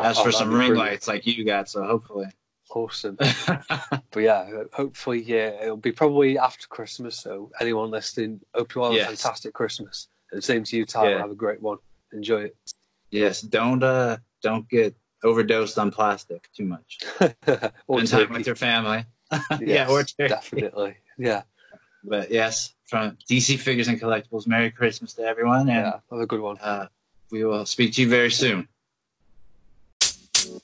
Asked 0.06 0.20
Oh, 0.22 0.24
for 0.26 0.32
some 0.32 0.50
ring 0.50 0.70
brilliant. 0.70 0.78
lights 0.78 1.08
like 1.08 1.26
you 1.26 1.44
got. 1.46 1.70
So 1.70 1.84
hopefully, 1.84 2.28
Awesome. 2.74 3.18
But 4.12 4.20
yeah, 4.24 4.64
hopefully, 4.74 5.22
yeah, 5.24 5.62
it'll 5.64 5.78
be 5.78 5.92
probably 5.92 6.38
after 6.38 6.68
Christmas. 6.68 7.18
So 7.20 7.52
anyone 7.60 7.92
listening, 7.92 8.40
hope 8.56 8.76
you 8.76 8.82
all 8.84 8.92
have 8.92 8.98
Yes. 8.98 9.08
a 9.08 9.16
fantastic 9.18 9.54
Christmas. 9.54 10.08
And 10.32 10.44
same 10.44 10.64
to 10.66 10.78
you, 10.78 10.86
Tyler. 10.86 11.12
Yeah. 11.12 11.18
Have 11.20 11.32
a 11.32 11.36
great 11.36 11.62
one. 11.62 11.78
Enjoy 12.14 12.42
it. 12.44 12.56
yes, 13.10 13.42
don't 13.42 13.84
uh, 13.84 14.18
don't 14.42 14.68
get 14.70 14.96
overdosed 15.24 15.78
on 15.78 15.92
plastic 15.92 16.50
too 16.56 16.66
much. 16.66 17.00
Spend 17.20 18.08
time 18.08 18.34
with 18.34 18.46
your 18.48 18.56
family. 18.56 19.06
yeah, 19.62 19.88
or 19.90 20.04
turkey. 20.04 20.28
definitely. 20.30 20.96
Yeah, 21.18 21.44
But 22.04 22.32
yes, 22.32 22.74
from 22.86 23.18
DC 23.30 23.60
Figures 23.60 23.88
and 23.88 24.00
Collectibles, 24.00 24.48
Merry 24.48 24.72
Christmas 24.72 25.14
to 25.14 25.24
everyone, 25.24 25.70
and 25.70 25.86
yeah. 25.86 26.00
Have 26.12 26.20
a 26.22 26.26
good 26.26 26.42
one. 26.42 26.58
uh, 26.60 26.88
we 27.32 27.44
will 27.46 27.66
speak 27.66 27.94
to 27.94 28.02
you 28.02 28.10
very 28.10 28.32
soon. 28.32 28.68